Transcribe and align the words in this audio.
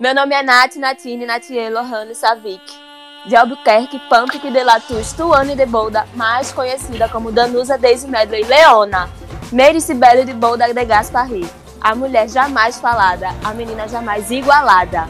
Meu 0.00 0.12
nome 0.12 0.34
é 0.34 0.42
Nath 0.42 0.74
Natine 0.74 1.24
Natie 1.24 1.70
Lohane 1.70 2.16
Savik, 2.16 2.60
de 3.26 3.36
Albuquerque, 3.36 4.00
Pampique 4.10 4.50
de 4.50 4.64
Latus, 4.64 5.12
Tuane 5.12 5.54
de 5.54 5.64
Bolda, 5.66 6.04
mais 6.16 6.50
conhecida 6.50 7.08
como 7.08 7.30
Danusa 7.30 7.78
Daisy 7.78 8.08
Medley 8.08 8.42
Leona, 8.42 9.08
Mary 9.52 9.80
Sibeli 9.80 10.24
de 10.24 10.32
Bolda 10.32 10.74
de 10.74 10.84
Gasparri, 10.84 11.48
a 11.80 11.94
mulher 11.94 12.28
jamais 12.28 12.80
falada, 12.80 13.28
a 13.44 13.54
menina 13.54 13.86
jamais 13.86 14.32
igualada. 14.32 15.08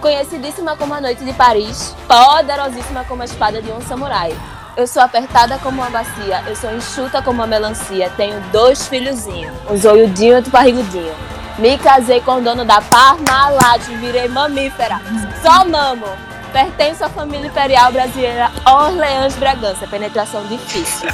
Conhecidíssima 0.00 0.74
como 0.74 0.94
a 0.94 1.00
Noite 1.02 1.22
de 1.22 1.34
Paris, 1.34 1.94
poderosíssima 2.08 3.04
como 3.04 3.20
a 3.20 3.26
espada 3.26 3.60
de 3.60 3.70
um 3.70 3.82
samurai. 3.82 4.34
Eu 4.78 4.86
sou 4.86 5.02
apertada 5.02 5.58
como 5.58 5.82
uma 5.82 5.90
bacia, 5.90 6.42
eu 6.46 6.56
sou 6.56 6.74
enxuta 6.74 7.20
como 7.20 7.42
uma 7.42 7.46
melancia, 7.46 8.10
tenho 8.16 8.40
dois 8.50 8.88
filhozinhos, 8.88 9.54
um 9.70 9.76
zoiudinho 9.76 10.32
e 10.32 10.36
outro 10.36 10.50
parrigudinho. 10.50 11.35
Me 11.58 11.78
casei 11.78 12.20
com 12.20 12.36
o 12.36 12.40
dono 12.42 12.66
da 12.66 12.82
Parmalat, 12.82 13.82
virei 13.98 14.28
mamífera. 14.28 15.00
Só 15.42 15.64
mamo. 15.64 16.06
Pertenço 16.52 17.04
à 17.04 17.08
família 17.08 17.46
imperial 17.46 17.90
brasileira 17.92 18.50
Orleans 18.66 19.34
Bragança. 19.36 19.86
Penetração 19.86 20.46
difícil. 20.46 21.08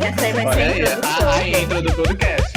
Essa 0.00 0.26
aí 0.26 0.32
vai 0.32 0.46
Olha 0.46 0.54
ser 0.54 0.62
aí, 1.28 1.54
a, 1.54 1.58
a 1.58 1.60
intro 1.60 1.82
do 1.82 1.92
podcast. 1.92 2.52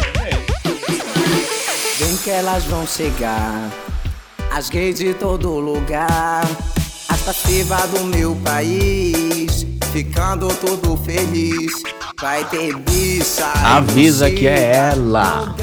Vem 2.00 2.18
que 2.18 2.30
elas 2.32 2.64
vão 2.66 2.88
chegar, 2.88 3.70
as 4.52 4.70
gays 4.70 4.98
de 4.98 5.14
todo 5.14 5.60
lugar, 5.60 6.44
as 7.08 7.22
passivas 7.22 7.88
do 7.92 8.04
meu 8.06 8.36
país, 8.44 9.66
ficando 9.92 10.48
tudo 10.56 10.98
feliz. 10.98 11.72
Vai 12.20 12.44
ter 12.46 12.76
bicha. 12.78 13.46
Avisa 13.64 14.30
que 14.32 14.48
é 14.48 14.72
ela. 14.76 15.56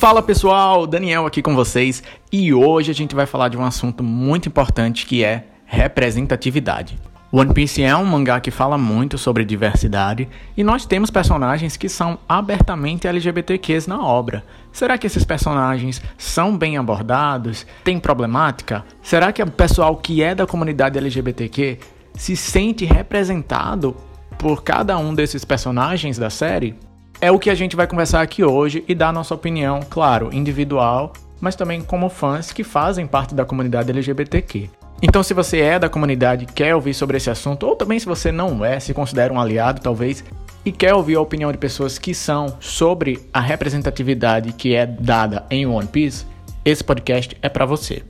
Fala 0.00 0.22
pessoal, 0.22 0.86
Daniel 0.86 1.26
aqui 1.26 1.42
com 1.42 1.54
vocês 1.54 2.02
e 2.32 2.54
hoje 2.54 2.90
a 2.90 2.94
gente 2.94 3.14
vai 3.14 3.26
falar 3.26 3.50
de 3.50 3.58
um 3.58 3.62
assunto 3.62 4.02
muito 4.02 4.48
importante 4.48 5.04
que 5.04 5.22
é 5.22 5.44
representatividade. 5.66 6.98
One 7.30 7.52
Piece 7.52 7.82
é 7.82 7.94
um 7.94 8.06
mangá 8.06 8.40
que 8.40 8.50
fala 8.50 8.78
muito 8.78 9.18
sobre 9.18 9.44
diversidade 9.44 10.26
e 10.56 10.64
nós 10.64 10.86
temos 10.86 11.10
personagens 11.10 11.76
que 11.76 11.86
são 11.86 12.18
abertamente 12.26 13.06
LGBTQs 13.06 13.86
na 13.86 14.02
obra. 14.02 14.42
Será 14.72 14.96
que 14.96 15.06
esses 15.06 15.22
personagens 15.22 16.00
são 16.16 16.56
bem 16.56 16.78
abordados? 16.78 17.66
Tem 17.84 18.00
problemática? 18.00 18.86
Será 19.02 19.34
que 19.34 19.42
o 19.42 19.50
pessoal 19.50 19.94
que 19.98 20.22
é 20.22 20.34
da 20.34 20.46
comunidade 20.46 20.96
LGBTQ 20.96 21.78
se 22.14 22.34
sente 22.36 22.86
representado 22.86 23.94
por 24.38 24.62
cada 24.62 24.96
um 24.96 25.14
desses 25.14 25.44
personagens 25.44 26.16
da 26.16 26.30
série? 26.30 26.74
É 27.22 27.30
o 27.30 27.38
que 27.38 27.50
a 27.50 27.54
gente 27.54 27.76
vai 27.76 27.86
conversar 27.86 28.22
aqui 28.22 28.42
hoje 28.42 28.82
e 28.88 28.94
dar 28.94 29.12
nossa 29.12 29.34
opinião, 29.34 29.80
claro, 29.90 30.30
individual, 30.32 31.12
mas 31.38 31.54
também 31.54 31.82
como 31.82 32.08
fãs 32.08 32.50
que 32.50 32.64
fazem 32.64 33.06
parte 33.06 33.34
da 33.34 33.44
comunidade 33.44 33.90
LGBTQ. 33.90 34.70
Então, 35.02 35.22
se 35.22 35.34
você 35.34 35.60
é 35.60 35.78
da 35.78 35.90
comunidade 35.90 36.46
quer 36.46 36.74
ouvir 36.74 36.94
sobre 36.94 37.18
esse 37.18 37.28
assunto, 37.28 37.66
ou 37.66 37.76
também 37.76 37.98
se 37.98 38.06
você 38.06 38.32
não 38.32 38.64
é, 38.64 38.80
se 38.80 38.94
considera 38.94 39.34
um 39.34 39.38
aliado, 39.38 39.82
talvez, 39.82 40.24
e 40.64 40.72
quer 40.72 40.94
ouvir 40.94 41.16
a 41.16 41.20
opinião 41.20 41.52
de 41.52 41.58
pessoas 41.58 41.98
que 41.98 42.14
são 42.14 42.56
sobre 42.58 43.20
a 43.34 43.40
representatividade 43.40 44.54
que 44.54 44.74
é 44.74 44.86
dada 44.86 45.44
em 45.50 45.66
One 45.66 45.88
Piece, 45.88 46.24
esse 46.64 46.82
podcast 46.82 47.36
é 47.42 47.50
para 47.50 47.66
você. 47.66 48.02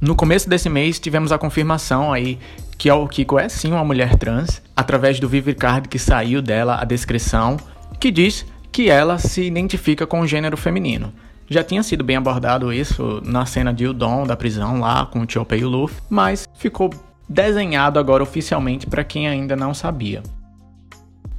No 0.00 0.14
começo 0.14 0.48
desse 0.48 0.68
mês, 0.68 1.00
tivemos 1.00 1.32
a 1.32 1.38
confirmação 1.38 2.12
aí 2.12 2.38
que 2.78 2.88
a 2.88 2.94
Okiko 2.94 3.40
é 3.40 3.48
sim 3.48 3.72
uma 3.72 3.84
mulher 3.84 4.14
trans, 4.16 4.62
através 4.76 5.18
do 5.18 5.28
Vivicard 5.28 5.88
que 5.88 5.98
saiu 5.98 6.40
dela 6.40 6.78
a 6.80 6.84
descrição 6.84 7.56
que 8.00 8.10
diz 8.10 8.46
que 8.72 8.88
ela 8.88 9.18
se 9.18 9.42
identifica 9.42 10.06
com 10.06 10.20
o 10.20 10.26
gênero 10.26 10.56
feminino. 10.56 11.12
Já 11.48 11.62
tinha 11.62 11.82
sido 11.82 12.02
bem 12.02 12.16
abordado 12.16 12.72
isso 12.72 13.20
na 13.24 13.44
cena 13.44 13.74
de 13.74 13.86
Udon 13.86 14.26
da 14.26 14.36
prisão 14.36 14.80
lá 14.80 15.04
com 15.04 15.20
o 15.20 15.30
Chopper 15.30 15.60
e 15.60 15.64
o 15.64 15.68
Luffy, 15.68 16.00
mas 16.08 16.48
ficou 16.54 16.90
desenhado 17.28 17.98
agora 17.98 18.22
oficialmente 18.22 18.86
para 18.86 19.04
quem 19.04 19.28
ainda 19.28 19.54
não 19.54 19.74
sabia. 19.74 20.22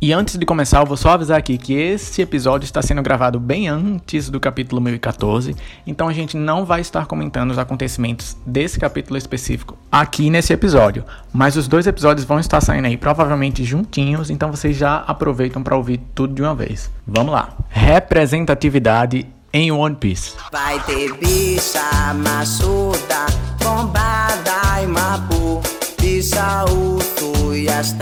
E 0.03 0.11
antes 0.13 0.35
de 0.35 0.47
começar, 0.47 0.79
eu 0.79 0.85
vou 0.87 0.97
só 0.97 1.11
avisar 1.11 1.37
aqui 1.37 1.59
que 1.59 1.75
esse 1.75 2.23
episódio 2.23 2.65
está 2.65 2.81
sendo 2.81 3.03
gravado 3.03 3.39
bem 3.39 3.67
antes 3.67 4.31
do 4.31 4.39
capítulo 4.39 4.81
1014, 4.81 5.55
então 5.85 6.07
a 6.07 6.11
gente 6.11 6.35
não 6.35 6.65
vai 6.65 6.81
estar 6.81 7.05
comentando 7.05 7.51
os 7.51 7.59
acontecimentos 7.59 8.35
desse 8.43 8.79
capítulo 8.79 9.15
específico 9.15 9.77
aqui 9.91 10.31
nesse 10.31 10.51
episódio, 10.51 11.05
mas 11.31 11.55
os 11.55 11.67
dois 11.67 11.85
episódios 11.85 12.25
vão 12.25 12.39
estar 12.39 12.59
saindo 12.61 12.87
aí 12.87 12.97
provavelmente 12.97 13.63
juntinhos, 13.63 14.31
então 14.31 14.49
vocês 14.49 14.75
já 14.75 15.03
aproveitam 15.05 15.61
para 15.61 15.77
ouvir 15.77 15.99
tudo 16.15 16.33
de 16.33 16.41
uma 16.41 16.55
vez. 16.55 16.89
Vamos 17.05 17.31
lá. 17.31 17.55
Representatividade 17.69 19.27
em 19.53 19.71
One 19.71 19.95
Piece. 19.97 20.33
Vai 20.51 20.79
ter 20.79 21.13
bicha 21.17 22.11
machuda, 22.15 23.27
bombada 23.63 24.81
e 24.81 24.87
mabu, 24.87 25.61
bicha 26.01 26.65
uto 26.65 27.53
e 27.53 27.69
as 27.69 27.93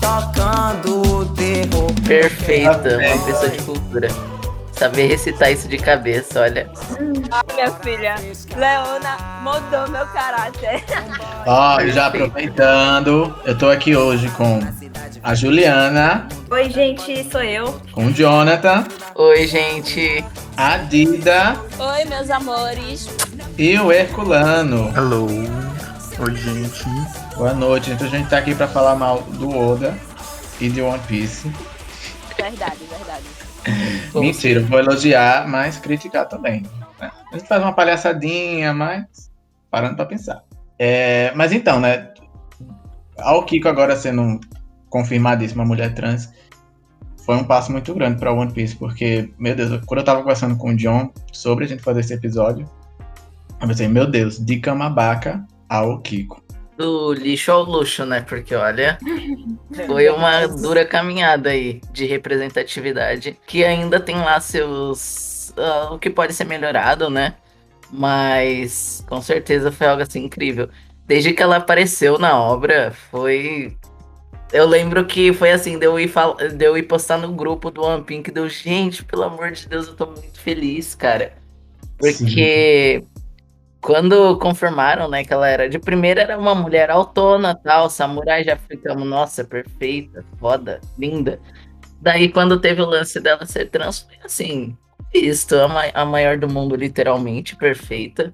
tocando 0.00 1.26
terror. 1.34 1.92
Perfeita, 2.06 2.98
uma 2.98 3.24
pessoa 3.24 3.50
de 3.50 3.62
cultura. 3.62 4.08
Saber 4.72 5.08
recitar 5.08 5.52
isso 5.52 5.68
de 5.68 5.76
cabeça, 5.76 6.40
olha. 6.40 6.70
Ah, 7.30 7.44
minha 7.54 7.70
filha, 7.70 8.14
Leona 8.56 9.16
mudou 9.42 9.88
meu 9.90 10.06
caráter. 10.06 10.82
Ó, 11.46 11.80
já 11.88 12.06
aproveitando, 12.06 13.34
eu 13.44 13.58
tô 13.58 13.68
aqui 13.68 13.94
hoje 13.94 14.28
com 14.30 14.58
a 15.22 15.34
Juliana. 15.34 16.26
Oi, 16.50 16.70
gente, 16.70 17.30
sou 17.30 17.42
eu. 17.42 17.78
Com 17.92 18.06
o 18.06 18.12
Jonathan. 18.12 18.86
Oi, 19.14 19.46
gente. 19.46 20.24
A 20.56 20.78
Dida. 20.78 21.56
Oi, 21.78 22.04
meus 22.06 22.30
amores. 22.30 23.06
E 23.58 23.78
o 23.78 23.92
Herculano. 23.92 24.90
Hello. 24.96 25.26
Oi, 26.18 26.34
gente. 26.36 26.84
Boa 27.40 27.54
noite. 27.54 27.90
Então 27.90 28.06
a 28.06 28.10
gente 28.10 28.28
tá 28.28 28.36
aqui 28.36 28.54
pra 28.54 28.68
falar 28.68 28.94
mal 28.96 29.22
do 29.22 29.48
Oda 29.48 29.96
e 30.60 30.68
de 30.68 30.82
One 30.82 31.00
Piece. 31.08 31.50
Verdade, 32.36 32.76
verdade. 32.84 33.24
Mentira, 34.14 34.60
vou 34.60 34.78
elogiar, 34.78 35.48
mas 35.48 35.78
criticar 35.78 36.28
também. 36.28 36.66
Né? 37.00 37.10
A 37.32 37.38
gente 37.38 37.48
faz 37.48 37.62
uma 37.62 37.72
palhaçadinha, 37.72 38.74
mas 38.74 39.32
parando 39.70 39.96
pra 39.96 40.04
pensar. 40.04 40.44
É, 40.78 41.32
mas 41.34 41.50
então, 41.50 41.80
né? 41.80 42.12
Ao 43.16 43.42
Kiko 43.46 43.68
agora 43.68 43.96
sendo 43.96 44.38
confirmadíssima 44.90 45.64
mulher 45.64 45.94
trans, 45.94 46.30
foi 47.24 47.36
um 47.36 47.44
passo 47.44 47.72
muito 47.72 47.94
grande 47.94 48.20
para 48.20 48.34
One 48.34 48.52
Piece, 48.52 48.76
porque, 48.76 49.32
meu 49.38 49.56
Deus, 49.56 49.82
quando 49.86 50.00
eu 50.00 50.04
tava 50.04 50.20
conversando 50.20 50.58
com 50.58 50.72
o 50.72 50.76
John 50.76 51.10
sobre 51.32 51.64
a 51.64 51.68
gente 51.68 51.82
fazer 51.82 52.00
esse 52.00 52.12
episódio, 52.12 52.68
eu 53.58 53.66
pensei, 53.66 53.88
meu 53.88 54.06
Deus, 54.06 54.38
de 54.38 54.60
Camabaca 54.60 55.42
ao 55.70 56.00
Kiko. 56.00 56.49
Do 56.80 57.12
lixo 57.12 57.52
ao 57.52 57.62
luxo, 57.62 58.06
né? 58.06 58.22
Porque 58.22 58.54
olha, 58.54 58.98
foi 59.86 60.08
uma 60.08 60.46
dura 60.46 60.82
caminhada 60.82 61.50
aí 61.50 61.78
de 61.92 62.06
representatividade 62.06 63.36
que 63.46 63.62
ainda 63.62 64.00
tem 64.00 64.16
lá 64.16 64.40
seus. 64.40 65.50
Uh, 65.50 65.92
o 65.92 65.98
que 65.98 66.08
pode 66.08 66.32
ser 66.32 66.44
melhorado, 66.44 67.10
né? 67.10 67.34
Mas 67.92 69.04
com 69.06 69.20
certeza 69.20 69.70
foi 69.70 69.88
algo 69.88 70.02
assim 70.02 70.24
incrível. 70.24 70.70
Desde 71.06 71.34
que 71.34 71.42
ela 71.42 71.56
apareceu 71.56 72.18
na 72.18 72.40
obra, 72.40 72.94
foi. 73.10 73.76
Eu 74.50 74.66
lembro 74.66 75.04
que 75.04 75.34
foi 75.34 75.52
assim, 75.52 75.78
deu 75.78 76.00
ir, 76.00 76.08
fal... 76.08 76.34
deu 76.54 76.78
ir 76.78 76.84
postar 76.84 77.18
no 77.18 77.30
grupo 77.34 77.70
do 77.70 77.82
One 77.82 78.04
Pink, 78.04 78.30
deu, 78.30 78.48
gente, 78.48 79.04
pelo 79.04 79.24
amor 79.24 79.52
de 79.52 79.68
Deus, 79.68 79.86
eu 79.86 79.94
tô 79.94 80.06
muito 80.06 80.40
feliz, 80.40 80.94
cara. 80.94 81.34
Porque 81.98 83.04
Sim 83.04 83.19
quando 83.80 84.38
confirmaram, 84.38 85.08
né, 85.08 85.24
que 85.24 85.32
ela 85.32 85.48
era 85.48 85.68
de 85.68 85.78
primeira 85.78 86.22
era 86.22 86.38
uma 86.38 86.54
mulher 86.54 86.90
autona, 86.90 87.54
tal, 87.54 87.88
samurai 87.88 88.44
já 88.44 88.56
ficamos, 88.56 89.08
nossa, 89.08 89.44
perfeita, 89.44 90.24
foda, 90.38 90.80
linda. 90.98 91.40
Daí 92.00 92.30
quando 92.30 92.60
teve 92.60 92.82
o 92.82 92.86
lance 92.86 93.20
dela 93.20 93.46
ser 93.46 93.70
trans, 93.70 94.00
foi 94.00 94.18
assim, 94.24 94.76
isto, 95.12 95.56
a, 95.56 95.68
ma 95.68 95.82
a 95.94 96.04
maior 96.04 96.38
do 96.38 96.48
mundo, 96.48 96.76
literalmente, 96.76 97.56
perfeita. 97.56 98.32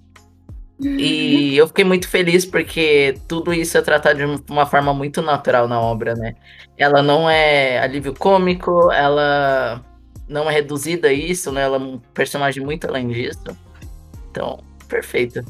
E 0.79 1.57
eu 1.57 1.67
fiquei 1.69 1.85
muito 1.85 2.07
feliz 2.07 2.45
porque 2.45 3.19
tudo 3.27 3.53
isso 3.55 3.79
é 3.79 3.83
tratado 3.83 4.19
de 4.19 4.53
uma 4.53 4.67
forma 4.67 4.93
muito 4.93 5.23
natural 5.23 5.67
na 5.67 5.81
obra, 5.81 6.15
né? 6.15 6.35
Ela 6.77 7.03
não 7.03 7.31
é 7.31 7.79
alívio 7.79 8.13
cômico, 8.13 8.93
ela 8.93 9.83
não 10.29 10.51
é 10.51 10.53
reduzida 10.53 11.09
a 11.09 11.13
isso, 11.13 11.51
né? 11.51 11.63
Ela 11.63 11.77
é 11.77 11.81
um 11.81 11.99
personagem 12.13 12.63
muito 12.63 12.87
além 12.87 13.09
disso. 13.09 13.57
Então, 14.31 14.59
perfeita. 14.87 15.45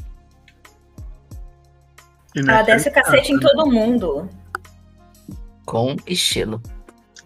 Ela 2.35 2.61
desce 2.61 2.89
o 2.89 2.93
cacete 2.93 3.31
em 3.31 3.39
todo 3.39 3.71
mundo. 3.71 4.29
Com 5.65 5.95
estilo. 6.05 6.61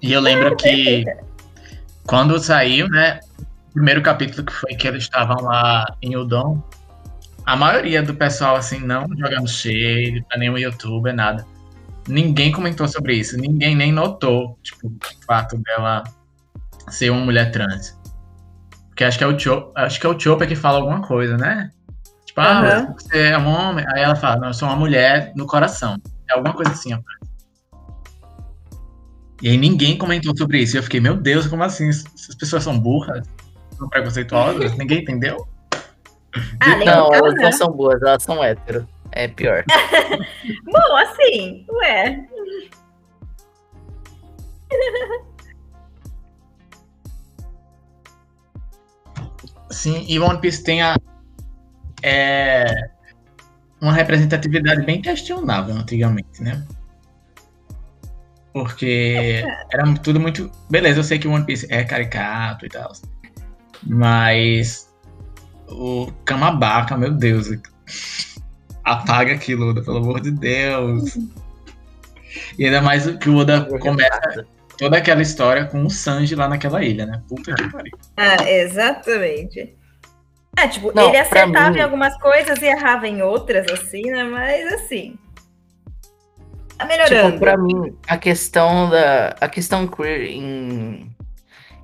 E 0.01 0.13
eu 0.13 0.21
lembro 0.21 0.55
que 0.55 1.05
quando 2.05 2.39
saiu, 2.39 2.87
né? 2.89 3.19
O 3.69 3.73
primeiro 3.73 4.01
capítulo 4.01 4.45
que 4.45 4.51
foi 4.51 4.75
que 4.75 4.87
eles 4.87 5.03
estavam 5.03 5.41
lá 5.43 5.85
em 6.01 6.15
Udon, 6.17 6.61
a 7.45 7.55
maioria 7.55 8.03
do 8.03 8.13
pessoal, 8.13 8.55
assim, 8.55 8.79
não 8.79 9.07
jogando 9.17 9.47
shade 9.47 10.23
pra 10.27 10.37
nenhum 10.37 10.57
youtuber, 10.57 11.13
nada. 11.13 11.45
Ninguém 12.07 12.51
comentou 12.51 12.87
sobre 12.87 13.15
isso, 13.15 13.37
ninguém 13.37 13.75
nem 13.75 13.91
notou, 13.91 14.57
tipo, 14.61 14.87
o 14.87 15.25
fato 15.25 15.57
dela 15.57 16.03
ser 16.89 17.11
uma 17.11 17.21
mulher 17.21 17.51
trans. 17.51 17.97
Porque 18.89 19.01
Que 19.01 19.05
acho 19.05 19.17
que 19.17 19.23
é 19.23 19.27
o 19.27 19.39
Chopper, 19.39 19.83
acho 19.83 19.99
que 19.99 20.05
é 20.05 20.09
o 20.11 20.19
Chopper 20.19 20.47
que 20.47 20.55
fala 20.55 20.77
alguma 20.77 21.01
coisa, 21.01 21.35
né? 21.35 21.71
Tipo, 22.31 22.39
ah, 22.39 22.59
Aham. 22.59 22.93
você 22.97 23.17
é 23.23 23.37
um 23.37 23.45
homem. 23.47 23.85
Aí 23.89 24.03
ela 24.03 24.15
fala, 24.15 24.37
não, 24.37 24.47
eu 24.47 24.53
sou 24.53 24.65
uma 24.69 24.77
mulher 24.77 25.33
no 25.35 25.45
coração. 25.45 25.97
É 26.29 26.33
alguma 26.33 26.53
coisa 26.53 26.71
assim, 26.71 26.93
ó. 26.93 26.99
E 29.41 29.49
aí 29.49 29.57
ninguém 29.57 29.97
comentou 29.97 30.33
sobre 30.37 30.59
isso. 30.59 30.77
E 30.77 30.79
eu 30.79 30.83
fiquei, 30.83 31.01
meu 31.01 31.17
Deus, 31.17 31.45
como 31.47 31.61
assim? 31.61 31.89
Essas 31.89 32.33
pessoas 32.35 32.63
são 32.63 32.79
burras? 32.79 33.27
São 33.77 33.89
preconceituosas? 33.89 34.77
ninguém 34.77 34.99
entendeu? 35.01 35.45
Ah, 36.61 36.77
Não, 36.85 37.13
elas 37.13 37.33
né? 37.33 37.43
não 37.43 37.51
são 37.51 37.67
boas, 37.69 38.01
elas 38.01 38.23
são 38.23 38.41
hétero. 38.41 38.87
É 39.11 39.27
pior. 39.27 39.65
Bom, 40.71 40.95
assim, 40.95 41.65
ué. 41.69 42.25
Sim, 49.69 50.05
e 50.07 50.17
One 50.17 50.39
Piece 50.39 50.63
tem 50.63 50.81
a, 50.81 50.95
é, 52.03 52.89
uma 53.79 53.93
representatividade 53.93 54.85
bem 54.85 55.01
questionável 55.01 55.75
antigamente, 55.75 56.41
né? 56.41 56.63
Porque 58.53 59.43
era 59.71 59.93
tudo 59.95 60.19
muito. 60.19 60.51
Beleza, 60.69 60.99
eu 60.99 61.03
sei 61.03 61.17
que 61.17 61.27
o 61.27 61.31
One 61.31 61.45
Piece 61.45 61.67
é 61.69 61.83
caricato 61.83 62.65
e 62.65 62.69
tal. 62.69 62.91
Mas 63.83 64.89
o 65.69 66.11
Kamabaka, 66.25 66.97
meu 66.97 67.11
Deus. 67.11 67.47
Apaga 68.83 69.33
aquilo, 69.33 69.69
Oda, 69.69 69.81
pelo 69.81 69.97
amor 69.97 70.19
de 70.19 70.31
Deus. 70.31 71.17
E 72.57 72.65
ainda 72.65 72.81
mais 72.81 73.05
que 73.17 73.29
o 73.29 73.37
Oda 73.37 73.65
começa 73.79 74.45
toda 74.77 74.97
aquela 74.97 75.21
história 75.21 75.65
com 75.65 75.85
o 75.85 75.89
Sanji 75.89 76.35
lá 76.35 76.47
naquela 76.47 76.83
ilha, 76.83 77.05
né? 77.05 77.21
Puta 77.29 77.53
que 77.53 77.71
pariu. 77.71 77.97
Ah, 78.17 78.49
exatamente. 78.49 79.75
É, 80.57 80.67
tipo, 80.67 80.91
Não, 80.93 81.07
ele 81.07 81.17
acertava 81.17 81.71
mim- 81.71 81.77
em 81.79 81.81
algumas 81.81 82.17
coisas 82.17 82.61
e 82.61 82.65
errava 82.65 83.07
em 83.07 83.21
outras, 83.21 83.65
assim, 83.71 84.03
né? 84.03 84.23
Mas 84.23 84.73
assim. 84.73 85.17
Tá 86.77 86.85
melhorando. 86.85 87.27
Tipo, 87.33 87.39
pra 87.39 87.57
mim, 87.57 87.95
a 88.07 88.17
questão 88.17 88.89
da. 88.89 89.35
A 89.39 89.47
questão 89.47 89.87
queer 89.87 90.23
em, 90.31 91.09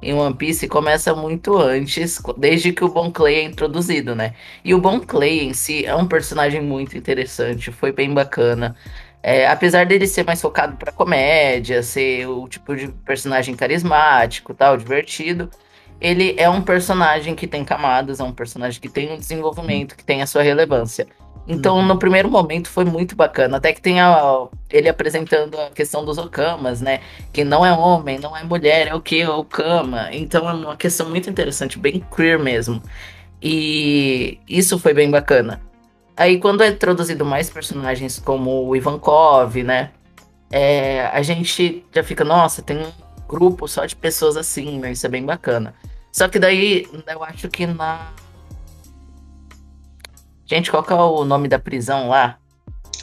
em 0.01 0.13
One 0.13 0.35
Piece 0.35 0.67
começa 0.67 1.15
muito 1.15 1.57
antes, 1.57 2.21
desde 2.37 2.73
que 2.73 2.83
o 2.83 2.89
Bon 2.89 3.11
Clay 3.11 3.35
é 3.35 3.43
introduzido, 3.43 4.15
né? 4.15 4.33
E 4.65 4.73
o 4.73 4.81
Bon 4.81 4.99
Clay 4.99 5.39
em 5.39 5.53
si 5.53 5.85
é 5.85 5.95
um 5.95 6.07
personagem 6.07 6.61
muito 6.61 6.97
interessante, 6.97 7.71
foi 7.71 7.91
bem 7.91 8.13
bacana. 8.13 8.75
É, 9.23 9.47
apesar 9.47 9.85
dele 9.85 10.07
ser 10.07 10.23
mais 10.25 10.41
focado 10.41 10.77
pra 10.77 10.91
comédia, 10.91 11.83
ser 11.83 12.27
o 12.27 12.47
tipo 12.47 12.75
de 12.75 12.87
personagem 12.87 13.55
carismático, 13.55 14.53
tal, 14.53 14.77
divertido, 14.77 15.49
ele 15.99 16.35
é 16.38 16.49
um 16.49 16.61
personagem 16.61 17.35
que 17.35 17.47
tem 17.47 17.63
camadas, 17.65 18.19
é 18.19 18.23
um 18.23 18.31
personagem 18.31 18.79
que 18.79 18.89
tem 18.89 19.11
um 19.11 19.17
desenvolvimento, 19.17 19.95
que 19.95 20.03
tem 20.03 20.21
a 20.21 20.27
sua 20.27 20.41
relevância. 20.41 21.07
Então, 21.47 21.81
no 21.81 21.97
primeiro 21.97 22.29
momento 22.29 22.69
foi 22.69 22.83
muito 22.83 23.15
bacana, 23.15 23.55
até 23.55 23.71
que 23.71 23.81
tem 23.81 24.01
a- 24.01 24.47
ele 24.69 24.89
apresentando 24.89 25.57
a 25.57 25.69
questão 25.69 26.03
dos 26.03 26.17
okamas, 26.17 26.81
né? 26.81 26.99
Que 27.31 27.44
não 27.45 27.65
é 27.65 27.71
homem, 27.71 28.19
não 28.19 28.35
é 28.35 28.44
mulher, 28.44 28.88
é 28.88 28.94
o 28.94 28.99
que? 28.99 29.21
É 29.21 29.29
o 29.29 29.45
kama. 29.45 30.09
Então 30.11 30.49
é 30.49 30.53
uma 30.53 30.75
questão 30.75 31.09
muito 31.09 31.29
interessante, 31.29 31.79
bem 31.79 32.03
queer 32.13 32.38
mesmo. 32.38 32.81
E 33.41 34.39
isso 34.47 34.77
foi 34.77 34.93
bem 34.93 35.09
bacana. 35.09 35.61
Aí 36.17 36.38
quando 36.39 36.63
é 36.63 36.67
introduzido 36.69 37.23
mais 37.23 37.50
personagens 37.50 38.19
como 38.19 38.67
o 38.67 38.75
Ivankov, 38.75 39.63
né? 39.63 39.91
é, 40.51 41.05
a 41.07 41.21
gente 41.21 41.85
já 41.93 42.03
fica, 42.03 42.23
nossa, 42.23 42.61
tem 42.61 42.77
um 42.77 42.91
grupo 43.27 43.67
só 43.67 43.85
de 43.85 43.95
pessoas 43.95 44.38
assim, 44.38 44.79
né? 44.79 44.91
Isso 44.91 45.05
é 45.05 45.09
bem 45.09 45.25
bacana. 45.25 45.73
Só 46.17 46.27
que 46.27 46.39
daí 46.39 46.87
eu 47.05 47.23
acho 47.23 47.47
que 47.47 47.67
na. 47.67 48.11
Gente, 50.47 50.71
qual 50.71 50.81
que 50.81 50.91
é 50.91 50.95
o 50.95 51.23
nome 51.23 51.47
da 51.47 51.59
prisão 51.59 52.09
lá? 52.09 52.39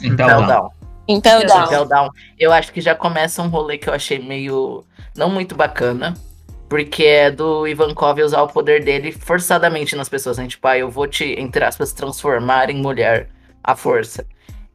Então, 0.03 0.27
não. 0.27 0.45
Down. 0.45 0.71
Então, 1.07 1.41
dá. 1.45 1.63
Impel 1.63 1.85
Down. 1.85 2.09
Eu 2.37 2.51
acho 2.51 2.73
que 2.73 2.81
já 2.81 2.93
começa 2.93 3.41
um 3.41 3.47
rolê 3.47 3.77
que 3.77 3.87
eu 3.87 3.93
achei 3.93 4.19
meio. 4.19 4.83
não 5.15 5.29
muito 5.29 5.55
bacana. 5.55 6.13
Porque 6.67 7.05
é 7.05 7.31
do 7.31 7.65
Ivankov 7.65 8.19
usar 8.21 8.41
o 8.41 8.49
poder 8.49 8.83
dele 8.83 9.13
forçadamente 9.13 9.95
nas 9.95 10.09
pessoas, 10.09 10.37
né? 10.37 10.47
Tipo, 10.47 10.67
ah, 10.67 10.77
eu 10.77 10.91
vou 10.91 11.07
te, 11.07 11.39
entre 11.39 11.63
aspas, 11.63 11.93
transformar 11.93 12.69
em 12.69 12.81
mulher 12.81 13.29
à 13.63 13.77
força. 13.77 14.27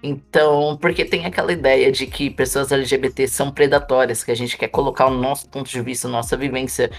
Então, 0.02 0.79
porque 0.81 1.05
tem 1.05 1.26
aquela 1.26 1.52
ideia 1.52 1.93
de 1.93 2.06
que 2.06 2.31
pessoas 2.31 2.73
LGBT 2.73 3.29
são 3.29 3.50
predatórias, 3.50 4.25
que 4.25 4.31
a 4.31 4.35
gente 4.35 4.56
quer 4.56 4.69
colocar 4.69 5.06
o 5.06 5.11
nosso 5.11 5.49
ponto 5.49 5.69
de 5.69 5.81
vista, 5.82 6.08
nossa 6.08 6.37
vivência, 6.37 6.91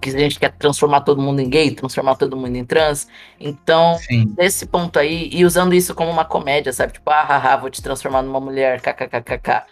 que 0.00 0.10
a 0.10 0.18
gente 0.18 0.38
quer 0.38 0.52
transformar 0.52 1.00
todo 1.00 1.20
mundo 1.20 1.40
em 1.40 1.48
gay, 1.48 1.72
transformar 1.72 2.14
todo 2.14 2.36
mundo 2.36 2.54
em 2.54 2.64
trans. 2.64 3.08
Então, 3.40 3.98
Sim. 3.98 4.26
desse 4.36 4.66
ponto 4.66 4.98
aí, 4.98 5.28
e 5.32 5.44
usando 5.44 5.74
isso 5.74 5.94
como 5.94 6.10
uma 6.10 6.24
comédia, 6.24 6.72
sabe? 6.72 6.92
Tipo, 6.92 7.10
ah, 7.10 7.24
haha, 7.24 7.56
vou 7.56 7.70
te 7.70 7.82
transformar 7.82 8.22
numa 8.22 8.40
mulher, 8.40 8.80
kkkk. 8.80 9.64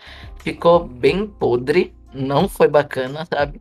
Ficou 0.43 0.85
bem 0.85 1.27
podre, 1.27 1.95
não 2.13 2.49
foi 2.49 2.67
bacana, 2.67 3.25
sabe? 3.33 3.61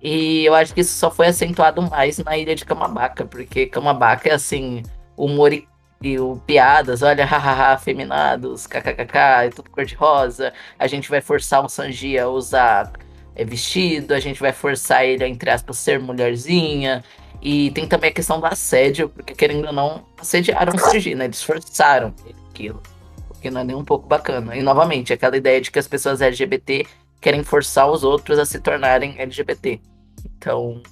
E 0.00 0.44
eu 0.44 0.54
acho 0.54 0.72
que 0.72 0.82
isso 0.82 0.96
só 0.96 1.10
foi 1.10 1.26
acentuado 1.26 1.82
mais 1.82 2.18
na 2.18 2.38
ilha 2.38 2.54
de 2.54 2.64
Camabaca, 2.64 3.24
porque 3.24 3.66
Camabaca 3.66 4.28
é 4.28 4.32
assim, 4.34 4.84
humor 5.16 5.52
e, 5.52 5.66
e 6.12 6.18
o 6.20 6.36
piadas, 6.46 7.02
olha, 7.02 7.24
hahaha, 7.26 7.74
afeminados, 7.74 8.66
kkkk, 8.66 9.18
é 9.46 9.50
tudo 9.50 9.70
cor-de-rosa, 9.70 10.52
a 10.78 10.86
gente 10.86 11.08
vai 11.08 11.20
forçar 11.20 11.64
o 11.64 11.68
Sanji 11.68 12.18
a 12.18 12.28
usar 12.28 12.92
é, 13.34 13.44
vestido, 13.44 14.14
a 14.14 14.20
gente 14.20 14.40
vai 14.40 14.52
forçar 14.52 15.04
ele 15.04 15.24
a, 15.24 15.28
entre 15.28 15.50
aspas, 15.50 15.78
ser 15.78 15.98
mulherzinha, 15.98 17.02
e 17.42 17.70
tem 17.72 17.86
também 17.86 18.10
a 18.10 18.12
questão 18.12 18.40
do 18.40 18.46
assédio, 18.46 19.08
porque 19.08 19.34
querendo 19.34 19.66
ou 19.66 19.72
não, 19.72 20.04
assediaram 20.18 20.74
o 20.74 20.78
Sanji, 20.78 21.14
né? 21.14 21.26
Eles 21.26 21.42
forçaram 21.42 22.14
aquilo. 22.50 22.82
O 23.30 23.34
que 23.38 23.50
não 23.50 23.60
é 23.60 23.64
nem 23.64 23.76
um 23.76 23.84
pouco 23.84 24.08
bacana. 24.08 24.56
E 24.56 24.62
novamente, 24.62 25.12
aquela 25.12 25.36
ideia 25.36 25.60
de 25.60 25.70
que 25.70 25.78
as 25.78 25.86
pessoas 25.86 26.20
LGBT 26.20 26.86
querem 27.20 27.44
forçar 27.44 27.90
os 27.90 28.02
outros 28.02 28.38
a 28.38 28.44
se 28.44 28.58
tornarem 28.58 29.14
LGBT. 29.18 29.80
Então, 30.36 30.82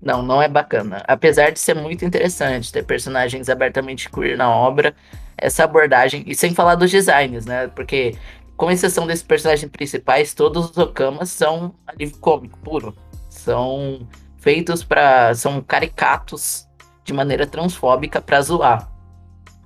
não, 0.00 0.22
não 0.22 0.40
é 0.40 0.48
bacana. 0.48 1.02
Apesar 1.06 1.50
de 1.50 1.58
ser 1.58 1.74
muito 1.74 2.04
interessante 2.04 2.72
ter 2.72 2.84
personagens 2.84 3.48
abertamente 3.48 4.08
queer 4.10 4.36
na 4.36 4.50
obra, 4.50 4.94
essa 5.36 5.64
abordagem, 5.64 6.24
e 6.26 6.34
sem 6.34 6.54
falar 6.54 6.74
dos 6.74 6.90
designs, 6.90 7.46
né? 7.46 7.68
Porque, 7.68 8.16
com 8.56 8.70
exceção 8.70 9.06
desses 9.06 9.22
personagens 9.24 9.70
principais, 9.70 10.34
todos 10.34 10.70
os 10.70 10.76
Okamas 10.76 11.30
são 11.30 11.74
alívio 11.86 12.18
cômico 12.18 12.58
puro. 12.58 12.94
São 13.28 14.06
feitos 14.38 14.82
para 14.84 15.34
são 15.34 15.60
caricatos 15.60 16.66
de 17.04 17.12
maneira 17.12 17.46
transfóbica 17.46 18.20
pra 18.20 18.40
zoar. 18.40 18.90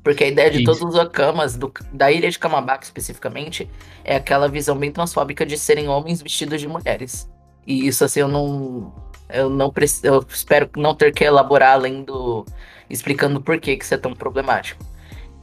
Porque 0.05 0.25
a 0.25 0.29
ideia 0.29 0.50
de 0.50 0.64
todos 0.64 0.82
os 0.82 0.94
Okamas, 0.96 1.56
do- 1.56 1.72
da 1.93 2.10
ilha 2.10 2.29
de 2.31 2.39
Kamabaka 2.39 2.84
especificamente, 2.84 3.70
é 4.05 4.17
aquela 4.17 4.48
visão 4.48 4.77
bem 4.77 4.91
transfóbica 4.91 5.46
de 5.46 5.56
serem 5.56 5.89
homens 5.89 6.20
vestidos 6.20 6.60
de 6.60 6.67
mulheres. 6.67 7.31
E 7.67 7.86
isso 7.86 8.05
assim 8.05 8.20
eu 8.20 8.29
não 8.29 8.93
eu 9.32 9.51
não 9.51 9.70
preciso, 9.70 10.06
eu 10.06 10.27
espero 10.29 10.69
não 10.77 10.94
ter 10.94 11.12
que 11.12 11.24
elaborar 11.24 11.74
além 11.74 12.03
do 12.05 12.44
explicando 12.89 13.41
por 13.41 13.58
que 13.58 13.77
que 13.77 13.84
isso 13.84 13.94
é 13.94 13.98
tão 13.98 14.15
problemático. 14.15 14.84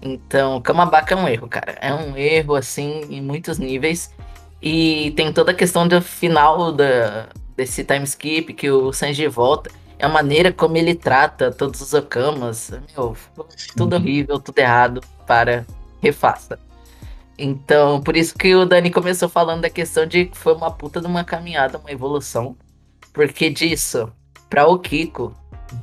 Então, 0.01 0.61
Kamabaka 0.61 1.13
é 1.13 1.17
um 1.17 1.27
erro, 1.27 1.47
cara. 1.47 1.77
É 1.81 1.93
um 1.93 2.15
erro 2.15 2.55
assim 2.55 3.01
em 3.09 3.21
muitos 3.21 3.57
níveis 3.57 4.13
e 4.61 5.11
tem 5.15 5.33
toda 5.33 5.51
a 5.51 5.55
questão 5.55 5.87
do 5.87 6.01
final 6.01 6.71
da 6.71 7.29
desse 7.55 7.83
time 7.83 8.05
skip 8.05 8.53
que 8.53 8.71
o 8.71 8.93
Sanji 8.93 9.27
volta. 9.27 9.69
É 9.97 10.05
a 10.05 10.09
maneira 10.09 10.53
como 10.53 10.77
ele 10.77 10.95
trata 10.95 11.51
todos 11.51 11.81
os 11.81 11.93
Okamas. 11.93 12.71
Meu, 12.95 13.17
tudo 13.75 13.97
horrível, 13.97 14.39
tudo 14.39 14.59
errado. 14.59 15.01
Para, 15.27 15.65
refaça. 16.01 16.57
Então, 17.37 18.01
por 18.01 18.17
isso 18.17 18.33
que 18.37 18.55
o 18.55 18.65
Dani 18.65 18.89
começou 18.91 19.29
falando 19.29 19.61
da 19.61 19.69
questão 19.69 20.05
de 20.05 20.25
que 20.25 20.37
foi 20.37 20.53
uma 20.53 20.71
puta 20.71 20.99
de 20.99 21.07
uma 21.07 21.23
caminhada, 21.23 21.77
uma 21.77 21.91
evolução. 21.91 22.55
Porque 23.13 23.49
disso, 23.49 24.11
pra 24.49 24.67
o 24.67 24.79
Kiko, 24.79 25.33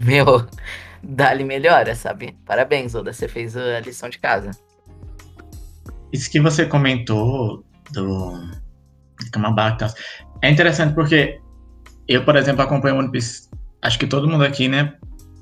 meu, 0.00 0.46
dá-lhe 1.02 1.44
melhora, 1.44 1.94
sabe? 1.94 2.36
Parabéns, 2.44 2.94
Oda, 2.94 3.12
você 3.12 3.28
fez 3.28 3.56
a 3.56 3.80
lição 3.80 4.08
de 4.08 4.18
casa. 4.18 4.50
Isso 6.12 6.30
que 6.30 6.40
você 6.40 6.66
comentou 6.66 7.64
do 7.92 8.32
Kamabaka 9.32 9.74
e 9.74 9.78
tal, 9.78 9.88
é 10.42 10.50
interessante 10.50 10.94
porque 10.94 11.40
eu, 12.08 12.24
por 12.24 12.36
exemplo, 12.36 12.62
acompanho 12.62 12.96
One 12.96 13.10
Piece, 13.10 13.48
acho 13.82 13.98
que 13.98 14.06
todo 14.06 14.28
mundo 14.28 14.44
aqui, 14.44 14.68
né? 14.68 14.94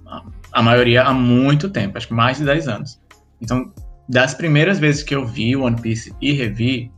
a- 0.06 0.22
A 0.52 0.62
maioria 0.62 1.02
há 1.02 1.12
muito 1.12 1.68
tempo, 1.70 1.96
acho 1.98 2.08
que 2.08 2.14
mais 2.14 2.38
de 2.38 2.44
10 2.44 2.66
anos. 2.68 3.00
Então, 3.40 3.72
das 4.08 4.34
primeiras 4.34 4.78
vezes 4.78 5.02
que 5.02 5.14
eu 5.14 5.26
vi 5.26 5.56
One 5.56 5.80
Piece 5.80 6.14
e 6.20 6.32
revi, 6.32 6.90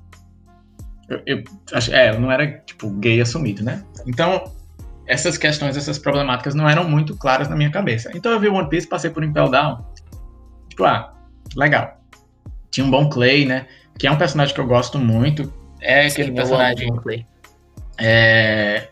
eu, 1.09 1.23
eu 1.27 1.45
acho, 1.73 1.93
é, 1.93 2.11
eu 2.11 2.21
não 2.21 2.31
era 2.31 2.59
tipo 2.61 2.91
gay 2.91 3.21
assumido, 3.21 3.63
né? 3.65 3.85
Então, 4.07 4.53
essas 5.07 5.39
questões, 5.39 5.77
essas 5.77 5.99
problemáticas 5.99 6.55
não 6.55 6.69
eram 6.69 6.85
muito 6.89 7.17
claras 7.17 7.49
na 7.49 7.57
minha 7.57 7.71
cabeça. 7.71 8.11
Então 8.15 8.33
eu 8.33 8.41
vi 8.41 8.49
One 8.49 8.69
Piece, 8.69 8.87
passei 8.89 9.11
por 9.11 9.23
Impel 9.25 9.49
Down, 9.49 9.85
tipo, 10.69 10.85
ah, 10.85 11.13
legal. 11.57 12.01
Tinha 12.71 12.85
um 12.87 12.91
bom 12.91 13.09
Clay, 13.09 13.45
né? 13.47 13.67
Que 13.99 14.07
é 14.07 14.11
um 14.11 14.19
personagem 14.19 14.55
que 14.55 14.61
eu 14.61 14.67
gosto 14.67 14.99
muito. 14.99 15.53
É 15.81 16.07
aquele 16.07 16.29
Sim, 16.29 16.35
personagem 16.35 16.93
é, 17.99 18.89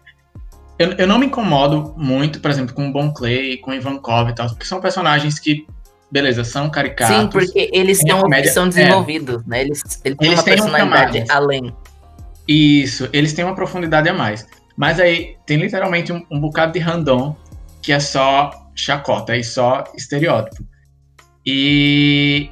Eu, 0.78 0.92
eu 0.92 1.06
não 1.06 1.18
me 1.18 1.26
incomodo 1.26 1.94
muito, 1.96 2.40
por 2.40 2.50
exemplo, 2.50 2.74
com 2.74 2.88
o 2.88 2.92
Bon 2.92 3.12
Clay, 3.12 3.58
com 3.58 3.70
o 3.70 3.74
Ivankov 3.74 4.30
e 4.30 4.34
tal, 4.34 4.48
porque 4.48 4.64
são 4.64 4.80
personagens 4.80 5.38
que, 5.38 5.66
beleza, 6.10 6.42
são 6.44 6.70
caricatos. 6.70 7.16
Sim, 7.16 7.28
porque 7.28 7.70
eles 7.72 7.98
Tem 8.00 8.10
a 8.10 8.14
são, 8.14 8.22
comédia- 8.22 8.52
são 8.52 8.64
é. 8.64 8.68
desenvolvidos, 8.68 9.44
né? 9.46 9.60
Eles, 9.62 9.82
eles 10.04 10.16
têm 10.18 10.28
Eles 10.28 10.38
uma 10.38 10.44
têm 10.44 10.52
um 10.54 10.56
personalidade 10.56 11.18
camadas. 11.26 11.30
além. 11.30 11.76
Isso, 12.48 13.08
eles 13.12 13.32
têm 13.32 13.44
uma 13.44 13.54
profundidade 13.54 14.08
a 14.08 14.14
mais. 14.14 14.46
Mas 14.76 14.98
aí 15.00 15.36
tem 15.46 15.56
literalmente 15.58 16.12
um, 16.12 16.24
um 16.30 16.40
bocado 16.40 16.72
de 16.72 16.78
random 16.78 17.36
que 17.82 17.92
é 17.92 18.00
só 18.00 18.50
chacota 18.74 19.36
e 19.36 19.44
só 19.44 19.84
estereótipo. 19.96 20.64
E. 21.46 22.48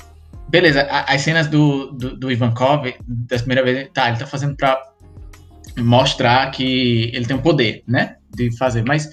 Beleza, 0.49 0.83
a- 0.83 1.15
as 1.15 1.23
cenas 1.23 1.47
do, 1.47 1.93
do, 1.93 2.17
do 2.17 2.31
Ivankov, 2.31 2.85
da 3.09 3.39
primeira 3.39 3.65
vez, 3.65 3.89
tá, 3.95 4.09
ele 4.11 4.19
tá 4.19 4.27
fazendo 4.27 4.55
pra 4.55 4.79
mostrar 5.79 6.51
que 6.51 7.11
ele 7.15 7.25
tem 7.25 7.37
o 7.37 7.41
poder, 7.43 7.83
né? 7.89 8.17
De 8.35 8.55
fazer, 8.59 8.85
mas 8.87 9.09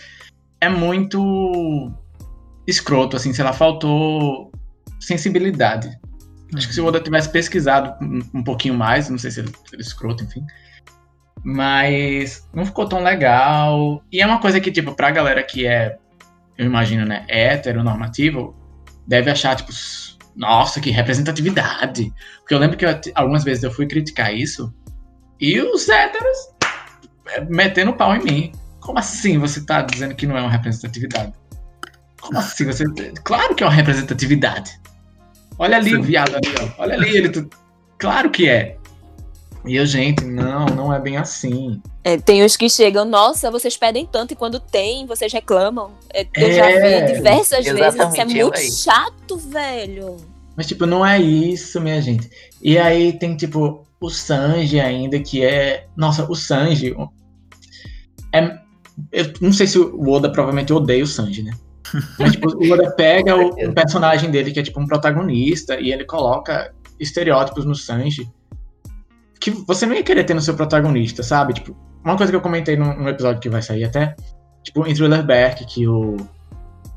é 0.60 0.68
muito 0.68 1.92
escroto, 2.68 3.16
assim, 3.16 3.32
sei 3.34 3.46
lá, 3.46 3.54
faltou 3.54 4.52
sensibilidade. 5.00 5.90
Acho 6.54 6.68
que 6.68 6.74
se 6.74 6.82
o 6.82 6.86
Oda 6.86 7.00
tivesse 7.00 7.30
pesquisado 7.30 7.96
um, 8.04 8.20
um 8.40 8.44
pouquinho 8.44 8.74
mais, 8.74 9.08
não 9.10 9.18
sei 9.18 9.32
se 9.32 9.40
ele, 9.40 9.48
se 9.50 9.76
ele 9.76 9.82
é 9.82 9.86
escroto, 9.86 10.24
enfim. 10.26 10.44
Mas 11.44 12.48
não 12.54 12.66
ficou 12.66 12.88
tão 12.88 13.02
legal. 13.04 14.04
E 14.12 14.22
é 14.22 14.26
uma 14.26 14.40
coisa 14.40 14.60
que, 14.60 14.72
tipo, 14.72 14.94
pra 14.94 15.12
galera 15.12 15.42
que 15.44 15.66
é, 15.66 15.98
eu 16.58 16.66
imagino, 16.66 17.06
né, 17.06 17.26
heteronormativo, 17.28 18.56
deve 19.08 19.30
achar, 19.32 19.56
tipo, 19.56 19.72
nossa, 20.36 20.80
que 20.80 20.90
representatividade. 20.92 22.14
Porque 22.40 22.54
eu 22.54 22.60
lembro 22.60 22.78
que 22.78 22.86
eu- 22.86 23.00
algumas 23.16 23.44
vezes 23.44 23.64
eu 23.64 23.72
fui 23.72 23.88
criticar 23.88 24.34
isso 24.34 24.74
e 25.40 25.60
os 25.62 25.88
héteros 25.88 26.38
é, 27.32 27.42
metendo 27.46 27.94
pau 27.94 28.16
em 28.16 28.24
mim. 28.24 28.52
Como 28.80 28.98
assim 28.98 29.38
você 29.38 29.64
tá 29.66 29.82
dizendo 29.82 30.16
que 30.16 30.26
não 30.26 30.38
é 30.38 30.42
uma 30.42 30.50
representatividade? 30.52 31.34
Como 32.20 32.38
assim 32.40 32.66
você. 32.66 32.84
Claro 33.24 33.54
que 33.56 33.64
é 33.64 33.66
uma 33.68 33.74
representatividade. 33.74 34.72
Olha 35.58 35.78
ali 35.78 35.96
o 35.96 36.02
viado 36.04 36.36
ali, 36.36 36.56
ó. 36.60 36.82
Olha 36.84 36.96
ali 36.96 37.16
ele. 37.18 37.30
tu- 37.30 37.50
Claro 37.98 38.30
que 38.30 38.48
é. 38.50 38.78
E 39.66 39.76
eu, 39.76 39.86
gente, 39.86 40.24
não, 40.24 40.66
não 40.68 40.94
é 40.94 41.00
bem 41.00 41.18
assim. 41.18 41.82
É, 42.04 42.18
tem 42.18 42.44
os 42.44 42.56
que 42.56 42.70
chegam, 42.70 43.04
nossa, 43.04 43.52
vocês 43.52 43.76
pedem 43.76 44.08
tanto 44.10 44.32
e 44.32 44.36
quando 44.36 44.60
tem, 44.60 45.06
vocês 45.06 45.32
reclamam. 45.34 45.92
É, 46.14 46.26
eu 46.36 46.54
já 46.54 46.70
É, 46.70 47.06
vi 47.06 47.14
diversas 47.14 47.66
vezes, 47.66 47.96
isso 47.96 48.22
é 48.22 48.26
muito 48.26 48.58
aí. 48.58 48.72
chato, 48.72 49.38
velho. 49.38 50.18
Mas, 50.56 50.68
tipo, 50.68 50.86
não 50.86 51.06
é 51.06 51.20
isso, 51.20 51.80
minha 51.82 52.02
gente. 52.02 52.30
E 52.62 52.78
aí 52.78 53.18
tem, 53.18 53.36
tipo, 53.36 53.86
o 54.00 54.10
Sanji 54.10 54.80
ainda, 54.80 55.20
que 55.20 55.44
é. 55.44 55.88
Nossa, 55.96 56.30
o 56.30 56.36
Sanji. 56.36 56.96
É... 58.34 58.58
Eu 59.12 59.32
não 59.40 59.54
sei 59.54 59.66
se 59.68 59.80
o 59.80 60.10
Oda 60.10 60.30
provavelmente 60.30 60.74
odeia 60.74 61.04
o 61.04 61.08
Sanji, 61.08 61.44
né? 61.44 61.52
Mas, 62.20 62.34
tipo, 62.34 62.50
o 62.50 62.72
Oda 62.74 62.92
pega 62.92 63.36
o, 63.36 63.50
o 63.50 63.74
personagem 63.74 64.30
dele, 64.32 64.52
que 64.52 64.60
é, 64.60 64.64
tipo, 64.64 64.80
um 64.80 64.88
protagonista, 64.88 65.80
e 65.80 65.92
ele 65.92 66.06
coloca 66.06 66.74
estereótipos 67.00 67.66
no 67.66 67.76
Sanji 67.76 68.30
que 69.40 69.52
você 69.52 69.86
não 69.86 69.96
ia 69.96 70.04
querer 70.04 70.24
ter 70.24 70.34
no 70.34 70.42
seu 70.42 70.54
protagonista, 70.56 71.24
sabe? 71.24 71.54
Tipo, 71.54 71.76
uma 72.04 72.18
coisa 72.18 72.32
que 72.32 72.36
eu 72.36 72.42
comentei 72.42 72.76
num, 72.76 72.94
num 72.98 73.08
episódio 73.08 73.42
que 73.42 73.50
vai 73.50 73.62
sair 73.62 73.84
até, 73.86 74.16
tipo, 74.64 74.86
em 74.86 74.94
Thriller 74.94 75.26
Bark, 75.26 75.66
que 75.66 75.88
o, 75.88 76.18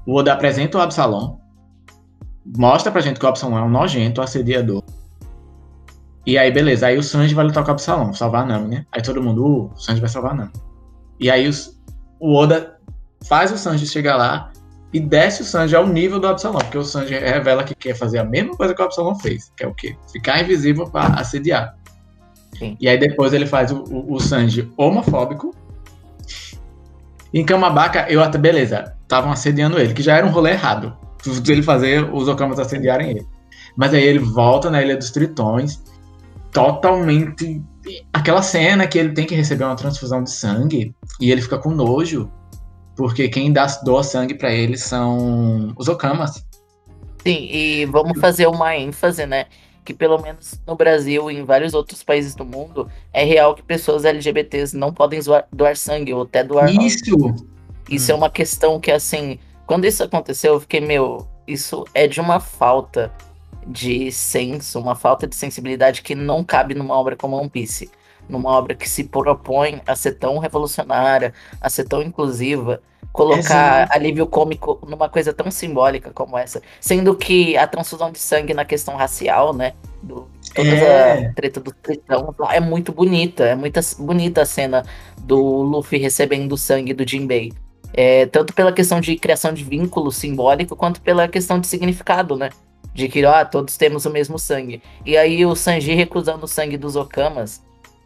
o 0.06 0.14
Oda 0.16 0.32
apresenta 0.32 0.78
o 0.78 0.80
Absalom, 0.80 1.36
mostra 2.56 2.90
pra 2.90 3.00
gente 3.00 3.18
que 3.20 3.24
o 3.26 3.28
Absalom 3.28 3.58
é 3.58 3.62
um 3.62 3.68
nojento 3.70 4.20
assediador. 4.20 4.82
E 6.24 6.38
aí, 6.38 6.50
beleza, 6.52 6.86
aí 6.86 6.96
o 6.96 7.02
Sanji 7.02 7.34
vai 7.34 7.44
lutar 7.44 7.64
com 7.64 7.70
o 7.70 7.72
Absalom, 7.72 8.12
salvar 8.14 8.42
a 8.44 8.46
Nami, 8.46 8.68
né? 8.68 8.86
Aí 8.92 9.02
todo 9.02 9.22
mundo, 9.22 9.44
uh, 9.44 9.72
o 9.72 9.76
Sanji 9.76 10.00
vai 10.00 10.08
salvar 10.08 10.32
a 10.32 10.34
Nami. 10.34 10.52
E 11.18 11.30
aí 11.30 11.48
os- 11.48 11.80
o 12.20 12.34
Oda 12.36 12.78
faz 13.26 13.50
o 13.52 13.58
Sanji 13.58 13.86
chegar 13.86 14.16
lá 14.16 14.52
e 14.92 15.00
desce 15.00 15.42
o 15.42 15.44
Sanji 15.44 15.74
ao 15.74 15.86
nível 15.86 16.20
do 16.20 16.28
Absalom, 16.28 16.58
porque 16.58 16.78
o 16.78 16.84
Sanji 16.84 17.14
revela 17.14 17.64
que 17.64 17.74
quer 17.74 17.94
fazer 17.94 18.18
a 18.18 18.24
mesma 18.24 18.56
coisa 18.56 18.72
que 18.74 18.80
o 18.80 18.84
Absalom 18.84 19.16
fez, 19.16 19.52
que 19.56 19.64
é 19.64 19.66
o 19.66 19.74
quê? 19.74 19.96
Ficar 20.12 20.40
invisível 20.40 20.88
pra 20.88 21.06
assediar. 21.08 21.76
Sim. 22.62 22.76
E 22.80 22.88
aí 22.88 22.96
depois 22.96 23.32
ele 23.32 23.44
faz 23.44 23.72
o, 23.72 23.82
o, 23.90 24.14
o 24.14 24.20
Sanji 24.20 24.70
homofóbico. 24.76 25.52
Em 27.34 27.44
Kamabaka, 27.44 28.06
eu 28.08 28.22
até, 28.22 28.38
beleza, 28.38 28.94
estavam 29.02 29.32
assediando 29.32 29.80
ele, 29.80 29.92
que 29.92 30.02
já 30.02 30.16
era 30.16 30.24
um 30.24 30.30
rolê 30.30 30.52
errado. 30.52 30.96
Ele 31.48 31.62
fazer 31.62 32.08
os 32.12 32.28
Okamas 32.28 32.60
assediarem 32.60 33.10
ele. 33.10 33.26
Mas 33.76 33.92
aí 33.92 34.04
ele 34.04 34.20
volta 34.20 34.70
na 34.70 34.80
Ilha 34.80 34.96
dos 34.96 35.10
Tritões, 35.10 35.82
totalmente. 36.52 37.60
Aquela 38.12 38.42
cena 38.42 38.86
que 38.86 38.96
ele 38.96 39.12
tem 39.12 39.26
que 39.26 39.34
receber 39.34 39.64
uma 39.64 39.74
transfusão 39.74 40.22
de 40.22 40.30
sangue 40.30 40.94
e 41.20 41.32
ele 41.32 41.42
fica 41.42 41.58
com 41.58 41.70
nojo, 41.70 42.30
porque 42.94 43.28
quem 43.28 43.52
dá, 43.52 43.66
doa 43.82 44.04
sangue 44.04 44.34
pra 44.34 44.52
ele 44.52 44.76
são 44.76 45.72
os 45.76 45.88
Okamas. 45.88 46.46
Sim, 47.24 47.48
e 47.50 47.86
vamos 47.86 48.20
fazer 48.20 48.46
uma 48.46 48.76
ênfase, 48.76 49.26
né? 49.26 49.46
Que 49.84 49.92
pelo 49.92 50.20
menos 50.20 50.60
no 50.66 50.76
Brasil 50.76 51.30
e 51.30 51.36
em 51.36 51.44
vários 51.44 51.74
outros 51.74 52.02
países 52.02 52.34
do 52.34 52.44
mundo, 52.44 52.88
é 53.12 53.24
real 53.24 53.54
que 53.54 53.62
pessoas 53.62 54.04
LGBTs 54.04 54.76
não 54.76 54.92
podem 54.92 55.20
zoar- 55.20 55.46
doar 55.52 55.76
sangue 55.76 56.14
ou 56.14 56.22
até 56.22 56.44
doar. 56.44 56.70
Isso! 56.70 57.34
Isso 57.90 58.12
é 58.12 58.14
uma 58.14 58.30
questão 58.30 58.78
que, 58.78 58.92
assim, 58.92 59.38
quando 59.66 59.84
isso 59.84 60.02
aconteceu, 60.04 60.54
eu 60.54 60.60
fiquei, 60.60 60.80
meu, 60.80 61.26
isso 61.48 61.84
é 61.92 62.06
de 62.06 62.20
uma 62.20 62.38
falta 62.38 63.12
de 63.66 64.10
senso, 64.12 64.78
uma 64.78 64.94
falta 64.94 65.26
de 65.26 65.34
sensibilidade 65.34 66.02
que 66.02 66.14
não 66.14 66.44
cabe 66.44 66.74
numa 66.74 66.94
obra 66.96 67.16
como 67.16 67.36
One 67.36 67.50
Piece. 67.50 67.90
Numa 68.28 68.50
obra 68.50 68.74
que 68.74 68.88
se 68.88 69.04
propõe 69.04 69.82
a 69.86 69.94
ser 69.96 70.12
tão 70.12 70.38
revolucionária, 70.38 71.34
a 71.60 71.68
ser 71.68 71.84
tão 71.84 72.00
inclusiva, 72.02 72.80
colocar 73.12 73.38
Exato. 73.38 73.92
alívio 73.92 74.26
cômico 74.26 74.78
numa 74.88 75.08
coisa 75.08 75.32
tão 75.32 75.50
simbólica 75.50 76.10
como 76.14 76.38
essa. 76.38 76.62
Sendo 76.80 77.14
que 77.14 77.56
a 77.56 77.66
transfusão 77.66 78.10
de 78.10 78.18
sangue 78.18 78.54
na 78.54 78.64
questão 78.64 78.96
racial, 78.96 79.52
né? 79.52 79.74
Do, 80.02 80.26
toda 80.54 80.68
É. 80.68 81.26
a 81.26 81.32
treta 81.34 81.60
do 81.60 81.72
tritão 81.72 82.34
lá 82.38 82.54
é 82.54 82.60
muito 82.60 82.90
bonita. 82.92 83.44
É 83.44 83.54
muito 83.54 83.78
bonita 83.98 84.42
a 84.42 84.46
cena 84.46 84.84
do 85.18 85.36
Luffy 85.62 85.98
recebendo 85.98 86.52
o 86.52 86.58
sangue 86.58 86.94
do 86.94 87.06
Jinbei. 87.06 87.52
É, 87.94 88.24
tanto 88.26 88.54
pela 88.54 88.72
questão 88.72 89.00
de 89.00 89.16
criação 89.16 89.52
de 89.52 89.62
vínculo 89.62 90.10
simbólico, 90.10 90.74
quanto 90.74 91.02
pela 91.02 91.28
questão 91.28 91.60
de 91.60 91.66
significado, 91.66 92.36
né? 92.36 92.48
De 92.94 93.06
que, 93.08 93.24
ah, 93.26 93.44
todos 93.44 93.76
temos 93.76 94.06
o 94.06 94.10
mesmo 94.10 94.38
sangue. 94.38 94.82
E 95.04 95.16
aí 95.16 95.44
o 95.44 95.54
Sanji 95.54 95.94
recusando 95.94 96.44
o 96.44 96.48
sangue 96.48 96.78
dos 96.78 96.96
Okamas 96.96 97.62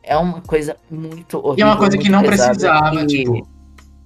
é 0.07 0.17
uma 0.17 0.41
coisa 0.41 0.77
muito 0.91 1.37
horrível. 1.39 1.59
E 1.59 1.63
é 1.63 1.67
uma 1.67 1.77
coisa 1.77 1.99
que 1.99 2.09
não 2.09 2.23
pesada, 2.23 2.51
precisava, 2.51 3.01
e- 3.03 3.07
tipo. 3.07 3.49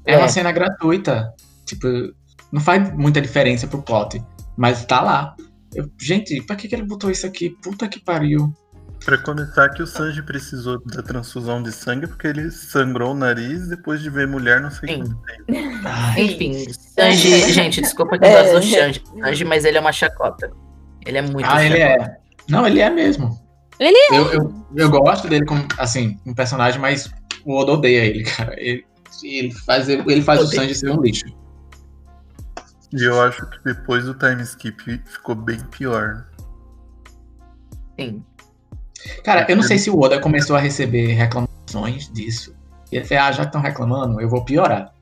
É, 0.07 0.15
É. 0.15 0.19
uma 0.19 0.29
cena 0.29 0.51
gratuita. 0.51 1.33
Tipo, 1.67 1.87
não 2.51 2.61
faz 2.61 2.93
muita 2.95 3.21
diferença 3.21 3.67
pro 3.67 3.83
plot. 3.83 4.23
Mas 4.57 4.85
tá 4.85 5.01
lá. 5.01 5.35
Eu- 5.75 5.89
gente, 6.01 6.43
pra 6.43 6.57
que, 6.57 6.67
que 6.67 6.75
ele 6.75 6.83
botou 6.85 7.11
isso 7.11 7.27
aqui? 7.27 7.51
Puta 7.63 7.87
que 7.87 8.01
pariu. 8.01 8.53
Pra 9.05 9.17
começar 9.17 9.71
que 9.71 9.83
o 9.83 9.87
Sanji 9.87 10.23
precisou 10.23 10.79
da 10.85 11.03
transfusão 11.03 11.63
de 11.63 11.73
sangue 11.73 12.07
porque 12.07 12.27
ele 12.27 12.51
sangrou 12.51 13.13
o 13.13 13.15
nariz 13.15 13.67
depois 13.69 14.03
de 14.03 14.11
ver 14.11 14.27
mulher 14.27 14.61
não 14.61 14.71
sei 14.71 14.99
quanto 14.99 15.17
tempo. 15.47 15.59
Enfim, 16.19 16.67
Sanji, 16.71 17.51
gente, 17.53 17.81
desculpa 17.81 18.19
que 18.19 18.25
eu 18.27 18.29
É. 18.29 18.43
do 18.43 18.63
Sanji, 18.63 19.03
Sanji, 19.23 19.45
mas 19.45 19.65
ele 19.65 19.79
é 19.79 19.81
uma 19.81 19.93
chacota. 19.93 20.51
Ele 21.07 21.17
é 21.17 21.23
muito 21.23 21.47
ah, 21.49 21.65
ele 21.65 21.79
chacota. 21.79 22.05
é. 22.11 22.17
Não, 22.51 22.67
ele 22.67 22.81
é 22.81 22.91
mesmo. 22.91 23.39
Ele 23.81 23.97
é. 23.97 24.19
Eu, 24.19 24.33
eu, 24.33 24.65
eu 24.77 24.91
gosto 24.91 25.27
dele 25.27 25.47
como, 25.47 25.67
assim, 25.79 26.21
um 26.27 26.35
personagem, 26.35 26.79
mas 26.79 27.11
o 27.47 27.57
Oda 27.57 27.73
odeia 27.73 28.05
ele, 28.05 28.23
cara. 28.25 28.55
Ele, 28.61 28.85
ele 29.25 29.51
faz, 29.53 29.89
ele 29.89 30.23
faz 30.23 30.43
o. 30.43 30.47
Sanji 30.47 30.75
ser 30.75 30.91
um 30.91 31.01
lixo. 31.01 31.25
E 32.93 33.05
eu 33.05 33.21
acho 33.23 33.47
que 33.49 33.65
depois 33.65 34.05
do 34.05 34.15
time 34.15 34.43
skip 34.43 35.03
ficou 35.07 35.35
bem 35.35 35.59
pior. 35.71 36.27
Sim. 37.99 38.23
Cara, 39.25 39.47
eu 39.49 39.57
não 39.57 39.63
sei 39.63 39.79
se 39.79 39.89
o 39.91 39.99
Oda 39.99 40.21
começou 40.21 40.57
a 40.57 40.61
receber 40.61 41.13
reclamações 41.15 42.13
disso. 42.13 42.55
E 42.93 42.97
ele 42.97 43.05
falou, 43.07 43.25
ah, 43.25 43.33
já 43.33 43.43
que 43.43 43.49
estão 43.49 43.61
reclamando, 43.63 44.21
eu 44.21 44.29
vou 44.29 44.45
piorar. 44.45 44.93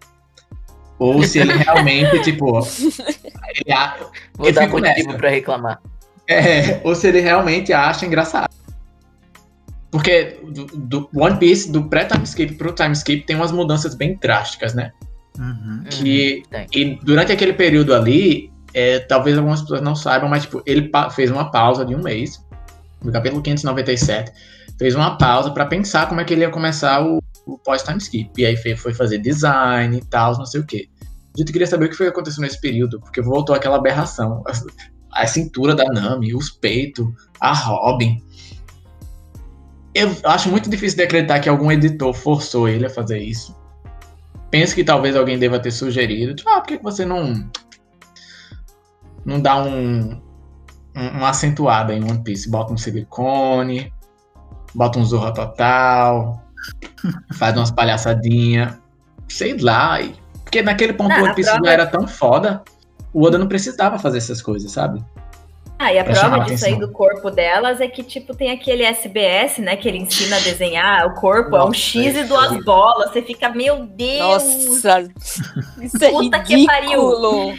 Ou 0.98 1.22
se 1.24 1.38
ele 1.40 1.52
realmente, 1.56 2.22
tipo. 2.22 2.58
ele 2.58 3.74
Vou 4.34 4.46
Eu 4.46 4.52
dar 4.52 4.68
motivo 4.68 4.80
nessa. 4.80 5.14
pra 5.18 5.30
reclamar. 5.30 5.80
é, 6.28 6.80
ou 6.84 6.94
se 6.94 7.08
ele 7.08 7.20
realmente 7.20 7.72
acha 7.72 8.06
engraçado. 8.06 8.57
Porque 9.90 10.38
do, 10.42 10.66
do 10.66 11.10
One 11.14 11.38
Piece, 11.38 11.70
do 11.70 11.88
pré-time 11.88 12.24
skip 12.24 12.54
pro 12.54 12.74
time 12.74 12.92
skip, 12.92 13.24
tem 13.24 13.36
umas 13.36 13.52
mudanças 13.52 13.94
bem 13.94 14.18
drásticas, 14.20 14.74
né? 14.74 14.92
Uhum. 15.38 15.84
Que 15.88 16.42
Hum, 16.44 16.50
tem. 16.50 16.66
E 16.74 16.98
durante 17.04 17.32
aquele 17.32 17.52
período 17.52 17.94
ali, 17.94 18.52
é, 18.74 18.98
talvez 18.98 19.38
algumas 19.38 19.62
pessoas 19.62 19.80
não 19.80 19.94
saibam, 19.94 20.28
mas 20.28 20.42
tipo, 20.42 20.62
ele 20.66 20.90
fez 21.14 21.30
uma 21.30 21.50
pausa 21.50 21.84
de 21.84 21.94
um 21.94 22.02
mês, 22.02 22.44
no 23.02 23.12
capítulo 23.12 23.40
597, 23.40 24.32
fez 24.78 24.94
uma 24.94 25.16
pausa 25.16 25.50
pra 25.50 25.64
pensar 25.64 26.08
como 26.08 26.20
é 26.20 26.24
que 26.24 26.34
ele 26.34 26.42
ia 26.42 26.50
começar 26.50 27.04
o, 27.04 27.22
o 27.46 27.58
pós-time 27.58 27.98
skip. 27.98 28.30
E 28.36 28.44
aí 28.44 28.56
foi 28.56 28.92
fazer 28.92 29.18
design 29.18 29.96
e 29.96 30.04
tal, 30.04 30.36
não 30.36 30.46
sei 30.46 30.60
o 30.60 30.66
quê. 30.66 30.88
A 31.34 31.38
gente 31.38 31.52
queria 31.52 31.66
saber 31.66 31.86
o 31.86 31.88
que 31.88 31.96
foi 31.96 32.06
que 32.06 32.12
aconteceu 32.12 32.42
nesse 32.42 32.60
período, 32.60 33.00
porque 33.00 33.22
voltou 33.22 33.54
aquela 33.54 33.76
aberração. 33.76 34.42
A, 34.46 34.52
a 35.22 35.26
cintura 35.26 35.74
da 35.74 35.84
Nami, 35.84 36.34
os 36.34 36.50
peitos, 36.50 37.06
a 37.40 37.52
Robin. 37.52 38.22
Eu 39.94 40.14
acho 40.24 40.48
muito 40.50 40.68
difícil 40.70 40.98
de 40.98 41.04
acreditar 41.04 41.40
que 41.40 41.48
algum 41.48 41.72
editor 41.72 42.12
forçou 42.14 42.68
ele 42.68 42.86
a 42.86 42.90
fazer 42.90 43.18
isso. 43.18 43.56
penso 44.50 44.74
que 44.74 44.82
talvez 44.84 45.14
alguém 45.16 45.38
deva 45.38 45.58
ter 45.60 45.70
sugerido. 45.70 46.34
Tipo, 46.34 46.48
ah, 46.50 46.60
por 46.60 46.66
que 46.68 46.78
você 46.82 47.04
não. 47.04 47.48
Não 49.24 49.40
dá 49.40 49.56
um. 49.62 50.20
um 50.96 51.08
uma 51.18 51.30
acentuada 51.30 51.92
em 51.94 52.02
One 52.02 52.22
Piece? 52.22 52.50
Bota 52.50 52.72
um 52.72 52.76
silicone, 52.78 53.92
bota 54.74 54.98
um 54.98 55.04
Zorra 55.04 55.32
Total, 55.32 56.42
faz 57.34 57.56
umas 57.56 57.70
palhaçadinhas. 57.70 58.74
Sei 59.28 59.56
lá. 59.58 60.00
e- 60.00 60.14
Porque 60.44 60.62
naquele 60.62 60.94
ponto 60.94 61.12
Ah, 61.12 61.22
One 61.24 61.34
Piece 61.34 61.50
prova- 61.50 61.66
já 61.66 61.72
era 61.72 61.86
tão 61.86 62.06
foda, 62.08 62.62
o 63.12 63.22
Oda 63.22 63.36
não 63.38 63.48
precisava 63.48 63.98
fazer 63.98 64.18
essas 64.18 64.40
coisas, 64.40 64.70
sabe? 64.72 65.04
Ah, 65.78 65.92
e 65.92 65.98
a 65.98 66.04
prova 66.04 66.40
disso 66.40 66.64
aí 66.64 66.72
atenção. 66.72 66.78
do 66.78 66.92
corpo 66.92 67.30
delas 67.30 67.80
é 67.80 67.86
que, 67.86 68.02
tipo, 68.02 68.34
tem 68.34 68.50
aquele 68.50 68.82
SBS, 68.82 69.58
né? 69.58 69.76
Que 69.76 69.88
ele 69.88 69.98
ensina 69.98 70.36
a 70.36 70.40
desenhar 70.40 71.06
o 71.06 71.14
corpo, 71.14 71.56
é 71.56 71.62
um 71.62 71.66
Nossa, 71.66 71.78
X 71.78 71.94
e 71.94 72.08
isso 72.08 72.28
duas 72.28 72.64
bolas. 72.64 73.12
Você 73.12 73.22
fica, 73.22 73.48
meu 73.48 73.86
Deus! 73.86 74.42
Nossa, 74.78 75.08
isso 75.80 76.04
é 76.04 76.10
Puta 76.10 76.40
que 76.40 76.56
ridículo. 76.56 77.54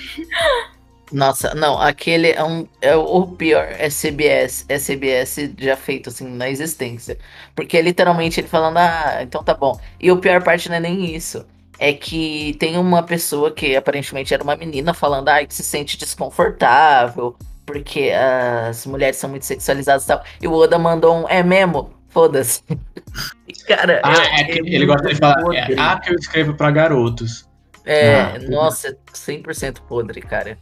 Nossa, 1.12 1.56
não, 1.56 1.80
aquele 1.80 2.32
é, 2.32 2.44
um, 2.44 2.68
é 2.82 2.96
o 2.96 3.26
pior 3.26 3.66
SBS, 3.66 4.66
SBS 4.68 5.52
já 5.58 5.76
feito 5.76 6.10
assim 6.10 6.28
na 6.28 6.50
existência. 6.50 7.18
Porque 7.56 7.78
é 7.78 7.82
literalmente 7.82 8.40
ele 8.40 8.48
falando, 8.48 8.78
ah, 8.78 9.20
então 9.22 9.44
tá 9.44 9.54
bom. 9.54 9.80
E 10.00 10.12
o 10.12 10.18
pior 10.18 10.44
parte 10.44 10.70
não 10.70 10.76
é 10.76 10.80
nem 10.80 11.16
isso. 11.16 11.46
É 11.80 11.94
que 11.94 12.56
tem 12.60 12.78
uma 12.78 13.02
pessoa 13.02 13.50
que 13.52 13.76
aparentemente 13.76 14.34
era 14.34 14.44
uma 14.44 14.56
menina 14.56 14.94
falando, 14.94 15.30
ah, 15.30 15.44
que 15.46 15.54
se 15.54 15.64
sente 15.64 15.98
desconfortável, 15.98 17.36
porque 17.70 18.12
as 18.12 18.86
mulheres 18.88 19.18
são 19.18 19.30
muito 19.30 19.46
sexualizadas 19.46 20.04
e 20.04 20.08
tal. 20.08 20.24
E 20.42 20.48
o 20.48 20.54
Oda 20.54 20.80
mandou 20.80 21.24
um, 21.24 21.30
é 21.30 21.44
mesmo? 21.44 21.92
Foda-se. 22.08 22.64
Cara, 23.68 24.02
Ah, 24.04 24.40
é 24.40 24.44
que 24.46 24.60
ele 24.60 24.86
gosta 24.88 25.10
de 25.10 25.16
falar. 25.16 25.54
É, 25.54 25.76
ah, 25.78 26.00
que 26.00 26.12
eu 26.12 26.16
escrevo 26.16 26.56
pra 26.56 26.72
garotos. 26.72 27.48
É, 27.86 28.22
Ah, 28.22 28.40
nossa, 28.50 28.98
100% 29.14 29.82
podre, 29.88 30.20
cara. 30.22 30.58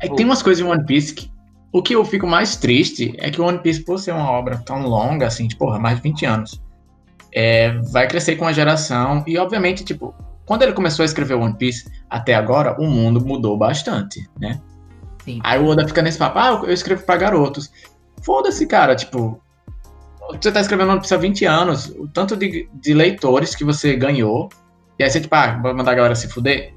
É 0.00 0.08
que 0.08 0.16
tem 0.16 0.24
umas 0.24 0.42
coisas 0.42 0.64
em 0.64 0.68
One 0.68 0.84
Piece 0.86 1.14
que. 1.14 1.30
O 1.70 1.82
que 1.82 1.94
eu 1.94 2.02
fico 2.02 2.26
mais 2.26 2.56
triste 2.56 3.14
é 3.18 3.30
que 3.30 3.38
o 3.40 3.44
One 3.44 3.58
Piece, 3.58 3.84
por 3.84 3.98
ser 3.98 4.12
uma 4.12 4.30
obra 4.30 4.56
tão 4.64 4.80
longa, 4.86 5.26
assim, 5.26 5.46
tipo, 5.46 5.66
porra, 5.66 5.78
mais 5.78 5.96
de 5.96 6.02
20 6.02 6.24
anos, 6.24 6.62
é, 7.34 7.72
vai 7.92 8.08
crescer 8.08 8.36
com 8.36 8.46
a 8.46 8.52
geração. 8.54 9.22
E, 9.26 9.36
obviamente, 9.36 9.84
tipo, 9.84 10.14
quando 10.46 10.62
ele 10.62 10.72
começou 10.72 11.02
a 11.02 11.06
escrever 11.06 11.34
One 11.34 11.54
Piece, 11.54 11.84
até 12.08 12.34
agora, 12.34 12.74
o 12.80 12.86
mundo 12.86 13.20
mudou 13.20 13.54
bastante, 13.58 14.26
né? 14.40 14.58
Sim. 15.28 15.40
Aí 15.44 15.60
o 15.60 15.66
Oda 15.66 15.86
fica 15.86 16.00
nesse 16.00 16.16
papo, 16.16 16.38
ah, 16.38 16.62
eu 16.64 16.72
escrevo 16.72 17.04
pra 17.04 17.18
garotos. 17.18 17.70
Foda-se, 18.22 18.66
cara, 18.66 18.96
tipo. 18.96 19.38
Você 20.30 20.50
tá 20.50 20.60
escrevendo 20.60 20.90
One 20.90 21.00
Piece 21.00 21.14
há 21.14 21.18
20 21.18 21.44
anos, 21.44 21.86
o 21.96 22.08
tanto 22.08 22.36
de, 22.36 22.68
de 22.74 22.94
leitores 22.94 23.54
que 23.54 23.64
você 23.64 23.96
ganhou, 23.96 24.48
e 24.98 25.04
aí 25.04 25.10
você, 25.10 25.20
tipo, 25.20 25.34
ah, 25.34 25.58
vai 25.62 25.72
mandar 25.74 25.92
a 25.92 25.94
galera 25.94 26.14
se 26.14 26.28
fuder. 26.28 26.74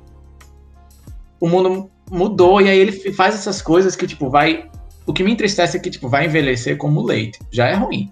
O 1.40 1.48
mundo 1.48 1.90
mudou, 2.10 2.62
e 2.62 2.70
aí 2.70 2.78
ele 2.78 2.92
faz 3.14 3.36
essas 3.36 3.62
coisas 3.62 3.96
que, 3.96 4.06
tipo, 4.06 4.30
vai. 4.30 4.70
O 5.06 5.14
que 5.14 5.24
me 5.24 5.32
entristece 5.32 5.78
é 5.78 5.80
que, 5.80 5.90
tipo, 5.90 6.10
vai 6.10 6.26
envelhecer 6.26 6.78
como 6.78 7.02
leite. 7.02 7.40
Já 7.52 7.68
é 7.68 7.74
ruim. 7.74 8.12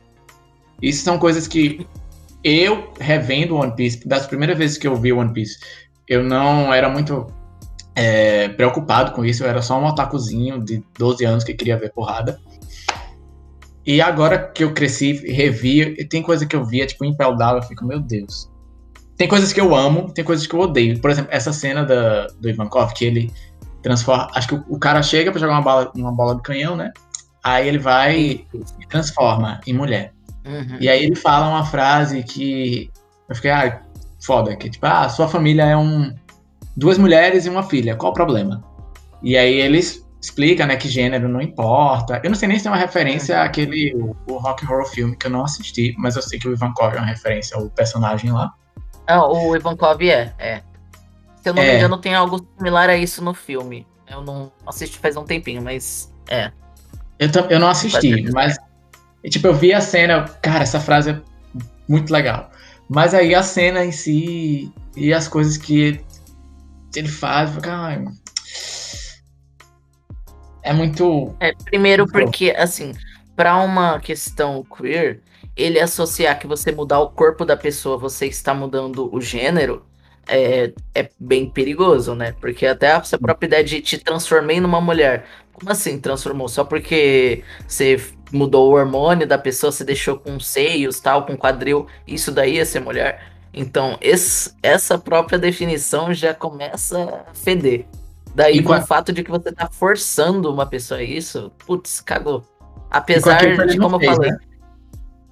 Isso 0.82 1.04
são 1.04 1.20
coisas 1.20 1.48
que 1.48 1.86
eu, 2.44 2.94
revendo 3.00 3.56
One 3.56 3.76
Piece, 3.76 4.08
das 4.08 4.26
primeiras 4.26 4.58
vezes 4.58 4.78
que 4.78 4.88
eu 4.88 4.96
vi 4.96 5.12
One 5.12 5.34
Piece, 5.34 5.60
eu 6.08 6.24
não 6.24 6.74
era 6.74 6.90
muito 6.90 7.28
é, 8.00 8.48
preocupado 8.48 9.12
com 9.12 9.26
isso, 9.26 9.44
eu 9.44 9.50
era 9.50 9.62
só 9.62 9.78
um 9.78 9.86
otakuzinho 9.86 10.64
de 10.64 10.82
12 10.98 11.26
anos 11.26 11.44
que 11.44 11.54
queria 11.54 11.78
ver 11.78 11.92
porrada. 11.92 12.40
E 13.86 14.00
agora 14.00 14.38
que 14.38 14.64
eu 14.64 14.74
cresci, 14.74 15.12
revi, 15.30 15.82
e 15.82 16.06
tem 16.06 16.22
coisa 16.22 16.46
que 16.46 16.56
eu 16.56 16.64
via, 16.64 16.88
tipo, 16.88 17.04
Down, 17.14 17.58
eu 17.58 17.62
fico, 17.64 17.86
meu 17.86 18.00
Deus. 18.00 18.50
Tem 19.18 19.28
coisas 19.28 19.52
que 19.52 19.60
eu 19.60 19.76
amo, 19.76 20.14
tem 20.14 20.24
coisas 20.24 20.48
que 20.48 20.56
eu 20.56 20.62
odeio. 20.62 20.98
Por 21.02 21.12
exemplo, 21.12 21.30
essa 21.34 21.52
cena 21.52 21.84
da, 21.84 22.28
do 22.40 22.50
Ivankov, 22.50 22.94
que 22.94 23.04
ele 23.04 23.34
transforma. 23.82 24.30
Acho 24.34 24.48
que 24.48 24.56
o, 24.56 24.66
o 24.70 24.80
cara 24.80 25.04
chega 25.04 25.30
pra 25.30 25.42
jogar 25.42 25.56
uma 25.56 25.62
bola, 25.62 25.92
uma 25.94 26.12
bola 26.14 26.36
de 26.38 26.42
canhão, 26.42 26.78
né? 26.78 26.94
Aí 27.44 27.68
ele 27.68 27.80
vai 27.80 28.46
e 28.80 28.88
transforma 28.88 29.60
em 29.68 29.74
mulher. 29.74 30.14
Uhum. 30.46 30.78
E 30.80 30.88
aí 30.88 31.04
ele 31.04 31.16
fala 31.16 31.50
uma 31.50 31.66
frase 31.66 32.24
que 32.24 32.90
eu 33.28 33.36
fiquei, 33.36 33.52
ah, 33.52 33.82
foda, 34.22 34.56
que 34.56 34.70
tipo, 34.70 34.86
ah, 34.86 35.10
sua 35.10 35.28
família 35.28 35.64
é 35.66 35.76
um 35.76 36.14
duas 36.80 36.98
mulheres 36.98 37.46
e 37.46 37.50
uma 37.50 37.62
filha, 37.62 37.96
qual 37.96 38.12
o 38.12 38.16
problema? 38.16 38.64
E 39.22 39.38
aí 39.38 39.54
eles 39.54 40.08
explica, 40.22 40.66
né, 40.66 40.76
que 40.76 40.88
gênero 40.88 41.28
não 41.30 41.42
importa. 41.42 42.20
Eu 42.24 42.30
não 42.30 42.36
sei 42.38 42.48
nem 42.48 42.60
se 42.60 42.68
é 42.68 42.72
uma 42.72 42.78
referência 42.78 43.42
àquele 43.42 43.94
o, 43.96 44.16
o 44.28 44.38
Rock 44.38 44.66
Horror 44.66 44.86
Film 44.86 45.14
que 45.14 45.28
eu 45.28 45.32
não 45.32 45.44
assisti, 45.44 45.94
mas 45.98 46.16
eu 46.16 46.22
sei 46.22 46.40
que 46.40 46.48
o 46.48 46.54
Ivankov 46.54 46.96
é 46.96 46.98
uma 46.98 47.06
referência 47.06 47.58
ao 47.58 47.70
personagem 47.70 48.32
lá. 48.32 48.52
Ah, 49.08 49.26
o 49.26 49.56
Ivankov 49.56 50.02
é, 50.04 50.34
é. 50.40 50.62
Se 51.42 51.50
eu 51.50 51.54
não 51.54 51.62
me 51.64 51.70
É. 51.70 51.78
engano, 51.78 51.98
tem 51.98 52.16
algo 52.16 52.46
similar 52.58 52.90
a 52.90 52.96
isso 52.98 53.24
no 53.24 53.34
filme. 53.34 53.86
Eu 54.10 54.22
não 54.22 54.52
assisti 54.66 54.98
faz 54.98 55.16
um 55.16 55.24
tempinho, 55.24 55.62
mas 55.62 56.14
é. 56.30 56.52
Eu, 57.18 57.30
eu 57.50 57.60
não 57.60 57.70
assisti, 57.70 58.30
mas 58.32 58.58
tipo, 59.30 59.48
eu 59.48 59.54
vi 59.54 59.74
a 59.74 59.82
cena, 59.82 60.24
cara, 60.42 60.64
essa 60.64 60.80
frase 60.80 61.12
é 61.12 61.22
muito 61.88 62.12
legal. 62.12 62.50
Mas 62.90 63.14
aí 63.14 63.36
a 63.36 63.44
cena 63.44 63.86
em 63.86 63.92
si 63.92 64.72
e 64.96 65.14
as 65.14 65.28
coisas 65.28 65.58
que 65.58 66.02
ele 66.96 67.08
faz, 67.08 67.58
ai, 67.64 68.06
é 70.62 70.74
muito 70.74 71.36
É, 71.40 71.54
primeiro 71.66 72.06
porque, 72.08 72.52
assim, 72.52 72.94
pra 73.36 73.58
uma 73.58 74.00
questão 74.00 74.64
queer, 74.64 75.22
ele 75.56 75.80
associar 75.80 76.38
que 76.40 76.48
você 76.48 76.72
mudar 76.72 77.00
o 77.00 77.10
corpo 77.10 77.46
da 77.46 77.58
pessoa, 77.58 77.98
você 77.98 78.28
está 78.28 78.54
mudando 78.54 79.14
o 79.14 79.22
gênero, 79.22 79.86
é, 80.28 80.72
é 80.94 81.10
bem 81.20 81.50
perigoso, 81.50 82.14
né? 82.14 82.34
Porque 82.40 82.66
até 82.66 82.92
a 82.92 83.04
sua 83.04 83.18
própria 83.18 83.48
ideia 83.48 83.64
de 83.64 83.82
te 83.82 83.98
transformei 83.98 84.60
numa 84.60 84.80
mulher. 84.80 85.26
Como 85.54 85.72
assim 85.72 86.00
transformou? 86.00 86.48
Só 86.48 86.64
porque 86.64 87.44
você 87.68 88.00
mudou 88.32 88.70
o 88.70 88.76
hormônio 88.76 89.28
da 89.28 89.38
pessoa, 89.38 89.72
você 89.72 89.84
deixou 89.84 90.18
com 90.20 90.40
seios, 90.40 91.00
tal, 91.00 91.26
com 91.26 91.36
quadril, 91.36 91.88
isso 92.08 92.32
daí 92.32 92.56
ia 92.56 92.66
ser 92.66 92.80
mulher? 92.80 93.39
Então, 93.54 93.98
esse- 94.02 94.54
essa 94.62 94.98
própria 94.98 95.40
definição 95.40 96.14
já 96.14 96.34
começa 96.34 97.24
a 97.30 97.34
feder. 97.34 97.86
Daí, 98.36 98.58
E 98.58 98.64
com 98.64 98.74
o 98.74 98.82
fato 98.82 99.12
de 99.12 99.24
que 99.24 99.32
você 99.32 99.52
tá 99.52 99.68
forçando 99.72 100.54
uma 100.54 100.66
pessoa 100.66 101.00
a 101.00 101.04
isso, 101.04 101.52
putz, 101.66 102.00
cagou. 102.00 102.44
Apesar 102.92 103.38
de, 103.40 103.78
como 103.78 103.96
eu 103.96 104.00
fez, 104.00 104.16
falei, 104.16 104.32
né? 104.32 104.38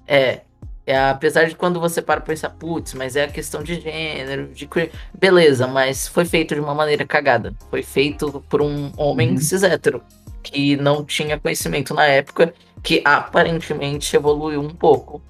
é, 0.06 0.40
é, 0.86 0.98
apesar 1.10 1.44
de 1.48 1.54
quando 1.54 1.78
você 1.78 2.02
para 2.02 2.20
pra 2.20 2.26
pensar, 2.32 2.50
putz, 2.50 2.94
mas 2.94 3.14
é 3.14 3.24
a 3.24 3.28
questão 3.28 3.62
de 3.62 3.80
gênero, 3.80 4.48
de 4.52 4.68
beleza, 5.16 5.66
mas 5.66 6.08
foi 6.08 6.24
feito 6.24 6.54
de 6.54 6.60
uma 6.60 6.74
maneira 6.74 7.06
cagada. 7.06 7.54
Foi 7.70 7.82
feito 7.82 8.44
por 8.48 8.60
um 8.62 8.90
homem 8.96 9.30
Uhum. 9.30 9.38
cis 9.38 9.62
hétero, 9.62 10.02
que 10.42 10.76
não 10.76 11.04
tinha 11.04 11.38
conhecimento 11.38 11.94
na 11.94 12.04
época, 12.04 12.52
que 12.82 13.02
aparentemente 13.04 14.16
evoluiu 14.16 14.60
um 14.60 14.70
pouco, 14.70 15.22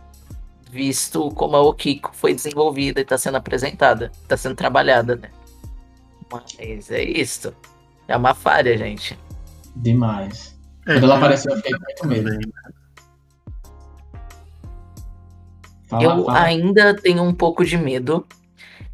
visto 0.71 1.31
como 1.33 1.57
a 1.57 1.63
Okiko 1.63 2.11
foi 2.15 2.35
desenvolvida 2.35 3.01
e 3.01 3.05
tá 3.05 3.17
sendo 3.19 3.37
apresentada, 3.37 4.13
tá 4.27 4.37
sendo 4.37 4.55
trabalhada, 4.57 5.17
né? 5.17 5.31
Mas 6.31 6.91
é 6.91 7.03
isso. 7.03 7.55
É 8.07 8.17
uma 8.17 8.35
falha, 8.35 8.77
gente. 8.77 9.19
demais. 9.77 10.59
É, 10.87 11.01
Quando 11.01 11.05
ela 11.05 11.17
tem 11.17 11.19
apareceu, 11.19 11.53
eu 11.53 11.57
fiquei 11.59 11.73
com 11.75 11.85
muito 11.85 12.07
medo. 12.07 12.31
também. 12.31 12.53
Fala, 15.87 16.03
eu 16.05 16.25
fala. 16.25 16.43
ainda 16.43 16.95
tenho 16.95 17.23
um 17.23 17.35
pouco 17.35 17.65
de 17.65 17.77
medo 17.77 18.27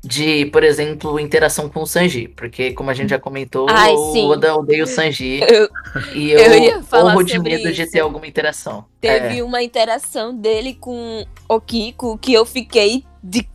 de, 0.05 0.47
por 0.47 0.63
exemplo, 0.63 1.19
interação 1.19 1.69
com 1.69 1.81
o 1.83 1.87
Sanji, 1.87 2.29
porque 2.29 2.73
como 2.73 2.91
a 2.91 2.95
gente 2.95 3.11
já 3.11 3.19
comentou, 3.19 3.67
Ai, 3.71 3.93
o 3.93 4.13
sim. 4.13 4.27
Oda 4.29 4.55
odeia 4.55 4.85
o 4.85 4.87
Sanji 4.87 5.41
Eu- 5.49 5.69
e 6.15 6.31
eu, 6.31 6.39
eu 6.41 6.59
ia 6.63 6.83
falar 6.83 7.13
morro 7.13 7.25
de 7.25 7.39
medo 7.39 7.73
de 7.73 7.83
isso. 7.83 7.91
ter 7.93 8.01
alguma 8.01 8.27
interação. 8.27 8.85
Teve 9.01 9.39
É, 9.39 9.43
uma 9.43 9.63
interação 9.63 10.35
dele 10.37 10.75
com 10.75 11.25
o 11.49 11.61
Kiko 11.61 12.19
que 12.19 12.33
eu 12.33 12.45
fiquei 12.45 13.05
de 13.23 13.49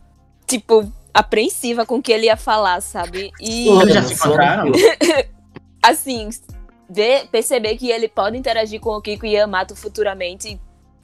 tipo 0.46 0.92
apreensiva 1.14 1.86
com 1.86 1.96
o 1.96 2.02
que 2.02 2.12
ele 2.12 2.26
ia 2.26 2.36
falar, 2.36 2.80
sabe? 2.80 3.30
E 3.40 3.68
Eles 3.68 3.94
já 3.94 4.02
se 4.02 4.14
encontraram? 4.14 4.72
assim, 5.82 6.28
ver, 6.88 7.26
perceber 7.30 7.76
que 7.76 7.90
ele 7.90 8.08
pode 8.08 8.36
interagir 8.36 8.80
com 8.80 8.90
o 8.90 9.00
Kiko 9.00 9.26
e 9.26 9.32
Yamato 9.34 9.74
futuramente, 9.76 10.60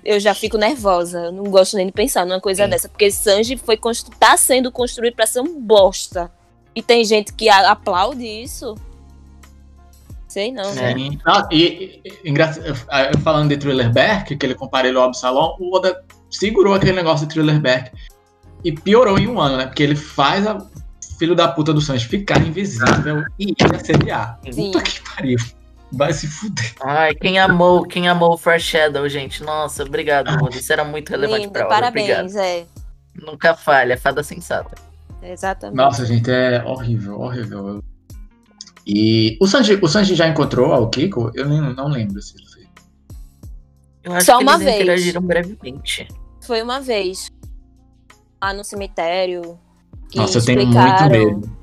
eu 0.07 0.21
já 0.21 0.35
fico 0.35 0.57
nervosa. 0.57 1.25
Eu 1.25 1.33
não 1.33 1.45
gosto 1.45 1.77
nem 1.77 1.87
de 1.87 1.93
pensar 1.93 2.25
numa 2.25 2.41
coisa 2.41 2.65
Sim. 2.65 2.71
dessa, 2.71 2.89
porque 2.89 3.11
Sanji 3.11 3.57
foi 3.57 3.77
constru 3.77 4.15
tá 4.19 4.37
sendo 4.37 4.71
construído 4.71 5.15
pra 5.15 5.27
ser 5.27 5.41
um 5.41 5.61
bosta. 5.61 6.31
E 6.75 6.83
tem 6.83 7.05
gente 7.05 7.33
que 7.33 7.49
aplaude 7.49 8.25
isso. 8.25 8.75
Sei 10.29 10.53
não, 10.53 10.75
né? 10.75 10.93
É. 10.93 10.95
Não, 10.95 11.49
e, 11.51 12.01
e- 12.05 13.19
falando 13.23 13.49
de 13.49 13.57
Thriller 13.57 13.91
Berk, 13.91 14.37
que 14.37 14.47
ele 14.47 14.55
comparou 14.55 14.89
ele 14.89 14.99
ao 14.99 15.05
Absalom, 15.05 15.57
o 15.59 15.75
Oda 15.75 16.05
segurou 16.31 16.75
aquele 16.75 16.93
negócio 16.93 17.27
de 17.27 17.33
Thriller 17.33 17.59
Berk 17.59 17.91
e 18.63 18.73
piorou 18.73 19.19
em 19.19 19.27
um 19.27 19.41
ano, 19.41 19.57
né? 19.57 19.67
Porque 19.67 19.83
ele 19.83 19.97
faz 19.97 20.47
a 20.47 20.65
filho 21.19 21.35
da 21.35 21.49
puta 21.49 21.73
do 21.73 21.81
Sanji 21.81 22.07
ficar 22.07 22.41
invisível 22.47 23.25
e 23.39 23.51
ir 23.51 23.75
assediar. 23.75 24.39
Sim. 24.51 24.71
Puta 24.71 24.83
que 24.85 25.01
pariu. 25.01 25.39
Vai 25.93 26.13
se 26.13 26.27
fuder. 26.27 26.75
Ai, 26.81 27.15
quem 27.15 27.39
amou, 27.39 27.85
quem 27.87 28.09
amou 28.09 28.35
o 28.35 28.39
Foreshadow, 28.39 29.09
gente. 29.09 29.43
Nossa, 29.43 29.85
obrigado, 29.85 30.29
Oda. 30.45 30.57
Isso 30.57 30.73
era 30.73 30.85
muito 30.85 31.11
relevante 31.11 31.43
Lindo, 31.43 31.53
pra 31.53 31.67
parabéns, 31.67 32.11
Obrigado. 32.11 32.45
é. 32.45 32.67
Nunca 33.15 33.55
falha, 33.55 33.97
fada 33.97 34.23
sensata. 34.23 34.75
Exatamente. 35.23 35.77
Nossa, 35.77 36.05
gente, 36.05 36.31
é 36.31 36.63
horrível, 36.65 37.21
horrível. 37.21 37.83
E 38.87 39.37
o 39.41 39.47
Sanji, 39.47 39.79
o 39.83 39.89
Sanji 39.89 40.15
já 40.15 40.29
encontrou 40.29 40.73
ao 40.73 40.89
Kiko? 40.91 41.31
Eu 41.35 41.49
nem, 41.49 41.61
não 41.75 41.89
lembro 41.89 42.21
se 42.21 42.37
ele 42.37 42.47
fez. 42.47 42.67
Eu 44.05 44.13
acho 44.13 44.27
Só 44.27 44.39
que 44.39 44.45
uma 44.45 44.53
eles 44.55 44.65
vez. 44.65 44.77
interagiram 44.77 45.23
brevemente. 45.23 46.09
Foi 46.41 46.63
uma 46.63 46.81
vez. 46.81 47.29
Lá 48.43 48.53
no 48.53 48.63
cemitério. 48.63 49.59
que 50.11 50.19
Nossa, 50.19 50.39
eu 50.39 50.45
tenho 50.45 50.67
muito 50.67 51.09
medo. 51.11 51.57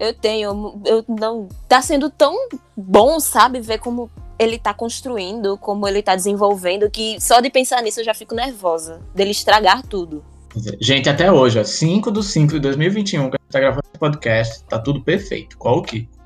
Eu 0.00 0.14
tenho. 0.14 0.80
Eu 0.86 1.04
não. 1.06 1.48
Tá 1.68 1.82
sendo 1.82 2.08
tão 2.08 2.34
bom, 2.74 3.20
sabe? 3.20 3.60
Ver 3.60 3.78
como 3.78 4.10
ele 4.38 4.58
tá 4.58 4.72
construindo, 4.72 5.58
como 5.58 5.86
ele 5.86 6.02
tá 6.02 6.16
desenvolvendo, 6.16 6.88
que 6.90 7.20
só 7.20 7.40
de 7.40 7.50
pensar 7.50 7.82
nisso 7.82 8.00
eu 8.00 8.04
já 8.04 8.14
fico 8.14 8.34
nervosa. 8.34 9.02
Dele 9.14 9.32
estragar 9.32 9.82
tudo. 9.82 10.24
Gente, 10.80 11.08
até 11.08 11.30
hoje, 11.30 11.60
ó, 11.60 11.64
5 11.64 12.10
do 12.10 12.22
5 12.22 12.54
de 12.54 12.60
2021, 12.60 13.30
que 13.30 13.36
a 13.36 13.40
gente 13.40 13.52
tá 13.52 13.60
gravando 13.60 13.84
esse 13.86 13.98
podcast, 14.00 14.64
tá 14.64 14.78
tudo 14.78 15.02
perfeito. 15.02 15.58
Qual 15.58 15.76
o 15.76 15.82
Kiko? 15.82 16.19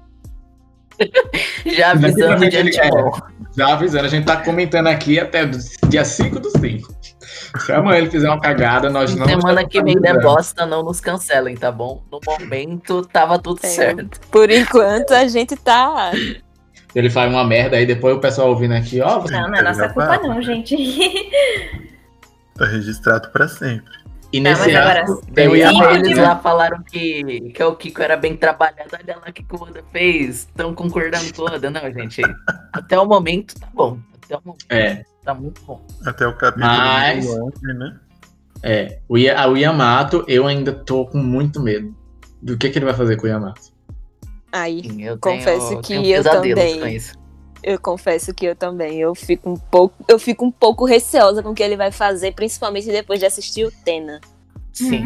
Já 1.67 1.93
avisando 1.93 2.49
de 2.49 2.57
antemão. 2.57 3.13
Já 3.57 3.73
avisando, 3.73 4.05
a 4.05 4.09
gente 4.09 4.27
tá 4.27 4.37
comentando 4.37 4.89
aqui 4.89 5.19
até 5.19 5.45
dia 5.89 6.05
5 6.05 6.41
do 6.41 6.51
5. 6.59 6.95
Se 7.61 7.73
amanhã 7.73 7.99
ele 7.99 8.11
fizer 8.11 8.29
uma 8.29 8.41
cagada, 8.41 8.91
nós 8.91 9.15
não. 9.15 9.27
Semana 9.27 9.67
que 9.67 9.81
vem 9.83 10.01
der 10.01 10.21
bosta, 10.21 10.67
não 10.67 10.83
nos 10.83 11.01
cancelem, 11.01 11.57
tá 11.57 11.71
bom? 11.71 12.03
No 12.11 12.21
momento 12.27 13.03
tava 13.07 13.39
tudo 13.39 13.61
É. 13.63 13.69
certo. 13.69 14.21
Por 14.31 14.51
enquanto 14.51 15.13
a 15.13 15.27
gente 15.29 15.55
tá. 15.57 16.11
Ele 16.95 17.11
faz 17.11 17.31
uma 17.31 17.45
merda 17.45 17.77
aí, 17.77 17.87
depois 17.87 18.17
o 18.17 18.21
pessoal 18.21 18.49
ouvindo 18.51 18.75
aqui, 18.75 19.01
ó. 19.01 19.23
Não, 19.31 19.49
não 19.49 19.55
é 19.59 19.63
nossa 19.63 19.89
culpa 19.89 20.19
não, 20.19 20.43
gente. 20.43 20.77
Tá 22.57 22.67
registrado 22.67 23.31
pra 23.31 23.49
sempre. 23.49 23.93
E 24.35 24.41
Não, 24.41 24.51
nesse 24.51 24.63
mas 24.73 24.75
agora- 24.75 25.05
tem 25.33 25.47
o 25.47 25.55
Yamato. 25.55 25.95
eles 25.95 26.19
lá 26.19 26.37
falaram 26.37 26.83
que, 26.83 27.51
que 27.53 27.63
o 27.63 27.77
Kiko 27.77 28.03
era 28.03 28.17
bem 28.17 28.37
trabalhado. 28.37 28.91
Olha 28.93 29.17
lá 29.17 29.23
o 29.29 29.33
que, 29.33 29.45
o 29.49 29.63
Oda 29.63 29.85
fez. 29.93 30.39
Estão 30.41 30.75
concordando 30.75 31.33
com 31.33 31.43
o 31.43 31.45
Oda. 31.45 31.71
Não, 31.71 31.81
gente. 31.93 32.21
Até 32.73 32.99
o 32.99 33.07
momento 33.07 33.55
tá 33.61 33.69
bom. 33.73 33.97
Até 34.25 34.37
o 34.37 34.41
momento 34.45 34.67
É, 34.71 35.05
tá 35.25 35.35
muito 35.35 35.63
bom. 35.63 35.87
Até 36.05 36.27
o 36.27 36.37
capítulo 36.37 36.67
Mas- 36.67 37.27
11, 37.27 37.79
né? 37.79 37.97
é. 38.65 38.99
O, 39.09 39.17
Ya- 39.17 39.49
o 39.49 39.57
Yamato, 39.57 40.25
eu 40.27 40.49
ainda 40.49 40.73
tô 40.73 41.07
com 41.07 41.19
muito 41.19 41.63
medo. 41.63 41.95
Do 42.43 42.59
que, 42.59 42.71
que 42.71 42.79
ele 42.79 42.87
vai 42.87 42.95
fazer 42.95 43.17
com 43.17 43.27
o 43.27 43.31
Yamato. 43.31 43.73
Aí. 44.51 44.83
Confesso 45.21 45.69
tenho, 45.69 45.81
que 45.81 45.89
tenho 45.95 46.07
eu 46.17 46.25
também. 46.25 46.99
Eu 47.67 47.79
confesso 47.81 48.35
que 48.35 48.45
eu 48.45 48.55
também. 48.55 49.01
Eu 49.01 49.15
fico 49.15 49.49
um 49.51 49.57
pouco. 49.57 50.05
Eu 50.07 50.19
fico 50.19 50.45
um 50.45 50.51
pouco 50.51 50.85
receosa 50.85 51.43
com 51.43 51.51
o 51.51 51.55
que 51.55 51.63
ele 51.63 51.77
vai 51.77 51.91
fazer, 51.91 52.33
principalmente 52.35 52.87
depois 52.89 53.19
de 53.19 53.27
assistir 53.27 53.65
o 53.65 53.71
Tena. 53.85 54.21
Sim. 54.73 55.05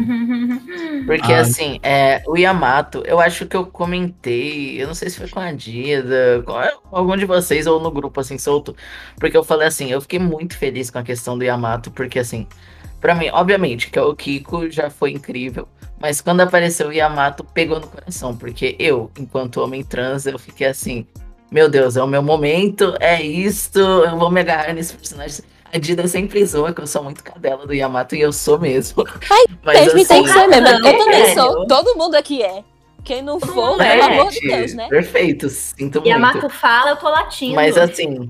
Porque 1.05 1.31
Ah. 1.31 1.41
assim, 1.41 1.79
é, 1.83 2.21
o 2.27 2.35
Yamato, 2.35 3.03
eu 3.05 3.19
acho 3.19 3.45
que 3.45 3.55
eu 3.55 3.65
comentei, 3.67 4.81
eu 4.81 4.87
não 4.87 4.93
sei 4.95 5.09
se 5.11 5.17
foi 5.17 5.29
com 5.29 5.39
a 5.39 5.51
Dida, 5.51 6.43
com 6.45 6.53
algum 6.97 7.15
de 7.15 7.25
vocês 7.25 7.67
ou 7.67 7.79
no 7.79 7.91
grupo 7.91 8.19
assim 8.19 8.37
solto, 8.37 8.75
porque 9.19 9.37
eu 9.37 9.43
falei 9.43 9.67
assim, 9.67 9.91
eu 9.91 10.01
fiquei 10.01 10.17
muito 10.19 10.57
feliz 10.57 10.89
com 10.89 10.97
a 10.97 11.03
questão 11.03 11.37
do 11.37 11.43
Yamato, 11.43 11.91
porque 11.91 12.17
assim, 12.17 12.47
pra 12.99 13.13
mim, 13.13 13.29
obviamente, 13.31 13.91
que 13.91 13.99
é 13.99 14.01
o 14.01 14.15
Kiko 14.15 14.71
já 14.71 14.89
foi 14.89 15.11
incrível, 15.11 15.67
mas 15.99 16.19
quando 16.19 16.41
apareceu 16.41 16.87
o 16.87 16.93
Yamato, 16.93 17.43
pegou 17.43 17.79
no 17.79 17.85
coração, 17.87 18.35
porque 18.35 18.75
eu, 18.79 19.11
enquanto 19.19 19.61
homem 19.61 19.83
trans, 19.83 20.25
eu 20.25 20.39
fiquei 20.39 20.65
assim, 20.65 21.05
meu 21.51 21.67
Deus, 21.67 21.97
é 21.97 22.03
o 22.03 22.07
meu 22.07 22.21
momento, 22.21 22.95
é 22.99 23.21
isto, 23.21 23.79
eu 23.79 24.17
vou 24.17 24.29
me 24.29 24.41
agarrar 24.41 24.73
nesse 24.73 24.93
personagem. 24.93 25.43
A 25.71 25.77
Dida 25.77 26.07
sempre 26.07 26.43
zoa 26.45 26.73
que 26.73 26.81
eu 26.81 26.87
sou 26.87 27.03
muito 27.03 27.23
cadela 27.23 27.65
do 27.65 27.73
Yamato 27.73 28.15
e 28.15 28.21
eu 28.21 28.31
sou 28.31 28.59
mesmo. 28.59 29.03
Ai, 29.29 29.45
Mas, 29.63 29.77
tem, 29.77 30.05
tem 30.05 30.19
assim, 30.19 30.23
que 30.23 30.29
ser 30.29 30.47
mesmo. 30.47 30.87
Eu 30.87 30.97
também 30.97 31.33
sou. 31.33 31.67
Todo 31.67 31.95
mundo 31.95 32.15
aqui 32.15 32.41
é. 32.41 32.63
Quem 33.03 33.21
não 33.21 33.39
for, 33.39 33.79
É, 33.81 33.97
pelo 33.97 34.03
amor 34.03 34.31
de 34.31 34.39
Deus, 34.41 34.73
né? 34.73 34.87
Perfeito, 34.89 35.49
sinto 35.49 35.99
a 35.99 36.01
muito. 36.01 36.19
Mato 36.19 36.49
fala, 36.49 36.91
eu 36.91 36.95
tô 36.95 37.09
latindo. 37.09 37.55
Mas 37.55 37.77
assim. 37.77 38.29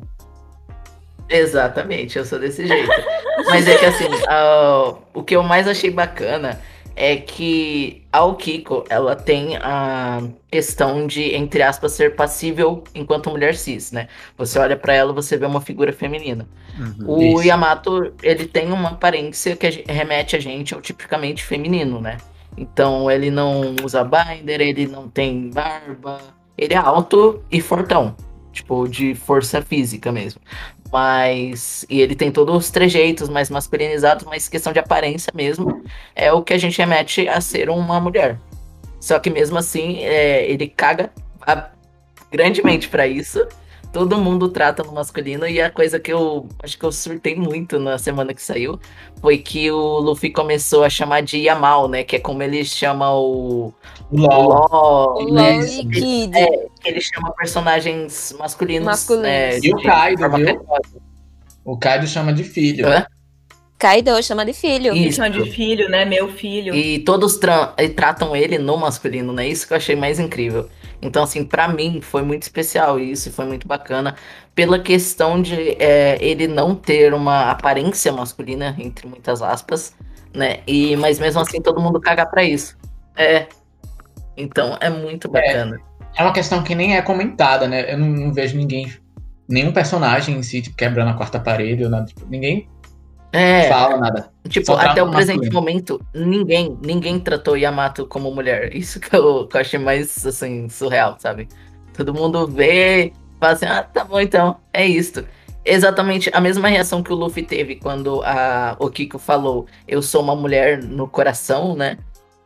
Exatamente, 1.30 2.18
eu 2.18 2.26
sou 2.26 2.40
desse 2.40 2.66
jeito. 2.66 2.90
Mas 3.48 3.68
é 3.68 3.78
que 3.78 3.86
assim, 3.86 4.08
ah, 4.28 4.96
o 5.14 5.24
que 5.24 5.36
eu 5.36 5.44
mais 5.44 5.68
achei 5.68 5.90
bacana 5.90 6.60
é 6.96 7.16
que 7.18 8.04
a 8.12 8.24
Okiko, 8.26 8.84
ela 8.90 9.16
tem 9.16 9.58
a 9.58 10.22
questão 10.52 11.08
de, 11.08 11.36
entre 11.36 11.62
aspas, 11.62 11.94
ser 11.94 12.16
passível 12.16 12.84
enquanto 12.94 13.30
mulher 13.30 13.56
cis, 13.56 13.92
né? 13.92 14.08
Você 14.38 14.60
olha 14.60 14.76
pra 14.76 14.94
ela, 14.94 15.14
você 15.14 15.38
vê 15.38 15.46
uma 15.46 15.62
figura 15.62 15.94
feminina. 15.94 16.48
Uhum. 16.78 17.08
O 17.08 17.40
Isso. 17.40 17.48
Yamato, 17.48 18.14
ele 18.22 18.46
tem 18.46 18.72
uma 18.72 18.90
aparência 18.90 19.56
que 19.56 19.84
remete 19.88 20.36
a 20.36 20.40
gente 20.40 20.74
ao 20.74 20.82
tipicamente 20.82 21.44
feminino, 21.44 22.02
né? 22.02 22.18
Então 22.58 23.10
ele 23.10 23.32
não 23.32 23.76
usa 23.84 24.04
binder, 24.04 24.60
ele 24.60 24.88
não 24.88 25.08
tem 25.08 25.50
barba, 25.50 26.20
ele 26.58 26.74
é 26.74 26.78
alto 26.78 27.42
e 27.50 27.62
fortão, 27.62 28.16
tipo 28.52 28.88
de 28.88 29.16
força 29.16 29.62
física 29.62 30.12
mesmo. 30.12 30.42
Mas 30.92 31.86
e 31.90 32.02
ele 32.02 32.16
tem 32.16 32.32
todos 32.32 32.56
os 32.56 32.70
trejeitos 32.72 33.30
mais 33.30 33.50
masculinizados, 33.50 34.26
mas 34.26 34.50
questão 34.50 34.74
de 34.74 34.80
aparência 34.80 35.32
mesmo 35.36 35.84
é 36.16 36.32
o 36.34 36.42
que 36.42 36.54
a 36.54 36.58
gente 36.58 36.78
remete 36.80 37.28
a 37.28 37.40
ser 37.40 37.70
uma 37.70 38.00
mulher. 38.00 38.38
Só 39.00 39.20
que 39.20 39.30
mesmo 39.30 39.58
assim, 39.58 40.00
é, 40.04 40.50
ele 40.50 40.68
caga 40.68 41.12
a- 41.46 41.70
grandemente 42.32 42.88
pra 42.90 43.08
isso. 43.08 43.46
Todo 43.92 44.20
mundo 44.20 44.50
trata 44.50 44.84
no 44.84 44.92
masculino 44.92 45.48
e 45.48 45.60
a 45.60 45.70
coisa 45.72 46.00
que 46.00 46.14
eu 46.14 46.48
acho 46.62 46.78
que 46.78 46.86
eu 46.86 46.92
surtei 46.92 47.36
muito 47.36 47.80
na 47.80 47.98
semana 47.98 48.36
que 48.36 48.42
saiu 48.42 48.80
foi 49.20 49.40
que 49.40 49.72
o 49.72 50.00
Luffy 50.00 50.32
começou 50.32 50.84
a 50.84 50.90
chamar 50.92 51.22
de 51.22 51.38
Yamal, 51.40 51.88
né? 51.88 52.04
Que 52.04 52.18
é 52.18 52.20
como 52.20 52.44
ele 52.44 52.64
chama 52.64 53.12
o, 53.16 53.74
LOL. 54.12 54.44
LOL, 54.72 55.24
O 55.24 55.34
né? 55.34 55.54
LOL 55.54 55.64
e 55.64 55.86
Kid. 55.88 56.38
É, 56.38 56.68
ele 56.86 57.02
chama 57.02 57.32
personagens 57.32 58.36
masculinos. 58.38 58.86
Masculinos. 58.86 59.28
é, 59.28 59.60
E 59.64 59.74
o 59.74 59.82
Kaido. 59.82 60.22
O 61.66 61.76
Kaido 61.78 62.06
chama 62.08 62.32
de 62.32 62.44
filho. 62.44 62.88
Hã? 62.88 63.06
Kaido 63.80 64.22
chama 64.22 64.46
de 64.46 64.54
filho. 64.54 64.94
Isso. 64.96 65.16
Chama 65.18 65.30
de 65.30 65.50
filho, 65.52 65.90
né? 65.90 66.06
Meu 66.06 66.28
filho. 66.30 66.76
E 66.76 67.00
todos 67.00 67.38
tra- 67.38 67.74
tratam 67.96 68.36
ele 68.36 68.58
no 68.60 68.78
masculino, 68.78 69.32
né? 69.34 69.48
Isso 69.48 69.66
que 69.68 69.74
eu 69.74 69.78
achei 69.78 69.96
mais 69.96 70.20
incrível. 70.20 70.70
Então, 71.02 71.24
assim, 71.24 71.44
pra 71.46 71.68
mim 71.68 72.02
foi 72.02 72.22
muito 72.22 72.44
especial 72.44 73.00
isso, 73.00 73.32
foi 73.32 73.46
muito 73.46 73.68
bacana, 73.68 74.16
pela 74.54 74.78
questão 74.80 75.42
de 75.42 75.72
é, 75.80 76.18
ele 76.20 76.48
não 76.48 76.76
ter 76.76 77.14
uma 77.14 77.50
aparência 77.50 78.12
masculina, 78.12 78.76
entre 78.78 79.08
muitas 79.08 79.42
aspas, 79.42 79.96
né? 80.34 80.60
E, 80.68 80.96
mas 80.98 81.20
mesmo 81.20 81.40
assim 81.40 81.62
todo 81.62 81.82
mundo 81.82 82.00
caga 82.00 82.26
pra 82.26 82.44
isso. 82.44 82.78
É. 83.16 83.48
Então 84.36 84.78
é 84.82 84.90
muito 84.90 85.30
bacana. 85.30 85.80
É 86.16 86.24
uma 86.24 86.34
questão 86.34 86.64
que 86.64 86.76
nem 86.76 86.98
é 86.98 87.02
comentada, 87.02 87.68
né? 87.68 87.94
Eu 87.94 87.98
não, 87.98 88.08
não 88.08 88.34
vejo 88.34 88.58
ninguém, 88.58 88.92
nenhum 89.48 89.72
personagem 89.72 90.36
em 90.36 90.44
si, 90.44 90.62
tipo, 90.62 90.76
quebrando 90.76 91.12
a 91.12 91.14
quarta 91.14 91.40
parede 91.40 91.84
ou 91.84 91.90
nada. 91.90 92.06
Tipo, 92.06 92.26
ninguém 92.28 92.68
É, 93.32 93.70
fala 93.70 93.98
nada. 93.98 94.32
tipo, 94.50 94.74
até 94.74 95.04
o 95.04 95.08
o 95.08 95.12
presente 95.12 95.38
masculino. 95.38 95.54
momento, 95.54 96.06
ninguém, 96.14 96.78
ninguém 96.82 97.20
tratou 97.20 97.56
Yamato 97.56 98.06
como 98.08 98.34
mulher. 98.34 98.76
Isso 98.76 99.00
que 99.00 99.16
eu, 99.16 99.48
que 99.48 99.56
eu 99.56 99.62
achei 99.62 99.80
mais, 99.80 100.26
assim, 100.26 100.68
surreal, 100.70 101.16
sabe? 101.20 101.48
Todo 101.94 102.14
mundo 102.14 102.48
vê, 102.48 103.14
fala 103.40 103.54
assim, 103.54 103.66
ah, 103.66 103.84
tá 103.84 104.04
bom 104.04 104.20
então, 104.20 104.58
é 104.74 104.86
isto. 104.86 105.26
Exatamente 105.64 106.32
a 106.34 106.42
mesma 106.42 106.68
reação 106.70 107.04
que 107.04 107.12
o 107.12 107.16
Luffy 107.16 107.44
teve 107.44 107.76
quando 107.76 108.24
a 108.24 108.76
Okiko 108.80 109.20
falou, 109.20 109.68
eu 109.88 110.02
sou 110.02 110.24
uma 110.24 110.36
mulher 110.36 110.82
no 110.82 111.08
coração, 111.08 111.76
né? 111.76 111.98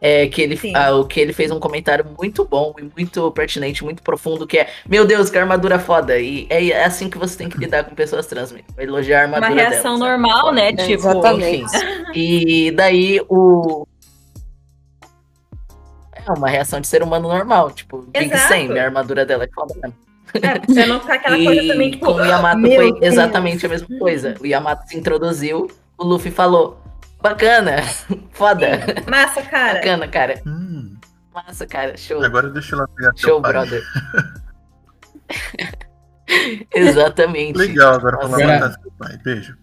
É 0.05 0.27
que 0.27 0.41
ele, 0.41 0.59
ah, 0.75 0.93
o 0.97 1.05
que 1.05 1.17
ele 1.17 1.31
fez 1.31 1.49
um 1.49 1.61
comentário 1.61 2.05
muito 2.19 2.43
bom 2.43 2.75
e 2.77 2.83
muito 2.83 3.31
pertinente, 3.31 3.85
muito 3.85 4.03
profundo, 4.03 4.45
que 4.45 4.57
é, 4.57 4.67
meu 4.85 5.05
Deus, 5.05 5.29
que 5.29 5.37
armadura 5.37 5.79
foda. 5.79 6.19
E 6.19 6.45
é 6.49 6.83
assim 6.83 7.09
que 7.09 7.17
você 7.17 7.37
tem 7.37 7.47
que 7.47 7.57
lidar 7.57 7.85
com 7.85 7.95
pessoas 7.95 8.27
trans, 8.27 8.51
mesmo, 8.51 8.67
elogiar 8.77 9.23
a 9.23 9.27
Uma 9.27 9.37
armadura 9.37 9.69
reação 9.69 9.97
delas, 9.97 9.99
normal, 10.19 10.51
né? 10.53 10.69
É, 10.71 10.75
Tipo, 10.75 11.07
exatamente. 11.07 11.77
Enfim. 11.77 12.11
E 12.13 12.71
daí 12.71 13.21
o. 13.29 13.87
É 16.13 16.31
uma 16.33 16.49
reação 16.49 16.81
de 16.81 16.87
ser 16.87 17.01
humano 17.01 17.29
normal, 17.29 17.71
tipo, 17.71 17.99
Big. 18.11 18.37
Sam, 18.37 18.77
a 18.77 18.83
armadura 18.83 19.25
dela 19.25 19.45
é 19.45 19.49
foda 19.55 19.73
mesmo. 19.75 19.95
é, 20.35 20.59
você 20.67 20.85
não 20.85 20.99
ficar 20.99 21.13
aquela 21.13 21.37
e 21.39 21.45
coisa 21.45 21.67
também, 21.67 21.91
tipo, 21.91 22.05
com 22.05 22.13
o 22.15 22.25
Yamato 22.25 22.59
meu 22.59 22.75
foi 22.75 22.91
Deus. 22.91 23.13
exatamente 23.13 23.65
a 23.65 23.69
mesma 23.69 23.97
coisa. 23.97 24.35
O 24.41 24.45
Yamato 24.45 24.85
se 24.89 24.97
introduziu, 24.97 25.71
o 25.97 26.03
Luffy 26.03 26.29
falou, 26.29 26.82
bacana, 27.23 27.77
foda, 28.33 28.67
massa, 29.09 29.41
cara. 29.41 29.75
bacana, 29.75 30.07
cara, 30.07 30.41
Hum, 30.45 30.95
massa, 31.33 31.65
cara, 31.65 31.97
show, 31.97 32.23
agora 32.23 32.49
deixa 32.49 32.75
eu 32.75 32.79
lá 32.79 32.87
pegar 32.89 33.11
show, 33.15 33.41
brother. 33.41 33.81
exatamente. 36.73 37.57
Legal, 37.57 37.95
agora 37.95 38.17
pra 38.17 38.27
Nossa. 38.27 38.45
matar 38.45 38.71
seu 38.81 38.91
pai. 38.97 39.17
Beijo. 39.23 39.57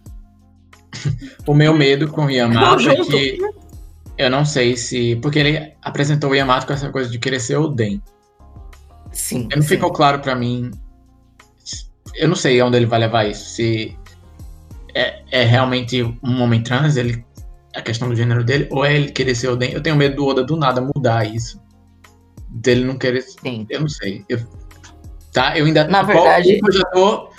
O 1.46 1.54
meu 1.54 1.72
medo 1.74 2.08
com 2.08 2.26
o 2.26 2.30
Yamato 2.30 2.88
é 2.90 2.96
que 2.96 3.38
eu 4.18 4.28
não 4.30 4.44
sei 4.44 4.76
se. 4.76 5.16
Porque 5.16 5.38
ele 5.38 5.72
apresentou 5.82 6.30
o 6.30 6.34
Yamato 6.34 6.66
com 6.66 6.72
essa 6.72 6.90
coisa 6.90 7.10
de 7.10 7.18
querer 7.18 7.40
ser 7.40 7.56
o 7.58 7.68
Den. 7.68 8.02
Sim, 9.12 9.48
Não 9.54 9.62
sim. 9.62 9.68
ficou 9.68 9.92
claro 9.92 10.20
pra 10.20 10.34
mim. 10.34 10.70
Eu 12.14 12.28
não 12.28 12.36
sei 12.36 12.60
aonde 12.60 12.76
ele 12.76 12.86
vai 12.86 12.98
levar 12.98 13.24
isso. 13.26 13.44
Se 13.50 13.96
é, 14.94 15.22
é 15.30 15.44
realmente 15.44 16.02
um 16.22 16.42
homem 16.42 16.62
trans, 16.62 16.96
ele 16.96 17.24
a 17.74 17.80
questão 17.82 18.08
do 18.08 18.16
gênero 18.16 18.42
dele, 18.44 18.68
ou 18.70 18.84
é 18.84 18.94
ele 18.94 19.10
querer 19.10 19.34
ser 19.34 19.48
Oden. 19.48 19.72
Eu 19.72 19.82
tenho 19.82 19.96
medo 19.96 20.16
do 20.16 20.26
Oda 20.26 20.44
do 20.44 20.56
nada 20.56 20.80
mudar 20.80 21.24
isso. 21.24 21.60
Dele 22.48 22.84
não 22.84 22.98
querer. 22.98 23.22
Sim. 23.22 23.66
Eu 23.70 23.80
não 23.82 23.88
sei. 23.88 24.24
Eu, 24.28 24.40
tá? 25.32 25.56
Eu 25.56 25.66
ainda. 25.66 25.86
Na 25.86 26.02
verdade- 26.02 26.60
Eu 26.64 26.72
já 26.72 26.84
tô 26.86 27.30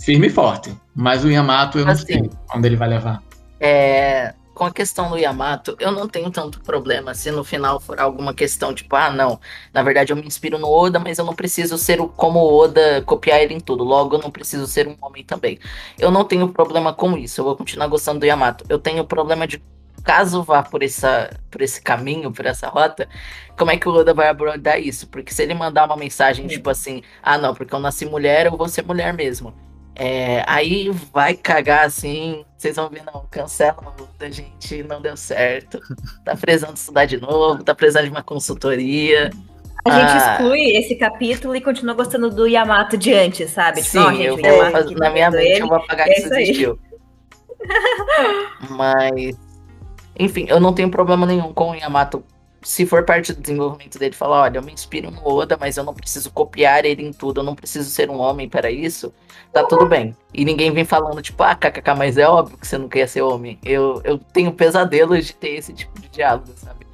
firme 0.00 0.26
e 0.26 0.30
forte. 0.30 0.74
Mas 0.94 1.24
o 1.24 1.30
Yamato 1.30 1.78
eu 1.78 1.84
não 1.84 1.92
Assim. 1.92 2.06
sei 2.06 2.30
onde 2.54 2.68
ele 2.68 2.76
vai 2.76 2.88
levar. 2.88 3.22
É, 3.58 4.34
com 4.54 4.64
a 4.64 4.72
questão 4.72 5.10
do 5.10 5.18
Yamato, 5.18 5.76
eu 5.80 5.92
não 5.92 6.08
tenho 6.08 6.30
tanto 6.30 6.60
problema 6.62 7.14
se 7.14 7.30
no 7.30 7.44
final 7.44 7.80
for 7.80 8.00
alguma 8.00 8.32
questão 8.34 8.74
tipo, 8.74 8.94
ah, 8.96 9.10
não, 9.10 9.40
na 9.72 9.82
verdade 9.82 10.12
eu 10.12 10.16
me 10.16 10.26
inspiro 10.26 10.58
no 10.58 10.68
Oda, 10.70 10.98
mas 11.00 11.18
eu 11.18 11.24
não 11.24 11.34
preciso 11.34 11.76
ser 11.78 12.00
o- 12.00 12.08
como 12.08 12.38
o 12.38 12.54
Oda, 12.58 13.02
copiar 13.02 13.40
ele 13.40 13.54
em 13.54 13.60
tudo, 13.60 13.84
logo 13.84 14.16
eu 14.16 14.20
não 14.22 14.30
preciso 14.30 14.66
ser 14.66 14.86
um 14.88 14.96
homem 15.02 15.24
também. 15.24 15.58
Eu 15.98 16.10
não 16.10 16.24
tenho 16.24 16.48
problema 16.52 16.92
com 16.94 17.16
isso, 17.18 17.40
eu 17.40 17.44
vou 17.44 17.56
continuar 17.56 17.86
gostando 17.88 18.20
do 18.20 18.26
Yamato. 18.26 18.64
Eu 18.68 18.78
tenho 18.78 19.04
problema 19.04 19.46
de, 19.46 19.62
caso 20.04 20.42
vá 20.42 20.62
por, 20.62 20.82
essa, 20.82 21.30
por 21.50 21.62
esse 21.62 21.80
caminho, 21.82 22.32
por 22.32 22.46
essa 22.46 22.68
rota, 22.68 23.08
como 23.56 23.70
é 23.70 23.76
que 23.78 23.88
o 23.88 23.92
Oda 23.92 24.12
vai 24.14 24.28
abordar 24.28 24.78
isso? 24.80 25.06
Porque 25.08 25.32
se 25.32 25.42
ele 25.42 25.54
mandar 25.54 25.86
uma 25.86 25.96
mensagem 25.96 26.46
tipo 26.46 26.68
assim, 26.70 27.02
ah, 27.22 27.38
não, 27.38 27.54
porque 27.54 27.74
eu 27.74 27.80
nasci 27.80 28.04
mulher, 28.06 28.46
eu 28.46 28.56
vou 28.56 28.68
ser 28.68 28.84
mulher 28.84 29.12
mesmo. 29.14 29.54
É, 29.96 30.42
aí 30.48 30.90
vai 31.12 31.34
cagar 31.34 31.86
assim, 31.86 32.44
vocês 32.56 32.74
vão 32.76 32.88
ver, 32.88 33.02
não, 33.04 33.24
cancela 33.30 33.76
a 33.86 34.00
luta, 34.00 34.30
gente, 34.30 34.82
não 34.82 35.00
deu 35.00 35.16
certo. 35.16 35.80
Tá 36.24 36.34
precisando 36.36 36.76
estudar 36.76 37.04
de 37.04 37.20
novo, 37.20 37.62
tá 37.62 37.74
precisando 37.74 38.04
de 38.04 38.10
uma 38.10 38.22
consultoria. 38.22 39.30
A 39.86 39.90
gente 39.90 40.10
Ah. 40.12 40.32
exclui 40.32 40.76
esse 40.76 40.96
capítulo 40.96 41.54
e 41.54 41.60
continua 41.60 41.94
gostando 41.94 42.28
do 42.30 42.46
Yamato 42.46 42.96
de 42.96 43.12
antes, 43.12 43.50
sabe? 43.50 43.82
Tipo, 43.82 43.90
Sim, 43.92 43.98
ó, 43.98 44.12
gente, 44.12 44.44
eu 44.44 44.56
vou 44.62 44.70
fazer, 44.72 44.94
na 44.96 45.10
minha 45.10 45.30
mente 45.30 45.46
ele. 45.46 45.62
eu 45.62 45.68
vou 45.68 45.76
apagar 45.76 46.08
é 46.08 46.14
que 46.14 46.20
isso 46.22 46.34
existiu. 46.34 46.78
Mas, 48.70 49.36
enfim, 50.18 50.46
eu 50.48 50.58
não 50.58 50.72
tenho 50.72 50.90
problema 50.90 51.26
nenhum 51.26 51.52
com 51.52 51.70
o 51.70 51.74
Yamato. 51.74 52.24
Se 52.64 52.86
for 52.86 53.04
parte 53.04 53.32
do 53.34 53.42
desenvolvimento 53.42 53.98
dele, 53.98 54.14
falar, 54.14 54.42
olha, 54.42 54.58
eu 54.58 54.62
me 54.62 54.72
inspiro 54.72 55.10
no 55.10 55.22
Oda, 55.22 55.56
mas 55.60 55.76
eu 55.76 55.84
não 55.84 55.92
preciso 55.92 56.30
copiar 56.30 56.84
ele 56.86 57.02
em 57.02 57.12
tudo, 57.12 57.40
eu 57.40 57.44
não 57.44 57.54
preciso 57.54 57.90
ser 57.90 58.08
um 58.08 58.18
homem 58.18 58.48
para 58.48 58.70
isso, 58.70 59.12
tá 59.52 59.62
tudo 59.64 59.86
bem. 59.86 60.16
E 60.32 60.46
ninguém 60.46 60.72
vem 60.72 60.84
falando, 60.84 61.20
tipo, 61.20 61.42
ah, 61.42 61.54
kkk, 61.54 61.94
mas 61.94 62.16
é 62.16 62.26
óbvio 62.26 62.56
que 62.56 62.66
você 62.66 62.78
não 62.78 62.88
quer 62.88 63.06
ser 63.06 63.20
homem. 63.20 63.58
Eu, 63.62 64.00
eu 64.02 64.18
tenho 64.18 64.50
pesadelos 64.50 65.26
de 65.26 65.34
ter 65.34 65.50
esse 65.50 65.74
tipo 65.74 66.00
de 66.00 66.08
diálogo, 66.08 66.52
sabe? 66.56 66.86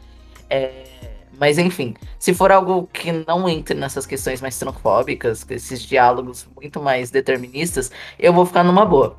É, 0.50 0.90
mas 1.38 1.56
enfim, 1.56 1.94
se 2.18 2.34
for 2.34 2.50
algo 2.50 2.88
que 2.92 3.12
não 3.12 3.48
entre 3.48 3.74
nessas 3.74 4.04
questões 4.04 4.40
mais 4.40 4.58
transfóbicas, 4.58 5.44
com 5.44 5.54
esses 5.54 5.80
diálogos 5.80 6.48
muito 6.54 6.82
mais 6.82 7.12
deterministas, 7.12 7.92
eu 8.18 8.32
vou 8.32 8.44
ficar 8.44 8.64
numa 8.64 8.84
boa. 8.84 9.16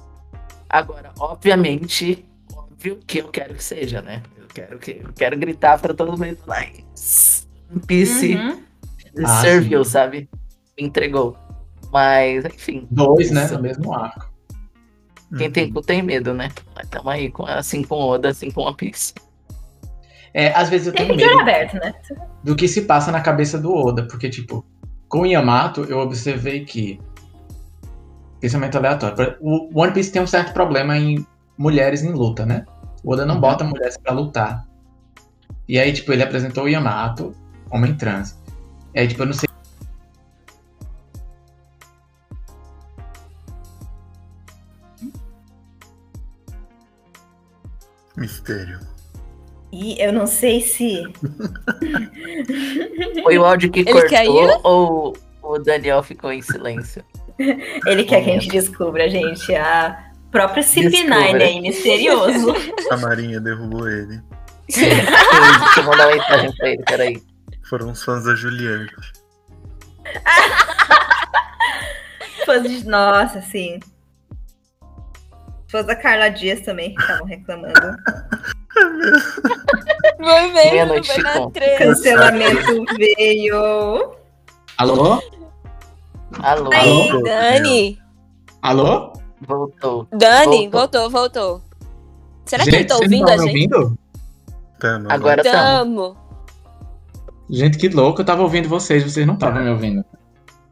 Agora, 0.69 1.11
obviamente, 1.17 2.25
óbvio 2.53 2.99
que 3.07 3.19
eu 3.19 3.29
quero 3.29 3.55
que 3.55 3.63
seja, 3.63 4.01
né? 4.01 4.21
Eu 4.51 4.77
quero 4.77 4.79
que 4.79 5.01
quero 5.15 5.37
gritar 5.37 5.79
pra 5.79 5.93
todo 5.93 6.17
mundo 6.17 6.37
lá. 6.45 6.65
Piece 7.87 8.35
Uhum. 8.35 8.61
Ah, 9.25 9.41
serviu, 9.41 9.83
sim. 9.83 9.91
sabe? 9.91 10.29
Entregou. 10.77 11.37
Mas, 11.91 12.45
enfim, 12.45 12.87
Dois, 12.89 13.31
né? 13.31 13.45
Isso. 13.45 13.55
No 13.55 13.61
mesmo 13.61 13.93
arco. 13.93 14.31
quem 15.37 15.47
Uhum. 15.47 15.53
tem 15.53 15.71
cu 15.71 15.81
tem 15.81 16.01
medo, 16.01 16.33
né? 16.33 16.49
Mas 16.75 16.87
tamo 16.89 17.09
aí, 17.09 17.29
com, 17.29 17.45
assim 17.45 17.83
com 17.83 17.95
Oda, 17.95 18.29
assim 18.29 18.49
com 18.51 18.61
One 18.61 18.75
Piece. 18.75 19.13
É, 20.33 20.53
às 20.53 20.69
vezes 20.69 20.87
eu 20.87 20.93
Tem 20.93 21.07
tenho 21.07 21.17
medo 21.17 21.39
aberto, 21.41 21.73
né? 21.75 21.93
do 22.43 22.55
que 22.55 22.67
se 22.67 22.83
passa 22.83 23.11
na 23.11 23.19
cabeça 23.19 23.57
do 23.57 23.73
Oda, 23.73 24.07
porque, 24.07 24.29
tipo, 24.29 24.65
com 25.09 25.21
o 25.21 25.25
Yamato, 25.25 25.83
eu 25.83 25.99
observei 25.99 26.63
que. 26.63 26.99
Pensamento 28.39 28.77
aleatório. 28.77 29.35
O 29.41 29.69
One 29.79 29.93
Piece 29.93 30.11
tem 30.11 30.21
um 30.21 30.27
certo 30.27 30.53
problema 30.53 30.97
em 30.97 31.25
mulheres 31.57 32.01
em 32.01 32.11
luta, 32.13 32.45
né? 32.45 32.65
O 33.03 33.13
Oda 33.13 33.25
não 33.25 33.35
Uhum. 33.35 33.41
bota 33.41 33.63
mulheres 33.63 33.97
pra 33.97 34.13
lutar. 34.13 34.67
E 35.67 35.79
aí, 35.79 35.91
tipo, 35.93 36.11
ele 36.11 36.23
apresentou 36.23 36.65
o 36.65 36.69
Yamato, 36.69 37.33
homem 37.71 37.95
trans. 37.95 38.37
E 38.93 38.99
aí, 38.99 39.07
tipo, 39.07 39.21
eu 39.23 39.27
não 39.27 39.33
sei. 39.33 39.49
Mistério. 48.17 48.79
E 49.71 49.99
eu 50.03 50.11
não 50.11 50.27
sei 50.27 50.59
se. 50.61 51.01
Foi 53.23 53.37
o 53.37 53.45
áudio 53.45 53.71
que 53.71 53.79
Ele 53.81 53.91
cortou 53.93 54.09
caiu? 54.09 54.59
ou 54.63 55.15
o 55.41 55.57
Daniel 55.59 56.03
ficou 56.03 56.31
em 56.31 56.41
silêncio? 56.41 57.03
Ele 57.87 58.03
quer 58.03 58.23
que 58.23 58.29
a 58.29 58.33
gente 58.33 58.49
descubra, 58.49 59.09
gente. 59.09 59.55
A 59.55 60.10
Descubra. 60.31 60.63
CP9 60.63 61.41
aí, 61.41 61.61
misterioso. 61.61 62.53
A 62.89 62.97
Marinha 62.97 63.39
derrubou 63.39 63.87
ele. 63.89 64.21
Deixa 64.67 64.85
eu 65.77 65.83
mandar 65.83 66.07
uma 66.07 66.15
mensagem 66.15 66.55
pra 66.55 66.69
ele, 66.69 66.83
peraí. 66.83 67.21
Foram 67.69 67.91
os 67.91 68.03
fãs 68.03 68.23
da 68.23 68.33
Juliette. 68.35 68.95
Fãs 72.45 72.63
de. 72.63 72.87
Nossa, 72.87 73.41
sim. 73.41 73.79
Fãs 75.69 75.85
da 75.85 75.95
Carla 75.95 76.29
Dias 76.29 76.61
também 76.61 76.93
que 76.95 77.01
estavam 77.01 77.25
reclamando. 77.25 77.73
Foi 80.17 80.51
mesmo, 80.51 81.03
foi 81.03 81.23
na 81.23 81.49
treta. 81.51 81.77
Cancelamento 81.83 82.85
veio. 82.97 84.15
Alô? 84.77 85.21
Alô, 86.39 86.69
Aí. 86.73 87.09
alô? 87.09 87.21
Dani, 87.23 87.99
Alô? 88.61 89.13
Voltou. 89.41 90.07
Dani, 90.11 90.69
Voltou. 90.69 91.09
voltou, 91.09 91.09
voltou. 91.09 91.61
Será 92.45 92.63
que 92.63 92.75
ele 92.75 92.85
tá 92.85 92.95
ouvindo 92.95 93.29
a 93.29 93.37
gente? 93.37 93.47
ouvindo? 93.47 93.97
Tamo, 94.79 95.11
Agora 95.11 95.43
tá. 95.43 95.51
Tamo. 95.51 96.17
Gente, 97.49 97.77
que 97.77 97.89
louco, 97.89 98.21
eu 98.21 98.25
tava 98.25 98.41
ouvindo 98.41 98.69
vocês, 98.69 99.03
vocês 99.03 99.25
não 99.27 99.33
estavam 99.33 99.63
me 99.63 99.69
ouvindo. 99.69 100.05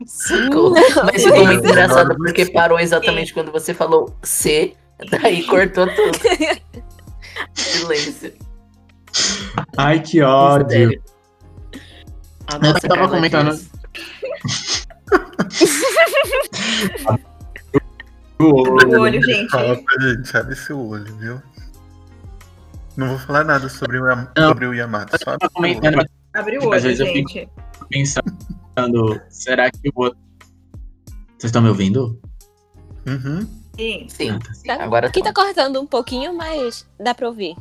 Ficou. 0.07 0.71
Mas 0.71 1.23
ficou 1.23 1.45
muito 1.45 1.65
engraçado 1.67 2.15
porque 2.15 2.45
parou 2.51 2.79
exatamente 2.79 3.33
quando 3.33 3.51
você 3.51 3.73
falou 3.73 4.15
C, 4.23 4.73
daí 5.09 5.43
cortou 5.47 5.87
tudo. 5.87 6.17
Silêncio. 7.53 8.33
Ai, 9.77 9.99
que 9.99 10.21
ódio. 10.21 10.89
Mistério. 10.89 11.03
A 12.47 12.55
Eu 12.55 12.61
nossa 12.61 12.87
tava 12.87 13.29
Carla 13.29 13.59
O 18.41 18.99
olho, 19.01 19.21
gente. 19.21 19.49
Fala 19.49 19.75
pra 19.75 20.07
gente, 20.07 20.37
abre 20.37 20.55
seu 20.55 20.79
olho, 20.79 21.13
viu? 21.17 21.41
Não 22.95 23.09
vou 23.09 23.17
falar 23.19 23.43
nada 23.43 23.67
sobre 23.67 23.99
o, 23.99 24.07
Yam- 24.09 24.31
Não. 24.37 24.47
sobre 24.49 24.65
o 24.65 24.73
Yamato, 24.73 25.17
só 25.23 25.31
abre 25.31 25.49
tava 25.49 25.67
seu 25.81 25.91
olho. 25.91 26.09
Abre 26.33 26.57
o 26.57 26.61
Às 26.61 26.65
olho, 26.67 26.81
vezes 26.81 26.99
eu 27.01 27.05
fico- 27.07 27.29
gente. 27.29 27.49
pensando, 27.89 29.21
será 29.29 29.69
que 29.69 29.89
o 29.89 30.03
outro. 30.03 30.17
Vocês 31.37 31.45
estão 31.49 31.61
me 31.61 31.69
ouvindo? 31.69 32.19
Uhum. 33.07 33.47
Sim. 33.77 34.07
Sim, 34.09 34.39
Tá- 34.65 34.83
agora 34.83 35.07
Aqui 35.07 35.21
tá. 35.21 35.31
tá 35.33 35.43
cortando 35.43 35.81
um 35.81 35.85
pouquinho, 35.87 36.35
mas 36.35 36.85
dá 36.99 37.13
pra 37.13 37.27
ouvir. 37.27 37.55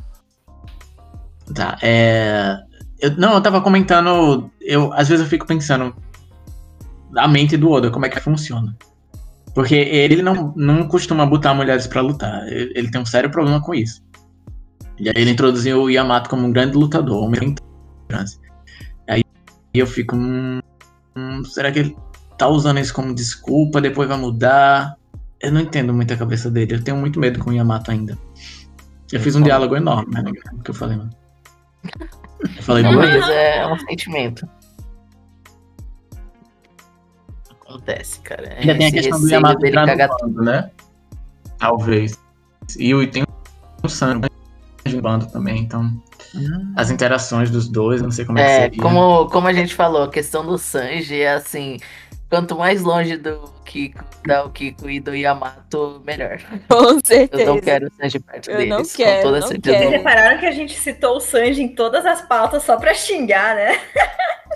Tá, 1.53 1.77
é. 1.81 2.57
Eu, 2.99 3.15
não, 3.17 3.33
eu 3.33 3.41
tava 3.41 3.61
comentando. 3.61 4.49
Eu, 4.61 4.93
às 4.93 5.07
vezes 5.09 5.23
eu 5.23 5.29
fico 5.29 5.45
pensando 5.47 5.95
a 7.17 7.27
mente 7.27 7.55
do 7.57 7.69
Oda, 7.71 7.89
como 7.89 8.05
é 8.05 8.09
que 8.09 8.19
funciona. 8.19 8.75
Porque 9.53 9.75
ele 9.75 10.21
não, 10.21 10.53
não 10.55 10.87
costuma 10.87 11.25
botar 11.25 11.53
mulheres 11.53 11.87
pra 11.87 12.01
lutar. 12.01 12.47
Ele, 12.47 12.71
ele 12.75 12.91
tem 12.91 13.01
um 13.01 13.05
sério 13.05 13.31
problema 13.31 13.61
com 13.61 13.73
isso. 13.73 14.01
E 14.99 15.09
aí 15.09 15.15
ele 15.15 15.31
introduziu 15.31 15.83
o 15.83 15.89
Yamato 15.89 16.29
como 16.29 16.45
um 16.45 16.51
grande 16.51 16.77
lutador, 16.77 17.23
homem 17.23 17.55
trans. 18.07 18.39
Aí 19.07 19.23
eu 19.73 19.87
fico. 19.87 20.15
Hum, 20.15 20.59
hum, 21.15 21.43
será 21.45 21.71
que 21.71 21.79
ele 21.79 21.97
tá 22.37 22.47
usando 22.47 22.79
isso 22.79 22.93
como 22.93 23.15
desculpa? 23.15 23.81
Depois 23.81 24.09
vai 24.09 24.17
mudar? 24.17 24.95
Eu 25.41 25.51
não 25.51 25.61
entendo 25.61 25.93
muito 25.93 26.13
a 26.13 26.17
cabeça 26.17 26.51
dele. 26.51 26.75
Eu 26.75 26.83
tenho 26.83 26.97
muito 26.97 27.19
medo 27.19 27.39
com 27.39 27.49
o 27.49 27.53
Yamato 27.53 27.91
ainda. 27.91 28.17
Eu 29.11 29.19
fiz 29.19 29.35
um 29.35 29.41
diálogo 29.41 29.75
enorme, 29.75 30.13
né? 30.13 30.31
Que 30.63 30.69
eu 30.69 30.75
falei, 30.75 30.97
mano. 30.97 31.09
Eu 32.43 32.63
falei 32.63 32.83
Não, 32.83 32.93
mas 32.93 33.29
é 33.29 33.65
um 33.65 33.79
sentimento. 33.79 34.47
Acontece, 37.69 38.19
cara. 38.21 38.55
Ainda 38.57 38.75
tem 38.75 38.87
a 38.87 38.91
questão 38.91 39.21
do 39.21 39.29
Yamato 39.29 39.59
dele 39.59 39.75
cagar 39.75 40.09
bando, 40.19 40.41
né? 40.41 40.71
Talvez. 41.59 42.19
E 42.77 42.95
o, 42.95 43.09
tem 43.09 43.23
o 43.83 43.87
Sanji 43.87 44.27
no 44.91 45.01
bando 45.01 45.27
também, 45.27 45.61
então. 45.61 45.91
As 46.75 46.89
interações 46.89 47.51
dos 47.51 47.67
dois, 47.67 48.01
não 48.01 48.09
sei 48.11 48.25
como 48.25 48.39
é, 48.39 48.43
que 48.43 48.49
É, 48.49 48.61
seria. 48.61 48.81
como, 48.81 49.29
como 49.29 49.47
a 49.47 49.53
gente 49.53 49.75
falou, 49.75 50.03
a 50.03 50.09
questão 50.09 50.45
do 50.45 50.57
Sanji 50.57 51.21
é 51.21 51.33
assim, 51.33 51.77
quanto 52.29 52.55
mais 52.57 52.81
longe 52.83 53.17
do 53.17 53.51
Kiko, 53.65 54.03
da 54.25 54.47
Kiko 54.49 54.89
e 54.89 54.99
do 54.99 55.15
Yamato, 55.15 56.01
melhor. 56.05 56.39
Com 56.69 56.99
certeza. 57.03 57.43
Eu 57.43 57.47
não 57.55 57.59
quero 57.61 57.87
o 57.87 57.91
Sanji 57.99 58.19
perto 58.19 58.49
Eu 58.51 58.57
deles, 58.57 58.69
não 58.69 58.83
com 58.83 58.89
quero, 58.95 59.21
toda 59.23 59.39
não 59.39 59.47
certeza. 59.47 59.77
Vocês 59.77 59.89
quero. 59.91 60.03
repararam 60.03 60.39
que 60.39 60.45
a 60.45 60.51
gente 60.51 60.79
citou 60.79 61.17
o 61.17 61.19
Sanji 61.19 61.63
em 61.63 61.67
todas 61.75 62.05
as 62.05 62.21
pautas 62.21 62.63
só 62.63 62.77
pra 62.77 62.93
xingar, 62.93 63.55
né? 63.55 63.79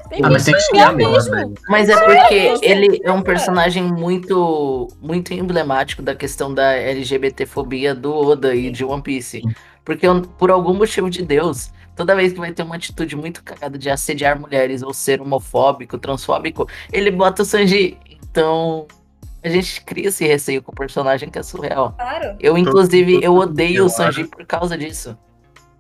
Tem 0.10 0.20
Ah, 0.24 0.30
mas 0.30 0.46
tem 0.46 0.54
que 0.54 0.60
xingar 0.62 0.94
mesmo. 0.94 1.34
mesmo. 1.36 1.54
Mas 1.68 1.90
é 1.90 1.96
porque 1.96 2.50
com 2.54 2.60
ele 2.64 3.02
é 3.04 3.12
um 3.12 3.22
personagem 3.22 3.84
muito 3.84 4.88
muito 5.02 5.34
emblemático 5.34 6.02
da 6.02 6.14
questão 6.14 6.54
da 6.54 6.74
LGBTfobia 6.74 7.96
do 7.96 8.14
Oda 8.14 8.54
e 8.54 8.70
de 8.70 8.84
One 8.86 9.02
Piece. 9.02 9.42
Porque 9.86 10.06
eu- 10.08 10.22
por 10.22 10.50
algum 10.52 10.74
motivo 10.74 11.10
de 11.10 11.24
Deus, 11.24 11.72
toda 11.96 12.16
vez 12.16 12.34
que 12.34 12.40
vai 12.40 12.52
ter 12.52 12.64
uma 12.64 12.76
atitude 12.76 13.16
muito 13.16 13.44
cagada 13.44 13.78
de 13.78 13.90
assediar 13.90 14.40
mulheres 14.40 14.82
ou 14.84 14.94
ser 14.94 15.22
homofóbico, 15.22 15.98
transfóbico, 15.98 16.68
ele 16.92 17.12
bota 17.12 17.42
o 17.44 17.46
Sanji. 17.46 17.98
Então, 18.32 18.88
a 19.44 19.50
gente 19.50 19.82
cria 19.82 20.08
esse 20.08 20.26
receio 20.26 20.62
com 20.64 20.72
o 20.72 20.76
personagem 20.76 21.30
que 21.30 21.38
é 21.40 21.44
surreal. 21.44 21.92
Claro. 21.94 22.36
Eu, 22.40 22.58
inclusive, 22.58 23.16
eu 23.16 23.34
todo 23.34 23.42
odeio 23.42 23.78
eu 23.78 23.86
o 23.86 23.90
Sanji 23.90 24.26
por 24.26 24.46
causa 24.46 24.78
disso. 24.78 25.18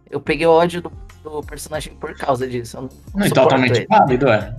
Eu 0.09 0.19
peguei 0.21 0.45
ódio 0.45 0.81
do, 0.81 0.91
do 1.23 1.41
personagem 1.41 1.93
por 1.95 2.13
causa 2.15 2.47
disso. 2.47 2.77
Eu 2.77 2.81
não, 2.83 2.89
Não, 3.15 3.25
e 3.25 3.29
suporto 3.29 3.49
totalmente 3.49 3.77
ele. 3.77 3.87
válido, 3.87 4.27
é. 4.29 4.55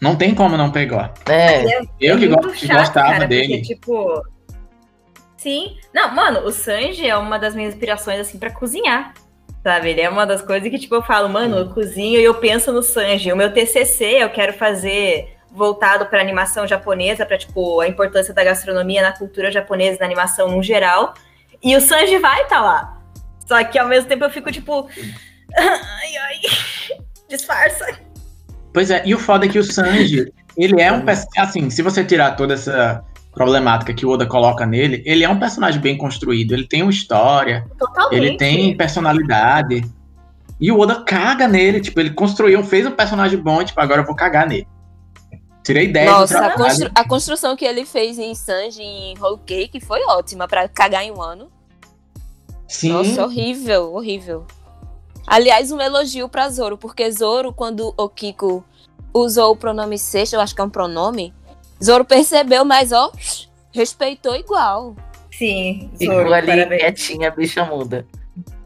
Não 0.00 0.14
tem 0.16 0.34
como 0.34 0.56
não 0.56 0.70
pegar. 0.70 1.12
É, 1.28 1.80
Eu 2.00 2.16
que, 2.16 2.28
muito 2.28 2.46
go- 2.48 2.52
que 2.54 2.66
chato, 2.66 2.78
gostava 2.78 3.10
cara, 3.10 3.26
dele. 3.26 3.58
Porque, 3.58 3.74
tipo. 3.74 4.22
Sim. 5.36 5.76
Não, 5.92 6.14
mano, 6.14 6.40
o 6.46 6.52
Sanji 6.52 7.06
é 7.08 7.16
uma 7.16 7.38
das 7.38 7.54
minhas 7.54 7.74
inspirações, 7.74 8.18
assim, 8.20 8.38
pra 8.38 8.50
cozinhar. 8.50 9.12
Sabe? 9.62 9.90
Ele 9.90 10.00
é 10.00 10.08
uma 10.08 10.24
das 10.24 10.40
coisas 10.42 10.68
que, 10.68 10.78
tipo, 10.78 10.94
eu 10.94 11.02
falo, 11.02 11.28
mano, 11.28 11.58
eu 11.58 11.68
cozinho 11.70 12.20
e 12.20 12.24
eu 12.24 12.34
penso 12.34 12.72
no 12.72 12.82
Sanji. 12.82 13.32
O 13.32 13.36
meu 13.36 13.52
TCC 13.52 14.22
eu 14.22 14.30
quero 14.30 14.52
fazer 14.52 15.36
voltado 15.50 16.06
pra 16.06 16.20
animação 16.20 16.66
japonesa, 16.66 17.26
pra, 17.26 17.38
tipo, 17.38 17.80
a 17.80 17.88
importância 17.88 18.32
da 18.32 18.44
gastronomia 18.44 19.02
na 19.02 19.12
cultura 19.12 19.50
japonesa 19.50 19.96
e 19.96 20.00
na 20.00 20.06
animação 20.06 20.50
no 20.50 20.62
geral. 20.62 21.14
E 21.62 21.76
o 21.76 21.80
Sanji 21.80 22.18
vai 22.18 22.42
estar 22.42 22.60
lá. 22.60 22.98
Só 23.46 23.62
que 23.64 23.78
ao 23.78 23.88
mesmo 23.88 24.08
tempo 24.08 24.24
eu 24.24 24.30
fico, 24.30 24.52
tipo. 24.52 24.88
Ai, 25.56 26.16
ai. 26.16 26.40
Disfarça. 27.28 27.98
Pois 28.72 28.90
é, 28.90 29.02
e 29.04 29.14
o 29.14 29.18
foda 29.18 29.46
é 29.46 29.48
que 29.48 29.58
o 29.58 29.64
Sanji, 29.64 30.32
ele 30.56 30.80
é 30.80 30.92
um 30.92 31.02
assim, 31.36 31.70
se 31.70 31.82
você 31.82 32.04
tirar 32.04 32.36
toda 32.36 32.54
essa 32.54 33.02
problemática 33.38 33.94
que 33.94 34.04
o 34.04 34.10
Oda 34.10 34.26
coloca 34.26 34.66
nele, 34.66 35.02
ele 35.06 35.24
é 35.24 35.28
um 35.28 35.38
personagem 35.38 35.80
bem 35.80 35.96
construído, 35.96 36.52
ele 36.52 36.66
tem 36.66 36.82
uma 36.82 36.90
história, 36.90 37.64
Totalmente. 37.78 38.14
ele 38.22 38.36
tem 38.36 38.76
personalidade. 38.76 39.82
E 40.60 40.70
o 40.72 40.78
Oda 40.78 41.02
caga 41.04 41.46
nele, 41.48 41.80
tipo, 41.80 41.98
ele 42.00 42.10
construiu, 42.10 42.62
fez 42.64 42.84
um 42.86 42.90
personagem 42.90 43.38
bom, 43.38 43.62
tipo, 43.64 43.80
agora 43.80 44.02
eu 44.02 44.06
vou 44.06 44.14
cagar 44.16 44.46
nele. 44.46 44.66
Tirei 45.62 45.86
10 45.86 46.06
do 46.10 46.12
Nossa, 46.18 46.46
a, 46.46 46.50
constru- 46.56 46.90
a 46.94 47.04
construção 47.06 47.56
que 47.56 47.64
ele 47.64 47.84
fez 47.86 48.18
em 48.18 48.34
Sanji 48.34 48.82
e 48.82 49.12
em 49.12 49.18
Whole 49.18 49.40
Cake 49.46 49.80
foi 49.80 50.02
ótima 50.04 50.48
pra 50.48 50.66
cagar 50.68 51.04
em 51.04 51.12
um 51.12 51.22
ano. 51.22 51.48
Sim, 52.66 52.92
Nossa, 52.92 53.24
horrível, 53.24 53.94
horrível. 53.94 54.46
Aliás, 55.26 55.70
um 55.70 55.80
elogio 55.80 56.28
pra 56.28 56.48
Zoro, 56.48 56.76
porque 56.76 57.10
Zoro, 57.12 57.52
quando 57.52 57.94
o 57.96 58.08
Kiko 58.08 58.64
usou 59.12 59.52
o 59.52 59.56
pronome 59.56 59.98
sexto, 59.98 60.34
eu 60.34 60.40
acho 60.40 60.54
que 60.54 60.60
é 60.60 60.64
um 60.64 60.70
pronome, 60.70 61.34
Zoro 61.82 62.04
percebeu, 62.04 62.64
mas 62.64 62.92
ó, 62.92 63.10
respeitou 63.72 64.34
igual. 64.34 64.96
Sim, 65.32 65.90
ficou 65.98 66.16
Zoro, 66.16 66.34
ali 66.34 66.46
parabéns. 66.46 66.80
quietinha, 66.82 67.28
a 67.28 67.30
bicha 67.30 67.64
muda. 67.64 68.04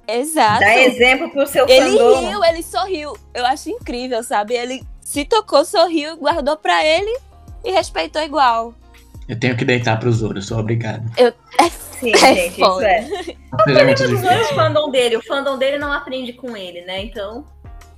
Exato. 0.09 0.61
Dá 0.61 0.79
exemplo 0.79 1.31
pro 1.31 1.47
seu 1.47 1.67
Ele 1.69 1.97
fandom. 1.99 2.29
riu, 2.29 2.45
ele 2.45 2.63
sorriu. 2.63 3.17
Eu 3.35 3.47
acho 3.47 3.71
incrível, 3.71 4.23
sabe? 4.23 4.55
Ele 4.55 4.83
se 5.01 5.25
tocou, 5.25 5.65
sorriu, 5.65 6.17
guardou 6.17 6.57
pra 6.57 6.85
ele 6.85 7.15
e 7.65 7.71
respeitou 7.71 8.21
igual. 8.23 8.75
eu 9.29 9.39
tenho 9.39 9.57
que 9.57 9.65
deitar 9.65 9.99
pro 10.01 10.11
Zoro, 10.13 10.39
eu 10.39 10.43
sou 10.43 10.59
obrigado. 10.59 11.05
Sim, 12.01 12.13
É 12.15 12.17
gente, 12.35 12.49
isso 12.53 12.61
foda. 12.61 12.89
é. 12.89 13.03
Não 13.53 13.65
seja 13.65 14.09
muito 14.09 14.23
Não 14.25 14.31
é 14.33 14.41
o 14.43 14.55
fandom 14.57 14.91
dele, 14.91 15.17
o 15.17 15.23
fandom 15.23 15.57
dele 15.59 15.79
não 15.79 15.93
aprende 15.93 16.33
com 16.33 16.57
ele, 16.57 16.81
né? 16.83 17.05
Então, 17.05 17.45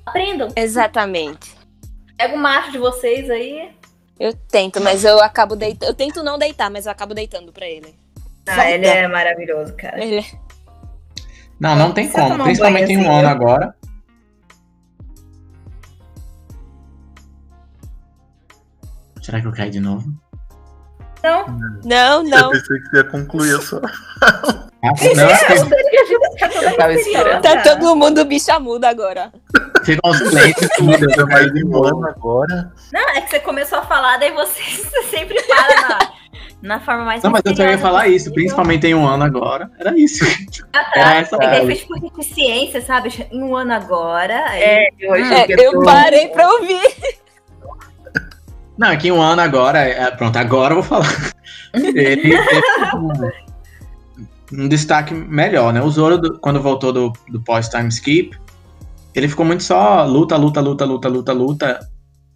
aprendam. 0.04 0.48
Exatamente. 0.54 1.54
Pega 2.18 2.34
o 2.34 2.38
macho 2.38 2.70
de 2.72 2.78
vocês 2.78 3.30
aí. 3.30 3.70
Eu 4.18 4.32
tento, 4.34 4.80
mas 4.80 5.04
eu 5.04 5.20
acabo 5.20 5.56
deitando. 5.56 5.88
Eu 5.88 5.94
tento 5.94 6.22
não 6.22 6.38
deitar, 6.38 6.70
mas 6.70 6.86
eu 6.86 6.92
acabo 6.92 7.14
deitando 7.14 7.52
pra 7.52 7.66
ele. 7.66 7.94
Ah, 8.46 8.70
ele 8.70 8.86
é 8.86 9.08
maravilhoso, 9.08 9.74
cara. 9.74 10.02
Ele 10.02 10.18
é 10.18 10.24
Não, 11.58 11.74
não 11.74 11.92
tem 11.92 12.08
tomar 12.10 12.28
como, 12.30 12.44
principalmente 12.44 12.92
em 12.92 12.98
um 12.98 13.10
ano 13.10 13.28
agora. 13.28 13.74
Será 19.22 19.40
que 19.40 19.46
eu 19.46 19.52
caí 19.52 19.70
de 19.70 19.80
novo? 19.80 20.04
Não, 21.22 21.46
Não, 21.84 22.18
Eu 22.22 22.24
não. 22.28 22.50
pensei 22.50 22.78
que 22.80 22.88
você 22.90 22.96
ia 22.98 23.04
concluir 23.04 23.56
a 23.56 23.60
sua. 23.62 23.80
Ah, 24.22 24.42
não, 25.16 25.28
tá 26.76 26.90
Eu 26.90 26.94
misteriosa. 26.94 26.94
esperando. 27.00 27.42
Tá 27.42 27.62
todo 27.62 27.96
mundo 27.96 28.22
bicha 28.26 28.60
muda 28.60 28.90
agora. 28.90 29.32
Os 30.04 30.18
silêncios 30.18 30.70
tudo. 30.76 31.06
Eu 31.16 31.26
caí 31.26 31.52
de 31.52 31.64
um 31.64 31.84
ano 31.84 32.06
agora. 32.06 32.72
Não, 32.92 33.08
é 33.10 33.20
que 33.20 33.30
você 33.30 33.40
começou 33.40 33.78
a 33.78 33.82
falar, 33.82 34.16
daí 34.18 34.32
você, 34.32 34.62
você 34.62 35.02
sempre 35.04 35.40
para 35.42 35.88
na, 35.88 35.98
na 36.62 36.80
forma 36.80 37.04
mais 37.04 37.22
Não, 37.22 37.30
mas 37.30 37.42
eu 37.44 37.54
só 37.54 37.62
ia 37.64 37.78
falar 37.78 38.08
isso, 38.08 38.32
principalmente 38.32 38.86
em 38.86 38.94
um 38.94 39.06
ano 39.06 39.24
agora. 39.24 39.70
Era 39.78 39.98
isso. 39.98 40.24
Ah, 40.72 40.84
tá. 40.84 40.90
Era 41.00 41.14
essa 41.20 41.36
É 41.36 41.66
que 41.66 41.74
tipo 41.74 42.00
deficiência, 42.00 42.80
sabe? 42.80 43.26
Em 43.30 43.42
um 43.42 43.54
ano 43.54 43.72
agora. 43.72 44.44
Aí... 44.48 44.62
É, 44.62 44.88
eu 44.98 45.14
É, 45.14 45.46
eu 45.50 45.82
parei 45.82 46.28
pra 46.28 46.48
ouvir. 46.50 46.80
Não, 48.76 48.88
é 48.88 48.96
que 48.96 49.08
em 49.08 49.12
um 49.12 49.22
ano 49.22 49.40
agora. 49.40 49.78
é, 49.78 50.10
pronto, 50.10 50.36
agora 50.36 50.74
eu 50.74 50.82
vou 50.82 50.84
falar. 50.84 51.32
Ele 51.74 51.92
teve 51.92 52.36
um, 52.94 54.64
um 54.64 54.68
destaque 54.68 55.14
melhor, 55.14 55.72
né? 55.72 55.82
O 55.82 55.90
Zoro, 55.90 56.18
do- 56.18 56.38
quando 56.38 56.60
voltou 56.60 56.92
do, 56.92 57.12
do 57.28 57.40
pós-time 57.40 57.88
skip, 57.88 58.36
ele 59.14 59.28
ficou 59.28 59.44
muito 59.46 59.62
só 59.62 60.04
luta, 60.04 60.36
luta, 60.36 60.60
luta, 60.60 60.84
luta, 60.84 61.08
luta, 61.08 61.32
luta. 61.32 61.80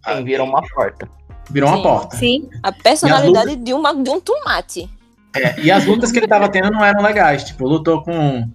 Sim, 0.07 0.23
virou 0.23 0.47
uma 0.47 0.61
porta. 0.73 1.07
Virou 1.51 1.69
uma 1.69 1.77
Sim. 1.77 1.83
porta. 1.83 2.17
Sim. 2.17 2.49
A 2.63 2.71
personalidade 2.71 3.55
de, 3.57 3.73
uma, 3.73 3.93
de 3.93 4.09
um 4.09 4.19
tomate. 4.19 4.89
É, 5.35 5.59
e 5.61 5.69
as 5.71 5.85
lutas 5.85 6.11
que 6.11 6.19
ele 6.19 6.27
tava 6.27 6.49
tendo 6.49 6.71
não 6.71 6.83
eram 6.83 7.01
legais. 7.01 7.43
Tipo, 7.43 7.67
lutou 7.67 8.01
com 8.03 8.47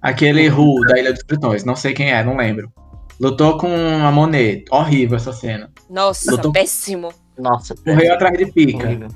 aquele 0.00 0.48
Ru 0.48 0.80
da 0.86 0.98
Ilha 0.98 1.12
dos 1.12 1.22
Tritões. 1.22 1.64
Não 1.64 1.76
sei 1.76 1.92
quem 1.92 2.10
é, 2.12 2.24
não 2.24 2.36
lembro. 2.36 2.72
Lutou 3.20 3.58
com 3.58 3.68
a 4.04 4.10
Monet. 4.10 4.64
Horrível 4.70 5.16
essa 5.16 5.32
cena. 5.32 5.70
Nossa, 5.88 6.36
tô- 6.38 6.52
péssimo. 6.52 7.12
Nossa, 7.38 7.74
Correu 7.76 8.14
atrás 8.14 8.38
de 8.38 8.46
pica. 8.50 8.88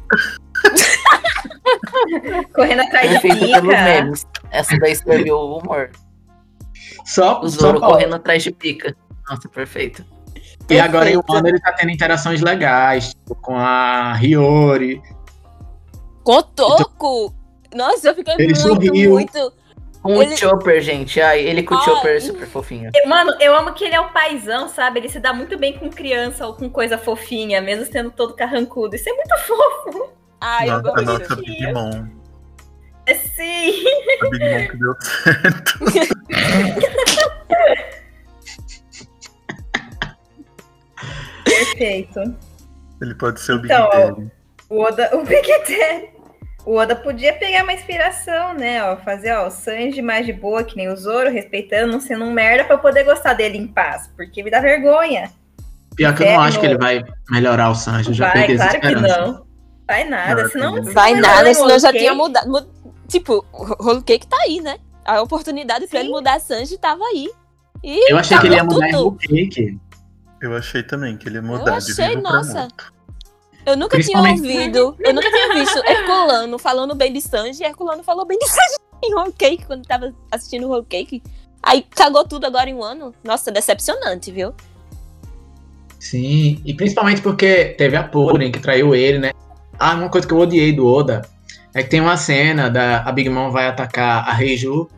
Correndo 2.55 2.83
atrás 2.83 3.11
de 3.11 3.21
pica. 3.21 3.63
memes. 3.63 4.27
Essa 4.51 4.77
daí 4.79 4.95
serviu 4.95 5.37
o 5.37 5.59
humor. 5.59 5.91
Só, 7.15 7.41
O 7.41 7.49
só 7.49 7.61
Zoro 7.61 7.81
falta. 7.81 7.95
correndo 7.95 8.15
atrás 8.17 8.43
de 8.43 8.51
pica. 8.53 8.95
Nossa, 9.29 9.49
perfeito. 9.49 10.05
E 10.69 10.79
agora 10.79 11.11
em 11.11 11.17
um 11.17 11.23
Perfeito. 11.23 11.39
ano 11.39 11.49
ele 11.49 11.61
tá 11.61 11.73
tendo 11.73 11.91
interações 11.91 12.41
legais, 12.41 13.09
tipo, 13.09 13.35
com 13.35 13.57
a 13.57 14.17
Hiyori. 14.23 15.03
Cotoco! 16.23 17.35
Nossa, 17.75 18.09
eu 18.09 18.15
fiquei 18.15 18.35
Ele 18.35 18.45
muito, 18.47 18.61
sorriu. 18.61 19.11
muito. 19.13 19.53
Com 20.03 20.23
Ele- 20.23 20.33
o 20.35 20.37
Chopper, 20.37 20.81
gente. 20.81 21.21
Ai, 21.21 21.41
ele 21.41 21.63
com 21.63 21.75
o. 21.75 21.83
Chopper 21.83 22.17
é 22.17 22.21
super 22.21 22.47
fofinho. 22.47 22.91
Mano, 23.07 23.35
eu 23.41 23.55
amo 23.55 23.73
que 23.75 23.85
ele 23.85 23.95
é 23.95 24.01
o 24.01 24.11
paizão, 24.13 24.69
sabe? 24.69 25.01
Ele 25.01 25.09
se 25.09 25.19
dá 25.21 25.33
muito 25.33 25.59
bem 25.59 25.77
com 25.79 25.91
criança 25.91 26.47
ou 26.47 26.55
com 26.55 26.71
coisa 26.71 26.97
fofinha, 26.97 27.61
mesmo 27.61 27.85
sendo 27.91 28.11
todo 28.11 28.35
carrancudo. 28.35 28.95
Isso 28.97 29.09
é 29.09 29.13
muito 29.13 29.37
fofo. 29.47 30.11
Ai, 30.41 30.71
eu 30.71 30.81
Nossa, 30.83 30.89
a 30.89 31.03
gosto. 31.05 31.21
nossa 31.21 31.37
Big 31.37 31.73
Mom. 31.73 32.07
É 33.07 33.15
sim. 33.15 33.85
A 34.23 34.29
Big 34.31 34.45
Mom 34.51 34.69
que 34.69 34.77
deu 34.79 34.95
certo. 35.25 35.79
Perfeito. 41.45 42.21
Ele 43.01 43.15
pode 43.15 43.41
ser 43.41 43.53
o 43.53 43.59
Big 43.61 43.73
Então, 43.73 43.89
Daddy. 43.91 44.31
O 44.69 44.81
Oda, 44.83 45.11
o 45.17 45.25
Big 45.25 45.47
Daddy. 45.49 46.11
O 46.67 46.75
Oda 46.77 46.95
podia 46.95 47.33
pegar 47.35 47.63
uma 47.65 47.73
inspiração, 47.73 48.53
né? 48.55 48.85
Ó, 48.85 48.97
fazer 48.99 49.33
ó, 49.33 49.47
o 49.47 49.51
Sanji 49.51 50.03
mais 50.03 50.27
de 50.27 50.33
boa, 50.33 50.63
que 50.63 50.77
nem 50.77 50.89
o 50.91 50.97
Zoro, 50.97 51.31
respeitando, 51.31 51.91
não 51.93 52.01
sendo 52.01 52.25
um 52.25 52.33
merda, 52.33 52.65
pra 52.65 52.75
eu 52.75 52.81
poder 52.81 53.05
gostar 53.05 53.33
dele 53.33 53.57
em 53.57 53.67
paz. 53.67 54.11
Porque 54.15 54.43
me 54.43 54.51
dá 54.51 54.61
vergonha. 54.61 55.31
Pior 55.97 56.15
que 56.15 56.23
eu 56.23 56.27
não 56.27 56.33
Inferno. 56.35 56.49
acho 56.49 56.61
que 56.61 56.67
ele 56.67 56.79
vai 56.79 57.03
melhorar 57.31 57.71
o 57.71 57.75
Sanji. 57.75 58.09
Eu 58.11 58.15
já 58.15 58.33
Vai, 58.33 58.55
claro 58.57 58.81
que 58.81 58.95
não. 58.95 59.47
Vai 59.87 60.05
nada, 60.05 60.43
Não, 60.43 60.51
senão. 60.51 60.83
Vai 60.93 61.15
nada, 61.15 61.49
eu 61.49 61.55
senão 61.55 61.79
já 61.79 61.91
tinha 61.93 62.15
mudado. 62.15 62.49
Mu- 62.49 62.81
Tipo, 63.09 63.45
o 63.53 63.85
Whole 63.85 64.03
Cake 64.05 64.25
tá 64.29 64.37
aí, 64.45 64.61
né? 64.61 64.79
A 65.05 65.21
oportunidade 65.23 65.87
pra 65.87 66.01
Sim. 66.01 66.07
ele 66.07 66.15
mudar 66.15 66.35
a 66.35 66.41
Sanji 66.41 66.79
tava 66.79 67.05
aí. 67.05 67.31
E 67.83 68.13
Eu 68.13 68.19
achei 68.19 68.39
que 68.39 68.47
ele 68.47 68.57
ia 68.57 68.65
mudar 68.65 68.89
em 68.89 68.93
tudo. 68.93 69.05
Whole 69.05 69.19
Cake. 69.19 69.79
Eu 70.41 70.57
achei 70.57 70.83
também 70.83 71.17
que 71.17 71.29
ele 71.29 71.37
ia 71.37 71.43
mudar 71.43 71.79
de 71.79 71.93
achei, 71.93 72.09
vivo 72.09 72.23
pra 72.23 72.33
nossa. 72.33 72.69
Eu 73.67 73.77
nunca 73.77 74.01
tinha 74.01 74.19
ouvido, 74.19 74.97
eu 74.99 75.15
nunca 75.15 75.31
tinha 75.31 75.55
visto 75.55 75.79
Herculano 75.87 76.59
falando 76.59 76.95
bem 76.95 77.13
de 77.13 77.21
Sanji, 77.21 77.63
e 77.63 77.67
Herculano 77.67 78.03
falou 78.03 78.25
bem 78.25 78.39
de 78.39 78.49
Sanji 78.49 78.77
em 79.05 79.15
Whole 79.15 79.33
Cake, 79.33 79.67
quando 79.67 79.87
tava 79.87 80.15
assistindo 80.31 80.69
Whole 80.69 80.87
Cake. 80.87 81.23
Aí 81.63 81.83
cagou 81.83 82.27
tudo 82.27 82.47
agora 82.47 82.71
em 82.71 82.75
um 82.75 82.83
ano. 82.83 83.15
Nossa, 83.23 83.51
decepcionante, 83.53 84.31
viu? 84.31 84.55
Sim, 85.99 86.63
e 86.65 86.73
principalmente 86.73 87.21
porque 87.21 87.75
teve 87.77 87.97
a 87.97 88.03
Purin 88.03 88.51
que 88.51 88.59
traiu 88.59 88.95
ele, 88.95 89.19
né? 89.19 89.33
Ah, 89.79 89.95
uma 89.95 90.09
coisa 90.09 90.27
que 90.27 90.33
eu 90.33 90.39
odiei 90.39 90.73
do 90.73 90.87
Oda 90.87 91.23
é 91.75 91.83
que 91.83 91.91
tem 91.91 92.01
uma 92.01 92.17
cena 92.17 92.69
da 92.69 93.03
a 93.03 93.13
Big 93.13 93.29
Mom 93.29 93.51
vai 93.51 93.67
atacar 93.67 94.29
a 94.29 94.33
Reiju 94.33 94.89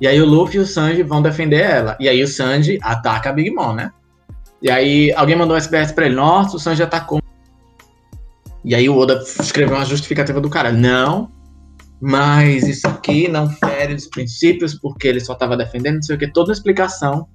e 0.00 0.06
aí 0.06 0.20
o 0.20 0.26
Luffy 0.26 0.58
e 0.58 0.60
o 0.60 0.66
Sanji 0.66 1.02
vão 1.02 1.22
defender 1.22 1.60
ela. 1.60 1.96
E 1.98 2.08
aí 2.08 2.22
o 2.22 2.28
Sanji 2.28 2.78
ataca 2.82 3.30
a 3.30 3.32
Big 3.32 3.50
Mom, 3.50 3.72
né? 3.72 3.92
E 4.60 4.70
aí 4.70 5.12
alguém 5.12 5.36
mandou 5.36 5.54
um 5.54 5.58
SBS 5.58 5.92
pra 5.92 6.06
ele, 6.06 6.14
nossa, 6.14 6.56
o 6.56 6.60
Sanji 6.60 6.82
atacou. 6.82 7.22
E 8.64 8.74
aí 8.74 8.88
o 8.88 8.96
Oda 8.96 9.22
escreveu 9.40 9.76
uma 9.76 9.84
justificativa 9.84 10.40
do 10.40 10.50
cara. 10.50 10.72
Não, 10.72 11.30
mas 12.00 12.66
isso 12.66 12.86
aqui 12.86 13.28
não 13.28 13.48
fere 13.48 13.94
os 13.94 14.06
princípios 14.06 14.74
porque 14.74 15.08
ele 15.08 15.20
só 15.20 15.34
tava 15.34 15.56
defendendo, 15.56 15.96
não 15.96 16.02
sei 16.02 16.16
o 16.16 16.18
que, 16.18 16.32
toda 16.32 16.50
uma 16.50 16.54
explicação. 16.54 17.28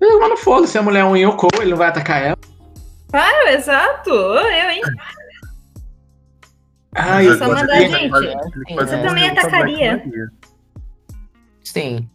Eu, 0.00 0.20
mano, 0.20 0.36
foda-se, 0.36 0.76
a 0.76 0.82
mulher 0.82 1.00
é 1.00 1.04
um 1.04 1.16
Yoko, 1.16 1.48
ele 1.60 1.70
não 1.70 1.78
vai 1.78 1.88
atacar 1.88 2.22
ela. 2.22 2.38
Claro, 3.10 3.48
exato. 3.48 4.10
Eu, 4.10 4.70
hein? 4.70 4.82
Ai, 7.06 7.26
Só 7.38 7.48
mandar 7.48 7.62
a 7.64 7.66
tem- 7.78 7.90
gente. 7.90 8.10
Você 8.74 8.98
também 9.02 9.28
atacaria. 9.28 10.02
Sim. 11.64 12.08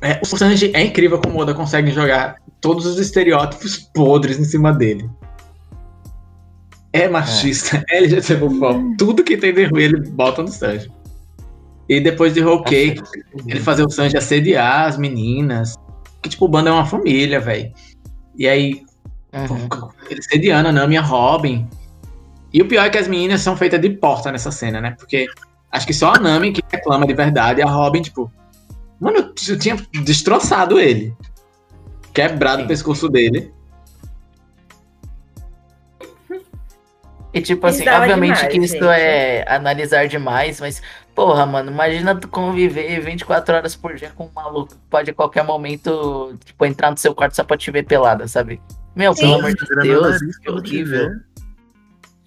É, 0.00 0.20
o 0.22 0.26
Sanji 0.26 0.72
é 0.74 0.82
incrível 0.82 1.20
como 1.20 1.38
o 1.38 1.42
Oda 1.42 1.54
consegue 1.54 1.90
jogar 1.92 2.36
todos 2.60 2.86
os 2.86 2.98
estereótipos 2.98 3.78
podres 3.94 4.38
em 4.38 4.44
cima 4.44 4.72
dele. 4.72 5.08
É 6.92 7.08
machista, 7.08 7.82
é, 7.90 7.98
LGBTfóbico, 7.98 8.96
tudo 8.98 9.24
que 9.24 9.36
tem 9.36 9.54
de 9.54 9.64
ruim 9.64 9.82
ele 9.84 10.10
bota 10.10 10.42
no 10.42 10.48
Sanji. 10.48 10.90
E 11.88 12.00
depois 12.00 12.34
de 12.34 12.40
Whole 12.44 12.64
Cake, 12.64 13.02
ele 13.46 13.60
fazer 13.60 13.84
o 13.84 13.90
Sanji 13.90 14.16
assediar 14.16 14.88
as 14.88 14.96
meninas. 14.98 15.74
Que 16.22 16.28
tipo, 16.28 16.44
o 16.44 16.48
bando 16.48 16.68
é 16.68 16.72
uma 16.72 16.86
família, 16.86 17.40
velho. 17.40 17.72
E 18.36 18.48
aí, 18.48 18.82
Uhum. 19.34 19.88
ele 20.10 20.20
assediando 20.20 20.68
a 20.68 20.72
Nami 20.72 20.94
e 20.94 20.98
a 20.98 21.02
Robin. 21.02 21.66
E 22.52 22.60
o 22.60 22.68
pior 22.68 22.86
é 22.86 22.90
que 22.90 22.98
as 22.98 23.08
meninas 23.08 23.40
são 23.40 23.56
feitas 23.56 23.80
de 23.80 23.90
porta 23.90 24.30
nessa 24.30 24.50
cena, 24.50 24.80
né? 24.80 24.94
Porque 24.98 25.26
acho 25.70 25.86
que 25.86 25.94
só 25.94 26.12
a 26.12 26.18
Nami 26.18 26.52
que 26.52 26.62
reclama 26.70 27.06
de 27.06 27.14
verdade 27.14 27.60
e 27.60 27.62
a 27.62 27.66
Robin, 27.66 28.02
tipo. 28.02 28.30
Mano, 29.00 29.32
eu 29.48 29.58
tinha 29.58 29.76
destroçado 30.04 30.78
ele. 30.78 31.14
Quebrado 32.12 32.58
Sim. 32.58 32.64
o 32.64 32.68
pescoço 32.68 33.08
dele. 33.08 33.52
E 37.34 37.40
tipo 37.40 37.66
assim, 37.66 37.78
Bizarro 37.78 38.02
obviamente 38.02 38.36
demais, 38.36 38.52
que 38.52 38.58
isso 38.58 38.74
gente. 38.74 38.84
é 38.84 39.44
analisar 39.48 40.06
demais, 40.06 40.60
mas, 40.60 40.82
porra, 41.14 41.46
mano, 41.46 41.70
imagina 41.70 42.14
tu 42.14 42.28
conviver 42.28 43.00
24 43.00 43.56
horas 43.56 43.74
por 43.74 43.94
dia 43.94 44.12
com 44.14 44.26
um 44.26 44.30
maluco 44.34 44.74
que 44.74 44.80
pode 44.90 45.10
a 45.10 45.14
qualquer 45.14 45.42
momento, 45.42 46.36
tipo, 46.44 46.66
entrar 46.66 46.90
no 46.90 46.98
seu 46.98 47.14
quarto 47.14 47.34
só 47.34 47.42
pra 47.42 47.56
te 47.56 47.70
ver 47.70 47.84
pelada, 47.84 48.28
sabe? 48.28 48.60
Meu, 48.94 49.14
pelo 49.14 49.32
Sim. 49.32 49.38
amor 49.38 49.54
de 49.54 49.64
Grana 49.64 49.82
Deus, 49.82 50.18
que 50.18 50.44
quando 50.44 50.58
horrível. 50.58 51.10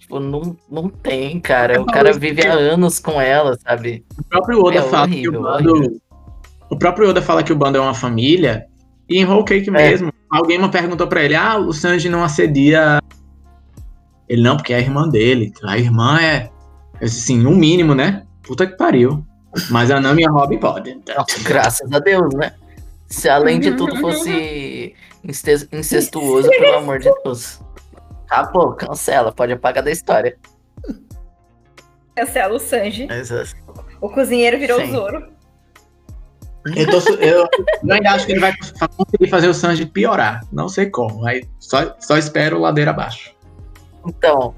Tipo, 0.06 0.20
não, 0.20 0.56
não 0.70 0.88
tem, 0.88 1.40
cara. 1.40 1.82
O 1.82 1.86
cara 1.86 2.12
vive 2.12 2.46
há 2.46 2.52
anos 2.52 3.00
com 3.00 3.20
ela, 3.20 3.58
sabe? 3.58 4.04
O 4.16 4.22
próprio 4.22 4.60
Oda 4.64 4.78
É 4.78 4.82
fala 4.82 5.02
horrível, 5.06 5.32
que 5.32 5.38
o 5.38 5.42
bando. 5.42 6.00
O 6.70 6.78
próprio 6.78 7.10
Oda 7.10 7.20
fala 7.20 7.42
que 7.42 7.52
o 7.52 7.56
bando 7.56 7.76
é 7.76 7.80
uma 7.80 7.92
família. 7.94 8.66
E 9.08 9.18
em 9.18 9.24
Whole 9.24 9.44
Cake 9.44 9.68
mesmo, 9.68 10.12
alguém 10.30 10.60
me 10.60 10.68
perguntou 10.68 11.08
pra 11.08 11.22
ele: 11.24 11.34
ah, 11.34 11.58
o 11.58 11.72
Sanji 11.72 12.08
não 12.08 12.22
assedia. 12.22 13.00
Ele 14.28 14.42
não, 14.42 14.56
porque 14.56 14.72
é 14.72 14.76
a 14.76 14.80
irmã 14.80 15.08
dele. 15.08 15.52
A 15.64 15.76
irmã 15.76 16.20
é. 16.20 16.50
Assim, 17.02 17.44
o 17.44 17.50
mínimo, 17.50 17.92
né? 17.94 18.22
Puta 18.44 18.64
que 18.64 18.76
pariu. 18.76 19.26
Mas 19.70 19.90
a 19.90 20.00
Nami 20.00 20.22
e 20.22 20.26
a 20.26 20.30
Robin 20.30 20.58
podem. 20.58 21.02
Nossa, 21.16 21.42
graças 21.42 21.92
a 21.92 21.98
Deus, 21.98 22.32
né? 22.34 22.52
Se 23.08 23.28
além 23.28 23.58
de 23.58 23.72
tudo 23.72 23.96
fosse 23.96 24.94
inces- 25.24 25.68
incestuoso, 25.72 26.48
pelo 26.48 26.76
amor 26.78 27.00
de 27.00 27.10
Deus. 27.24 27.60
Acabou, 28.28 28.74
cancela, 28.74 29.32
pode 29.32 29.52
apagar 29.52 29.82
da 29.82 29.90
história. 29.90 30.36
Cancela 32.14 32.54
o 32.54 32.58
Sanji. 32.58 33.08
Assim, 33.10 33.56
O 34.00 34.08
cozinheiro 34.08 34.58
virou 34.58 34.80
Sim. 34.80 34.88
o 34.88 34.90
Zoro. 34.92 35.36
Eu, 36.74 36.86
tô 36.90 36.98
eu- 37.14 37.48
eu 37.84 37.94
ainda 37.94 38.10
acho 38.10 38.26
que 38.26 38.32
ele 38.32 38.40
vai 38.40 38.52
conseguir 38.96 39.30
fazer 39.30 39.46
o 39.48 39.54
Sanji 39.54 39.86
piorar. 39.86 40.40
Não 40.50 40.68
sei 40.68 40.90
como. 40.90 41.24
Aí 41.26 41.48
só, 41.60 41.94
só 42.00 42.16
espero 42.18 42.58
ladeira 42.58 42.90
abaixo. 42.90 43.32
Então, 44.04 44.54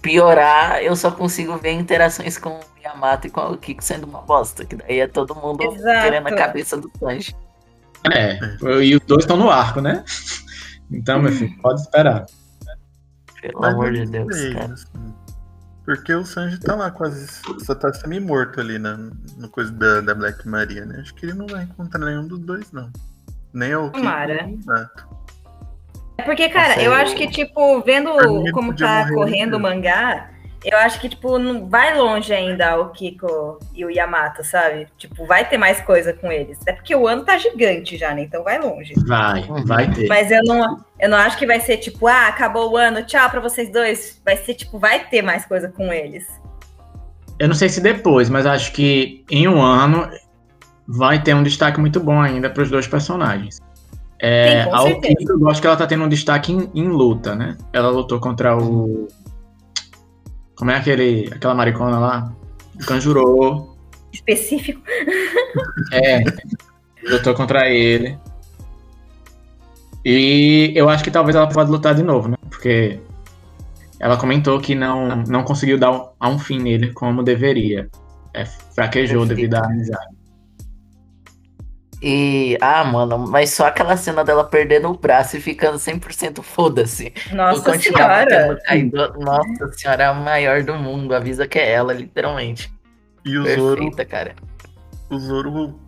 piorar, 0.00 0.82
eu 0.82 0.94
só 0.96 1.10
consigo 1.10 1.56
ver 1.58 1.72
interações 1.72 2.38
com 2.38 2.50
o 2.50 2.60
Yamato 2.82 3.26
e 3.26 3.30
com 3.30 3.40
o 3.40 3.58
Kiko 3.58 3.82
sendo 3.84 4.06
uma 4.06 4.22
bosta. 4.22 4.64
Que 4.64 4.76
daí 4.76 5.00
é 5.00 5.06
todo 5.06 5.34
mundo 5.34 5.62
Exato. 5.62 6.02
querendo 6.04 6.26
a 6.28 6.34
cabeça 6.34 6.76
do 6.76 6.90
Sanji. 6.98 7.36
É, 8.12 8.38
e 8.82 8.94
os 8.96 9.00
dois 9.06 9.22
estão 9.24 9.36
no 9.36 9.50
arco, 9.50 9.80
né? 9.80 10.04
Então, 10.90 11.20
meu 11.22 11.32
filho, 11.32 11.56
pode 11.62 11.80
esperar. 11.80 12.26
Pelo 13.42 13.60
Mas 13.60 13.74
amor 13.74 13.92
de 13.92 14.06
Deus, 14.06 14.34
sei, 14.36 14.54
cara. 14.54 14.72
assim. 14.72 14.86
Porque 15.84 16.14
o 16.14 16.24
Sanji 16.24 16.58
tá 16.60 16.76
lá 16.76 16.90
quase. 16.92 17.26
Só 17.64 17.74
tá 17.74 17.92
semi-morto 17.92 18.60
ali 18.60 18.78
na, 18.78 18.96
no 18.96 19.48
coisa 19.50 19.72
da, 19.72 20.00
da 20.00 20.14
Black 20.14 20.46
Maria, 20.48 20.86
né? 20.86 21.00
Acho 21.00 21.12
que 21.14 21.26
ele 21.26 21.34
não 21.34 21.46
vai 21.48 21.64
encontrar 21.64 21.98
nenhum 22.04 22.26
dos 22.26 22.38
dois, 22.38 22.70
não. 22.70 22.88
Nem 23.52 23.74
o 23.74 23.90
Tomara. 23.90 24.48
É 26.18 26.22
porque, 26.22 26.48
cara, 26.48 26.68
Nossa, 26.68 26.80
eu 26.82 26.92
eu- 26.92 26.94
acho 26.94 27.16
que, 27.16 27.26
tipo, 27.28 27.80
vendo 27.82 28.10
como 28.52 28.72
tá 28.76 28.98
morrer 29.00 29.14
correndo 29.14 29.54
o 29.56 29.60
mangá, 29.60 30.30
eu 30.64 30.78
acho 30.78 31.00
que, 31.00 31.08
tipo, 31.08 31.38
não 31.38 31.68
vai 31.68 31.98
longe 31.98 32.32
ainda 32.32 32.80
o 32.80 32.90
Kiko 32.90 33.58
e 33.74 33.84
o 33.84 33.90
Yamato, 33.90 34.44
sabe? 34.44 34.86
Tipo, 34.96 35.26
vai 35.26 35.48
ter 35.48 35.58
mais 35.58 35.80
coisa 35.80 36.12
com 36.12 36.30
eles. 36.30 36.58
É 36.66 36.72
porque 36.72 36.94
o 36.94 37.08
ano 37.08 37.24
tá 37.24 37.36
gigante 37.36 37.96
já, 37.96 38.14
né? 38.14 38.22
Então 38.22 38.44
vai 38.44 38.60
longe. 38.60 38.94
Vai, 39.06 39.42
vai 39.66 39.90
ter. 39.90 40.06
Mas 40.06 40.30
eu 40.30 40.42
não, 40.44 40.84
eu 41.00 41.08
não 41.08 41.18
acho 41.18 41.36
que 41.36 41.46
vai 41.46 41.60
ser, 41.60 41.78
tipo, 41.78 42.06
ah, 42.06 42.28
acabou 42.28 42.70
o 42.70 42.76
ano, 42.76 43.04
tchau 43.04 43.28
pra 43.28 43.40
vocês 43.40 43.72
dois. 43.72 44.20
Vai 44.24 44.36
ser, 44.36 44.54
tipo, 44.54 44.78
vai 44.78 45.04
ter 45.08 45.22
mais 45.22 45.44
coisa 45.44 45.68
com 45.68 45.92
eles. 45.92 46.26
Eu 47.38 47.48
não 47.48 47.54
sei 47.54 47.68
se 47.68 47.80
depois, 47.80 48.30
mas 48.30 48.46
acho 48.46 48.72
que 48.72 49.24
em 49.30 49.48
um 49.48 49.60
ano 49.60 50.08
vai 50.86 51.20
ter 51.20 51.34
um 51.34 51.42
destaque 51.42 51.80
muito 51.80 51.98
bom 51.98 52.20
ainda 52.20 52.48
para 52.48 52.62
os 52.62 52.70
dois 52.70 52.86
personagens. 52.86 53.58
É, 54.20 54.62
Sim, 54.62 54.70
com 54.70 54.76
a. 54.76 54.82
Okiko, 54.84 55.32
eu 55.32 55.38
gosto 55.40 55.60
que 55.60 55.66
ela 55.66 55.76
tá 55.76 55.86
tendo 55.86 56.04
um 56.04 56.08
destaque 56.08 56.52
em, 56.52 56.70
em 56.72 56.86
luta, 56.86 57.34
né? 57.34 57.56
Ela 57.72 57.90
lutou 57.90 58.20
contra 58.20 58.56
o. 58.56 59.08
Como 60.62 60.70
é 60.70 60.76
aquele, 60.76 61.28
aquela 61.34 61.56
maricona 61.56 61.98
lá? 61.98 62.32
O 62.80 62.86
Kanjuro. 62.86 63.74
Específico. 64.12 64.80
É. 65.92 66.20
lutou 67.10 67.34
contra 67.34 67.68
ele. 67.68 68.16
E 70.04 70.72
eu 70.76 70.88
acho 70.88 71.02
que 71.02 71.10
talvez 71.10 71.34
ela 71.34 71.48
pode 71.48 71.68
lutar 71.68 71.96
de 71.96 72.04
novo, 72.04 72.28
né? 72.28 72.36
Porque 72.48 73.00
ela 73.98 74.16
comentou 74.16 74.60
que 74.60 74.72
não, 74.76 75.16
não 75.24 75.42
conseguiu 75.42 75.76
dar 75.80 75.90
um- 75.90 76.08
a 76.20 76.28
um 76.28 76.38
fim 76.38 76.60
nele 76.60 76.92
como 76.92 77.24
deveria. 77.24 77.90
É, 78.32 78.44
fraquejou 78.44 79.26
devido 79.26 79.54
à 79.56 79.64
amizade. 79.66 80.11
E, 82.04 82.58
ah, 82.60 82.82
mano, 82.82 83.16
mas 83.16 83.50
só 83.50 83.66
aquela 83.66 83.96
cena 83.96 84.24
dela 84.24 84.42
perdendo 84.42 84.88
o 84.88 84.98
braço 84.98 85.36
e 85.36 85.40
ficando 85.40 85.78
100% 85.78 86.42
foda-se. 86.42 87.14
Nossa 87.32 87.78
senhora. 87.78 88.58
Kaido. 88.66 89.14
Nossa 89.20 89.72
senhora, 89.72 90.02
é 90.02 90.06
a 90.06 90.14
maior 90.14 90.64
do 90.64 90.74
mundo. 90.74 91.14
Avisa 91.14 91.46
que 91.46 91.60
é 91.60 91.70
ela, 91.70 91.92
literalmente. 91.92 92.72
E 93.24 93.38
o 93.38 93.44
Zoro, 93.44 93.76
Perfeita, 93.76 94.04
cara. 94.04 94.34
o 95.08 95.16
Zoro 95.16 95.78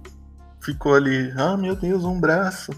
ficou 0.61 0.95
ali, 0.95 1.33
ah 1.37 1.57
meu 1.57 1.75
Deus, 1.75 2.05
um 2.05 2.21
braço. 2.21 2.71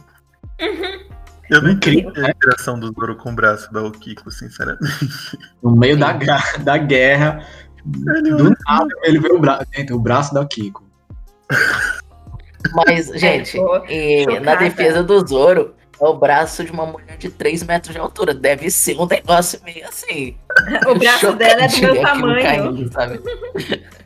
Eu 1.51 1.61
não 1.61 1.72
Incrível, 1.72 2.11
entendi 2.11 2.26
a 2.26 2.30
interação 2.30 2.80
do 2.80 2.87
Zoro 2.95 3.16
com 3.16 3.32
o 3.32 3.34
braço 3.34 3.70
da 3.70 3.82
Okiko, 3.82 4.30
sinceramente. 4.30 5.39
No 5.62 5.76
meio 5.76 5.99
da, 5.99 6.14
da 6.61 6.78
guerra, 6.78 7.47
Ele 7.84 8.30
do 8.30 8.57
nada, 8.66 8.89
ele 9.05 9.20
vê 9.20 9.30
o 9.30 9.39
braço. 9.39 9.64
O 9.93 9.99
braço 9.99 10.32
da 10.32 10.47
Kiko. 10.47 10.82
Mas, 12.75 13.07
gente, 13.19 13.57
tô 13.57 13.85
e 13.87 14.27
na 14.27 14.33
chocada. 14.53 14.57
defesa 14.57 15.03
do 15.03 15.27
Zoro, 15.27 15.75
é 16.01 16.05
o 16.07 16.14
braço 16.14 16.64
de 16.64 16.71
uma 16.73 16.87
mulher 16.87 17.17
de 17.17 17.29
3 17.31 17.62
metros 17.64 17.95
de 17.95 18.01
altura. 18.01 18.35
Deve 18.35 18.71
ser 18.71 18.99
um 18.99 19.07
negócio 19.07 19.61
meio 19.64 19.87
assim. 19.89 20.37
O 20.89 20.95
braço 20.99 21.33
dela 21.35 21.64
é 21.64 21.69
do 21.69 21.79
meu 21.79 21.91
aquilo 21.91 22.03
tamanho. 22.07 22.43
caindo, 22.43 22.93
sabe? 22.93 23.21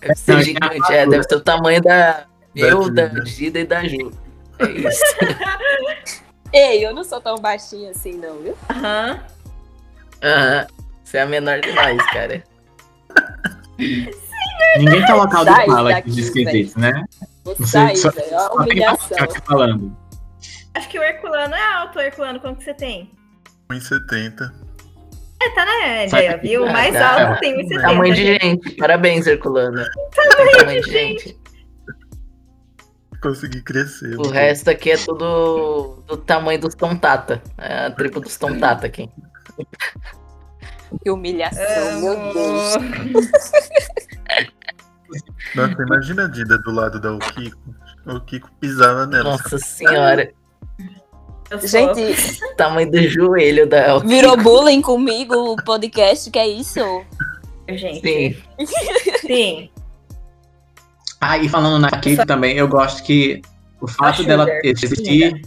Deve 0.00 0.14
ser 0.14 0.32
Não, 0.32 0.42
gigante, 0.42 0.92
é, 0.94 1.06
deve 1.06 1.22
ser 1.24 1.34
o 1.36 1.40
tamanho 1.40 1.82
da 1.82 2.24
eu, 2.56 2.90
da 2.90 3.22
Gida. 3.22 3.60
E 3.60 3.64
da 3.66 3.86
Ju. 3.86 4.10
É 4.58 4.64
isso. 4.70 5.04
Ei, 6.52 6.86
eu 6.86 6.94
não 6.94 7.04
sou 7.04 7.20
tão 7.20 7.36
baixinha 7.36 7.90
assim, 7.90 8.14
não, 8.14 8.38
viu? 8.38 8.56
Aham. 8.70 9.20
Aham. 10.22 10.66
Você 11.04 11.18
é 11.18 11.20
a 11.22 11.26
menor 11.26 11.60
demais, 11.60 11.98
cara. 12.12 12.42
Ninguém 14.78 15.04
tá 15.06 15.14
local 15.14 15.44
de 15.44 15.50
Sai 15.50 15.66
fala 15.66 15.82
daqui, 15.90 15.98
aqui 16.00 16.10
de 16.10 16.20
esquisito, 16.20 16.78
né? 16.80 17.04
Vou 17.44 17.54
Você 17.56 17.66
sair, 17.66 17.96
só- 17.96 18.10
velho. 18.10 18.26
É 18.30 18.34
uma 18.34 18.40
Só 18.40 18.48
tem 18.48 18.62
humilhação. 18.72 19.08
que 19.16 19.22
aqui 19.24 19.40
falando. 19.46 19.96
Acho 20.74 20.88
que 20.88 20.98
o 20.98 21.02
Herculano 21.02 21.54
é 21.54 21.72
alto, 21.74 21.98
o 21.98 22.02
Herculano. 22.02 22.40
Quanto 22.40 22.58
que 22.58 22.64
você 22.64 22.74
tem? 22.74 23.10
1,70. 23.70 24.52
É, 25.42 25.50
tá 25.50 25.64
na 25.64 25.78
média, 25.78 26.36
viu? 26.38 26.64
O 26.64 26.72
mais 26.72 26.94
Ah, 26.96 27.30
alto 27.30 27.40
tem 27.40 27.56
1,70. 27.56 27.80
Tamanho 27.80 28.14
de 28.14 28.24
gente. 28.24 28.70
Parabéns, 28.76 29.26
Herculano. 29.26 29.82
Tamanho 30.14 30.82
de 30.82 30.90
gente. 30.90 31.40
Consegui 33.22 33.60
crescer. 33.62 34.16
O 34.18 34.28
resto 34.28 34.70
aqui 34.70 34.90
é 34.92 34.96
tudo 34.96 36.02
do 36.06 36.16
tamanho 36.16 36.60
dos 36.60 36.74
Tontata. 36.74 37.42
É 37.58 37.86
a 37.86 37.90
tribo 37.90 38.20
dos 38.20 38.36
Tontata 38.38 38.86
aqui. 38.86 39.10
Que 41.02 41.10
humilhação, 41.10 42.00
meu 42.00 42.32
Deus. 42.32 42.74
Nossa, 45.54 45.82
imagina 45.82 46.24
a 46.24 46.28
Dida 46.28 46.58
do 46.58 46.70
lado 46.70 47.00
da 47.00 47.12
Okiko. 47.12 47.58
O 48.06 48.20
Kiko 48.20 48.48
pisava 48.60 49.06
nela. 49.06 49.30
Nossa 49.32 49.58
senhora. 49.58 50.32
Eu 51.50 51.58
sou- 51.58 51.68
Gente, 51.68 52.38
Tamanho 52.56 52.90
do 52.90 53.02
joelho 53.08 53.68
da 53.68 53.98
virou 53.98 54.36
bullying 54.36 54.80
comigo 54.80 55.34
o 55.34 55.56
podcast, 55.64 56.30
que 56.30 56.38
é 56.38 56.46
isso? 56.48 56.80
gente. 57.68 58.00
Sim. 58.00 58.36
Sim. 59.26 59.70
Ah, 61.20 61.38
e 61.38 61.48
falando 61.48 61.80
na 61.80 61.90
Kiko 61.90 62.24
também, 62.24 62.56
eu 62.56 62.68
gosto 62.68 63.02
que 63.02 63.42
o 63.80 63.88
fato 63.88 64.22
dela 64.24 64.46
existir 64.62 65.42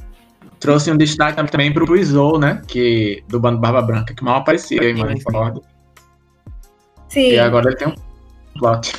trouxe 0.64 0.90
um 0.92 0.98
destaque 0.98 1.46
também 1.52 1.72
pro 1.74 1.96
Izou, 1.96 2.40
né? 2.40 2.62
Que, 2.68 3.24
do 3.28 3.40
bando 3.40 3.60
Barba 3.60 3.82
Branca, 3.82 4.14
que 4.16 4.24
mal 4.24 4.38
aparecia 4.38 4.82
em 4.90 4.96
Sim, 4.96 5.02
Marineford. 5.02 5.62
Sim. 7.10 7.32
E 7.32 7.40
agora 7.40 7.68
ele 7.70 7.76
tem 7.76 7.88
um 7.90 7.96
plot. 8.60 8.94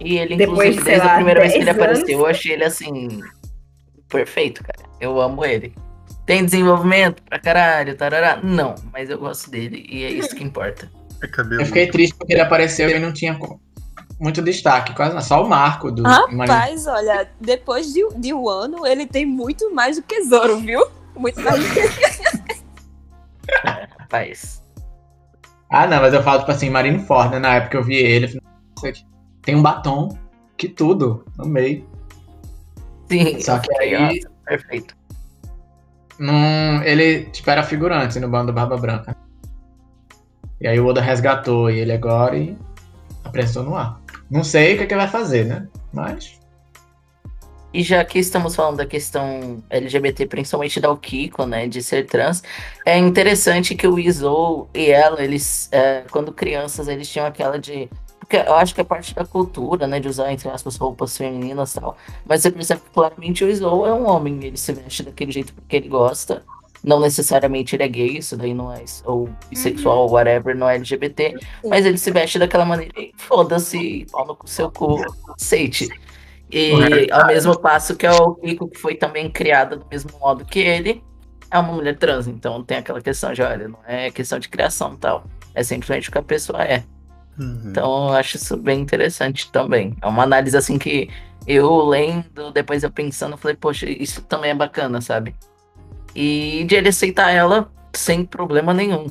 E 0.00 0.18
ele, 0.18 0.36
Depois, 0.36 0.70
inclusive, 0.76 0.84
desde 0.84 1.06
lá, 1.06 1.12
a 1.12 1.16
primeira 1.16 1.40
vez 1.40 1.52
que 1.52 1.58
ele 1.58 1.64
10 1.66 1.76
apareceu, 1.76 2.04
anos. 2.16 2.20
eu 2.20 2.26
achei 2.26 2.52
ele 2.52 2.64
assim. 2.64 3.20
Perfeito, 4.08 4.62
cara. 4.64 4.88
Eu 5.00 5.20
amo 5.20 5.44
ele. 5.44 5.74
Tem 6.26 6.44
desenvolvimento 6.44 7.22
pra 7.22 7.38
caralho, 7.38 7.96
tarará. 7.96 8.40
Não, 8.42 8.74
mas 8.92 9.10
eu 9.10 9.18
gosto 9.18 9.50
dele 9.50 9.86
e 9.88 10.02
é 10.04 10.10
isso 10.10 10.34
que 10.34 10.42
importa. 10.42 10.90
É 11.22 11.26
cabelo. 11.26 11.60
Eu 11.62 11.66
fiquei 11.66 11.86
triste 11.88 12.14
porque 12.16 12.32
ele 12.32 12.40
apareceu 12.40 12.88
e 12.88 12.98
não 12.98 13.12
tinha 13.12 13.34
co- 13.34 13.60
muito 14.20 14.42
destaque, 14.42 14.94
quase 14.94 15.14
não, 15.14 15.22
só 15.22 15.42
o 15.42 15.48
marco 15.48 15.90
do. 15.90 16.02
Rapaz, 16.02 16.86
olha, 16.86 17.28
depois 17.40 17.92
de, 17.92 18.06
de 18.16 18.34
um 18.34 18.48
ano, 18.48 18.86
ele 18.86 19.06
tem 19.06 19.24
muito 19.24 19.74
mais 19.74 19.96
do 19.96 20.02
que 20.02 20.22
Zoro, 20.24 20.58
viu? 20.58 20.86
Muito 21.16 21.40
mais 21.40 21.58
do 21.58 21.74
que 21.74 21.80
Rapaz. 23.98 24.62
Ah, 25.70 25.86
não, 25.86 26.00
mas 26.00 26.12
eu 26.12 26.22
falo, 26.22 26.40
tipo 26.40 26.50
assim, 26.50 26.68
Marineford, 26.68 27.30
né? 27.30 27.38
Na 27.38 27.54
época 27.54 27.78
eu 27.78 27.82
vi 27.82 27.94
ele, 27.96 28.26
eu 28.26 28.40
falei, 28.78 28.94
tem 29.40 29.54
um 29.56 29.62
batom, 29.62 30.16
que 30.56 30.68
tudo, 30.68 31.24
amei. 31.38 31.86
Sim, 33.08 33.40
Só 33.40 33.58
que 33.58 33.72
aí- 33.78 33.98
nossa, 33.98 34.30
perfeito. 34.44 34.96
Num, 36.18 36.82
ele, 36.82 37.24
tipo, 37.26 37.48
era 37.50 37.62
figurante 37.62 38.20
no 38.20 38.28
bando 38.28 38.52
Barba 38.52 38.76
Branca. 38.76 39.16
E 40.60 40.68
aí 40.68 40.78
o 40.78 40.86
Oda 40.86 41.00
resgatou 41.00 41.70
ele 41.70 41.92
agora 41.92 42.36
e 42.36 42.58
apresentou 43.24 43.62
no 43.62 43.76
ar. 43.76 43.99
Não 44.30 44.44
sei 44.44 44.74
o 44.74 44.78
que, 44.78 44.86
que 44.86 44.94
ele 44.94 45.00
vai 45.00 45.10
fazer, 45.10 45.44
né? 45.44 45.66
Mas. 45.92 46.38
E 47.72 47.82
já 47.82 48.04
que 48.04 48.18
estamos 48.18 48.54
falando 48.54 48.78
da 48.78 48.86
questão 48.86 49.62
LGBT, 49.70 50.26
principalmente 50.26 50.80
da 50.80 50.90
Okiko, 50.90 51.46
né, 51.46 51.68
de 51.68 51.82
ser 51.82 52.04
trans, 52.04 52.42
é 52.84 52.98
interessante 52.98 53.76
que 53.76 53.86
o 53.86 53.98
Izou 53.98 54.68
e 54.74 54.90
ela, 54.90 55.22
eles, 55.22 55.68
é, 55.70 56.02
quando 56.10 56.32
crianças, 56.32 56.88
eles 56.88 57.08
tinham 57.08 57.26
aquela 57.26 57.58
de. 57.58 57.88
Porque 58.18 58.36
eu 58.36 58.54
acho 58.54 58.74
que 58.74 58.80
é 58.80 58.84
parte 58.84 59.14
da 59.14 59.24
cultura, 59.24 59.86
né, 59.86 59.98
de 60.00 60.08
usar, 60.08 60.32
entre 60.32 60.48
aspas, 60.48 60.76
roupas 60.76 61.16
femininas 61.16 61.74
e 61.74 61.80
tal. 61.80 61.96
Mas 62.24 62.42
você 62.42 62.50
percebe 62.50 62.80
que 62.80 62.90
claramente 62.90 63.44
o 63.44 63.48
Izou 63.48 63.86
é 63.86 63.94
um 63.94 64.06
homem, 64.06 64.44
ele 64.44 64.56
se 64.56 64.72
veste 64.72 65.04
daquele 65.04 65.32
jeito 65.32 65.52
porque 65.52 65.76
ele 65.76 65.88
gosta. 65.88 66.42
Não 66.82 66.98
necessariamente 66.98 67.76
ele 67.76 67.82
é 67.82 67.88
gay, 67.88 68.18
isso 68.18 68.36
daí 68.36 68.54
não 68.54 68.72
é. 68.72 68.82
Ou 69.04 69.28
bissexual, 69.48 69.98
ou 69.98 70.12
whatever, 70.12 70.56
não 70.56 70.68
é 70.68 70.76
LGBT. 70.76 71.36
Mas 71.64 71.84
ele 71.84 71.98
se 71.98 72.10
veste 72.10 72.38
daquela 72.38 72.64
maneira 72.64 72.92
e 72.98 73.12
foda-se, 73.16 74.06
pau 74.10 74.26
no 74.26 74.38
seu 74.46 74.70
cu, 74.70 74.96
aceite. 75.38 75.88
E 76.50 76.72
ao 77.12 77.26
mesmo 77.26 77.58
passo 77.58 77.94
que 77.94 78.06
é 78.06 78.12
o 78.12 78.34
Kiko, 78.34 78.68
que 78.68 78.78
foi 78.78 78.94
também 78.94 79.30
criada 79.30 79.76
do 79.76 79.86
mesmo 79.90 80.10
modo 80.18 80.44
que 80.44 80.58
ele, 80.58 81.02
é 81.50 81.58
uma 81.58 81.72
mulher 81.72 81.96
trans. 81.96 82.26
Então 82.26 82.62
tem 82.64 82.78
aquela 82.78 83.00
questão 83.00 83.32
de, 83.32 83.42
olha, 83.42 83.68
não 83.68 83.78
é 83.86 84.10
questão 84.10 84.38
de 84.38 84.48
criação 84.48 84.96
tal. 84.96 85.24
É 85.54 85.62
simplesmente 85.62 86.08
o 86.08 86.12
que 86.12 86.18
a 86.18 86.22
pessoa 86.22 86.62
é. 86.62 86.82
Uhum. 87.38 87.62
Então 87.66 88.08
eu 88.08 88.14
acho 88.14 88.36
isso 88.36 88.56
bem 88.56 88.80
interessante 88.80 89.50
também. 89.52 89.96
É 90.00 90.06
uma 90.06 90.22
análise 90.22 90.56
assim 90.56 90.78
que 90.78 91.10
eu 91.46 91.84
lendo, 91.84 92.50
depois 92.52 92.82
eu 92.82 92.90
pensando, 92.90 93.32
eu 93.32 93.38
falei, 93.38 93.56
poxa, 93.56 93.88
isso 93.88 94.22
também 94.22 94.50
é 94.50 94.54
bacana, 94.54 95.00
sabe? 95.00 95.34
E 96.14 96.64
de 96.64 96.74
ele 96.74 96.88
aceitar 96.88 97.30
ela 97.30 97.70
sem 97.92 98.24
problema 98.24 98.72
nenhum. 98.74 99.06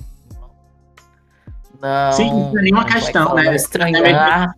Não. 1.81 2.11
Sim, 2.11 2.29
não 2.29 2.59
é 2.59 2.61
nenhuma 2.61 2.85
questão, 2.85 3.33
né? 3.35 3.55
Estranhar. 3.55 4.53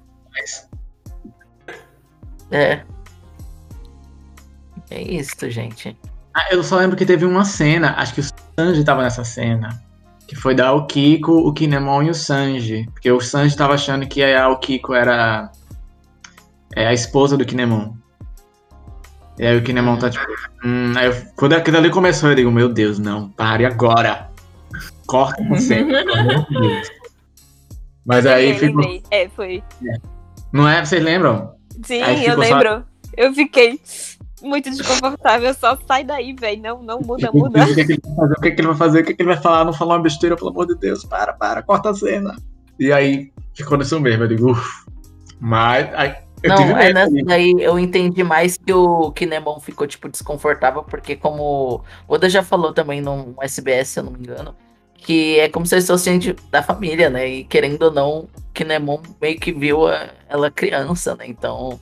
É. 2.50 2.84
É 4.90 5.02
isso, 5.02 5.50
gente. 5.50 5.98
Ah, 6.34 6.48
eu 6.52 6.64
só 6.64 6.78
lembro 6.78 6.98
que 6.98 7.06
teve 7.06 7.26
uma 7.26 7.46
cena, 7.46 7.94
acho 7.98 8.14
que 8.14 8.22
o 8.22 8.24
Sanji 8.58 8.84
tava 8.84 9.04
nessa 9.04 9.24
cena. 9.24 9.82
Que 10.28 10.36
foi 10.36 10.56
da 10.56 10.74
Okiko, 10.74 11.32
o 11.32 11.54
Kinemon 11.54 12.04
e 12.04 12.10
o 12.10 12.14
Sanji. 12.14 12.88
Porque 12.92 13.12
o 13.12 13.20
Sanji 13.20 13.56
tava 13.56 13.74
achando 13.74 14.08
que 14.08 14.24
a 14.24 14.50
Okiko 14.50 14.94
era 14.94 15.52
é, 16.76 16.88
a 16.88 16.94
esposa 16.94 17.38
do 17.38 17.46
Kinemon. 17.46 17.94
E 19.40 19.46
aí 19.46 19.58
o 19.58 19.64
Kinemon 19.64 19.98
tá 19.98 20.10
tipo. 20.10 20.26
Hum, 20.64 20.94
aí 20.96 21.08
eu- 21.08 21.16
quando 21.36 21.54
aquilo 21.54 21.78
ali 21.78 21.90
começou, 21.90 22.30
eu 22.30 22.36
digo, 22.36 22.52
meu 22.52 22.70
Deus, 22.70 23.00
não, 23.00 23.30
pare 23.30 23.66
agora. 23.66 24.30
Corta 25.08 25.44
você. 25.50 25.84
pelo 25.84 26.14
amor 26.14 26.46
de 26.48 26.60
Deus. 26.60 26.88
Mas 28.06 28.26
aí 28.26 28.58
ficou. 28.58 29.02
É, 29.12 29.30
foi. 29.30 29.64
Não 30.52 30.68
é? 30.68 30.84
Vocês 30.84 31.04
lembram? 31.04 31.54
Sim, 31.84 32.02
Aí 32.02 32.26
eu 32.26 32.32
ficou 32.32 32.46
só- 32.46 32.56
lembro. 32.58 32.86
Eu 33.18 33.34
fiquei 33.34 33.80
muito 34.42 34.70
desconfortável. 34.70 35.54
Só 35.54 35.78
sai 35.88 36.04
daí, 36.04 36.34
velho. 36.34 36.62
Não, 36.62 36.84
não 36.84 37.00
muda, 37.00 37.30
muda. 37.34 37.64
O 37.64 37.76
que, 37.76 37.86
que 37.86 37.92
ele 37.94 38.02
vai 38.06 38.16
fazer? 38.16 38.34
O 38.34 38.42
que, 38.42 38.52
que 38.52 38.62
ele 38.62 38.68
vai 38.68 38.78
fazer? 38.78 39.02
O 39.02 39.06
que, 39.06 39.14
que 39.14 39.22
ele 39.22 39.34
vai 39.34 39.42
falar? 39.42 39.66
Não 39.66 39.74
falar 39.74 39.96
uma 39.96 40.04
besteira, 40.04 40.36
pelo 40.36 40.50
amor 40.50 40.68
de 40.68 40.76
Deus. 40.76 41.04
Para, 41.06 41.34
para, 41.34 41.62
corta 41.62 41.90
a 41.90 41.94
cena. 41.94 42.36
E 42.80 42.92
aí 42.92 43.32
ficou 43.56 43.78
nisso 43.78 44.00
mesmo. 44.00 44.24
Eu 44.24 44.28
digo, 44.28 44.52
uff. 44.52 44.86
Mas 45.40 45.90
aí, 45.94 46.16
eu 46.44 46.50
não, 46.50 46.78
é 46.78 46.92
nessa 46.94 47.12
ali. 47.12 47.24
daí 47.24 47.56
eu 47.60 47.78
entendi 47.78 48.24
mais 48.24 48.58
que 48.58 48.74
o 48.74 49.12
Kinemon 49.12 49.60
ficou, 49.60 49.86
tipo, 49.88 50.10
desconfortável, 50.10 50.84
porque 50.84 51.16
como 51.16 51.84
o 52.08 52.14
Oda 52.14 52.30
já 52.30 52.42
falou 52.44 52.74
também 52.74 53.02
no 53.02 53.36
SBS, 53.42 53.90
se 53.90 54.00
eu 54.00 54.04
não 54.04 54.12
me 54.14 54.20
engano, 54.20 54.56
que 54.96 55.40
é 55.40 55.50
como 55.50 55.66
se 55.66 55.76
eles 55.76 55.88
fossem 55.88 56.20
da 56.50 56.62
família, 56.64 57.10
né? 57.10 57.28
E 57.28 57.44
querendo 57.44 57.84
ou 57.84 57.92
não, 57.92 58.28
Kinemon 58.54 59.00
meio 59.22 59.40
que 59.40 59.52
viu 59.52 59.88
a- 59.88 60.10
ela 60.30 60.50
criança, 60.52 61.16
né? 61.16 61.26
Então, 61.28 61.80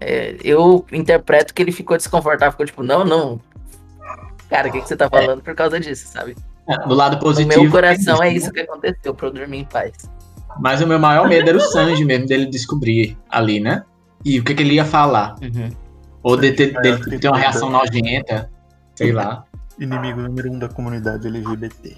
é, 0.00 0.36
eu 0.44 0.84
interpreto 0.92 1.52
que 1.54 1.62
ele 1.62 1.72
ficou 1.72 1.96
desconfortável, 1.96 2.52
ficou 2.52 2.66
tipo, 2.66 2.82
não, 2.82 3.04
não. 3.04 3.40
Cara, 4.48 4.68
o 4.68 4.72
que, 4.72 4.80
que 4.80 4.88
você 4.88 4.96
tá 4.96 5.08
falando 5.08 5.42
por 5.42 5.54
causa 5.54 5.80
disso, 5.80 6.06
sabe? 6.08 6.36
Do 6.86 6.94
lado 6.94 7.14
No 7.16 7.22
positivo. 7.22 7.62
meu 7.62 7.70
coração 7.70 8.16
é 8.22 8.28
né? 8.28 8.34
isso 8.34 8.50
que 8.52 8.60
aconteceu, 8.60 9.14
pra 9.14 9.28
eu 9.28 9.32
dormir 9.32 9.58
em 9.58 9.64
paz. 9.64 9.92
Mas 10.60 10.80
o 10.80 10.86
meu 10.86 10.98
maior 10.98 11.28
medo 11.28 11.48
era 11.48 11.58
o 11.58 11.60
Sanji 11.60 12.04
mesmo, 12.04 12.26
dele 12.26 12.46
descobrir 12.46 13.16
ali, 13.28 13.60
né? 13.60 13.84
E 14.24 14.38
o 14.40 14.44
que, 14.44 14.54
que 14.54 14.62
ele 14.62 14.74
ia 14.74 14.84
falar. 14.84 15.36
Uhum. 15.42 15.70
Ou 16.22 16.36
de 16.36 16.52
ter, 16.52 16.74
É, 16.76 16.80
dele 16.80 17.00
eu 17.06 17.20
ter 17.20 17.28
uma 17.28 17.38
reação 17.38 17.70
nojenta. 17.70 18.50
Sei 18.94 19.12
lá. 19.12 19.44
Inimigo 19.78 20.22
número 20.22 20.50
um 20.50 20.58
da 20.58 20.68
comunidade 20.68 21.26
LGBT. 21.26 21.96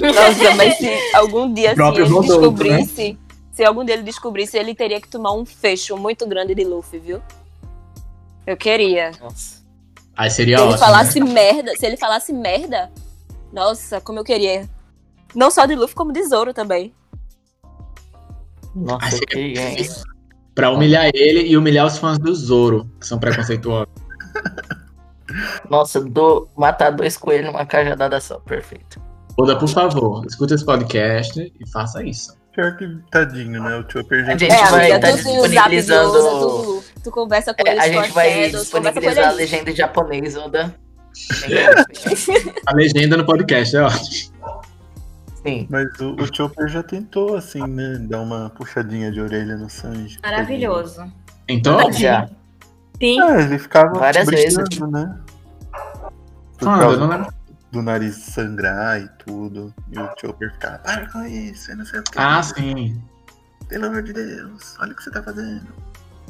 Nossa, 0.00 0.54
mas 0.56 0.76
se 0.76 0.90
algum 1.14 1.52
dia 1.52 1.74
se 1.74 1.80
ele 1.80 2.02
Rodolfo, 2.02 2.22
descobrisse, 2.22 3.18
se 3.52 3.64
algum 3.64 3.84
dia 3.84 3.94
ele 3.94 4.02
descobrisse, 4.02 4.58
ele 4.58 4.74
teria 4.74 5.00
que 5.00 5.08
tomar 5.08 5.32
um 5.32 5.44
fecho 5.46 5.96
muito 5.96 6.26
grande 6.26 6.54
de 6.54 6.64
Luffy, 6.64 6.98
viu? 6.98 7.22
Eu 8.44 8.56
queria. 8.56 9.12
Nossa. 9.20 9.62
Aí 10.16 10.28
seria 10.30 10.58
Se 10.58 10.62
ele 10.64 10.72
ótimo. 10.72 10.84
falasse 10.86 11.20
né? 11.20 11.32
merda, 11.32 11.76
se 11.76 11.86
ele 11.86 11.96
falasse 11.96 12.32
merda, 12.32 12.90
nossa, 13.52 14.00
como 14.00 14.18
eu 14.18 14.24
queria. 14.24 14.68
Não 15.34 15.50
só 15.50 15.66
de 15.66 15.74
Luffy, 15.74 15.94
como 15.94 16.12
de 16.12 16.22
Zoro 16.26 16.52
também. 16.52 16.92
Nossa, 18.74 19.16
eu 19.16 19.26
queria, 19.26 19.70
hein? 19.70 19.88
Pra 20.54 20.70
humilhar 20.70 21.10
ele 21.14 21.46
e 21.48 21.56
humilhar 21.56 21.86
os 21.86 21.98
fãs 21.98 22.18
do 22.18 22.34
Zoro, 22.34 22.90
que 23.00 23.06
são 23.06 23.18
preconceituosos. 23.18 23.88
Nossa, 25.70 26.00
do, 26.00 26.48
matar 26.56 26.90
dois 26.90 27.16
coelhos 27.16 27.46
numa 27.46 27.64
cajadada 27.64 28.20
só, 28.20 28.38
perfeito. 28.40 29.00
Oda, 29.38 29.58
por 29.58 29.68
favor, 29.68 30.24
escuta 30.26 30.54
esse 30.54 30.64
podcast 30.64 31.40
e 31.58 31.70
faça 31.70 32.02
isso. 32.04 32.36
Pior 32.54 32.76
que 32.76 32.86
tadinho, 33.10 33.62
né? 33.62 33.78
O 33.78 33.90
Chopper 33.90 34.26
já 34.26 34.32
A 34.34 34.36
gente 34.36 34.52
é, 34.52 34.66
vai 34.66 34.92
amiga, 34.92 35.00
tá 35.00 35.10
tu 35.10 35.16
disponibilizando- 35.16 36.18
Oda, 36.18 36.82
tu, 36.84 36.84
tu 37.04 37.10
conversa 37.10 37.54
com 37.54 37.66
É, 37.66 37.70
eles, 37.72 37.82
a 37.82 37.86
com 37.88 38.02
gente 38.02 38.12
vai 38.12 38.50
disponibilizar 38.50 39.28
a 39.28 39.32
legenda 39.32 39.70
em 39.70 39.74
japonês, 39.74 40.36
Oda. 40.36 40.74
A 42.66 42.74
legenda 42.74 43.16
no 43.18 43.24
podcast, 43.26 43.74
é 43.76 43.82
ótimo. 43.82 44.31
Sim. 45.44 45.66
Mas 45.68 45.88
o, 46.00 46.14
o 46.14 46.34
Chopper 46.34 46.68
já 46.68 46.82
tentou, 46.82 47.36
assim, 47.36 47.66
né? 47.66 47.98
Dar 48.08 48.20
uma 48.20 48.50
puxadinha 48.50 49.10
de 49.10 49.20
orelha 49.20 49.56
no 49.56 49.68
Sanji. 49.68 50.18
Maravilhoso. 50.22 51.12
Então, 51.48 51.92
Já. 51.92 52.28
Sim. 53.00 53.20
Ah, 53.20 53.40
ele 53.40 53.58
ficava 53.58 53.98
Várias 53.98 54.26
brincando, 54.26 54.58
vezes. 54.58 54.78
né? 54.80 55.18
Por? 56.58 56.68
Eu 56.68 56.78
causa 56.78 57.06
não 57.06 57.26
do 57.72 57.82
nariz 57.82 58.14
sangrar 58.16 59.00
e 59.00 59.08
tudo. 59.24 59.74
E 59.90 59.98
o 59.98 60.08
Chopper 60.20 60.52
ficava, 60.52 60.78
para 60.78 61.10
com 61.10 61.24
isso, 61.24 61.72
eu 61.72 61.78
não 61.78 61.84
sei 61.86 62.00
o 62.00 62.04
que. 62.04 62.18
Ah, 62.18 62.42
sim. 62.42 63.02
Pelo 63.68 63.86
amor 63.86 64.02
de 64.02 64.12
Deus, 64.12 64.76
olha 64.78 64.92
o 64.92 64.94
que 64.94 65.02
você 65.02 65.10
tá 65.10 65.22
fazendo. 65.22 65.66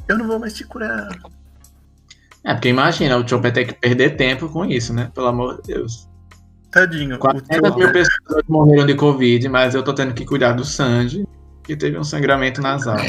Eu 0.08 0.16
não 0.16 0.26
vou 0.26 0.38
mais 0.38 0.54
te 0.54 0.64
curar. 0.64 1.10
É, 2.44 2.54
porque 2.54 2.68
imagina, 2.68 3.16
o 3.18 3.26
Chopper 3.28 3.52
tem 3.52 3.66
que 3.66 3.74
perder 3.74 4.16
tempo 4.16 4.48
com 4.48 4.64
isso, 4.64 4.94
né? 4.94 5.10
Pelo 5.14 5.26
amor 5.26 5.60
de 5.60 5.74
Deus. 5.74 6.08
Tadinho, 6.72 7.16
o 7.16 7.18
40 7.18 7.76
mil 7.76 7.92
pessoas 7.92 8.42
morreram 8.48 8.86
de 8.86 8.94
Covid, 8.94 9.46
mas 9.48 9.74
eu 9.74 9.82
tô 9.82 9.94
tendo 9.94 10.14
que 10.14 10.24
cuidar 10.24 10.52
do 10.52 10.64
Sanji, 10.64 11.28
que 11.62 11.76
teve 11.76 11.98
um 11.98 12.04
sangramento 12.04 12.60
nasal. 12.60 12.96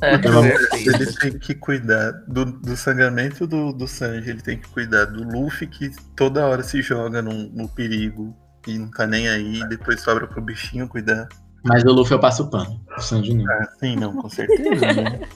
É, 0.00 0.16
perfeito. 0.16 0.90
ele 0.90 1.06
tem 1.12 1.38
que 1.40 1.54
cuidar 1.56 2.12
do, 2.28 2.44
do 2.44 2.76
sangramento 2.76 3.48
do, 3.48 3.72
do 3.72 3.88
Sanji, 3.88 4.30
ele 4.30 4.40
tem 4.40 4.56
que 4.56 4.68
cuidar 4.68 5.06
do 5.06 5.24
Luffy 5.24 5.66
que 5.66 5.90
toda 6.14 6.46
hora 6.46 6.62
se 6.62 6.80
joga 6.82 7.20
no, 7.20 7.32
no 7.48 7.68
perigo 7.68 8.32
e 8.68 8.78
não 8.78 8.88
tá 8.92 9.08
nem 9.08 9.28
aí, 9.28 9.60
depois 9.68 10.00
sobra 10.00 10.28
pro 10.28 10.40
bichinho 10.40 10.86
cuidar. 10.86 11.28
Mas 11.64 11.82
o 11.82 11.92
Luffy 11.92 12.12
eu 12.12 12.20
passo 12.20 12.44
o 12.44 12.46
pano. 12.48 12.80
O 12.96 13.00
Sanji 13.00 13.34
não. 13.34 13.50
Ah, 13.50 13.68
sim, 13.80 13.96
não, 13.96 14.12
com 14.12 14.28
certeza, 14.28 14.92
né? 14.92 15.20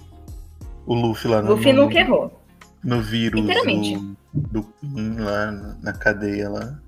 O 0.84 0.94
Luffy 0.94 1.30
lá 1.30 1.40
no, 1.40 1.52
Luffy 1.52 1.72
nunca 1.72 1.98
errou. 1.98 2.41
No 2.82 3.00
vírus 3.00 3.40
do, 3.42 4.16
do 4.34 4.62
Queen 4.80 5.16
lá 5.18 5.50
na, 5.50 5.76
na 5.82 5.92
cadeia 5.92 6.48
lá. 6.48 6.78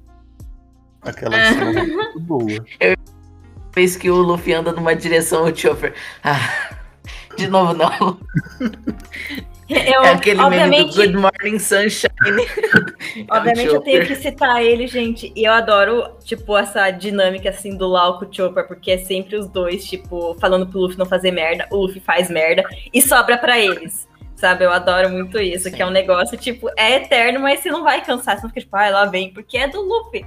Aquela 1.02 1.36
Ah. 1.36 1.52
cena 1.52 1.80
é 1.80 1.86
muito 1.86 2.20
boa. 2.20 2.64
vez 3.74 3.96
que 3.96 4.10
o 4.10 4.16
Luffy 4.16 4.54
anda 4.54 4.72
numa 4.72 4.94
direção, 4.94 5.44
o 5.44 5.54
Chopper. 5.54 5.94
Ah, 6.22 6.76
de 7.36 7.46
novo 7.48 7.74
não. 7.74 8.18
Eu, 9.68 10.02
É 10.04 10.12
aquele 10.12 10.46
meme 10.48 10.84
do 10.84 10.94
Good 10.94 11.16
Morning 11.16 11.58
Sunshine. 11.58 12.10
É 13.16 13.24
obviamente 13.30 13.74
eu 13.74 13.80
tenho 13.80 14.06
que 14.06 14.14
citar 14.14 14.62
ele, 14.62 14.86
gente. 14.86 15.32
E 15.34 15.44
eu 15.44 15.52
adoro, 15.52 16.16
tipo, 16.22 16.56
essa 16.56 16.90
dinâmica 16.90 17.48
assim 17.50 17.76
do 17.76 17.88
Lau 17.88 18.18
com 18.18 18.26
o 18.26 18.32
Chopper, 18.32 18.66
porque 18.66 18.90
é 18.92 18.98
sempre 18.98 19.36
os 19.36 19.48
dois, 19.48 19.84
tipo, 19.86 20.34
falando 20.38 20.66
pro 20.66 20.80
Luffy 20.80 20.98
não 20.98 21.06
fazer 21.06 21.30
merda, 21.30 21.66
o 21.70 21.76
Luffy 21.76 22.00
faz 22.00 22.30
merda 22.30 22.62
e 22.92 23.00
sobra 23.00 23.38
pra 23.38 23.58
eles. 23.58 24.06
Sabe, 24.36 24.64
eu 24.64 24.72
adoro 24.72 25.08
muito 25.10 25.38
isso, 25.38 25.70
que 25.70 25.80
é 25.80 25.86
um 25.86 25.90
negócio, 25.90 26.36
tipo, 26.36 26.68
é 26.76 26.96
eterno, 26.96 27.40
mas 27.40 27.60
você 27.60 27.70
não 27.70 27.82
vai 27.84 28.04
cansar, 28.04 28.36
você 28.36 28.42
não 28.42 28.48
fica 28.50 28.60
tipo, 28.60 28.76
ah, 28.76 28.90
lá 28.90 29.04
vem, 29.06 29.32
porque 29.32 29.56
é 29.56 29.68
do 29.68 29.80
Luffy. 29.80 30.26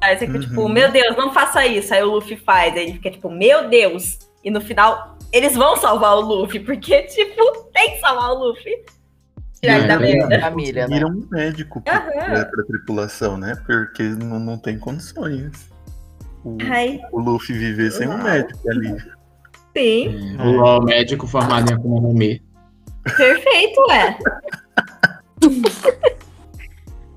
Aí 0.00 0.16
você 0.16 0.26
fica 0.26 0.38
tipo, 0.38 0.62
Uhum. 0.62 0.68
meu 0.68 0.90
Deus, 0.90 1.16
não 1.16 1.32
faça 1.32 1.66
isso. 1.66 1.92
Aí 1.92 2.02
o 2.02 2.10
Luffy 2.12 2.36
faz, 2.36 2.74
aí 2.74 2.84
ele 2.84 2.92
fica 2.94 3.10
tipo, 3.10 3.28
meu 3.30 3.68
Deus. 3.68 4.18
E 4.42 4.50
no 4.50 4.60
final, 4.60 5.18
eles 5.32 5.54
vão 5.54 5.76
salvar 5.76 6.16
o 6.16 6.20
Luffy, 6.20 6.60
porque, 6.60 7.02
tipo, 7.08 7.64
tem 7.74 7.92
que 7.92 8.00
salvar 8.00 8.30
o 8.30 8.38
Luffy. 8.48 8.72
Tirar 9.60 9.74
ele 9.74 9.84
É, 9.84 9.88
da 9.88 9.94
é 9.94 9.98
merda. 9.98 10.40
Família, 10.40 10.88
né? 10.88 11.04
Um 11.04 11.26
médico 11.30 11.82
pra, 11.82 12.00
pra, 12.00 12.64
tripulação, 12.66 13.36
né? 13.36 13.54
Porque 13.66 14.02
não, 14.04 14.38
não 14.40 14.56
tem 14.56 14.78
condições. 14.78 15.68
O, 16.42 16.56
o 17.12 17.20
Luffy 17.20 17.58
viver 17.58 17.90
sem 17.90 18.08
um 18.08 18.12
Uau. 18.12 18.22
médico 18.22 18.70
ali. 18.70 18.96
sim, 19.76 20.36
O 20.40 20.50
LOL 20.52 20.82
médico 20.84 21.26
formado 21.26 21.70
em 21.70 21.74
Akuma 21.74 22.00
no 22.00 22.14
Mi. 22.14 22.42
Perfeito, 23.16 23.90
é. 23.90 24.18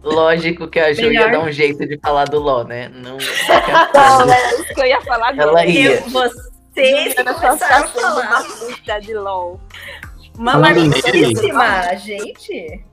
Lógico 0.03 0.67
que 0.67 0.79
a 0.79 0.91
Ju 0.93 1.03
ia 1.03 1.09
Melhor. 1.09 1.31
dar 1.31 1.39
um 1.41 1.51
jeito 1.51 1.86
de 1.88 1.97
falar 1.99 2.25
do 2.25 2.38
LOL, 2.39 2.65
né? 2.65 2.89
Não. 2.89 3.17
Não, 3.17 3.17
é 4.34 4.53
isso 4.55 4.73
que 4.73 4.81
eu 4.81 4.86
ia 4.86 5.01
falar. 5.01 5.38
Ela 5.38 5.65
ia. 5.65 5.95
Eu, 5.95 6.09
vocês 6.09 7.13
começaram 7.15 7.86
a 7.86 7.88
falar. 7.88 8.21
uma 8.21 8.43
puta 8.43 8.99
de 8.99 9.13
LOL. 9.13 9.61
Mamalicíssima, 10.38 11.95
gente. 11.95 12.84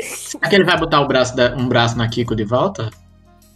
Será 0.00 0.48
que 0.48 0.54
ele 0.54 0.64
vai 0.64 0.76
botar 0.78 1.00
o 1.00 1.06
braço 1.08 1.34
da- 1.34 1.54
um 1.56 1.66
braço 1.68 1.96
na 1.96 2.08
Kiko 2.08 2.34
de 2.36 2.44
volta? 2.44 2.90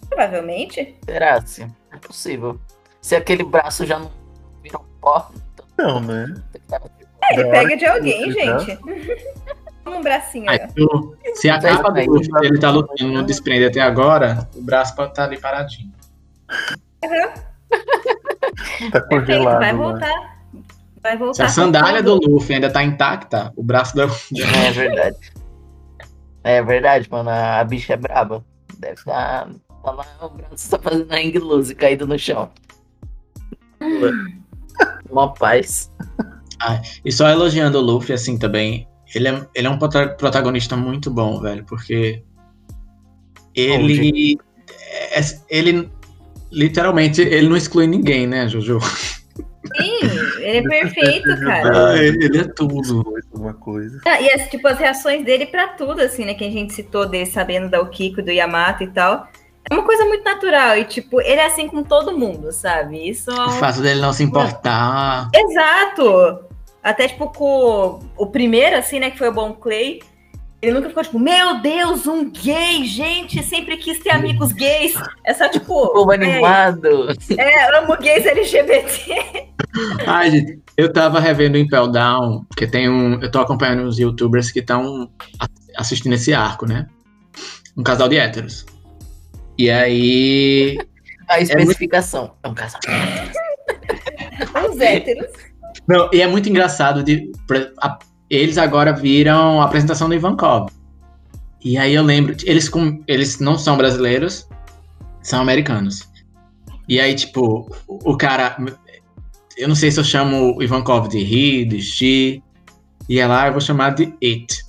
Provavelmente. 0.08 0.96
Será 1.04 1.34
assim? 1.38 1.70
É 1.92 1.96
possível. 1.96 2.58
Se 3.02 3.14
aquele 3.16 3.42
braço 3.44 3.84
já 3.84 3.98
não 3.98 4.10
virou 4.62 4.84
pó, 5.00 5.30
então 5.52 5.66
Não, 5.76 6.00
né? 6.00 6.34
É, 7.30 7.34
ele 7.40 7.50
pega 7.50 7.76
de 7.76 7.86
alguém, 7.86 8.26
Luffy 8.26 8.44
tá- 8.44 8.58
gente. 8.58 8.80
um 9.86 10.00
bracinho. 10.02 10.50
Aí, 10.50 10.58
tu- 10.74 11.16
se 11.34 11.48
a 11.50 11.60
capa 11.60 11.90
do. 11.90 12.10
Luffy 12.12 12.30
ele 12.42 12.58
tá 12.58 12.70
lutando 12.70 13.12
não 13.12 13.22
desprende 13.24 13.66
até 13.66 13.80
agora, 13.80 14.48
o 14.54 14.62
braço 14.62 14.94
pode 14.96 15.10
estar 15.10 15.24
ali 15.24 15.38
paradinho. 15.40 15.92
Tá 18.90 19.00
Perfeito, 19.00 19.08
congelado. 19.08 19.58
vai 19.58 19.72
lá. 19.72 19.78
voltar. 19.78 20.34
Vai 21.02 21.16
voltar. 21.18 21.34
Se 21.34 21.42
a 21.42 21.48
sandália 21.48 22.02
do. 22.02 22.14
Luffy 22.16 22.54
ainda 22.54 22.70
tá 22.70 22.82
intacta, 22.82 23.52
o 23.56 23.62
braço 23.62 23.94
da. 23.96 24.04
É 24.04 24.70
verdade. 24.70 25.32
É 26.42 26.62
verdade, 26.62 27.08
mano. 27.10 27.30
A 27.30 27.60
a 27.60 27.64
bicha 27.64 27.94
é 27.94 27.96
braba. 27.96 28.44
Deve 28.78 28.94
estar. 28.94 29.48
Tá 29.82 29.90
lá, 29.90 30.06
o 30.22 30.28
braço 30.30 30.70
tá 30.70 30.78
fazendo 30.78 31.12
hang 31.12 31.38
loose 31.38 31.74
caído 31.74 32.06
no 32.06 32.18
chão. 32.18 32.50
Uma 35.10 35.32
paz. 35.34 35.90
E 37.04 37.12
só 37.12 37.28
elogiando 37.28 37.78
o 37.78 37.82
Luffy, 37.82 38.14
assim, 38.14 38.38
também. 38.38 38.88
Ele 39.14 39.28
é, 39.28 39.46
ele 39.54 39.66
é 39.66 39.70
um 39.70 39.78
prota- 39.78 40.08
protagonista 40.08 40.76
muito 40.76 41.10
bom, 41.10 41.40
velho, 41.40 41.64
porque. 41.64 42.22
Ele. 43.54 44.38
é- 45.12 45.20
ele. 45.48 45.90
Literalmente, 46.50 47.20
ele 47.20 47.48
não 47.48 47.56
exclui 47.56 47.86
ninguém, 47.86 48.26
né, 48.26 48.48
Jojo? 48.48 48.78
Sim, 48.80 49.98
ele 50.38 50.58
é 50.58 50.62
perfeito, 50.62 51.40
cara. 51.40 51.90
Ah, 51.90 51.98
ele 51.98 52.38
é 52.38 52.44
tudo. 52.44 53.04
Alguma 53.32 53.54
coisa. 53.54 54.00
Ah, 54.06 54.20
e 54.20 54.30
as, 54.30 54.48
tipo, 54.48 54.68
as 54.68 54.78
reações 54.78 55.24
dele 55.24 55.46
pra 55.46 55.68
tudo, 55.68 56.00
assim, 56.00 56.24
né? 56.24 56.34
Que 56.34 56.44
a 56.44 56.50
gente 56.50 56.72
citou 56.72 57.08
dele 57.08 57.26
sabendo 57.26 57.68
da 57.68 57.84
Kiko, 57.84 58.22
do 58.22 58.30
Yamato 58.30 58.84
e 58.84 58.90
tal. 58.90 59.26
É 59.70 59.74
uma 59.74 59.82
coisa 59.82 60.04
muito 60.04 60.24
natural. 60.24 60.76
E, 60.78 60.84
tipo, 60.84 61.20
ele 61.20 61.40
é 61.40 61.46
assim 61.46 61.68
com 61.68 61.82
todo 61.82 62.16
mundo, 62.16 62.52
sabe? 62.52 63.08
Isso 63.08 63.30
é 63.30 63.40
O 63.40 63.46
um... 63.48 63.52
fato 63.52 63.80
dele 63.80 64.00
não 64.00 64.12
se 64.12 64.22
importar. 64.22 65.28
Exato! 65.34 66.44
Até, 66.82 67.08
tipo, 67.08 67.28
com 67.30 68.00
o 68.16 68.26
primeiro, 68.26 68.76
assim, 68.76 69.00
né? 69.00 69.10
Que 69.10 69.18
foi 69.18 69.28
o 69.28 69.32
Bon 69.32 69.52
Clay. 69.54 70.00
Ele 70.60 70.72
nunca 70.72 70.88
ficou, 70.88 71.02
tipo, 71.02 71.18
meu 71.18 71.60
Deus, 71.60 72.06
um 72.06 72.30
gay, 72.30 72.84
gente, 72.84 73.42
sempre 73.42 73.76
quis 73.76 73.98
ter 73.98 74.10
amigos 74.10 74.52
gays. 74.52 74.94
É 75.24 75.32
só, 75.34 75.48
tipo, 75.48 75.66
Povo 75.92 76.12
é, 76.12 76.14
animado. 76.14 77.08
é, 77.36 77.78
amo 77.78 77.96
gays 77.98 78.24
LGBT. 78.24 79.48
Ai, 80.06 80.30
gente, 80.30 80.62
eu 80.76 80.92
tava 80.92 81.20
revendo 81.20 81.58
Impel 81.58 81.88
Down, 81.88 82.44
porque 82.48 82.66
tem 82.66 82.88
um. 82.88 83.20
Eu 83.20 83.30
tô 83.30 83.40
acompanhando 83.40 83.82
uns 83.82 83.98
youtubers 83.98 84.50
que 84.50 84.60
estão 84.60 85.10
assistindo 85.76 86.14
esse 86.14 86.32
arco, 86.32 86.66
né? 86.66 86.86
Um 87.76 87.82
casal 87.82 88.08
de 88.08 88.16
héteros. 88.16 88.64
E 89.58 89.70
aí. 89.70 90.78
A 91.28 91.40
especificação. 91.40 92.34
É 92.42 92.48
um 92.48 92.54
casamento. 92.54 92.88
Os 94.70 94.80
héteros. 94.80 95.26
Não, 95.88 96.08
e 96.12 96.20
é 96.20 96.26
muito 96.26 96.48
engraçado 96.48 97.02
de. 97.02 97.30
a- 97.80 97.98
eles 98.30 98.58
agora 98.58 98.92
viram 98.92 99.60
a 99.60 99.64
apresentação 99.64 100.08
do 100.08 100.14
Ivankov. 100.14 100.70
E 101.62 101.78
aí 101.78 101.94
eu 101.94 102.02
lembro, 102.02 102.34
eles, 102.44 102.68
com, 102.68 103.02
eles 103.06 103.38
não 103.38 103.56
são 103.56 103.76
brasileiros, 103.76 104.46
são 105.22 105.40
americanos. 105.40 106.08
E 106.88 107.00
aí, 107.00 107.14
tipo, 107.14 107.70
o, 107.86 108.12
o 108.12 108.16
cara. 108.16 108.56
Eu 109.56 109.68
não 109.68 109.74
sei 109.74 109.90
se 109.90 110.00
eu 110.00 110.04
chamo 110.04 110.56
o 110.56 110.62
Ivankov 110.62 111.08
de 111.08 111.18
he, 111.18 111.64
de 111.64 111.80
she. 111.80 112.42
E 113.08 113.20
é 113.20 113.26
lá, 113.26 113.46
eu 113.46 113.52
vou 113.52 113.60
chamar 113.60 113.90
de 113.94 114.12
it. 114.22 114.64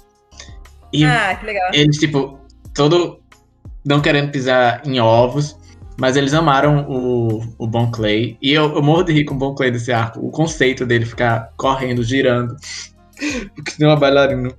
E 0.93 1.03
Ah, 1.03 1.35
que 1.35 1.45
legal. 1.45 1.71
eles, 1.73 1.97
tipo, 1.97 2.39
todo. 2.73 3.19
Não 3.85 4.01
querendo 4.01 4.31
pisar 4.31 4.81
em 4.85 4.99
ovos, 4.99 5.57
mas 5.97 6.17
eles 6.17 6.33
amaram 6.33 6.85
o, 6.89 7.43
o 7.57 7.67
Bon 7.67 7.89
Clay. 7.91 8.37
E 8.41 8.51
eu, 8.51 8.75
eu 8.75 8.81
morro 8.81 9.03
de 9.03 9.13
rir 9.13 9.25
com 9.25 9.35
o 9.35 9.37
Bon 9.37 9.53
Clay 9.53 9.71
desse 9.71 9.91
arco. 9.91 10.19
O 10.25 10.29
conceito 10.29 10.85
dele 10.85 11.05
ficar 11.05 11.51
correndo, 11.55 12.03
girando. 12.03 12.55
Porque 13.55 13.71
tem 13.77 13.87
uma 13.87 13.95
bailarina. 13.95 14.51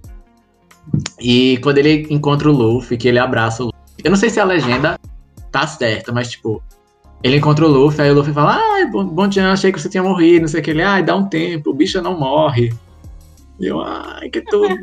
E 1.21 1.59
quando 1.63 1.79
ele 1.79 2.07
encontra 2.11 2.49
o 2.49 2.53
Luffy, 2.53 2.97
que 2.97 3.09
ele 3.09 3.19
abraça 3.19 3.63
o 3.63 3.67
Luffy. 3.67 3.81
Eu 4.05 4.11
não 4.11 4.17
sei 4.17 4.31
se 4.31 4.41
a 4.41 4.45
legenda 4.45 4.99
tá 5.51 5.67
certa, 5.67 6.13
mas 6.13 6.31
tipo. 6.31 6.63
Ele 7.23 7.39
encontra 7.39 7.65
o 7.65 7.69
Luffy, 7.69 8.03
aí 8.03 8.11
o 8.11 8.15
Luffy 8.15 8.33
fala: 8.33 8.61
Bon 8.93 9.05
Bon 9.05 9.31
Chan, 9.31 9.53
achei 9.53 9.73
que 9.73 9.81
você 9.81 9.89
tinha 9.89 10.03
morrido, 10.03 10.43
não 10.43 10.49
sei 10.49 10.61
o 10.61 10.63
que. 10.63 10.71
Ele, 10.71 10.83
ai, 10.83 11.03
dá 11.03 11.17
um 11.17 11.29
tempo, 11.29 11.71
o 11.71 11.75
bicho 11.75 12.01
não 12.01 12.19
morre. 12.19 12.73
E 13.59 13.67
eu, 13.67 13.81
ai, 13.81 14.29
que 14.29 14.43
tudo. 14.43 14.77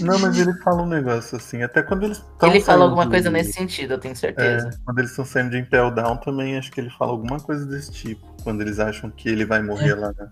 Não, 0.00 0.18
mas 0.18 0.38
ele 0.38 0.52
fala 0.62 0.82
um 0.82 0.86
negócio 0.88 1.36
assim, 1.36 1.62
até 1.62 1.82
quando 1.82 2.04
eles 2.04 2.24
tão 2.38 2.48
Ele 2.50 2.60
fala 2.60 2.84
alguma 2.84 3.04
de- 3.04 3.10
coisa 3.10 3.30
nesse 3.30 3.52
sentido, 3.52 3.94
eu 3.94 3.98
tenho 3.98 4.12
É, 4.12 4.16
certeza. 4.16 4.70
quando 4.84 4.98
eles 4.98 5.10
estão 5.10 5.24
saindo 5.26 5.50
de 5.50 5.58
Impel 5.58 5.90
Down 5.90 6.16
também, 6.16 6.56
acho 6.56 6.72
que 6.72 6.80
ele 6.80 6.88
fala 6.90 7.12
alguma 7.12 7.38
coisa 7.38 7.66
desse 7.66 7.92
tipo. 7.92 8.26
Quando 8.42 8.62
eles 8.62 8.78
acham 8.80 9.10
que 9.10 9.28
ele 9.28 9.44
vai 9.44 9.62
morrer 9.62 9.94
lá 9.94 10.10
na, 10.18 10.28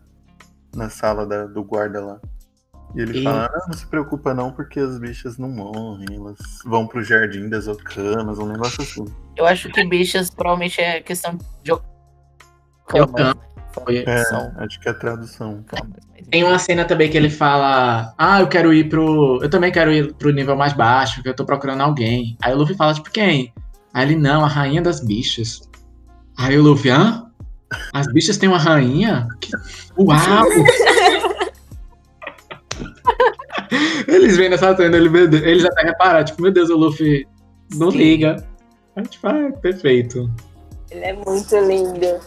na 0.75 0.89
sala 0.89 1.27
da- 1.27 1.45
do 1.47 1.63
guarda 1.63 2.03
lá. 2.03 2.19
E 2.95 3.01
ele 3.01 3.19
E- 3.21 3.25
fala, 3.25 3.45
ah, 3.53 3.65
não 3.69 3.75
se 3.77 3.87
preocupa 3.87 4.33
não, 4.35 4.53
porque 4.53 4.81
as 4.81 4.99
bichas 4.99 5.37
não 5.37 5.51
morrem, 5.51 6.07
elas 6.17 6.39
vão 6.65 6.87
pro 6.87 7.03
jardim 7.03 7.49
das 7.51 7.69
Okamas, 7.69 8.39
um 8.39 8.47
negócio 8.47 8.83
assim. 8.83 9.05
Eu 9.37 9.45
acho 9.47 9.69
que 9.71 9.85
bichas 9.85 10.31
provavelmente 10.31 10.81
é 10.81 11.01
questão 11.03 11.37
de 11.37 11.45
De 11.63 11.73
Okamas, 13.01 13.37
Foi- 13.73 14.05
É, 14.07 14.25
São 14.25 14.53
acho 14.57 14.81
que 14.81 14.89
é 14.89 14.93
a 14.93 14.95
tradução. 14.95 15.65
Mas- 15.73 15.83
Tem 16.31 16.45
uma 16.45 16.59
cena 16.59 16.85
também 16.85 17.11
que 17.11 17.17
ele 17.17 17.29
fala: 17.31 18.15
Ah, 18.17 18.41
eu 18.41 18.47
quero 18.49 18.73
ir 18.73 18.89
pro. 18.89 19.41
Eu 19.43 19.51
também 19.51 19.71
quero 19.73 19.93
ir 19.93 20.15
pro 20.15 20.31
nível 20.33 20.57
mais 20.57 20.73
baixo, 20.73 21.17
porque 21.17 21.29
eu 21.29 21.35
tô 21.35 21.45
procurando 21.45 21.81
alguém. 21.83 22.37
Aí 22.43 22.55
o 22.55 22.57
Luffy 22.57 22.75
fala, 22.77 22.95
tipo, 22.95 23.11
quem? 23.11 23.53
Aí 23.93 24.07
ele, 24.07 24.17
não, 24.17 24.45
a 24.45 24.49
rainha 24.49 24.81
das 24.81 25.01
bichas. 25.01 25.69
Aí 26.39 26.57
o 26.59 26.63
Luffy, 26.63 26.91
hã? 26.91 27.27
As 27.93 28.07
bichas 28.13 28.39
têm 28.39 28.49
uma 28.49 28.59
rainha? 28.59 29.27
Uau! 29.99 30.47
eles 34.07 34.37
vendo 34.37 34.55
essa 34.55 34.77
cena, 34.77 34.97
ele, 34.97 35.09
meu 35.09 35.29
Deus, 35.29 35.43
eles 35.43 35.65
até 35.65 35.83
repararam, 35.83 36.25
tipo, 36.25 36.43
meu 36.43 36.53
Deus, 36.53 36.71
o 36.71 36.77
Luffy 36.77 37.27
não 37.75 37.91
Sim. 37.91 37.99
liga. 37.99 38.45
Aí, 38.97 39.05
tipo, 39.07 39.27
ah, 39.27 39.51
perfeito. 39.61 40.31
Ele 40.91 41.05
é 41.05 41.13
muito 41.15 41.57
lindo. 41.57 42.21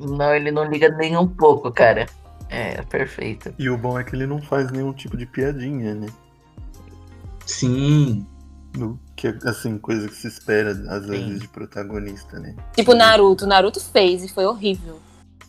Não, 0.00 0.34
ele 0.34 0.50
não 0.50 0.64
liga 0.64 0.88
nem 0.90 1.16
um 1.16 1.26
pouco, 1.26 1.70
cara. 1.70 2.06
É, 2.48 2.80
perfeito. 2.82 3.52
E 3.58 3.68
o 3.68 3.76
bom 3.76 3.98
é 3.98 4.04
que 4.04 4.14
ele 4.16 4.26
não 4.26 4.40
faz 4.40 4.70
nenhum 4.70 4.92
tipo 4.92 5.16
de 5.16 5.26
piadinha, 5.26 5.94
né? 5.94 6.06
Sim. 7.46 8.26
No, 8.76 8.98
que 9.16 9.28
é, 9.28 9.38
assim, 9.44 9.78
coisa 9.78 10.08
que 10.08 10.14
se 10.14 10.28
espera, 10.28 10.70
às 10.88 11.06
vezes, 11.06 11.40
de 11.40 11.48
protagonista, 11.48 12.38
né? 12.38 12.54
Tipo 12.74 12.94
Naruto. 12.94 13.46
Naruto 13.46 13.80
fez 13.80 14.22
e 14.24 14.28
foi 14.28 14.44
horrível. 14.46 14.98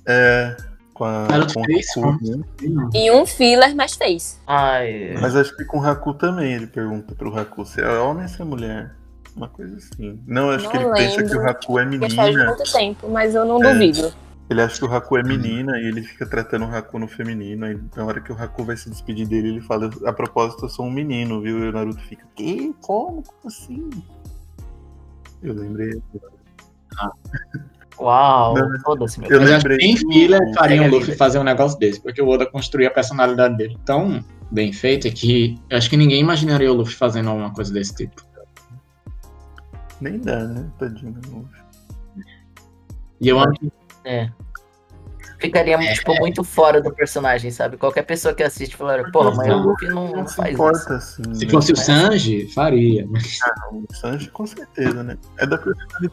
É, 0.06 0.56
com 0.94 1.04
a. 1.06 1.28
Naruto 1.28 1.54
com 1.54 1.64
fez? 1.66 1.86
Haku. 1.98 2.46
E 2.94 3.12
um 3.12 3.26
filler, 3.26 3.76
mas 3.76 3.96
fez. 3.96 4.40
Ai, 4.48 5.16
Mas 5.22 5.36
acho 5.36 5.56
que 5.56 5.66
com 5.66 5.80
o 5.80 5.86
Haku 5.86 6.14
também 6.14 6.54
ele 6.54 6.68
pergunta 6.68 7.14
pro 7.14 7.38
Haku 7.38 7.66
se 7.66 7.82
é 7.82 7.90
homem 8.00 8.24
ou 8.24 8.30
se 8.30 8.42
é 8.42 8.46
mulher. 8.46 8.96
Uma 9.36 9.48
coisa 9.50 9.76
assim. 9.78 10.20
Não, 10.26 10.50
acho 10.50 10.66
Não 10.66 10.72
que 10.72 10.78
ele 10.78 10.92
pensa 10.92 11.16
que 11.18 11.22
lembro. 11.30 11.40
o 11.44 11.50
Haku 11.50 11.80
é 11.80 11.86
menina. 11.86 12.46
muito 12.46 12.72
tempo, 12.72 13.10
mas 13.10 13.36
eu 13.36 13.46
não 13.46 13.64
É. 13.64 13.74
duvido. 13.74 14.12
Ele 14.50 14.62
acha 14.62 14.80
que 14.80 14.86
o 14.86 14.92
Haku 14.94 15.18
é 15.18 15.24
menina 15.24 15.78
e 15.80 15.86
ele 15.86 16.02
fica 16.02 16.26
tratando 16.26 16.66
o 16.66 16.76
Haku 16.76 16.98
no 16.98 17.08
feminino. 17.08 17.66
Aí 17.66 17.80
na 17.96 18.04
hora 18.06 18.20
que 18.20 18.32
o 18.32 18.36
Haku 18.42 18.64
vai 18.64 18.76
se 18.76 18.90
despedir 18.90 19.28
dele, 19.28 19.50
ele 19.50 19.62
fala: 19.62 19.90
A 20.06 20.12
propósito, 20.12 20.66
eu 20.66 20.70
sou 20.70 20.86
um 20.88 20.92
menino, 20.92 21.40
viu? 21.42 21.64
E 21.64 21.70
o 21.70 21.72
Naruto 21.72 22.02
fica: 22.02 22.26
Que? 22.36 22.74
Como? 22.82 23.22
Como 23.22 23.38
assim? 23.46 23.90
Eu 25.44 25.54
lembrei. 25.54 26.02
uau, 28.00 28.56
Não, 28.56 28.80
foda-se, 28.82 29.20
meu. 29.20 29.30
Eu 29.30 29.40
Mas 29.42 29.52
acho 29.52 29.68
lembrei. 29.68 29.96
filler 29.98 30.40
do- 30.46 30.54
faria 30.54 30.82
o 30.84 30.90
Luffy 30.90 31.16
fazer 31.16 31.40
um 31.40 31.44
negócio 31.44 31.78
desse, 31.78 32.02
porque 32.02 32.22
o 32.22 32.28
Oda 32.28 32.46
construiu 32.46 32.88
a 32.88 32.92
personalidade 32.92 33.56
dele 33.56 33.78
tão 33.86 34.24
bem 34.52 34.74
feita 34.74 35.10
que 35.12 35.60
eu 35.70 35.78
acho 35.78 35.90
que 35.90 35.98
ninguém 35.98 36.20
imaginaria 36.22 36.72
o 36.72 36.76
Luffy 36.76 36.96
fazendo 36.96 37.30
alguma 37.30 37.54
coisa 37.54 37.72
desse 37.74 37.94
tipo. 37.96 38.22
Nem 40.02 40.18
dá, 40.20 40.44
né? 40.46 40.70
Tadinho. 40.80 41.12
do 41.14 41.30
Luffy. 41.38 41.60
E 43.22 43.28
eu 43.28 43.38
amo 43.40 43.52
que 43.54 43.70
É. 44.06 44.30
Ficaria, 45.40 45.78
tipo, 45.94 46.14
muito 46.20 46.44
fora 46.44 46.82
do 46.82 46.94
personagem, 46.94 47.50
sabe? 47.50 47.78
Qualquer 47.78 48.02
pessoa 48.04 48.34
que 48.34 48.44
assiste 48.44 48.76
falaria, 48.76 49.10
porra, 49.10 49.34
mas 49.34 49.48
o 49.48 49.58
Luffy 49.58 49.88
não, 49.88 50.12
não 50.12 50.28
faz 50.28 50.54
importa 50.54 50.78
isso. 50.78 50.94
assim. 50.94 51.34
se 51.34 51.46
né? 51.46 51.52
fosse 51.52 51.72
o 51.72 51.78
Sanji, 51.78 52.48
faria. 52.54 53.08
O 53.08 53.96
Sanji, 53.96 54.30
com 54.32 54.46
certeza, 54.46 55.02
né? 55.02 55.18
É 55.38 55.46
da 55.48 55.58
personalidade 55.58 56.12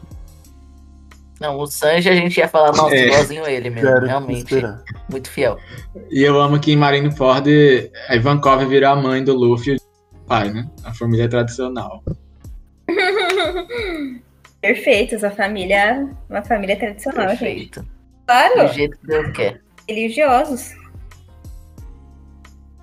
Não, 1.41 1.59
o 1.59 1.67
Sanji 1.67 2.07
a 2.09 2.15
gente 2.15 2.37
ia 2.37 2.47
falar, 2.47 2.71
nossa, 2.71 2.95
É. 2.95 3.07
igualzinho 3.07 3.45
ele 3.45 3.69
mesmo, 3.69 3.91
cara, 3.91 4.07
realmente. 4.07 4.37
esperar. 4.43 4.81
Muito 5.11 5.29
fiel. 5.29 5.59
E 6.09 6.23
eu 6.23 6.39
amo 6.39 6.57
que 6.57 6.71
em 6.71 6.77
Marineford, 6.77 7.91
a 8.07 8.15
Ivankov 8.15 8.63
virou 8.65 8.91
a 8.91 8.95
mãe 8.95 9.21
do 9.23 9.35
Luffy 9.35 9.73
e 9.73 9.75
o 9.75 10.19
pai, 10.25 10.51
né? 10.53 10.69
A 10.85 10.93
família 10.93 11.27
tradicional. 11.27 12.01
Perfeito, 14.61 15.15
essa 15.15 15.29
família, 15.31 16.09
uma 16.29 16.43
família 16.43 16.77
tradicional, 16.77 17.29
gente. 17.29 17.39
Perfeito. 17.39 17.81
Do 17.81 17.89
Claro, 18.25 18.67
jeito 18.73 18.97
que 18.99 19.07
Deus 19.07 19.31
quer. 19.31 19.61
religiosos. 19.87 20.73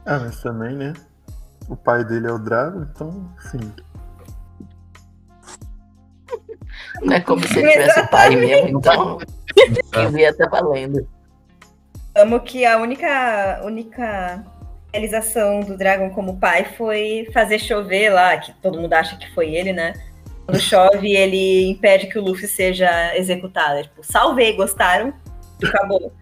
Ah, 0.06 0.18
mas 0.20 0.40
também, 0.42 0.74
né? 0.74 0.92
O 1.68 1.76
pai 1.76 2.04
dele 2.04 2.26
é 2.28 2.32
o 2.32 2.38
Drago, 2.38 2.82
então, 2.90 3.30
sim. 3.50 3.72
Não 7.02 7.14
é 7.14 7.20
como 7.20 7.46
se 7.46 7.58
ele 7.58 7.70
tivesse 7.72 8.08
pai 8.10 8.36
mesmo, 8.36 8.78
então. 8.78 9.18
Ele 9.94 10.20
ia 10.22 10.30
estar 10.30 10.48
valendo. 10.48 11.06
Amo 12.16 12.40
que 12.40 12.64
a 12.66 12.78
única, 12.78 13.60
única 13.64 14.44
realização 14.92 15.60
do 15.60 15.76
Dragon 15.76 16.10
como 16.10 16.38
pai 16.38 16.64
foi 16.76 17.28
fazer 17.32 17.58
chover 17.58 18.10
lá, 18.10 18.36
que 18.38 18.52
todo 18.60 18.80
mundo 18.80 18.92
acha 18.92 19.16
que 19.16 19.32
foi 19.34 19.54
ele, 19.54 19.72
né? 19.72 19.92
Quando 20.46 20.60
chove, 20.60 21.14
ele 21.14 21.70
impede 21.70 22.06
que 22.06 22.18
o 22.18 22.22
Luffy 22.22 22.46
seja 22.46 23.16
executado. 23.16 23.78
É 23.78 23.82
Tipo, 23.84 24.02
salvei, 24.02 24.54
gostaram? 24.54 25.14
Acabou. 25.62 26.12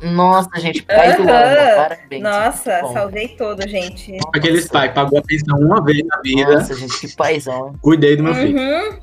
Nossa, 0.00 0.48
gente, 0.58 0.82
pai 0.84 1.16
do 1.16 1.22
ano, 1.28 1.76
parabéns. 1.76 2.22
Nossa, 2.22 2.80
salvei 2.92 3.28
todo, 3.28 3.66
gente. 3.68 4.16
Aqueles 4.34 4.68
pai 4.68 4.92
pagou 4.92 5.18
a 5.18 5.22
pensão 5.22 5.58
uma 5.58 5.84
vez 5.84 6.02
na 6.06 6.20
vida, 6.20 6.54
Nossa, 6.54 6.74
gente, 6.74 6.98
que 7.00 7.14
paizão. 7.14 7.74
cuidei 7.82 8.16
do 8.16 8.22
meu 8.22 8.34
filho. 8.34 8.58
Uhum. 8.58 8.98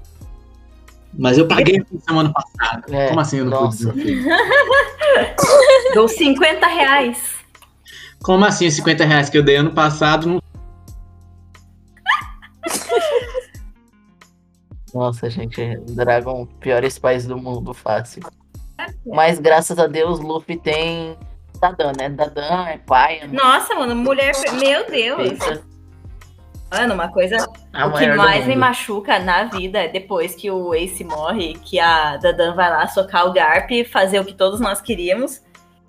Mas 1.17 1.37
eu 1.37 1.47
paguei 1.47 1.79
a 1.79 1.85
pensão 1.85 2.19
ano 2.19 2.33
passado. 2.33 2.93
É, 2.93 3.07
Como 3.09 3.19
assim 3.19 3.37
eu 3.39 3.45
não 3.45 3.69
pude 3.69 3.83
nossa. 3.83 3.91
do 3.91 3.95
meu 3.95 4.05
filho? 4.05 4.29
Dou 5.93 6.07
50 6.07 6.67
reais. 6.67 7.17
Como 8.21 8.45
assim 8.45 8.67
os 8.67 8.73
50 8.75 9.05
reais 9.05 9.29
que 9.29 9.37
eu 9.37 9.43
dei 9.43 9.57
ano 9.57 9.71
passado? 9.71 10.27
Não... 10.27 10.38
Nossa, 14.93 15.29
gente, 15.29 15.77
Dragon, 15.89 16.45
piores 16.59 16.97
pais 16.97 17.25
do 17.25 17.37
mundo, 17.37 17.73
fácil. 17.73 18.23
Mas 19.05 19.39
graças 19.39 19.77
a 19.77 19.87
Deus, 19.87 20.19
Luffy 20.19 20.57
tem 20.57 21.17
Dadan, 21.59 21.91
né? 21.97 22.09
Dadan 22.09 22.65
é 22.67 22.77
pai, 22.77 23.19
é 23.21 23.27
Nossa, 23.27 23.75
mano, 23.75 23.95
mulher. 23.95 24.33
Meu 24.59 24.89
Deus. 24.89 25.37
feita. 25.37 25.69
Mano, 26.71 26.93
uma 26.93 27.11
coisa 27.11 27.35
A 27.73 27.87
o 27.87 27.93
que 27.93 28.05
mais 28.13 28.45
me 28.45 28.55
machuca 28.55 29.17
na 29.17 29.45
vida 29.45 29.79
é 29.79 29.87
depois 29.87 30.35
que 30.35 30.51
o 30.51 30.73
Ace 30.75 31.03
morre, 31.03 31.55
que 31.55 31.79
a 31.79 32.17
Dadan 32.17 32.53
vai 32.53 32.69
lá 32.69 32.87
socar 32.87 33.25
o 33.25 33.33
Garp 33.33 33.71
e 33.71 33.83
fazer 33.83 34.19
o 34.19 34.25
que 34.25 34.35
todos 34.35 34.59
nós 34.59 34.79
queríamos. 34.79 35.41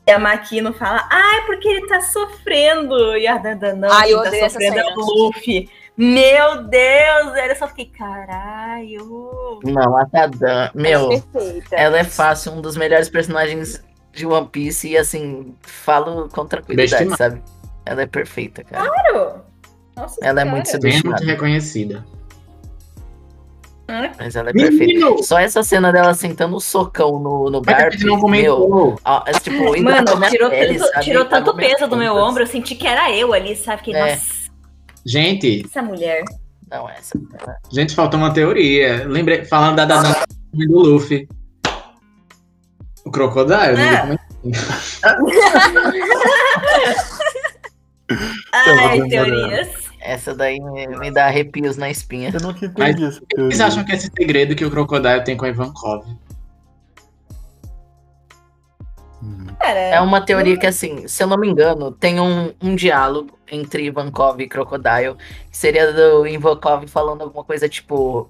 E 0.06 0.10
a 0.10 0.18
Makino 0.18 0.72
fala, 0.72 1.06
ah, 1.10 1.36
é 1.36 1.46
porque 1.46 1.68
ele 1.68 1.86
tá 1.86 2.00
sofrendo. 2.00 3.14
E 3.16 3.26
a 3.26 3.36
Dadan, 3.36 3.74
não, 3.74 3.92
Ai, 3.92 4.10
tá 4.10 4.48
sofrendo 4.48 4.78
é 4.78 4.94
o 4.94 5.00
Luffy. 5.00 5.68
Meu 6.02 6.62
Deus! 6.64 7.36
Eu 7.48 7.56
só 7.56 7.68
fiquei, 7.68 7.86
caralho. 7.86 9.60
Não, 9.64 9.96
a 9.98 10.04
Dadan, 10.04 10.70
meu, 10.74 11.08
Perfeita. 11.08 11.76
ela 11.76 11.98
é 11.98 12.04
fácil, 12.04 12.52
um 12.52 12.60
dos 12.62 12.74
melhores 12.76 13.08
personagens 13.10 13.84
de 14.12 14.26
One 14.26 14.48
Piece 14.48 14.88
e 14.88 14.96
assim, 14.96 15.54
falo 15.60 16.28
com 16.30 16.46
tranquilidade, 16.46 17.04
Besta 17.04 17.16
sabe? 17.16 17.42
Ela 17.84 18.02
é 18.02 18.06
perfeita, 18.06 18.64
cara. 18.64 18.88
Claro! 18.88 19.42
Nossa 19.94 20.18
Ela 20.22 20.40
é 20.40 20.44
senhora. 20.44 20.50
muito 20.50 20.70
Bem 20.80 20.92
muito 20.92 20.96
subestimada, 21.02 21.24
reconhecida. 21.24 22.06
mas 24.18 24.36
ela 24.36 24.50
é 24.50 24.52
Menino! 24.54 24.78
perfeita. 24.78 25.22
Só 25.22 25.38
essa 25.38 25.62
cena 25.62 25.92
dela 25.92 26.14
sentando 26.14 26.56
o 26.56 26.60
socão 26.60 27.18
no, 27.18 27.50
no 27.50 27.60
não 28.04 28.28
meu, 28.28 28.96
ó, 29.04 29.22
é, 29.26 29.32
tipo, 29.32 29.82
Mano, 29.82 30.28
tirou, 30.30 30.48
pele, 30.48 30.78
tanto, 30.78 30.92
sabe? 30.92 31.04
tirou 31.04 31.24
tanto 31.24 31.50
Apagou 31.50 31.56
minhas 31.56 31.72
peso 31.74 31.90
do 31.90 31.96
meu 31.96 32.14
pontas. 32.14 32.28
ombro, 32.30 32.42
eu 32.44 32.46
senti 32.46 32.74
que 32.74 32.86
era 32.86 33.10
eu 33.14 33.34
ali, 33.34 33.54
sabe? 33.56 33.78
Fiquei, 33.78 33.94
É. 33.94 34.12
nossa, 34.14 34.39
Gente, 35.06 35.64
essa 35.64 35.82
mulher. 35.82 36.22
Não, 36.70 36.88
essa. 36.88 37.18
gente, 37.72 37.94
faltou 37.94 38.18
uma 38.20 38.32
teoria. 38.32 39.04
Lembrei, 39.08 39.44
falando 39.44 39.76
da 39.76 39.84
Dadan 39.84 40.14
do 40.52 40.78
Luffy. 40.78 41.28
O 43.04 43.10
Crocodile, 43.10 43.80
É. 43.80 44.06
né? 44.06 44.18
Ai, 48.52 49.00
demorando. 49.02 49.08
teorias. 49.08 49.68
Essa 50.00 50.34
daí 50.34 50.58
me, 50.60 50.86
me 50.86 51.10
dá 51.10 51.26
arrepios 51.26 51.76
na 51.76 51.90
espinha. 51.90 52.30
Eu 52.32 52.40
nunca 52.40 52.64
entendi 52.66 53.04
essa 53.04 53.20
Vocês 53.20 53.26
teoria. 53.28 53.66
acham 53.66 53.84
que 53.84 53.92
esse 53.92 54.10
segredo 54.16 54.54
que 54.56 54.64
o 54.64 54.70
Crocodile 54.70 55.22
tem 55.24 55.36
com 55.36 55.44
a 55.44 55.48
Ivankov? 55.48 56.04
Cara, 59.58 59.78
É 59.78 60.00
uma 60.00 60.20
teoria 60.20 60.56
que, 60.56 60.66
assim, 60.66 61.06
se 61.06 61.22
eu 61.22 61.26
não 61.26 61.36
me 61.36 61.48
engano, 61.48 61.92
tem 61.92 62.20
um, 62.20 62.52
um 62.62 62.74
diálogo 62.74 63.38
entre 63.50 63.84
Ivankov 63.84 64.40
e 64.40 64.48
Crocodile, 64.48 65.16
que 65.50 65.56
seria 65.56 65.92
do 65.92 66.26
Ivankov 66.26 66.86
falando 66.86 67.22
alguma 67.22 67.44
coisa 67.44 67.68
tipo. 67.68 68.28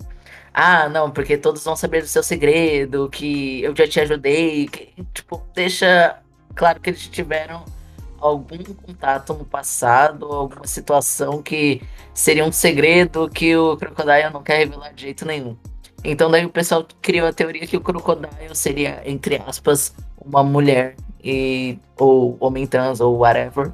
Ah, 0.53 0.89
não, 0.89 1.11
porque 1.11 1.37
todos 1.37 1.63
vão 1.63 1.77
saber 1.77 2.03
do 2.03 2.09
seu 2.09 2.25
segredo, 2.25 3.09
que 3.09 3.63
eu 3.63 3.75
já 3.77 3.87
te 3.87 4.01
ajudei, 4.01 4.67
que, 4.67 4.89
tipo, 5.15 5.41
deixa 5.55 6.19
claro 6.55 6.81
que 6.81 6.91
eles 6.91 7.07
tiveram 7.07 7.65
algum 8.21 8.63
contato 8.63 9.33
no 9.33 9.45
passado, 9.45 10.27
alguma 10.27 10.67
situação 10.67 11.43
que 11.43 11.81
seria 12.13 12.45
um 12.45 12.53
segredo 12.53 13.31
que 13.31 13.57
o 13.57 13.77
Crocodile 13.77 14.31
não 14.33 14.43
quer 14.43 14.59
revelar 14.59 14.93
de 14.93 15.03
jeito 15.03 15.25
nenhum. 15.25 15.57
Então 16.05 16.31
daí 16.31 16.45
o 16.45 16.51
pessoal 16.51 16.87
criou 17.01 17.27
a 17.27 17.33
teoria 17.33 17.67
que 17.67 17.77
o 17.77 17.81
Crocodile 17.81 18.55
seria, 18.55 19.03
entre 19.05 19.37
aspas, 19.37 19.95
uma 20.21 20.43
mulher 20.43 20.97
e 21.23 21.79
ou 21.99 22.37
homem 22.41 22.67
trans 22.67 23.01
ou 23.01 23.19
whatever. 23.19 23.73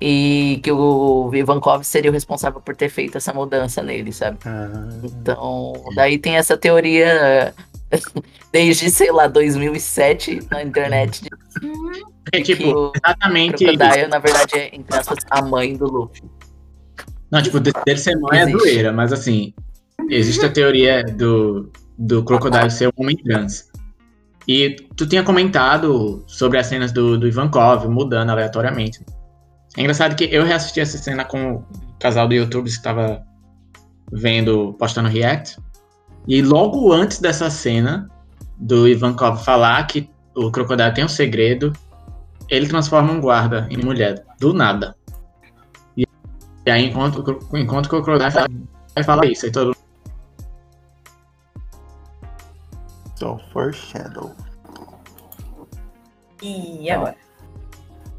E 0.00 0.60
que 0.62 0.70
o 0.70 1.30
Ivankov 1.34 1.82
seria 1.82 2.10
o 2.10 2.12
responsável 2.14 2.60
por 2.60 2.76
ter 2.76 2.90
feito 2.90 3.16
essa 3.16 3.32
mudança 3.32 3.82
nele, 3.82 4.12
sabe? 4.12 4.36
Ah, 4.44 4.68
Então, 5.02 5.72
daí 5.94 6.18
tem 6.18 6.36
essa 6.36 6.54
teoria 6.56 7.54
desde, 8.52 8.90
sei 8.90 9.10
lá, 9.10 9.26
2007 9.26 10.40
na 10.50 10.62
internet 10.62 11.22
de 11.24 11.30
Porque, 12.26 12.42
que 12.42 12.56
tipo, 12.56 12.70
o 12.76 12.92
exatamente. 12.94 13.64
Crocodile, 13.64 14.08
na 14.08 14.18
verdade, 14.18 14.54
é, 14.58 14.74
entre 14.76 14.96
aspas, 14.98 15.18
a 15.30 15.40
mãe 15.42 15.76
do 15.76 15.86
Luffy. 15.86 16.22
Não, 17.30 17.40
tipo, 17.40 17.58
de- 17.60 17.72
dele 17.84 17.98
ser 17.98 18.16
mãe 18.16 18.40
é 18.40 18.42
Existe. 18.42 18.58
zoeira, 18.58 18.92
mas 18.92 19.12
assim, 19.12 19.54
existe 20.10 20.44
a 20.44 20.50
teoria 20.50 21.04
do, 21.04 21.70
do 21.96 22.22
Crocodile 22.24 22.70
ser 22.70 22.88
um 22.88 22.92
homem 23.02 23.16
trans. 23.16 23.70
E 24.48 24.76
tu 24.96 25.06
tinha 25.06 25.22
comentado 25.22 26.24
sobre 26.26 26.58
as 26.58 26.66
cenas 26.66 26.92
do, 26.92 27.18
do 27.18 27.26
Ivankov 27.26 27.88
mudando 27.88 28.30
aleatoriamente. 28.30 29.04
É 29.76 29.80
engraçado 29.80 30.14
que 30.14 30.24
eu 30.24 30.44
reassisti 30.44 30.80
essa 30.80 30.96
cena 30.96 31.24
com 31.24 31.56
o 31.56 31.64
casal 31.98 32.28
do 32.28 32.34
YouTube 32.34 32.64
que 32.64 32.70
estava 32.70 33.22
vendo, 34.12 34.74
postando 34.78 35.08
react. 35.08 35.58
E 36.28 36.40
logo 36.42 36.92
antes 36.92 37.18
dessa 37.18 37.50
cena 37.50 38.08
do 38.56 38.88
Ivankov 38.88 39.44
falar 39.44 39.84
que 39.86 40.08
o 40.34 40.50
Crocodile 40.50 40.94
tem 40.94 41.04
um 41.04 41.08
segredo, 41.08 41.72
ele 42.48 42.68
transforma 42.68 43.12
um 43.12 43.20
guarda 43.20 43.66
em 43.70 43.78
mulher, 43.78 44.24
do 44.38 44.52
nada. 44.52 44.94
E, 45.96 46.06
aí, 46.70 46.86
enquanto, 46.86 47.38
enquanto 47.54 47.86
o 47.86 47.88
Crocodile 47.88 48.30
fala, 48.30 48.48
vai 48.94 49.04
falar 49.04 49.26
isso, 49.26 49.46
aí 49.46 49.52
todo 49.52 49.75
Só 53.16 53.38
foreshadow. 53.52 54.34
E 56.42 56.90
agora? 56.90 57.16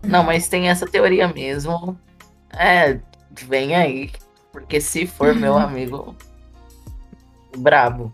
Não, 0.04 0.24
mas 0.24 0.48
tem 0.48 0.70
essa 0.70 0.88
teoria 0.88 1.28
mesmo. 1.28 1.98
É, 2.52 3.00
vem 3.32 3.76
aí. 3.76 4.12
Porque 4.52 4.82
se 4.82 5.06
for 5.06 5.36
meu 5.36 5.56
amigo 5.58 6.16
brabo. 7.58 8.14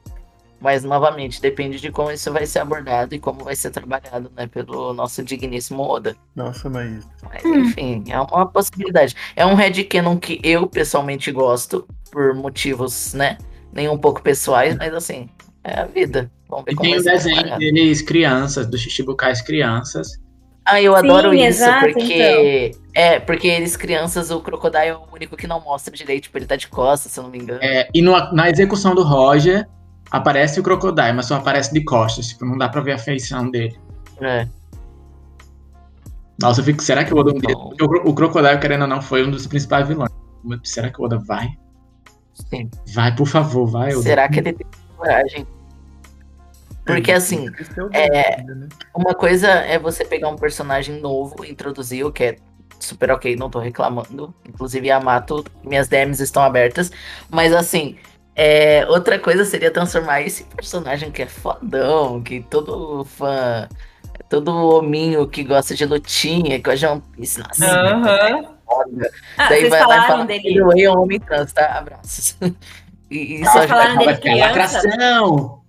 Mas 0.60 0.84
novamente, 0.84 1.42
depende 1.42 1.80
de 1.80 1.92
como 1.92 2.10
isso 2.10 2.32
vai 2.32 2.46
ser 2.46 2.60
abordado 2.60 3.14
e 3.14 3.20
como 3.20 3.44
vai 3.44 3.54
ser 3.54 3.70
trabalhado, 3.70 4.32
né, 4.34 4.48
pelo 4.48 4.94
nosso 4.94 5.22
digníssimo 5.22 5.84
Oda. 5.84 6.16
Nossa, 6.34 6.70
mas. 6.70 7.06
Mas, 7.22 7.44
enfim, 7.44 8.06
é 8.08 8.18
uma 8.18 8.46
possibilidade. 8.46 9.14
É 9.36 9.46
um 9.46 9.56
headcanon 9.56 10.18
que 10.18 10.40
eu 10.42 10.66
pessoalmente 10.66 11.30
gosto, 11.34 11.86
por 12.10 12.34
motivos, 12.34 13.14
né, 13.14 13.38
nem 13.74 13.90
um 13.90 13.98
pouco 13.98 14.22
pessoais, 14.22 14.78
mas 14.78 14.94
assim, 14.94 15.30
é 15.64 15.80
a 15.80 15.86
vida. 15.86 16.32
Vamos 16.50 16.66
ver 16.66 16.72
E 16.72 16.76
como 16.76 16.90
tem 16.90 17.00
o 17.00 17.04
desenho 17.04 17.58
deles 17.58 18.02
crianças, 18.02 18.68
dos 18.68 18.82
Shichibukais 18.82 19.42
crianças. 19.42 20.20
Ah, 20.66 20.82
eu 20.82 20.94
Sim, 20.94 21.00
adoro 21.00 21.34
isso, 21.34 21.46
exato, 21.46 21.92
porque. 21.94 22.72
É, 22.94 23.20
porque 23.20 23.48
eles 23.48 23.76
crianças, 23.76 24.32
o 24.32 24.40
Crocodile 24.40 24.88
é 24.88 24.96
o 24.96 25.02
único 25.14 25.36
que 25.36 25.46
não 25.48 25.60
mostra 25.60 25.94
direito, 25.94 26.24
tipo, 26.24 26.38
ele 26.38 26.46
tá 26.46 26.56
de 26.56 26.68
costas, 26.68 27.12
se 27.12 27.20
eu 27.20 27.24
não 27.24 27.32
me 27.32 27.38
engano. 27.38 27.60
É, 27.62 27.90
e 27.94 28.02
no- 28.02 28.32
na 28.34 28.50
execução 28.50 28.96
do 28.96 29.04
Roger, 29.04 29.68
aparece 30.10 30.60
o 30.60 30.64
Crocodile, 30.64 31.12
mas 31.14 31.26
só 31.26 31.36
aparece 31.36 31.74
de 31.74 31.84
costas. 31.84 32.28
Tipo, 32.28 32.46
não 32.46 32.58
dá 32.58 32.70
pra 32.70 32.80
ver 32.82 32.94
a 32.94 32.98
feição 32.98 33.50
dele. 33.50 33.78
É. 34.22 34.48
Nossa, 36.42 36.62
eu 36.62 36.66
fico, 36.66 36.82
será 36.82 37.04
que 37.04 37.14
o 37.14 37.18
Oda 37.18 37.32
um 37.32 37.36
O, 37.82 38.10
o 38.10 38.14
Crocodile, 38.14 38.60
querendo 38.60 38.84
ou 38.84 38.88
não, 38.88 39.02
foi 39.02 39.26
um 39.26 39.32
dos 39.32 39.46
principais 39.48 39.88
vilões. 39.88 40.12
Será 40.64 40.90
que 40.90 41.02
o 41.02 41.06
Oda 41.06 41.18
vai? 41.20 41.50
Sim. 42.34 42.70
Vai, 42.94 43.14
por 43.16 43.28
favor, 43.28 43.66
vai. 43.66 43.94
Oda. 43.94 44.02
Será 44.02 44.28
que 44.30 44.40
ele 44.40 44.54
tem 44.54 44.68
coragem? 45.04 45.48
Porque 46.86 47.12
assim, 47.12 47.50
é- 47.94 48.42
né? 48.44 48.68
uma 48.94 49.14
coisa 49.14 49.48
é 49.50 49.80
você 49.80 50.04
pegar 50.04 50.30
um 50.30 50.36
personagem 50.36 51.00
novo, 51.00 51.46
introduzir 51.46 52.06
o 52.06 52.12
que 52.12 52.24
é 52.24 52.36
super 52.80 53.12
ok, 53.12 53.36
não 53.36 53.50
tô 53.50 53.60
reclamando. 53.60 54.34
Inclusive, 54.48 54.88
Yamato, 54.88 55.46
minhas 55.64 55.88
DMs 55.88 56.22
estão 56.22 56.44
abertas. 56.44 56.92
Mas 57.30 57.54
assim, 57.54 57.98
é, 58.36 58.86
outra 58.90 59.18
coisa 59.18 59.46
seria 59.46 59.72
transformar 59.72 60.22
esse 60.22 60.44
personagem 60.44 61.10
que 61.10 61.22
é 61.22 61.26
fodão, 61.26 62.22
que 62.22 62.42
todo 62.42 63.06
fã, 63.06 63.70
todo 64.30 64.50
hominho 64.52 65.26
que 65.28 65.44
gosta 65.44 65.74
de 65.74 65.86
lutinha, 65.86 66.58
que 66.58 66.64
gosta 66.70 66.80
de 66.80 66.86
One 66.88 67.04
Piece, 67.16 67.40
nossa. 67.40 67.66
Ah, 69.38 69.48
Daí 69.50 69.62
vocês 69.62 69.70
vai 69.70 69.80
lá 69.80 69.86
e 69.86 69.88
falaram 69.88 70.08
fala, 70.08 70.26
dele. 70.26 70.48
ele 70.48 70.84
é 70.84 70.92
um 70.92 71.00
homem 71.00 71.20
trans, 71.20 71.54
tá? 71.54 71.78
Abraços. 71.78 72.36
E, 73.14 73.36
e 73.36 73.46
Vocês 73.46 73.66
falaram 73.66 73.98
dele 73.98 74.16
ficar 74.16 74.22
criança. 74.32 74.48
lacração! 74.48 75.62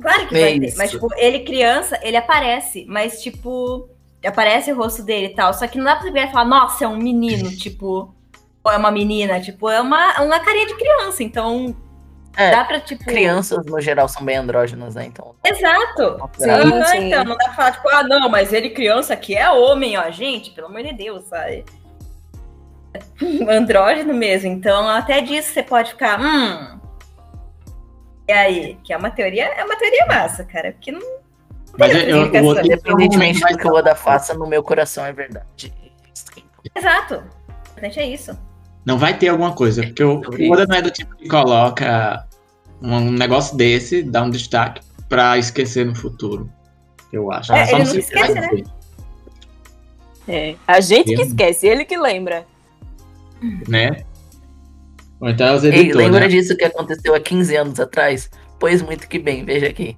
Claro 0.00 0.26
que 0.28 0.36
É 0.36 0.40
vai 0.40 0.60
ter. 0.60 0.74
Mas, 0.76 0.90
tipo, 0.90 1.08
ele 1.16 1.40
criança, 1.40 1.98
ele 2.02 2.16
aparece, 2.16 2.84
mas, 2.88 3.22
tipo, 3.22 3.88
aparece 4.24 4.70
o 4.72 4.76
rosto 4.76 5.02
dele 5.02 5.26
e 5.26 5.34
tal. 5.34 5.54
Só 5.54 5.66
que 5.66 5.78
não 5.78 5.84
dá 5.86 5.96
pra 5.96 6.10
você 6.10 6.26
falar, 6.28 6.44
nossa, 6.44 6.84
é 6.84 6.88
um 6.88 6.98
menino, 6.98 7.50
tipo, 7.56 8.14
ou 8.62 8.72
é 8.72 8.76
uma 8.76 8.90
menina, 8.90 9.40
tipo, 9.40 9.70
é 9.70 9.80
uma, 9.80 10.20
uma 10.20 10.38
carinha 10.40 10.66
de 10.66 10.74
criança. 10.76 11.22
Então, 11.22 11.74
É, 12.36 12.50
dá 12.50 12.64
pra, 12.64 12.78
tipo. 12.78 13.04
crianças 13.04 13.64
no 13.64 13.80
geral 13.80 14.06
são 14.08 14.22
bem 14.22 14.36
andrógenas, 14.36 14.94
né? 14.94 15.06
Então, 15.06 15.34
Exato. 15.44 16.18
Sim, 16.36 16.84
sim. 16.90 17.06
Então, 17.06 17.24
não 17.24 17.36
dá 17.36 17.44
pra 17.44 17.54
falar, 17.54 17.72
tipo, 17.72 17.88
ah, 17.88 18.02
não, 18.02 18.28
mas 18.28 18.52
ele 18.52 18.70
criança 18.70 19.14
aqui 19.14 19.34
é 19.34 19.50
homem, 19.50 19.96
ó. 19.96 20.10
Gente, 20.10 20.50
pelo 20.50 20.66
amor 20.66 20.82
de 20.82 20.92
Deus, 20.92 21.24
sabe? 21.24 21.64
Andrógeno 23.48 24.14
mesmo. 24.14 24.48
Então, 24.48 24.88
até 24.88 25.20
disso 25.20 25.52
você 25.52 25.62
pode 25.62 25.90
ficar, 25.90 26.20
hum. 26.20 26.76
E 28.28 28.32
aí? 28.32 28.78
Que 28.82 28.92
é 28.92 28.96
uma 28.96 29.10
teoria, 29.10 29.44
é 29.44 29.64
uma 29.64 29.76
teoria 29.76 30.06
massa, 30.06 30.44
cara. 30.44 30.72
Porque 30.72 30.90
não. 30.90 31.00
Mas 31.78 31.92
eu, 31.92 32.00
eu, 32.00 32.32
eu, 32.32 32.64
independentemente 32.64 33.40
do 33.40 33.58
que 33.58 33.68
o 33.68 33.74
Oda 33.74 33.94
faça, 33.94 34.34
no 34.34 34.46
meu 34.46 34.62
coração 34.62 35.04
é 35.04 35.12
verdade. 35.12 35.72
Exato. 36.74 37.14
O 37.14 37.70
importante 37.70 38.00
é 38.00 38.06
isso. 38.06 38.36
Não 38.84 38.98
vai 38.98 39.16
ter 39.16 39.28
alguma 39.28 39.52
coisa, 39.52 39.82
porque 39.82 40.02
o, 40.02 40.20
o 40.20 40.52
Oda 40.52 40.66
não 40.66 40.76
é 40.76 40.82
do 40.82 40.90
tipo 40.90 41.14
que 41.16 41.28
coloca 41.28 42.26
um 42.82 43.10
negócio 43.10 43.56
desse, 43.56 44.02
dá 44.02 44.22
um 44.22 44.30
destaque 44.30 44.80
pra 45.08 45.38
esquecer 45.38 45.86
no 45.86 45.94
futuro. 45.94 46.50
Eu 47.12 47.30
acho. 47.30 47.52
É, 47.52 47.66
Só 47.66 47.76
ele 47.76 47.84
não 47.84 47.98
esquece, 47.98 48.34
né? 48.34 48.62
É. 50.28 50.56
A 50.66 50.80
gente 50.80 51.14
que 51.14 51.22
esquece, 51.22 51.66
ele 51.66 51.84
que 51.84 51.96
lembra. 51.96 52.44
Né? 53.68 54.04
Ou 55.20 55.28
então 55.28 55.46
é 55.46 55.52
os 55.54 55.64
Ei, 55.64 55.70
editores, 55.70 55.96
lembra 55.96 56.20
né? 56.20 56.28
disso 56.28 56.56
que 56.56 56.64
aconteceu 56.64 57.14
há 57.14 57.20
15 57.20 57.56
anos 57.56 57.80
atrás? 57.80 58.30
Pois 58.58 58.82
muito 58.82 59.08
que 59.08 59.18
bem, 59.18 59.44
veja 59.44 59.66
aqui. 59.68 59.96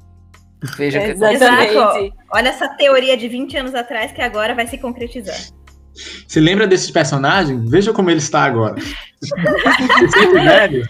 Veja 0.77 0.99
o 0.99 1.03
que. 1.03 1.11
Exato. 1.11 2.15
Olha 2.33 2.49
essa 2.49 2.69
teoria 2.69 3.17
de 3.17 3.29
20 3.29 3.57
anos 3.57 3.75
atrás 3.75 4.13
que 4.13 4.21
agora 4.21 4.55
vai 4.55 4.67
se 4.67 4.79
concretizar. 4.79 5.37
Você 6.27 6.41
lembra 6.41 6.67
desses 6.67 6.91
personagens? 6.91 7.69
Veja 7.69 7.93
como 7.93 8.11
ele 8.11 8.19
está 8.19 8.45
agora. 8.45 8.77
Sempre 10.13 10.45
velho. 10.45 10.89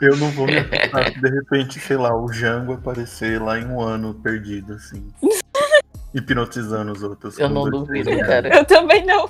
Eu 0.00 0.16
não 0.16 0.30
vou 0.30 0.46
me 0.46 0.54
se 0.54 1.20
de 1.20 1.30
repente, 1.30 1.78
sei 1.78 1.96
lá, 1.96 2.12
o 2.16 2.32
Jango 2.32 2.72
aparecer 2.72 3.40
lá 3.40 3.58
em 3.58 3.66
um 3.66 3.80
ano 3.80 4.14
perdido, 4.14 4.74
assim. 4.74 5.06
Hipnotizando 6.12 6.92
os 6.92 7.02
outros. 7.02 7.38
Eu 7.38 7.48
não 7.48 7.70
duvido, 7.70 8.10
cara. 8.20 8.48
Eu 8.54 8.64
também 8.64 9.06
não. 9.06 9.28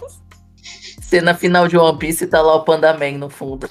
Cena 1.13 1.35
final 1.35 1.69
de 1.69 1.77
One 1.77 1.99
Piece 1.99 2.27
tá 2.27 2.41
lá 2.41 2.55
o 2.55 2.65
Panda 2.65 2.95
Man 2.95 3.19
no 3.19 3.29
fundo. 3.29 3.69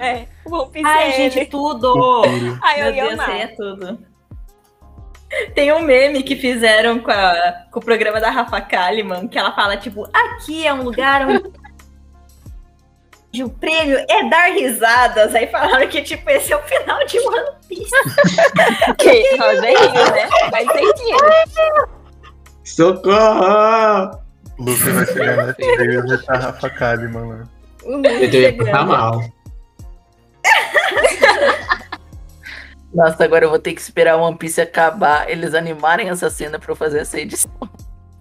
É, 0.00 0.26
o 0.44 0.54
One 0.54 0.70
Piece 0.70 0.86
Ai, 0.86 1.08
é 1.08 1.12
gente, 1.16 1.38
ele. 1.40 1.46
tudo! 1.46 2.22
Ai, 2.62 2.82
eu 2.82 2.84
Meu 2.84 2.94
ia 2.94 3.02
Deus, 3.02 3.14
amar. 3.14 3.26
seria 3.26 3.56
tudo. 3.56 3.98
Tem 5.56 5.72
um 5.72 5.80
meme 5.80 6.22
que 6.22 6.36
fizeram 6.36 7.00
com, 7.00 7.10
a- 7.10 7.64
com 7.72 7.80
o 7.80 7.84
programa 7.84 8.20
da 8.20 8.30
Rafa 8.30 8.60
Kalimann, 8.60 9.26
que 9.26 9.36
ela 9.36 9.50
fala, 9.56 9.76
tipo, 9.76 10.08
aqui 10.12 10.64
é 10.64 10.72
um 10.72 10.84
lugar 10.84 11.26
onde 11.26 11.50
o 13.42 13.50
prêmio 13.50 13.98
é 14.08 14.28
dar 14.28 14.52
risadas. 14.52 15.34
Aí 15.34 15.48
falaram 15.48 15.88
que, 15.88 16.00
tipo, 16.02 16.30
esse 16.30 16.52
é 16.52 16.56
o 16.56 16.62
final 16.62 17.04
de 17.06 17.18
One 17.18 17.50
Piece. 17.66 17.90
Que 18.98 19.36
Rogerinho, 19.36 20.12
né? 20.12 20.28
Faz 20.48 20.68
sentido. 20.70 21.88
Socorro! 22.62 24.21
O 24.62 24.70
Luffy 24.70 24.92
vai 24.92 25.06
chegar 25.06 25.36
nessa 25.46 25.56
e 25.60 25.76
vai 26.02 26.16
estar 26.16 26.36
Rafa 26.38 26.70
Kalimann 26.70 27.26
lá. 27.28 27.48
O 27.84 27.96
Luffy 27.96 28.24
Eu 28.34 28.40
ia 28.42 28.56
passar 28.56 28.86
mal. 28.86 29.20
Nossa, 32.94 33.24
agora 33.24 33.44
eu 33.46 33.50
vou 33.50 33.58
ter 33.58 33.72
que 33.72 33.80
esperar 33.80 34.16
o 34.16 34.20
One 34.22 34.36
Piece 34.36 34.60
acabar, 34.60 35.28
eles 35.30 35.54
animarem 35.54 36.10
essa 36.10 36.28
cena 36.28 36.58
pra 36.58 36.72
eu 36.72 36.76
fazer 36.76 36.98
essa 37.00 37.18
edição. 37.18 37.50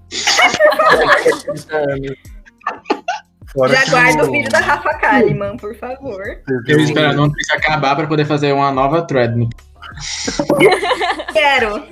Daqui 0.10 1.30
a 1.30 1.38
30 1.54 1.76
anos. 1.78 2.12
Fora 3.54 3.76
Já 3.76 3.86
guarda 3.92 4.24
o 4.24 4.32
vídeo 4.32 4.50
da 4.50 4.60
Rafa 4.62 4.94
Kalimann, 4.96 5.58
por 5.58 5.76
favor. 5.76 6.22
Eu 6.48 6.64
viu- 6.64 6.80
esperando 6.80 7.20
o 7.20 7.24
One 7.24 7.34
Piece 7.34 7.52
acabar 7.54 7.98
pra 7.98 8.08
poder 8.08 8.24
fazer 8.26 8.54
uma 8.54 8.72
nova 8.72 9.02
thread. 9.06 9.36
no- 9.38 9.50
Quero. 11.34 11.84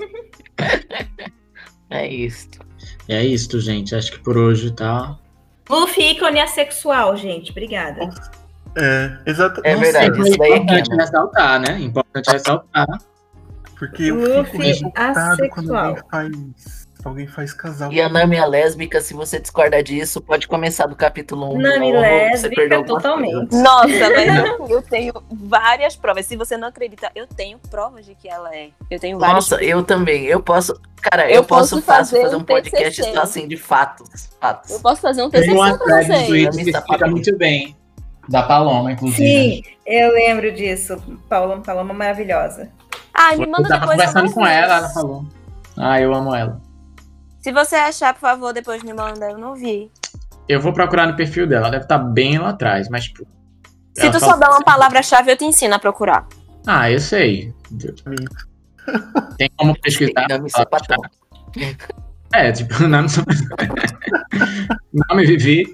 É 1.92 2.08
isso. 2.08 2.48
E 3.10 3.14
é 3.16 3.26
isso, 3.26 3.60
gente. 3.60 3.96
Acho 3.96 4.12
que 4.12 4.20
por 4.20 4.38
hoje 4.38 4.72
tá. 4.72 5.18
Luffy 5.68 6.12
ícone 6.12 6.40
assexual, 6.40 7.18
gente. 7.18 7.50
Obrigada. 7.50 8.08
É, 8.78 9.18
exato. 9.26 9.62
É 9.64 9.76
verdade. 9.76 10.22
É 10.22 10.24
isso 10.28 10.38
daí 10.38 10.52
é 10.52 10.58
importante 10.58 10.96
ressaltar, 10.96 11.60
né? 11.60 11.80
Importante 11.80 12.32
ressaltar. 12.32 12.88
Porque 13.80 14.04
eu 14.04 14.16
Luffy 14.16 14.46
fico 14.46 14.64
revoltado 14.64 15.50
quando 15.50 15.76
assexual. 15.76 15.86
alguém 15.88 16.04
faz, 16.12 16.88
alguém 17.08 17.28
faz 17.28 17.54
casal. 17.54 17.92
E 17.92 18.02
a 18.02 18.10
Nami 18.10 18.36
é 18.36 18.46
lésbica, 18.46 19.00
se 19.02 19.14
você 19.14 19.40
discordar 19.40 19.82
disso, 19.84 20.22
pode 20.22 20.48
começar 20.48 20.86
do 20.86 20.96
capítulo 20.96 21.54
1. 21.54 21.58
de 21.58 21.64
Nami 21.64 21.92
lésbica 21.94 22.84
totalmente. 22.84 23.48
coisa. 23.50 23.64
Nossa, 23.64 23.88
mas 24.10 24.46
eu, 24.60 24.68
eu 24.68 24.82
tenho 24.82 25.14
várias 25.32 25.96
provas. 25.96 26.26
Se 26.26 26.36
você 26.36 26.58
não 26.58 26.68
acredita, 26.68 27.10
eu 27.16 27.26
tenho 27.28 27.58
provas 27.70 28.06
de 28.06 28.16
que 28.16 28.28
ela 28.28 28.54
é. 28.56 28.70
Eu 28.92 29.00
tenho 29.00 29.18
várias. 29.18 29.36
Nossa, 29.36 29.64
eu 29.64 29.84
também. 29.84 30.26
Eu 30.26 30.42
posso. 30.42 30.80
Cara, 31.02 31.30
eu, 31.30 31.36
Eu 31.36 31.44
posso, 31.46 31.76
posso 31.76 31.86
fazer 31.86 32.22
fazer 32.22 32.36
um 32.36 32.40
um 32.40 32.44
podcast 32.44 33.04
só 33.14 33.22
assim 33.22 33.48
de 33.48 33.56
fatos. 33.56 34.30
Fatos. 34.42 34.72
Eu 34.72 34.80
posso 34.82 35.02
fazer 35.02 35.24
um 35.24 35.30
Tem 35.30 35.42
TCC 35.42 35.56
uma 35.56 35.78
pra 35.78 35.86
thread 35.86 36.08
vocês. 36.08 36.28
Twitter 36.28 36.50
Nami 36.52 36.64
que 36.64 36.70
está 36.70 36.80
explica 36.80 37.08
muito 37.08 37.38
bem. 37.38 37.76
Da 38.28 38.44
Paloma, 38.44 38.92
inclusive. 38.92 39.18
Sim, 39.24 39.62
eu 39.88 40.12
lembro 40.14 40.52
disso. 40.52 40.98
Paloma, 41.28 41.62
Paloma 41.64 41.94
maravilhosa. 41.94 42.70
Ai, 43.14 43.38
me 43.38 43.48
manda 43.48 43.64
Eu 43.64 43.70
tava 43.70 43.80
depois. 43.88 43.98
conversando 43.98 44.28
eu 44.28 44.34
com 44.34 44.46
ela, 44.46 44.78
ela 44.78 44.90
falou. 44.90 45.26
Ah, 45.76 46.00
eu 46.00 46.14
amo 46.14 46.36
ela. 46.36 46.62
Se 47.42 47.52
você 47.52 47.76
achar, 47.76 48.14
por 48.14 48.22
favor, 48.22 48.54
depois 48.54 48.84
me 48.84 48.94
manda. 48.94 49.32
Eu 49.32 49.38
não 49.38 49.56
vi. 49.56 49.90
Eu 50.48 50.60
vou 50.60 50.74
procurar 50.74 51.08
no 51.08 51.16
perfil 51.16 51.48
dela, 51.48 51.68
ela 51.68 51.72
deve 51.72 51.86
estar 51.86 52.00
bem 52.00 52.38
lá 52.38 52.50
atrás, 52.50 52.90
mas 52.90 53.06
tipo. 53.06 53.26
Se 53.98 54.10
tu 54.12 54.20
souber 54.20 54.50
uma 54.50 54.64
palavra-chave, 54.64 55.32
eu 55.32 55.38
te 55.38 55.46
ensino 55.46 55.76
a 55.76 55.80
procurar. 55.80 56.28
Ah, 56.66 56.90
eu 56.90 57.00
sei. 57.00 57.54
Tem 59.38 59.50
como 59.58 59.80
pesquisar? 59.82 60.28
É, 62.34 62.52
tipo, 62.52 62.74
não, 62.88 63.06
não 64.94 65.16
me 65.16 65.26
vivi. 65.26 65.66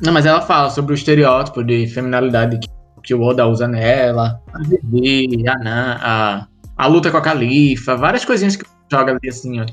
Não, 0.00 0.12
mas 0.12 0.26
ela 0.26 0.40
fala 0.40 0.70
sobre 0.70 0.92
o 0.92 0.96
estereótipo 0.96 1.62
de 1.62 1.86
feminilidade 1.86 2.58
que, 2.58 2.68
que 3.02 3.14
o 3.14 3.22
Oda 3.22 3.46
usa 3.46 3.68
nela, 3.68 4.40
a 4.52 4.58
Vivi, 4.58 5.48
a 5.48 5.58
Nan, 5.58 5.98
a, 6.00 6.46
a 6.76 6.86
luta 6.86 7.10
com 7.10 7.18
a 7.18 7.22
Califa, 7.22 7.96
várias 7.96 8.24
coisinhas 8.24 8.56
que 8.56 8.64
joga 8.92 9.12
ali 9.12 9.28
assim, 9.28 9.60
ó. 9.60 9.66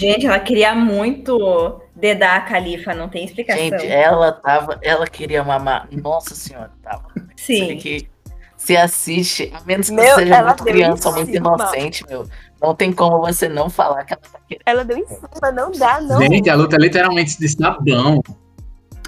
Gente, 0.00 0.26
ela 0.26 0.38
queria 0.38 0.74
muito 0.74 1.80
dedar 1.94 2.36
a 2.36 2.40
Califa, 2.42 2.94
não 2.94 3.08
tem 3.08 3.24
explicação. 3.24 3.62
Gente, 3.62 3.86
ela 3.86 4.32
tava. 4.32 4.78
Ela 4.82 5.06
queria 5.06 5.42
mamar. 5.42 5.88
Nossa 5.90 6.34
senhora, 6.34 6.70
tava. 6.82 7.08
Você 7.36 7.56
Sim. 7.56 7.76
que 7.76 8.08
se 8.56 8.76
assiste, 8.76 9.52
a 9.54 9.60
menos 9.66 9.88
que 9.90 9.94
Meu, 9.94 10.14
seja 10.14 10.42
muito 10.42 10.64
criança 10.64 11.08
ou 11.08 11.14
muito 11.16 11.34
inocente, 11.36 12.04
meu. 12.08 12.26
Não 12.62 12.74
tem 12.74 12.92
como 12.92 13.20
você 13.20 13.48
não 13.48 13.68
falar 13.68 14.04
que 14.04 14.14
ela 14.14 14.22
tá 14.22 14.38
querendo. 14.48 14.62
Ela 14.64 14.84
deu 14.84 14.96
em 14.96 15.06
cima, 15.06 15.52
não 15.52 15.70
dá, 15.72 16.00
não. 16.00 16.20
Gente, 16.22 16.48
a 16.48 16.54
luta 16.54 16.76
é 16.76 16.78
literalmente 16.78 17.38
de 17.38 17.48
sabão. 17.48 18.22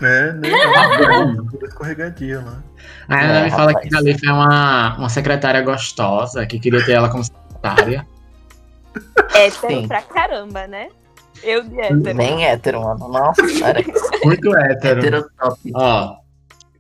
É, 0.03 0.33
né? 0.33 0.49
sabão. 0.99 1.47
Toda 1.51 1.67
escorregadia 1.67 2.41
lá. 2.41 2.63
Aí 3.09 3.25
ela 3.25 3.39
É, 3.39 3.45
me 3.45 3.51
fala 3.51 3.69
rapaz. 3.73 3.89
que 3.89 3.95
a 3.95 3.99
Califa 3.99 4.27
é 4.27 4.33
uma, 4.33 4.99
uma 4.99 5.09
secretária 5.09 5.63
gostosa, 5.63 6.45
que 6.45 6.59
queria 6.59 6.85
ter 6.85 6.93
ela 6.93 7.09
como 7.09 7.25
secretária. 7.25 8.07
Hétero 9.35 9.69
Sim. 9.69 9.89
pra 9.89 10.03
caramba, 10.03 10.67
né? 10.67 10.89
Eu 11.43 11.63
de 11.65 11.79
hétero. 11.79 12.15
Nem 12.15 12.45
hétero, 12.45 12.81
mano. 12.83 13.09
Nossa, 13.09 13.43
cara. 13.61 13.81
Muito 14.25 14.57
hétero. 14.57 15.01
hétero 15.01 15.31
top. 15.39 15.61
Ó, 15.75 16.17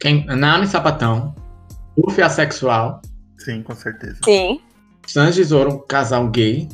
quem, 0.00 0.24
Nami 0.26 0.66
Sapatão, 0.66 1.34
Luffy 1.96 2.22
assexual, 2.22 3.00
Sim, 3.38 3.62
com 3.62 3.74
certeza. 3.74 4.16
Sim. 4.24 4.60
Sanji 5.06 5.44
Zoro, 5.44 5.74
um 5.74 5.78
casal 5.86 6.26
gay, 6.28 6.68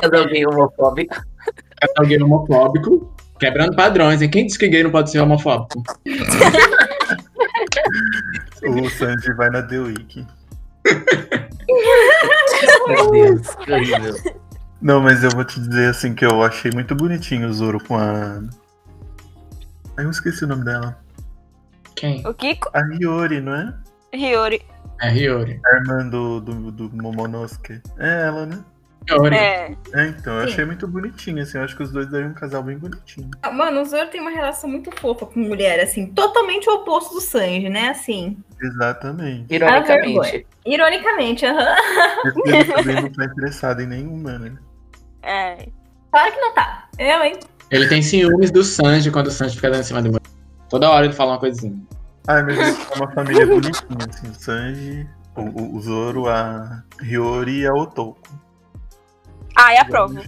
Cadê 0.00 0.18
alguém 0.18 0.46
homofóbico? 0.46 1.14
casal 1.80 2.06
gay 2.06 2.22
homofóbico, 2.22 3.14
quebrando 3.40 3.74
padrões, 3.74 4.22
hein? 4.22 4.30
Quem 4.30 4.46
disse 4.46 4.58
que 4.58 4.68
gay 4.68 4.82
não 4.84 4.90
pode 4.90 5.10
ser 5.10 5.20
homofóbico? 5.20 5.82
O 8.66 8.88
Sanji 8.88 9.30
vai 9.34 9.50
na 9.50 9.62
The 9.62 9.78
Week. 9.78 10.26
Meu 12.86 13.10
Deus, 13.10 13.54
que 13.56 13.72
horrível. 13.72 14.14
Não, 14.80 15.00
mas 15.00 15.24
eu 15.24 15.30
vou 15.30 15.44
te 15.44 15.58
dizer 15.60 15.90
assim 15.90 16.14
que 16.14 16.24
eu 16.24 16.42
achei 16.42 16.70
muito 16.70 16.94
bonitinho 16.94 17.48
o 17.48 17.52
Zoro 17.52 17.82
com 17.82 17.96
a. 17.96 18.42
Ai, 19.96 20.04
eu 20.04 20.10
esqueci 20.10 20.44
o 20.44 20.48
nome 20.48 20.64
dela. 20.64 20.98
Quem? 21.96 22.26
O 22.26 22.34
Kiko, 22.34 22.70
A 22.74 22.80
Hiyori, 22.80 23.40
não 23.40 23.54
é? 23.54 23.74
Hiyori. 24.12 24.62
É 25.00 25.14
Hiyori. 25.14 25.60
A 25.64 25.76
irmã 25.76 26.08
do, 26.08 26.40
do, 26.40 26.70
do 26.70 26.90
Momonosuke. 27.02 27.80
É 27.98 28.26
ela, 28.26 28.46
né? 28.46 28.62
É. 29.10 29.76
É, 29.92 30.06
então, 30.08 30.34
eu 30.40 30.46
Sim. 30.46 30.52
achei 30.52 30.64
muito 30.64 30.88
bonitinho, 30.88 31.42
assim. 31.42 31.58
Eu 31.58 31.64
acho 31.64 31.76
que 31.76 31.82
os 31.82 31.92
dois 31.92 32.10
dariam 32.10 32.30
um 32.30 32.34
casal 32.34 32.62
bem 32.62 32.78
bonitinho. 32.78 33.30
Mano, 33.52 33.82
o 33.82 33.84
Zoro 33.84 34.08
tem 34.08 34.20
uma 34.20 34.30
relação 34.30 34.68
muito 34.68 34.90
fofa 34.98 35.26
com 35.26 35.40
mulher, 35.40 35.80
assim, 35.80 36.06
totalmente 36.06 36.68
o 36.68 36.74
oposto 36.74 37.14
do 37.14 37.20
Sanji, 37.20 37.68
né? 37.68 37.88
Assim, 37.88 38.38
Exatamente. 38.64 39.52
Ironicamente. 39.54 40.46
ironicamente, 40.64 41.44
aham. 41.46 41.76
Ele 42.46 42.64
também 42.72 43.02
não 43.02 43.12
tá 43.12 43.24
interessado 43.24 43.80
em 43.82 43.86
nenhuma, 43.86 44.38
né? 44.38 44.52
É. 45.22 45.68
Claro 46.10 46.32
que 46.32 46.40
não 46.40 46.54
tá. 46.54 46.88
Eu, 46.98 47.22
hein? 47.22 47.38
Ele 47.70 47.88
tem 47.88 48.02
ciúmes 48.02 48.50
do 48.50 48.62
Sanji 48.62 49.10
quando 49.10 49.26
o 49.26 49.30
Sanji 49.30 49.56
fica 49.56 49.70
dando 49.70 49.80
em 49.80 49.84
cima 49.84 50.02
de 50.02 50.08
mulher. 50.08 50.22
Toda 50.68 50.90
hora 50.90 51.04
ele 51.04 51.14
fala 51.14 51.32
uma 51.32 51.38
coisinha. 51.38 51.76
Ai, 52.26 52.42
mas 52.42 52.56
são 52.56 52.96
uma 52.96 53.10
família 53.12 53.46
bonitinha, 53.46 53.98
assim. 54.08 54.28
O 54.28 54.34
Sanji, 54.34 55.08
o, 55.36 55.42
o, 55.42 55.76
o 55.76 55.80
Zoro, 55.80 56.28
a 56.28 56.82
Hiyori 57.02 57.60
e 57.60 57.66
a 57.66 57.72
Otoko. 57.74 58.43
Ai, 59.56 59.76
aprovo. 59.78 60.20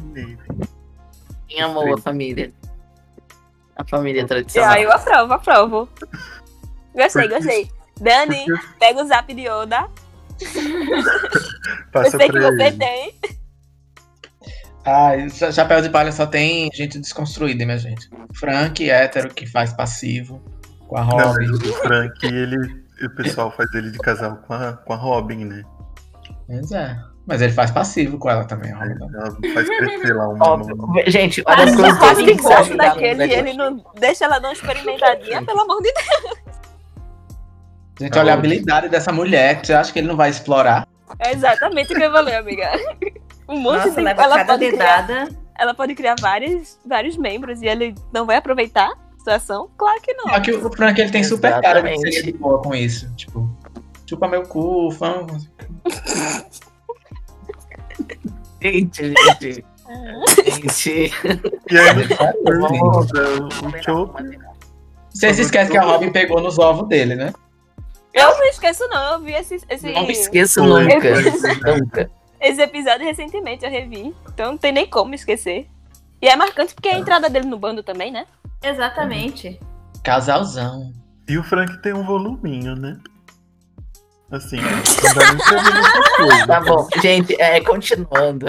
Quem 1.48 1.60
amou 1.60 1.94
a 1.94 1.98
família? 1.98 2.52
A 3.76 3.84
família 3.84 4.26
tradicional. 4.26 4.70
Ai, 4.72 4.84
eu 4.84 4.92
aprovo, 4.92 5.32
aprovo. 5.34 5.88
Gostei, 6.94 7.28
gostei. 7.28 7.70
Dani, 8.00 8.44
pega 8.80 9.02
o 9.02 9.06
zap 9.06 9.32
de 9.32 9.48
Oda. 9.48 9.88
Eu 10.40 11.90
Passa 11.92 12.16
sei 12.18 12.26
que 12.26 12.32
pra 12.32 12.50
você 12.50 12.62
ele. 12.64 12.76
tem. 12.78 13.14
Cha- 15.30 15.50
Chapéu 15.52 15.82
de 15.82 15.90
Palha 15.90 16.12
só 16.12 16.26
tem 16.26 16.70
gente 16.72 16.98
desconstruída, 16.98 17.64
minha 17.64 17.78
gente. 17.78 18.08
Frank, 18.34 18.88
hétero, 18.88 19.32
que 19.34 19.46
faz 19.46 19.72
passivo. 19.72 20.40
Com 20.86 20.96
a 20.98 21.04
Não, 21.04 21.18
Robin. 21.18 21.48
mas 21.48 21.60
o 21.60 21.72
Frank, 21.74 22.24
ele, 22.26 22.84
o 23.02 23.10
pessoal 23.16 23.50
faz 23.50 23.68
ele 23.74 23.90
de 23.90 23.98
casal 23.98 24.36
com 24.46 24.52
a, 24.54 24.74
com 24.74 24.92
a 24.92 24.96
Robin, 24.96 25.44
né? 25.44 25.64
Mas 26.48 26.70
é. 26.70 26.96
Mas 27.26 27.42
ele 27.42 27.52
faz 27.52 27.72
passivo 27.72 28.18
com 28.18 28.30
ela 28.30 28.44
também, 28.44 28.72
a 28.72 28.78
Robin. 28.78 28.94
Ela 29.14 29.54
faz 29.54 29.68
crescer 29.68 30.14
lá 30.14 30.28
uma. 30.28 30.48
Óbvio. 30.48 30.76
Gente, 31.08 31.42
olha 31.44 31.64
as 31.64 31.70
já 31.70 31.76
coisas 31.76 31.98
faz 31.98 32.18
que 32.18 32.24
gente 32.24 32.42
gosta 32.42 32.76
da 32.76 32.84
daquele 32.88 33.26
e 33.26 33.34
ele 33.34 33.52
não 33.54 33.84
deixa 33.98 34.26
ela 34.26 34.38
dar 34.38 34.48
uma 34.48 34.54
experimentadinha, 34.54 35.42
pelo 35.42 35.60
amor 35.60 35.82
de 35.82 35.92
Deus. 35.92 36.46
Gente, 37.98 38.18
olha 38.18 38.32
a 38.32 38.34
habilidade 38.34 38.88
dessa 38.88 39.10
mulher, 39.10 39.60
que 39.60 39.66
você 39.66 39.72
acha 39.72 39.92
que 39.92 39.98
ele 39.98 40.06
não 40.06 40.16
vai 40.16 40.30
explorar? 40.30 40.86
É 41.18 41.32
exatamente 41.32 41.92
o 41.92 41.96
que 41.96 42.02
eu 42.02 42.12
falei, 42.12 42.34
amiga. 42.36 42.70
Um 43.48 43.58
monte 43.58 43.86
Nossa, 43.86 43.90
de 43.92 44.00
leva 44.02 44.22
ela 44.22 44.36
cada 44.36 44.52
pode, 44.52 44.70
criar, 44.70 45.28
ela 45.58 45.74
pode 45.74 45.94
criar 45.94 46.16
vários, 46.20 46.78
vários 46.84 47.16
membros 47.16 47.62
e 47.62 47.66
ele 47.66 47.94
não 48.12 48.26
vai 48.26 48.36
aproveitar 48.36 48.90
a 48.90 49.18
situação? 49.18 49.70
Claro 49.76 50.00
que 50.02 50.12
não. 50.14 50.28
Só 50.28 50.40
que 50.40 50.52
o 50.52 50.72
Frank 50.72 51.00
ele 51.00 51.10
tem 51.10 51.24
super 51.24 51.60
cara 51.60 51.80
de 51.80 51.88
Exatamente. 51.88 52.12
ser 52.12 52.22
de 52.24 52.32
boa 52.32 52.60
com 52.60 52.74
isso. 52.74 53.12
Tipo, 53.14 53.48
chupa 54.04 54.28
meu 54.28 54.42
cu, 54.42 54.90
fã. 54.90 55.26
Gente, 58.62 59.14
gente. 59.14 59.64
gente. 60.44 61.12
E 61.70 61.78
aí, 61.78 62.08
o 62.44 63.82
Chope, 63.82 64.38
Você 65.10 65.34
se 65.34 65.42
esquece 65.42 65.70
que 65.70 65.76
a 65.76 65.82
Robin 65.82 66.10
pegou 66.10 66.40
nos 66.40 66.58
ovos 66.58 66.88
dele, 66.88 67.14
né? 67.14 67.32
Eu 68.12 68.30
não 68.30 68.46
esqueço, 68.46 68.88
não. 68.88 69.12
Eu 69.12 69.20
vi 69.20 69.32
esse, 69.32 69.60
esse, 69.68 69.92
Não 69.92 70.06
me 70.06 70.12
esqueço 70.12 70.62
nunca. 70.62 70.96
nunca. 71.74 72.10
esse 72.40 72.62
episódio 72.62 73.04
recentemente, 73.04 73.64
eu 73.64 73.70
revi. 73.70 74.14
Então 74.32 74.52
não 74.52 74.58
tem 74.58 74.72
nem 74.72 74.88
como 74.88 75.14
esquecer. 75.14 75.68
E 76.20 76.28
é 76.28 76.34
marcante 76.34 76.74
porque 76.74 76.88
é 76.88 76.94
a 76.94 76.98
entrada 76.98 77.28
dele 77.28 77.46
no 77.46 77.58
bando 77.58 77.82
também, 77.82 78.10
né? 78.10 78.26
Exatamente. 78.62 79.60
Casalzão. 80.02 80.92
E 81.28 81.36
o 81.36 81.44
Frank 81.44 81.82
tem 81.82 81.92
um 81.92 82.06
voluminho, 82.06 82.74
né? 82.74 82.98
Assim, 84.30 84.56
não 84.60 85.14
dá 85.14 85.32
nem 85.32 85.38
pra 85.38 85.62
ver. 85.62 86.46
Tá 86.46 86.60
bom, 86.60 86.88
gente, 87.00 87.40
é, 87.40 87.60
continuando. 87.60 88.46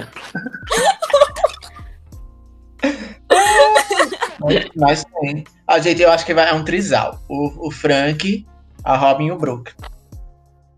Mas- 4.40 4.70
Mas 4.76 5.06
tem. 5.22 5.44
Ah, 5.68 5.80
gente, 5.80 6.02
eu 6.02 6.12
acho 6.12 6.26
que 6.26 6.34
vai, 6.34 6.50
é 6.50 6.54
um 6.54 6.64
trisal. 6.64 7.20
O, 7.30 7.68
o 7.68 7.72
Frank, 7.72 8.46
a 8.84 8.96
Robin 8.96 9.28
e 9.28 9.32
o 9.32 9.38
Brook. 9.38 9.72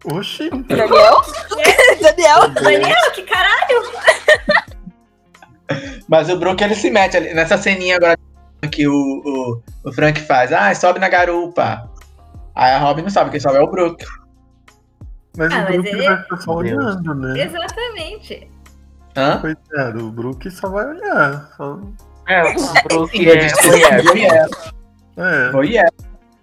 Oxi, 0.06 0.50
Daniel? 0.50 1.22
Daniel? 2.02 2.48
Daniel, 2.50 3.12
que 3.14 3.22
caralho! 3.24 3.84
Mas 6.08 6.30
o 6.30 6.38
Brook 6.38 6.64
ele 6.64 6.74
se 6.76 6.90
mete 6.90 7.18
ali 7.18 7.34
nessa 7.34 7.58
ceninha 7.58 7.98
agora 7.98 8.18
que 8.72 8.88
o, 8.88 8.94
o, 8.94 9.62
o 9.88 9.92
Frank 9.94 10.20
faz. 10.22 10.52
Ah, 10.52 10.74
sobe 10.74 11.00
na 11.00 11.08
garupa. 11.10 11.90
Aí 12.56 12.72
a 12.72 12.80
Robin 12.80 13.04
não 13.04 13.10
sabe, 13.10 13.30
quem 13.30 13.40
sobe 13.40 13.58
é 13.58 13.62
o 13.62 13.70
Brook. 13.70 14.04
Mas 15.40 15.54
Ah, 15.54 15.58
o 15.60 15.64
mas 15.64 15.72
Brook 15.74 15.88
ele- 15.90 16.06
vai 16.06 16.18
ficar 16.24 16.38
só 16.38 16.52
olhando, 16.54 17.16
né? 17.16 17.42
Exatamente. 17.44 18.52
Hã? 19.16 19.38
Coitado, 19.40 20.08
o 20.08 20.12
Brook 20.12 20.52
só 20.52 20.70
vai 20.70 20.86
olhar. 20.88 21.50
Só... 21.58 21.80
É, 22.28 22.44
o 22.44 22.54
Brook 22.88 23.28
é 23.30 23.48
voyeur. 23.48 24.04
Voyeur. 24.04 24.50
É. 25.18 25.52
Voyeur. 25.52 25.90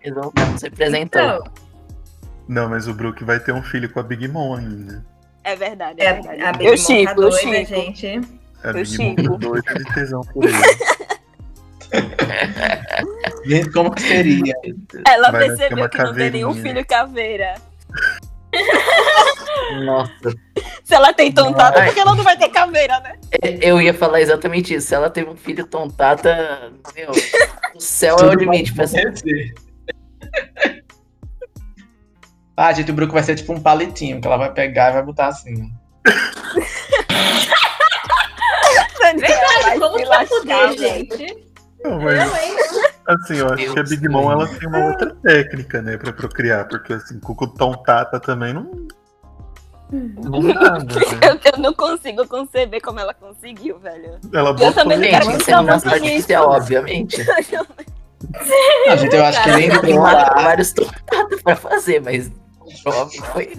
Eles 0.02 0.16
não 0.16 0.32
se 0.58 0.64
representou. 0.64 1.20
Então, 1.22 1.44
Não, 2.48 2.68
mas 2.68 2.88
o 2.88 2.94
Brook 2.94 3.22
vai 3.24 3.38
ter 3.38 3.52
um 3.52 3.62
filho 3.62 3.88
com 3.90 4.00
a 4.00 4.02
Big 4.02 4.26
Mom 4.28 4.54
ainda. 4.56 5.04
É 5.44 5.54
verdade, 5.54 6.00
é, 6.00 6.06
é, 6.06 6.12
verdade. 6.14 6.42
a 6.42 6.52
Big 6.52 6.64
eu 6.64 6.72
Mom 6.76 7.04
tá 7.04 7.10
eu 7.10 7.14
doida, 7.16 7.36
chipo. 7.38 7.66
gente. 7.66 8.06
A 8.64 8.68
Eu 8.68 8.72
Big 8.74 8.98
Mom 8.98 9.16
chipo. 9.16 9.22
tá 9.32 9.36
doida 9.46 9.74
de 9.74 9.84
tesão 9.94 10.20
por 10.22 10.44
ele. 10.44 10.56
Gente, 13.46 13.70
como 13.70 13.92
que 13.94 14.02
seria? 14.02 14.52
Ela 15.06 15.30
Vai 15.30 15.46
percebeu 15.46 15.88
que 15.88 15.98
não 16.02 16.14
tem 16.14 16.30
nenhum 16.30 16.52
filho 16.54 16.84
caveira. 16.84 17.54
Nossa, 19.84 20.34
Se 20.84 20.94
ela 20.94 21.12
tem 21.12 21.32
tontata, 21.32 21.80
Ai. 21.80 21.86
porque 21.86 22.00
ela 22.00 22.14
não 22.14 22.22
vai 22.22 22.36
ter 22.36 22.48
caveira, 22.48 23.00
né? 23.00 23.16
eu 23.60 23.80
ia 23.80 23.92
falar 23.92 24.20
exatamente 24.20 24.74
isso. 24.74 24.88
Se 24.88 24.94
ela 24.94 25.10
teve 25.10 25.28
um 25.28 25.36
filho 25.36 25.66
tontata, 25.66 26.72
meu, 26.94 27.10
o 27.74 27.80
céu 27.80 28.16
é 28.18 28.24
o 28.24 28.34
limite 28.34 28.72
pra. 28.72 28.84
Ah, 32.56 32.72
gente, 32.72 32.90
o 32.90 32.94
Brook 32.94 33.12
vai 33.12 33.22
ser 33.22 33.34
tipo 33.34 33.52
um 33.52 33.60
palitinho 33.60 34.20
que 34.20 34.26
ela 34.26 34.38
vai 34.38 34.52
pegar 34.52 34.90
e 34.90 34.94
vai 34.94 35.02
botar 35.02 35.26
assim. 35.26 35.70
Vai 38.98 39.78
Como 39.78 39.96
que 39.98 40.04
vai 40.06 40.26
poder, 40.26 40.78
gente. 40.78 41.46
Não, 41.84 42.00
mas 42.00 42.42
hein? 42.42 42.56
Assim, 43.08 43.36
eu 43.36 43.52
acho 43.52 43.72
que 43.72 43.78
a 43.78 43.82
Big 43.82 44.08
Mom 44.08 44.30
ela 44.30 44.46
tem 44.48 44.68
uma 44.68 44.86
outra 44.86 45.14
técnica, 45.22 45.82
né, 45.82 45.96
pra 45.96 46.12
procriar, 46.12 46.68
porque 46.68 46.92
assim, 46.92 47.18
com 47.20 47.32
o 47.32 47.46
Tom 47.46 47.72
Tata 47.82 48.20
também 48.20 48.52
não. 48.52 48.86
Do 49.90 50.42
nada, 50.42 50.84
velho. 50.84 51.18
Eu, 51.22 51.52
eu 51.52 51.58
não 51.58 51.72
consigo 51.72 52.26
conceber 52.26 52.80
como 52.82 52.98
ela 52.98 53.14
conseguiu, 53.14 53.78
velho. 53.78 54.18
Ela 54.32 54.50
Eu 54.50 54.54
botou 54.54 54.72
também 54.72 54.98
não 54.98 55.08
quero 55.08 55.24
Gente, 55.26 55.52
muito 55.52 55.88
artificial, 55.88 56.50
obviamente. 56.50 57.24
Não, 58.86 58.96
gente, 58.96 59.14
eu 59.14 59.24
acho 59.24 59.42
que 59.42 59.50
nem 59.52 59.80
Tem 59.80 59.98
vários 59.98 60.72
tomates 60.72 61.42
pra 61.44 61.54
fazer, 61.54 62.00
mas 62.00 62.32
óbvio 62.84 63.22
foi. 63.24 63.52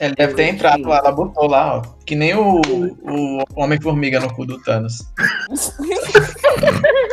ele 0.00 0.14
deve 0.14 0.34
ter 0.34 0.44
entrado 0.44 0.88
lá, 0.88 0.98
ela 0.98 1.12
botou 1.12 1.46
lá, 1.46 1.76
ó. 1.76 1.82
Que 2.04 2.16
nem 2.16 2.34
o, 2.34 2.60
o 2.60 3.42
Homem-Formiga 3.54 4.18
no 4.18 4.32
cu 4.34 4.46
do 4.46 4.60
Thanos. 4.62 4.98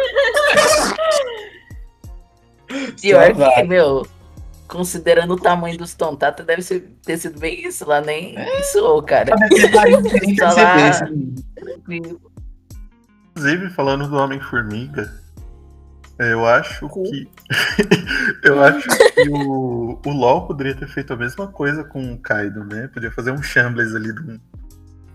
Pior 3.01 3.34
que, 3.34 3.63
meu, 3.63 4.05
considerando 4.67 5.34
o 5.34 5.39
tamanho 5.39 5.78
dos 5.78 5.93
tontatos, 5.95 6.45
deve 6.45 6.61
ser- 6.61 6.93
ter 7.03 7.17
sido 7.17 7.39
bem 7.39 7.65
isso 7.67 7.88
lá, 7.88 7.99
nem 8.01 8.36
isso, 8.59 9.01
cara. 9.03 9.34
Lá. 10.39 11.09
Inclusive, 13.36 13.70
falando 13.72 14.07
do 14.07 14.15
Homem-Formiga, 14.17 15.11
eu 16.20 16.45
acho 16.45 16.88
que. 16.89 17.30
eu 18.43 18.61
acho 18.63 18.88
que 18.88 19.30
o, 19.30 19.99
o 20.05 20.09
LOL 20.11 20.45
poderia 20.45 20.76
ter 20.76 20.88
feito 20.88 21.13
a 21.13 21.17
mesma 21.17 21.47
coisa 21.47 21.84
com 21.84 22.13
o 22.13 22.17
Kaido, 22.20 22.63
né? 22.65 22.89
Podia 22.93 23.11
fazer 23.11 23.32
um 23.32 23.41
Shambles 23.41 23.95
ali 23.95 24.13
de 24.13 24.22
um, 24.22 24.39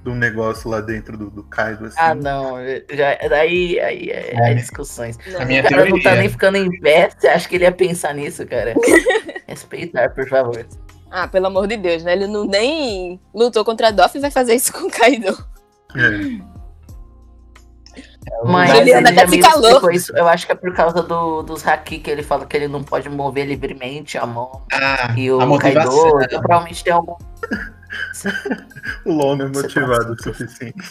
de 0.04 0.10
um 0.10 0.14
negócio 0.14 0.68
lá 0.68 0.80
dentro 0.82 1.16
do, 1.16 1.30
do 1.30 1.42
Kaido, 1.44 1.86
assim. 1.86 1.96
Ah, 1.98 2.14
não. 2.14 2.56
Já, 2.92 3.16
daí 3.28 3.80
aí 3.80 4.10
é, 4.10 4.34
É. 4.36 4.50
é 4.50 4.54
discussões. 4.54 5.18
A 5.40 5.44
minha 5.46 5.62
O 5.62 5.64
cara 5.64 5.84
não 5.86 5.96
tá 5.96 6.02
teoria. 6.02 6.20
nem 6.20 6.28
ficando 6.28 6.56
em 6.58 6.80
pé. 6.80 7.08
Você 7.16 7.26
acha 7.26 7.48
que 7.48 7.54
ele 7.56 7.64
ia 7.64 7.72
pensar 7.72 8.12
nisso, 8.14 8.46
cara? 8.46 8.74
Respeitar, 9.48 10.10
por 10.10 10.28
favor. 10.28 10.66
Ah, 11.10 11.26
pelo 11.26 11.46
amor 11.46 11.66
de 11.66 11.76
Deus, 11.78 12.02
né? 12.02 12.12
Ele 12.12 12.26
não 12.26 12.44
nem 12.44 13.18
lutou 13.34 13.64
contra 13.64 13.88
a 13.88 13.90
Doff 13.90 14.16
e 14.18 14.20
vai 14.20 14.30
fazer 14.30 14.54
isso 14.54 14.72
com 14.76 14.86
o 14.86 14.90
Kaido. 14.90 15.28
É. 15.96 16.54
Mas 18.44 18.70
Juliana 18.70 19.10
ele 19.10 19.20
até 19.20 19.28
se 19.30 19.38
calou. 19.38 19.90
isso. 19.90 20.14
Eu 20.16 20.26
acho 20.28 20.44
que 20.46 20.52
é 20.52 20.54
por 20.54 20.74
causa 20.74 21.02
do, 21.02 21.42
dos 21.42 21.66
haki 21.66 21.98
que 21.98 22.10
ele 22.10 22.22
fala 22.22 22.44
que 22.46 22.56
ele 22.56 22.68
não 22.68 22.82
pode 22.82 23.08
mover 23.08 23.46
livremente 23.46 24.18
a 24.18 24.26
mão. 24.26 24.62
Ah, 24.72 25.14
E 25.16 25.30
o. 25.30 25.38
Kaido, 25.58 25.80
então, 25.80 26.40
provavelmente 26.40 26.82
tem 26.84 26.92
algum. 26.92 27.16
O 29.04 29.12
LOL 29.12 29.36
não 29.36 29.46
é 29.46 29.48
motivado 29.48 30.12
o 30.12 30.22
suficiente. 30.22 30.82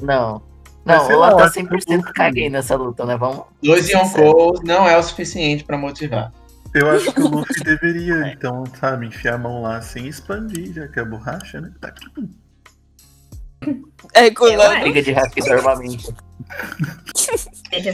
Não. 0.00 0.42
Não, 0.84 0.94
Law 1.18 1.36
tá 1.36 1.44
acho 1.44 1.54
que 1.54 1.60
100% 1.62 2.06
eu- 2.06 2.12
caguei 2.14 2.48
nessa 2.48 2.76
luta, 2.76 3.04
né? 3.04 3.16
Vamos. 3.16 3.44
Dois. 3.62 3.88
Yonkous 3.88 4.60
não 4.64 4.88
é 4.88 4.96
o 4.96 5.02
suficiente 5.02 5.64
pra 5.64 5.76
motivar. 5.76 6.32
Eu 6.74 6.90
acho 6.90 7.12
que 7.12 7.20
o 7.22 7.26
Luffy 7.28 7.64
deveria, 7.64 8.28
então, 8.32 8.62
sabe, 8.78 9.06
enfiar 9.06 9.34
a 9.34 9.38
mão 9.38 9.62
lá 9.62 9.78
assim 9.78 10.02
e 10.04 10.08
expandir, 10.08 10.72
já 10.74 10.86
que 10.86 11.00
é 11.00 11.04
borracha, 11.04 11.60
né? 11.60 11.72
Tá 11.80 11.88
aqui. 11.88 12.06
É, 14.14 14.30
com 14.30 14.44
o 14.44 14.48
Eu 14.48 14.58
Lando. 14.58 14.80
Briga 14.82 15.02
de 15.02 15.10
as, 15.12 15.32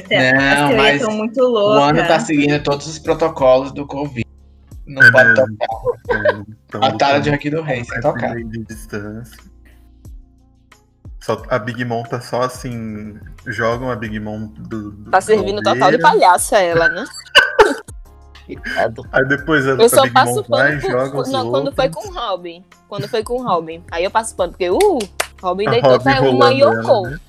te- 0.02 0.32
Não, 0.32 0.76
mas 0.76 1.02
muito 1.08 1.40
O 1.42 1.56
ano 1.82 2.06
tá 2.06 2.20
seguindo 2.20 2.62
todos 2.62 2.86
os 2.86 2.98
protocolos 2.98 3.72
do 3.72 3.86
Covid. 3.86 4.26
Não 4.92 5.02
É 5.02 5.10
pode 5.10 5.28
mesmo. 5.28 5.56
tocar. 5.56 6.16
É, 6.16 6.42
então, 6.68 6.84
A 6.84 6.92
tara 6.98 7.20
de 7.20 7.30
Haki 7.30 7.50
do 7.50 7.62
Rei, 7.62 7.84
sem 7.84 8.00
tocar. 8.00 8.34
de 8.34 8.58
distância. 8.64 9.38
Só, 11.20 11.40
a 11.48 11.58
Big 11.58 11.84
Mom 11.84 12.02
tá 12.02 12.20
só 12.20 12.42
assim. 12.42 13.16
Jogam 13.46 13.90
a 13.90 13.96
Big 13.96 14.18
Mom 14.18 14.46
do. 14.48 14.90
do 14.90 15.10
Tá 15.10 15.20
servindo 15.20 15.60
da 15.62 15.72
total 15.74 15.90
de 15.92 15.98
palhaça 15.98 16.58
ela, 16.58 16.88
né? 16.88 17.04
Aí 19.12 19.24
depois 19.28 19.66
a, 19.66 19.70
Eu 19.70 19.88
só 19.88 20.02
Big 20.02 20.12
passo 20.14 20.34
Mom 20.34 20.42
vai 20.48 20.68
pano 20.72 20.78
e 20.78 20.80
por- 20.82 20.90
joga 20.90 21.30
não, 21.30 21.50
quando 21.50 21.72
foi 21.72 21.88
com 21.88 22.08
o 22.08 22.12
Robin. 22.12 22.64
Quando 22.88 23.08
foi 23.08 23.22
com 23.22 23.34
o 23.40 23.42
Robin. 23.46 23.82
Aí 23.90 24.02
eu 24.04 24.10
passo 24.10 24.34
pano, 24.34 24.52
porque, 24.52 24.68
uh, 24.68 24.98
Robin 25.40 25.70
deitou 25.70 25.92
Robin 25.92 26.10
até 26.10 26.20
uma 26.28 26.52
ela, 26.52 26.74
Yoko. 26.74 27.08
né? 27.08 27.20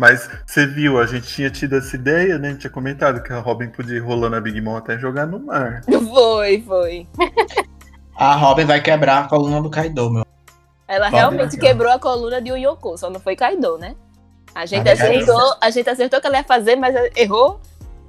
Mas 0.00 0.30
você 0.46 0.66
viu, 0.66 0.98
a 0.98 1.04
gente 1.04 1.26
tinha 1.26 1.50
tido 1.50 1.76
essa 1.76 1.94
ideia, 1.94 2.38
né? 2.38 2.48
A 2.48 2.50
gente 2.52 2.62
tinha 2.62 2.70
comentado 2.70 3.22
que 3.22 3.30
a 3.34 3.38
Robin 3.38 3.68
podia 3.68 3.98
ir 3.98 4.00
rolando 4.00 4.34
a 4.34 4.40
Big 4.40 4.58
Mom 4.58 4.74
até 4.74 4.98
jogar 4.98 5.26
no 5.26 5.38
mar. 5.38 5.82
Foi, 5.84 6.62
foi. 6.62 7.06
A 8.16 8.34
Robin 8.34 8.64
vai 8.64 8.80
quebrar 8.80 9.24
a 9.24 9.28
coluna 9.28 9.60
do 9.60 9.68
Kaido, 9.68 10.10
meu. 10.10 10.24
Ela 10.88 11.10
Robin 11.10 11.16
realmente 11.18 11.58
vai 11.58 11.68
quebrou 11.68 11.92
a 11.92 11.98
coluna 11.98 12.40
de 12.40 12.50
um 12.50 12.56
Yoko, 12.56 12.96
só 12.96 13.10
não 13.10 13.20
foi 13.20 13.36
Kaido, 13.36 13.76
né? 13.76 13.94
A 14.54 14.64
gente 14.64 14.88
é 14.88 14.92
acertou, 14.92 15.54
a 15.60 15.68
gente 15.68 15.90
acertou 15.90 16.18
que 16.18 16.26
ela 16.26 16.38
ia 16.38 16.44
fazer, 16.44 16.76
mas 16.76 16.94
errou 17.14 17.60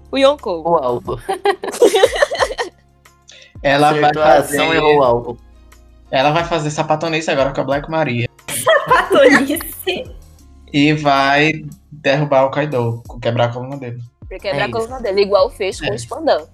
o 0.09 0.17
Yonkou. 0.17 0.65
O 0.65 0.77
alvo. 0.77 1.19
Ela 3.61 3.91
vai 3.91 4.01
Acertou 4.01 4.23
a 4.23 4.37
ação, 4.37 4.67
fazer. 4.67 4.77
errou 4.77 4.97
o 4.97 5.03
alvo. 5.03 5.37
Ela 6.09 6.31
vai 6.31 6.45
fazer 6.45 6.71
sapatonice 6.71 7.29
agora 7.29 7.53
com 7.53 7.59
a 7.59 7.63
Black 7.65 7.91
Maria. 7.91 8.29
Patonice. 8.87 10.09
E 10.73 10.93
vai 10.93 11.65
derrubar 11.91 12.45
o 12.45 12.51
Kaido, 12.51 13.03
quebrar 13.21 13.45
a 13.45 13.53
coluna 13.53 13.77
dele. 13.77 14.01
Pra 14.27 14.39
quebrar 14.39 14.61
É 14.61 14.63
a 14.63 14.71
coluna 14.71 15.01
dele, 15.01 15.21
igual 15.21 15.49
fez 15.49 15.79
com 15.79 15.87
É. 15.87 15.91
o 15.91 15.99
Spandão. 15.99 16.47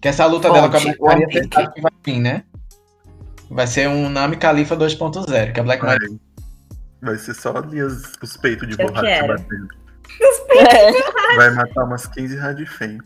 Que 0.00 0.08
essa 0.08 0.26
luta 0.26 0.50
dela 0.50 0.68
com 0.68 0.76
a 0.76 0.80
Fonte, 0.80 0.98
Black 0.98 1.20
Maria 1.20 1.26
você 1.30 1.48
sabe 1.52 1.74
que 1.74 1.80
vai 1.80 1.92
vir, 2.04 2.20
né? 2.20 2.44
Vai 3.50 3.66
ser 3.66 3.88
um 3.88 4.08
Nami 4.08 4.36
Khalifa 4.36 4.76
2.0, 4.76 5.52
que 5.52 5.60
a 5.60 5.62
Black 5.62 5.84
Maria. 5.84 6.08
Vai 7.02 7.16
ser 7.16 7.34
só 7.34 7.56
ali 7.56 7.82
os, 7.82 8.12
os 8.22 8.36
peitos 8.36 8.68
de 8.68 8.76
borracha 8.76 9.26
batendo. 9.26 9.68
É. 10.50 11.36
Vai 11.36 11.50
matar 11.50 11.84
umas 11.84 12.06
15 12.06 12.36
Radifem. 12.36 12.98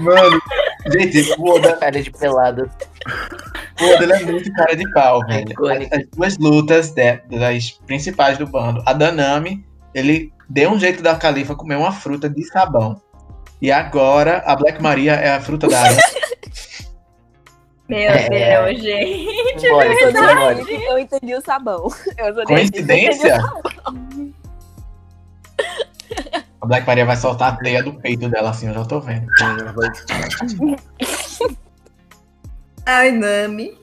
Mano, 0.00 0.40
gente, 0.90 1.34
o 1.38 1.50
Oda, 1.50 1.76
Cara 1.78 2.02
de 2.02 2.10
pelado. 2.10 2.70
o 3.80 3.84
Oda 3.94 4.02
ele 4.04 4.12
é 4.12 4.24
muito 4.24 4.52
cara 4.52 4.74
de 4.76 4.90
pau, 4.92 5.20
velho. 5.26 5.50
Icônico. 5.50 5.94
As 5.94 6.06
duas 6.08 6.38
lutas 6.38 6.90
de- 6.92 7.16
das 7.38 7.70
principais 7.86 8.38
do 8.38 8.46
bando. 8.46 8.82
A 8.86 8.92
Danami, 8.92 9.64
ele 9.94 10.32
deu 10.48 10.70
um 10.70 10.78
jeito 10.78 11.02
da 11.02 11.14
Califa 11.16 11.54
comer 11.54 11.76
uma 11.76 11.92
fruta 11.92 12.28
de 12.28 12.44
sabão. 12.44 13.00
E 13.60 13.70
agora 13.70 14.42
a 14.46 14.56
Black 14.56 14.82
Maria 14.82 15.12
é 15.12 15.34
a 15.34 15.40
fruta 15.40 15.68
da 15.68 15.80
área. 15.80 15.96
Meu 17.88 17.98
É. 17.98 18.28
Deus, 18.70 18.82
gente. 18.82 19.60
Sou 19.60 19.82
simbólico. 19.82 20.64
difícil, 20.64 20.90
eu 20.90 20.98
entendi 20.98 21.34
o 21.34 21.40
sabão. 21.42 21.88
Coincidência? 22.46 23.38
A 26.62 26.66
Black 26.66 26.86
Maria 26.86 27.04
vai 27.04 27.16
soltar 27.16 27.54
a 27.54 27.56
teia 27.56 27.82
do 27.82 27.92
peito 27.94 28.28
dela 28.28 28.50
assim, 28.50 28.68
eu 28.68 28.74
já 28.74 28.84
tô 28.84 29.00
vendo. 29.00 29.26
Ai, 32.86 33.10
Nami. 33.10 33.76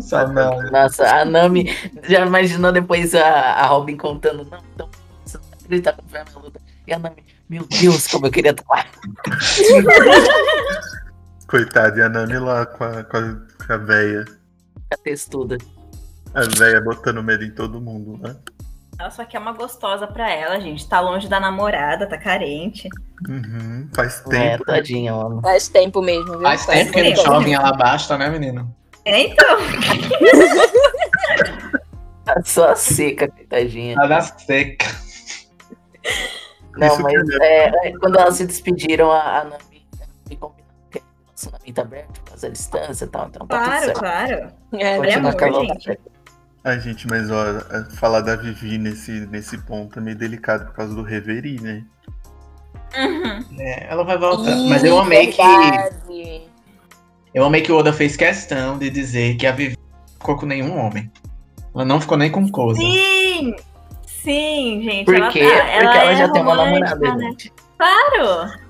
Só 0.00 0.26
não. 0.26 0.62
Nossa, 0.70 1.06
a 1.06 1.22
Nami 1.22 1.70
já 2.04 2.24
imaginou 2.24 2.72
depois 2.72 3.14
a, 3.14 3.26
a 3.26 3.66
Robin 3.66 3.94
contando. 3.94 4.48
Não, 4.50 4.58
então 4.74 4.88
você 5.22 5.38
não 5.68 5.92
como 5.92 6.08
foi 6.08 6.20
a 6.20 6.24
minha 6.24 6.38
luta. 6.38 6.60
E 6.86 6.94
a 6.94 6.98
Nami, 6.98 7.22
meu 7.46 7.66
Deus, 7.66 8.06
como 8.06 8.26
eu 8.26 8.30
queria 8.30 8.52
estar 8.52 8.64
lá. 8.66 8.86
Coitada, 11.46 11.98
e 11.98 12.02
a 12.02 12.08
Nami 12.08 12.38
lá 12.38 12.64
com 12.64 12.84
a, 12.84 13.04
com 13.04 13.18
a, 13.18 13.66
com 13.66 13.72
a 13.72 13.76
véia. 13.76 14.24
A 14.90 14.96
textuda. 14.96 15.58
A 16.32 16.40
véia 16.58 16.80
botando 16.80 17.22
medo 17.22 17.44
em 17.44 17.50
todo 17.50 17.82
mundo, 17.82 18.16
né? 18.16 18.34
Ela 18.98 19.10
só 19.10 19.24
quer 19.24 19.38
uma 19.38 19.52
gostosa 19.52 20.06
pra 20.06 20.30
ela, 20.30 20.60
gente. 20.60 20.88
Tá 20.88 21.00
longe 21.00 21.28
da 21.28 21.40
namorada, 21.40 22.08
tá 22.08 22.16
carente. 22.16 22.88
Uhum, 23.28 23.88
faz 23.94 24.22
É, 24.26 24.50
tempo. 24.52 24.64
tadinha, 24.64 25.12
mano. 25.14 25.40
Faz 25.42 25.68
tempo 25.68 26.00
mesmo, 26.02 26.32
viu? 26.32 26.42
Faz 26.42 26.64
tempo 26.66 26.92
que 26.92 27.02
não 27.02 27.10
tempo. 27.14 27.22
chove 27.22 27.50
em 27.50 27.54
Alabasta, 27.54 28.16
né, 28.16 28.28
menino? 28.30 28.74
É, 29.04 29.20
então. 29.20 29.58
Tá 32.24 32.40
Só 32.44 32.74
seca, 32.74 33.28
coitadinha. 33.28 33.96
Nada 33.96 34.20
seca. 34.22 34.86
Não, 36.76 36.86
Isso 36.88 37.02
mas 37.02 37.22
que 37.28 37.42
é, 37.42 37.88
é, 37.88 37.92
quando 37.98 38.18
elas 38.18 38.36
se 38.36 38.46
despediram, 38.46 39.10
a, 39.10 39.40
a 39.40 39.44
Nami 39.44 39.86
me 40.28 40.36
combinou 40.36 40.64
que 40.90 40.98
o 40.98 41.02
relacionamento 41.26 41.80
aberto, 41.80 42.20
por 42.20 42.30
causa 42.30 42.46
da 42.48 42.52
distância 42.52 43.04
e 43.04 43.08
tal, 43.08 43.26
então 43.28 43.46
tá 43.46 43.58
tudo 43.58 43.66
Claro, 43.68 43.84
certo. 43.84 43.98
claro. 44.00 44.52
É, 44.72 44.96
Continua 44.96 45.18
amor, 45.18 45.36
com 45.36 45.44
a 45.44 45.52
gente. 45.52 46.00
Ai, 46.64 46.80
gente, 46.80 47.06
mas 47.06 47.30
ó, 47.30 47.44
é, 47.46 47.84
falar 47.96 48.22
da 48.22 48.36
Vivi 48.36 48.78
nesse, 48.78 49.10
nesse 49.26 49.58
ponto 49.58 49.98
é 49.98 50.02
meio 50.02 50.16
delicado 50.16 50.64
por 50.66 50.74
causa 50.74 50.94
do 50.94 51.02
Reverie, 51.02 51.60
né? 51.60 51.84
Uhum. 52.96 53.60
É, 53.60 53.86
ela 53.90 54.02
vai 54.04 54.16
voltar. 54.16 54.56
Mas 54.68 54.82
eu 54.82 54.98
amei 54.98 55.26
que. 55.26 55.42
Verdade. 55.42 56.42
Eu 57.34 57.44
amei 57.44 57.60
que 57.60 57.70
o 57.72 57.76
Oda 57.76 57.92
fez 57.92 58.16
questão 58.16 58.78
de 58.78 58.88
dizer 58.88 59.36
que 59.36 59.46
a 59.46 59.52
Vivi 59.52 59.76
não 59.76 60.08
ficou 60.14 60.36
com 60.36 60.46
nenhum 60.46 60.78
homem. 60.78 61.10
Ela 61.74 61.84
não 61.84 62.00
ficou 62.00 62.16
nem 62.16 62.30
com 62.30 62.48
Koza. 62.48 62.80
Sim! 62.80 63.56
Sim, 64.06 64.80
gente. 64.82 65.04
Por 65.04 65.16
ela 65.16 65.30
quê? 65.30 65.40
tá- 65.40 65.48
Porque 65.50 65.98
ela, 65.98 66.12
é 66.12 66.16
já 66.16 66.28
tem 66.30 66.40
uma 66.42 66.54
namorada, 66.54 67.14
né? 67.16 67.24
gente. 67.30 67.52
Claro! 67.76 68.63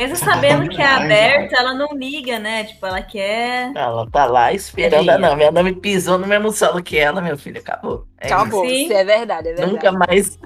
Mesmo 0.00 0.18
Tá 0.18 0.32
sabendo 0.32 0.66
que 0.70 0.80
é 0.80 0.86
demais, 0.86 1.04
aberta, 1.04 1.56
ela 1.56 1.74
não 1.74 1.94
liga, 1.94 2.38
né? 2.38 2.64
Tipo, 2.64 2.86
ela 2.86 3.02
quer. 3.02 3.70
Ela 3.74 4.10
tá 4.10 4.24
lá 4.24 4.50
esperando 4.50 5.10
a 5.10 5.18
Nami. 5.18 5.44
A 5.44 5.52
Nami 5.52 5.74
pisou 5.74 6.16
no 6.16 6.26
mesmo 6.26 6.50
solo 6.52 6.82
que 6.82 6.96
ela, 6.96 7.20
meu 7.20 7.36
filho. 7.36 7.60
Acabou. 7.60 8.06
É 8.18 8.26
Acabou. 8.26 8.64
Sim. 8.64 8.84
Isso 8.84 8.92
é 8.94 9.04
verdade, 9.04 9.48
é 9.48 9.52
isso. 9.52 9.60
verdade. 9.60 9.84
Nunca 9.84 9.92
mais 9.92 10.38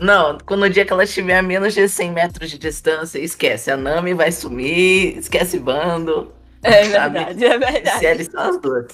Não, 0.00 0.36
quando 0.44 0.60
no 0.60 0.70
dia 0.70 0.84
que 0.84 0.92
ela 0.92 1.04
estiver 1.04 1.38
a 1.38 1.42
menos 1.42 1.72
de 1.72 1.88
100 1.88 2.10
metros 2.10 2.50
de 2.50 2.58
distância, 2.58 3.20
esquece. 3.20 3.70
A 3.70 3.76
Nami 3.76 4.12
vai 4.12 4.32
sumir, 4.32 5.16
esquece 5.18 5.60
bando. 5.60 6.32
É 6.64 6.84
Sabe? 6.86 7.18
verdade, 7.20 7.44
é 7.44 7.58
verdade. 7.58 7.98
Se 8.00 8.06
eles 8.06 8.26
são 8.26 8.40
as 8.40 8.60
duas. 8.60 8.86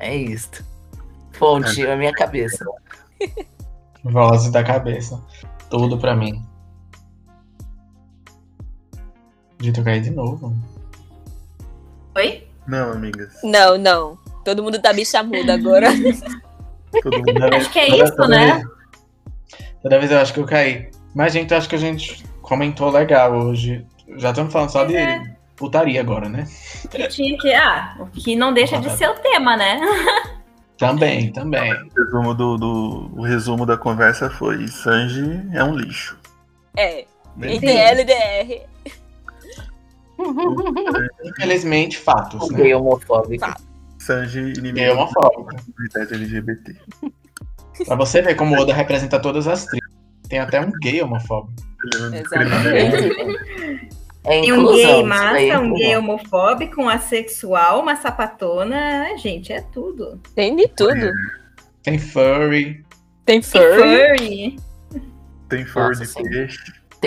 É 0.00 0.16
isto. 0.16 0.64
Fonte, 1.32 1.86
a 1.86 1.94
minha 1.94 2.12
cabeça. 2.12 2.64
Vozes 4.02 4.50
da 4.50 4.64
cabeça. 4.64 5.22
Tudo 5.68 5.98
pra 5.98 6.14
mim. 6.16 6.42
Dito 9.66 9.82
cair 9.82 10.00
de 10.00 10.10
novo. 10.10 10.54
Oi? 12.14 12.46
Não, 12.68 12.92
amigas. 12.92 13.34
Não, 13.42 13.76
não. 13.76 14.16
Todo 14.44 14.62
mundo 14.62 14.80
tá 14.80 14.92
bicha 14.92 15.20
muda 15.24 15.54
agora. 15.54 15.88
Todo 17.02 17.16
mundo 17.18 17.52
Acho 17.52 17.68
que 17.72 17.80
é 17.80 17.86
toda- 17.90 18.04
isso, 18.04 18.16
toda 18.16 18.28
né? 18.28 18.52
vez- 18.54 18.66
Toda 19.82 19.98
vez 19.98 20.10
eu 20.12 20.18
acho 20.20 20.32
que 20.32 20.38
eu 20.38 20.46
caí. 20.46 20.88
Mas, 21.12 21.32
gente, 21.32 21.52
acho 21.52 21.68
que 21.68 21.74
a 21.74 21.78
gente 21.78 22.24
comentou 22.42 22.90
legal 22.90 23.32
hoje. 23.32 23.84
Já 24.18 24.30
estamos 24.30 24.52
falando 24.52 24.70
só 24.70 24.84
de 24.84 24.94
É. 24.96 25.20
putaria 25.56 26.00
agora, 26.00 26.28
né? 26.28 26.46
Que 26.88 27.08
tinha 27.08 27.36
que. 27.36 27.52
Ah, 27.52 27.96
o 27.98 28.06
que 28.06 28.36
não 28.36 28.54
deixa 28.54 28.78
de 28.78 28.88
ser 28.90 29.08
o 29.10 29.14
tema, 29.14 29.56
né? 29.56 29.80
Também, 30.78 31.32
também. 31.32 31.72
O 31.72 31.88
resumo, 32.04 32.34
do, 32.34 32.56
do- 32.56 33.10
o 33.16 33.22
resumo 33.24 33.66
da 33.66 33.76
conversa 33.76 34.30
foi: 34.30 34.68
Sanji 34.68 35.42
é 35.52 35.64
um 35.64 35.74
lixo. 35.74 36.16
É. 36.76 37.04
Bem- 37.34 37.58
LDR. 37.58 38.62
Infelizmente, 41.24 41.98
fatos, 41.98 42.50
né? 42.50 42.58
Gay 42.58 42.74
homofóbico. 42.74 43.46
Sanji 43.98 44.40
Gay 44.40 44.52
inimigo 44.58 44.92
homofóbico. 44.92 45.52
da 45.52 45.62
comunidade 45.62 46.14
LGBT. 46.14 46.76
Pra 47.86 47.96
você 47.96 48.22
ver 48.22 48.34
como 48.34 48.56
o 48.56 48.60
Oda 48.60 48.72
representa 48.72 49.20
todas 49.20 49.46
as 49.46 49.66
tribos. 49.66 49.94
Tem 50.28 50.38
até 50.38 50.60
um 50.60 50.70
gay 50.82 51.02
homofóbico. 51.02 51.54
Exatamente. 51.94 53.90
É 54.24 54.40
Tem 54.40 54.52
um 54.52 54.66
gay 54.72 54.82
é 54.84 55.02
massa, 55.04 55.60
um 55.60 55.72
gay 55.74 55.96
homofóbico, 55.96 56.82
um 56.82 56.88
assexual, 56.88 57.80
uma 57.80 57.94
sapatona. 57.94 59.16
Gente, 59.18 59.52
é 59.52 59.60
tudo. 59.60 60.20
Tem 60.34 60.56
de 60.56 60.66
tudo. 60.66 61.12
Tem 61.84 61.96
furry. 61.96 62.84
Tem 63.24 63.40
Tem 63.40 63.42
furry. 63.42 64.16
furry. 64.18 64.56
Tem 65.48 65.64
fur 65.64 65.88
Nossa, 65.88 66.00
de 66.00 66.06
sim. 66.08 66.22
peixe. 66.24 66.58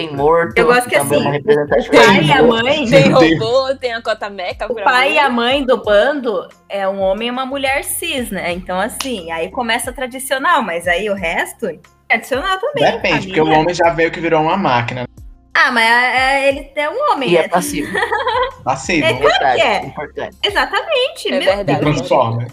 Tem 0.07 0.15
morto. 0.15 0.57
Eu 0.57 0.65
gosto 0.67 0.87
que 0.89 0.95
é 0.95 0.99
assim, 0.99 1.29
representatividade. 1.29 2.07
O 2.07 2.13
pai 2.13 2.23
e 2.25 2.31
a 2.31 2.43
mãe. 2.43 2.89
Tem 2.89 3.09
robô, 3.11 3.75
tem 3.75 3.93
a 3.93 4.01
cota 4.01 4.29
meca. 4.29 4.71
O 4.71 4.75
pai 4.75 5.13
e 5.13 5.19
a 5.19 5.29
mãe 5.29 5.65
do 5.65 5.83
bando 5.83 6.47
é 6.69 6.87
um 6.87 6.99
homem 7.01 7.27
e 7.27 7.31
uma 7.31 7.45
mulher 7.45 7.83
cis, 7.83 8.29
né? 8.31 8.51
Então, 8.53 8.79
assim, 8.79 9.31
aí 9.31 9.49
começa 9.49 9.91
tradicional, 9.91 10.61
mas 10.61 10.87
aí 10.87 11.09
o 11.09 11.13
resto 11.13 11.67
é 11.67 11.77
tradicional 12.07 12.57
também. 12.59 12.91
Depende, 12.91 13.27
porque 13.27 13.41
o 13.41 13.49
homem 13.49 13.73
já 13.73 13.89
veio 13.91 14.11
que 14.11 14.19
virou 14.19 14.41
uma 14.41 14.57
máquina. 14.57 15.05
Ah, 15.53 15.71
mas 15.71 15.83
é- 15.85 16.47
ele 16.49 16.71
é 16.75 16.89
um 16.89 17.11
homem. 17.11 17.31
E 17.31 17.37
é 17.37 17.41
é- 17.41 17.47
passivo. 17.49 17.91
Passivo. 18.63 19.05
É 19.05 19.13
Verdade, 19.13 19.61
é. 19.61 19.85
importante. 19.85 20.37
Exatamente. 20.43 21.33
É 21.33 21.39
verdade. 21.39 21.79
transforma. 21.79 22.47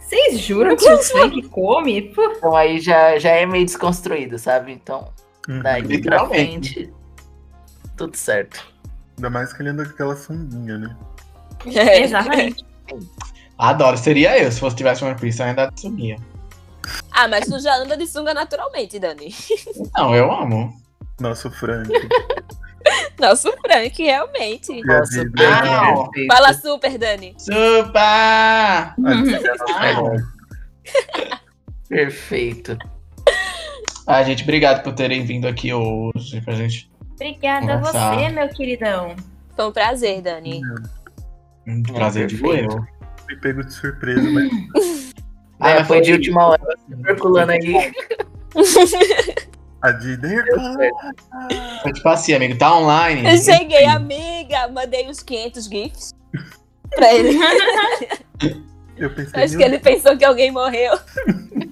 Vocês 0.00 0.40
juram 0.40 0.74
que 0.74 0.88
o 0.90 0.98
Frank 0.98 1.42
come? 1.48 2.02
Pô, 2.14 2.32
Então 2.36 2.56
aí 2.56 2.80
já, 2.80 3.18
já 3.18 3.30
é 3.30 3.44
meio 3.46 3.64
desconstruído, 3.64 4.38
sabe? 4.38 4.72
Então, 4.72 5.08
Uhum. 5.48 5.62
daí 5.62 5.82
Literalmente. 5.82 6.74
frente, 6.74 6.92
tudo 7.96 8.16
certo. 8.16 8.64
Ainda 9.16 9.30
mais 9.30 9.52
que 9.52 9.62
ele 9.62 9.70
anda 9.70 9.84
com 9.84 9.90
aquela 9.90 10.14
sunguinha, 10.16 10.78
né? 10.78 10.96
É. 11.66 12.02
Exatamente. 12.02 12.64
Adoro. 13.58 13.96
Seria 13.98 14.38
eu, 14.40 14.52
se 14.52 14.60
fosse 14.60 14.76
tivesse 14.76 15.04
One 15.04 15.18
Piece, 15.18 15.40
eu 15.40 15.46
ainda 15.46 15.72
sumia. 15.76 16.16
Ah, 17.10 17.26
mas 17.26 17.46
tu 17.46 17.58
já 17.58 17.76
anda 17.76 17.96
de 17.96 18.06
sunga 18.06 18.32
naturalmente, 18.32 18.98
Dani. 18.98 19.34
Não, 19.96 20.14
eu 20.14 20.30
amo. 20.32 20.72
Nosso 21.20 21.50
Frank. 21.50 21.88
Nosso 23.18 23.50
Frank, 23.60 24.00
realmente. 24.02 24.80
A 24.82 24.98
Nossa, 24.98 25.24
Dida- 25.24 25.48
Ah. 25.64 26.04
Fala 26.30 26.52
super, 26.54 26.96
Dani. 26.96 27.34
Super! 27.38 28.94
é. 29.82 30.38
Perfeito. 31.88 32.78
Ah, 34.10 34.22
gente, 34.22 34.42
obrigado 34.42 34.82
por 34.82 34.94
terem 34.94 35.22
vindo 35.22 35.46
aqui 35.46 35.70
hoje 35.70 36.40
pra 36.40 36.54
gente. 36.54 36.90
Obrigada 37.12 37.74
a 37.74 37.76
Conversar. 37.76 38.14
você, 38.16 38.28
meu 38.30 38.48
queridão. 38.48 39.14
Foi 39.54 39.66
um 39.66 39.72
prazer, 39.72 40.22
Dani. 40.22 40.62
Um 41.66 41.82
prazer 41.82 42.26
de 42.26 42.38
perfeito. 42.38 42.74
eu. 42.74 42.86
Fui 43.26 43.36
pego 43.36 43.62
de 43.62 43.70
surpresa, 43.70 44.22
mas 44.30 45.12
Ah, 45.60 45.72
é, 45.72 45.84
foi 45.84 46.00
de 46.00 46.12
última 46.12 46.46
hora, 46.46 46.62
circulando 47.04 47.52
aí. 47.52 47.92
a 49.82 49.90
é 49.90 50.22
Foi 51.82 51.92
tipo 51.92 52.08
assim, 52.08 52.32
amigo, 52.32 52.56
tá 52.56 52.74
online. 52.78 53.28
Eu 53.28 53.36
cheguei, 53.36 53.84
amiga, 53.84 54.68
mandei 54.68 55.06
uns 55.06 55.22
500 55.22 55.66
GIFs 55.66 56.14
pra 56.94 57.12
ele. 57.12 57.38
Eu 58.96 59.10
pensei, 59.10 59.42
Acho 59.44 59.56
que 59.58 59.62
ele 59.62 59.78
pensou 59.78 60.16
que 60.16 60.24
alguém 60.24 60.50
morreu. 60.50 60.98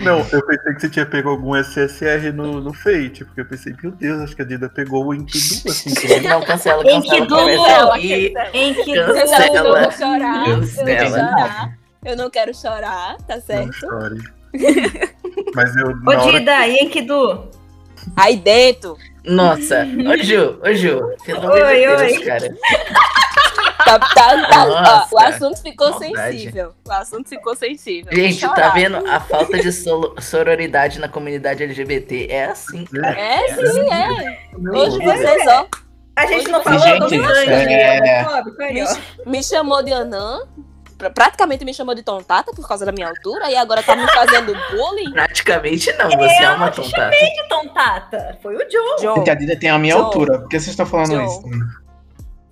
Não, 0.00 0.18
eu 0.30 0.46
pensei 0.46 0.74
que 0.74 0.80
você 0.80 0.88
tinha 0.88 1.06
pego 1.06 1.28
algum 1.28 1.54
SSR 1.56 2.32
no, 2.32 2.60
no 2.60 2.72
Fate, 2.72 3.24
porque 3.24 3.40
eu 3.40 3.44
pensei, 3.46 3.74
meu 3.82 3.92
Deus, 3.92 4.20
acho 4.22 4.36
que 4.36 4.42
a 4.42 4.44
Dida 4.44 4.68
pegou 4.68 5.06
o 5.06 5.14
Enkidu 5.14 5.68
assim. 5.70 5.92
também. 5.94 6.20
Não, 6.22 6.42
cancela, 6.42 6.84
cancela. 6.84 7.98
que? 7.98 8.32
E 8.54 8.74
que 8.74 8.94
Cancela. 8.94 9.46
Eu 9.46 9.52
não, 9.52 9.56
eu 9.56 9.74
não 9.74 9.82
vou 9.82 9.92
chorar. 9.92 10.48
Eu 10.48 10.56
não 10.58 10.66
chorar. 10.66 11.78
Eu 12.04 12.16
não 12.16 12.30
quero 12.30 12.54
chorar, 12.54 13.16
tá 13.26 13.34
Não 13.36 13.42
certo? 13.42 13.72
chore. 13.72 14.20
Mas 15.54 15.76
eu. 15.76 15.88
Ô, 15.88 16.10
hora 16.10 16.38
Dida, 16.38 16.66
e 16.68 16.78
Enkidu? 16.84 17.48
Aí 18.16 18.36
dentro, 18.36 18.96
Nossa, 19.24 19.84
ô 19.84 20.16
Ju, 20.22 20.58
ô 20.62 20.72
Ju, 20.72 21.00
pelo 21.26 21.40
amor 21.40 21.66
de 21.66 21.74
Deus, 21.74 22.00
oi. 22.00 22.24
cara. 22.24 22.48
tá, 23.84 23.98
tá, 23.98 24.48
tá- 24.48 24.66
Nossa, 24.66 25.08
ó, 25.12 25.16
o 25.16 25.18
assunto 25.18 25.62
ficou 25.62 25.90
maldade. 25.90 26.38
sensível. 26.38 26.74
O 26.86 26.92
assunto 26.92 27.28
ficou 27.28 27.54
sensível. 27.56 28.12
Gente, 28.12 28.40
tá 28.40 28.70
vendo? 28.70 28.96
A 29.08 29.20
falta 29.20 29.58
de 29.58 29.70
sororidade 29.72 30.98
na 30.98 31.08
comunidade 31.08 31.62
LGBT 31.62 32.26
é 32.30 32.44
assim, 32.46 32.84
cara. 32.84 33.18
É, 33.18 33.48
sim, 33.54 33.90
é. 33.92 34.38
Meu 34.58 34.74
Hoje 34.74 34.98
vocês, 34.98 35.46
ó, 35.46 35.66
A 36.16 36.26
gente 36.26 36.48
não 36.50 36.62
falou 36.62 36.80
você- 36.80 36.98
do 36.98 37.08
Gente, 37.08 37.26
sangue, 37.26 37.52
é- 37.74 38.22
homofóbico, 38.22 38.62
aí, 38.62 38.74
me, 38.74 38.84
me 39.26 39.42
chamou 39.44 39.82
de 39.84 39.92
Anã, 39.92 40.40
pra- 40.98 41.10
praticamente 41.10 41.64
me 41.64 41.72
chamou 41.72 41.94
de 41.94 42.02
tontata 42.02 42.50
por 42.52 42.66
causa 42.66 42.84
da 42.84 42.90
minha 42.90 43.06
altura, 43.08 43.48
e 43.48 43.54
agora 43.56 43.82
tá 43.84 43.94
me 43.94 44.04
fazendo 44.08 44.52
bullying. 44.72 45.12
Praticamente 45.12 45.92
não, 45.92 46.10
você 46.10 46.42
é 46.42 46.50
uma 46.50 46.70
tontata. 46.72 47.10
Que 47.16 47.48
tontata. 47.48 48.38
Foi 48.42 48.56
o 48.56 48.58
Gente, 48.98 49.30
a 49.30 49.34
Dida 49.34 49.56
tem 49.56 49.70
a 49.70 49.78
minha 49.78 49.94
John. 49.94 50.04
altura. 50.06 50.38
Por 50.40 50.48
que 50.48 50.58
vocês 50.58 50.70
estão 50.70 50.86
falando 50.86 51.10
John. 51.10 51.24
isso? 51.24 51.87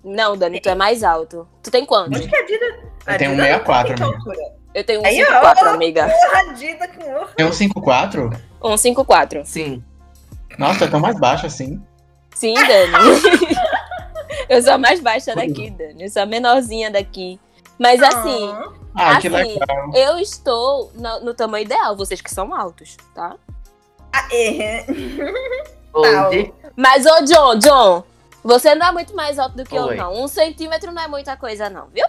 Não, 0.06 0.36
Dani, 0.36 0.60
tu 0.60 0.68
é 0.68 0.74
mais 0.74 1.02
alto. 1.02 1.46
Tu 1.62 1.70
tem 1.70 1.84
quanto? 1.84 2.16
Onde 2.16 2.28
que 2.28 2.36
a 2.36 2.42
Dida... 2.46 2.64
Eu 3.06 3.14
a 3.14 3.18
tenho 3.18 3.30
Dida 3.32 3.64
1,64, 3.64 3.98
não 3.98 4.10
tem 4.10 4.14
amiga. 4.14 4.52
Eu 4.74 4.84
tenho 4.84 5.06
Aí, 5.06 5.22
ó. 5.22 5.26
154, 5.26 5.68
amiga. 5.70 6.08
Porra, 6.08 6.38
a 6.38 6.52
Dida 6.52 6.88
com 6.88 7.10
horror. 7.10 7.28
Tem 7.36 7.46
um 7.46 7.50
5'4"? 7.50 8.40
154. 8.62 9.42
Sim. 9.44 9.84
Nossa, 10.58 10.84
eu 10.84 10.90
tô 10.90 10.98
mais 10.98 11.18
baixo 11.18 11.46
assim. 11.46 11.82
Sim, 12.34 12.54
Dani. 12.54 12.92
eu 14.48 14.62
sou 14.62 14.72
a 14.74 14.78
mais 14.78 15.00
baixa 15.00 15.34
daqui, 15.34 15.70
Dani. 15.70 16.04
Eu 16.04 16.10
sou 16.10 16.22
a 16.22 16.26
menorzinha 16.26 16.90
daqui. 16.90 17.40
Mas 17.78 18.02
assim, 18.02 18.54
Ah, 18.94 19.20
que 19.20 19.28
Assim, 19.28 19.58
legal. 19.58 19.90
eu 19.94 20.18
estou 20.18 20.90
no, 20.94 21.20
no 21.20 21.34
tamanho 21.34 21.64
ideal, 21.64 21.94
vocês 21.96 22.20
que 22.20 22.30
são 22.30 22.54
altos, 22.54 22.96
tá? 23.14 23.36
Ah, 24.12 24.28
é. 24.32 24.84
Mas, 26.76 27.04
ô 27.06 27.24
John, 27.24 27.58
John, 27.58 28.04
você 28.47 28.74
não 28.74 28.86
é 28.86 28.93
muito 28.93 29.14
mais 29.14 29.39
alto 29.39 29.56
do 29.56 29.64
que 29.64 29.78
Oi. 29.78 29.94
eu, 29.94 29.97
não. 29.97 30.23
Um 30.23 30.28
centímetro 30.28 30.93
não 30.93 31.02
é 31.02 31.09
muita 31.09 31.36
coisa, 31.36 31.68
não, 31.68 31.89
viu? 31.89 32.06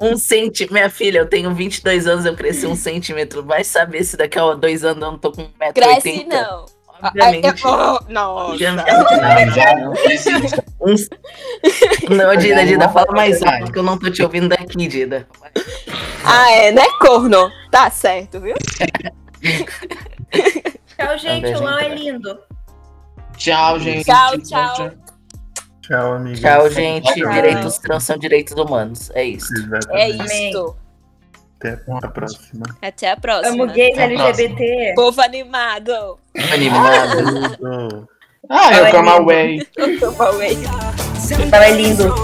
Um 0.00 0.16
centímetro. 0.16 0.74
Minha 0.74 0.90
filha, 0.90 1.18
eu 1.18 1.26
tenho 1.26 1.52
22 1.54 2.06
anos, 2.06 2.24
eu 2.24 2.36
cresci 2.36 2.66
um 2.66 2.76
centímetro. 2.76 3.42
Vai 3.42 3.64
saber 3.64 4.04
se 4.04 4.16
daqui 4.16 4.38
a 4.38 4.54
dois 4.54 4.84
anos 4.84 5.02
eu 5.02 5.10
não 5.10 5.18
tô 5.18 5.32
com 5.32 5.42
1,80m. 5.42 5.72
Cresce, 5.72 6.24
não. 6.24 6.66
Obviamente. 7.00 7.46
Ai, 7.46 7.52
eu- 7.64 7.70
oh, 7.70 8.12
Nossa. 8.12 8.52
Obviamente. 8.52 8.86
Não, 8.90 9.94
não. 12.10 12.16
Não, 12.16 12.36
Dida, 12.36 12.66
Dida, 12.66 12.88
fala 12.88 13.12
mais 13.12 13.42
alto 13.42 13.72
que 13.72 13.78
eu 13.78 13.82
não 13.82 13.98
tô 13.98 14.10
te 14.10 14.22
ouvindo 14.22 14.48
daqui, 14.48 14.86
Dida. 14.88 15.26
Ah, 16.24 16.50
é, 16.52 16.72
né, 16.72 16.84
corno? 17.00 17.50
Tá 17.70 17.90
certo, 17.90 18.40
viu? 18.40 18.54
Tchau, 20.96 21.18
gente. 21.18 21.54
O 21.54 21.62
Lão 21.62 21.78
é 21.78 21.88
lindo. 21.94 22.38
Tchau, 23.36 23.78
gente. 23.78 24.04
Tchau, 24.04 24.38
tchau. 24.40 24.90
Tchau, 25.88 26.12
amiga. 26.12 26.38
Tchau, 26.38 26.70
gente. 26.70 27.14
Tchau. 27.14 27.32
Direitos 27.32 27.78
trans 27.78 28.04
são 28.04 28.18
direitos 28.18 28.52
humanos. 28.52 29.10
É 29.14 29.24
isso. 29.24 29.48
É 29.90 30.10
isso. 30.10 30.76
Até 31.58 31.80
a 32.02 32.08
próxima. 32.08 32.66
Até 32.82 33.10
a 33.10 33.16
próxima. 33.16 33.64
Amo 33.64 33.72
gays 33.72 33.96
LGBT. 33.96 34.92
Povo 34.94 35.20
animado. 35.22 36.18
Animado. 36.52 38.06
Ah, 38.50 38.76
eu 38.76 38.84
lindo. 38.84 39.10
away. 39.10 39.66
Eu 39.76 39.98
tô 39.98 40.22
away. 40.22 40.56
Lão 41.50 41.62
é 41.62 41.70
lindo. 41.72 42.14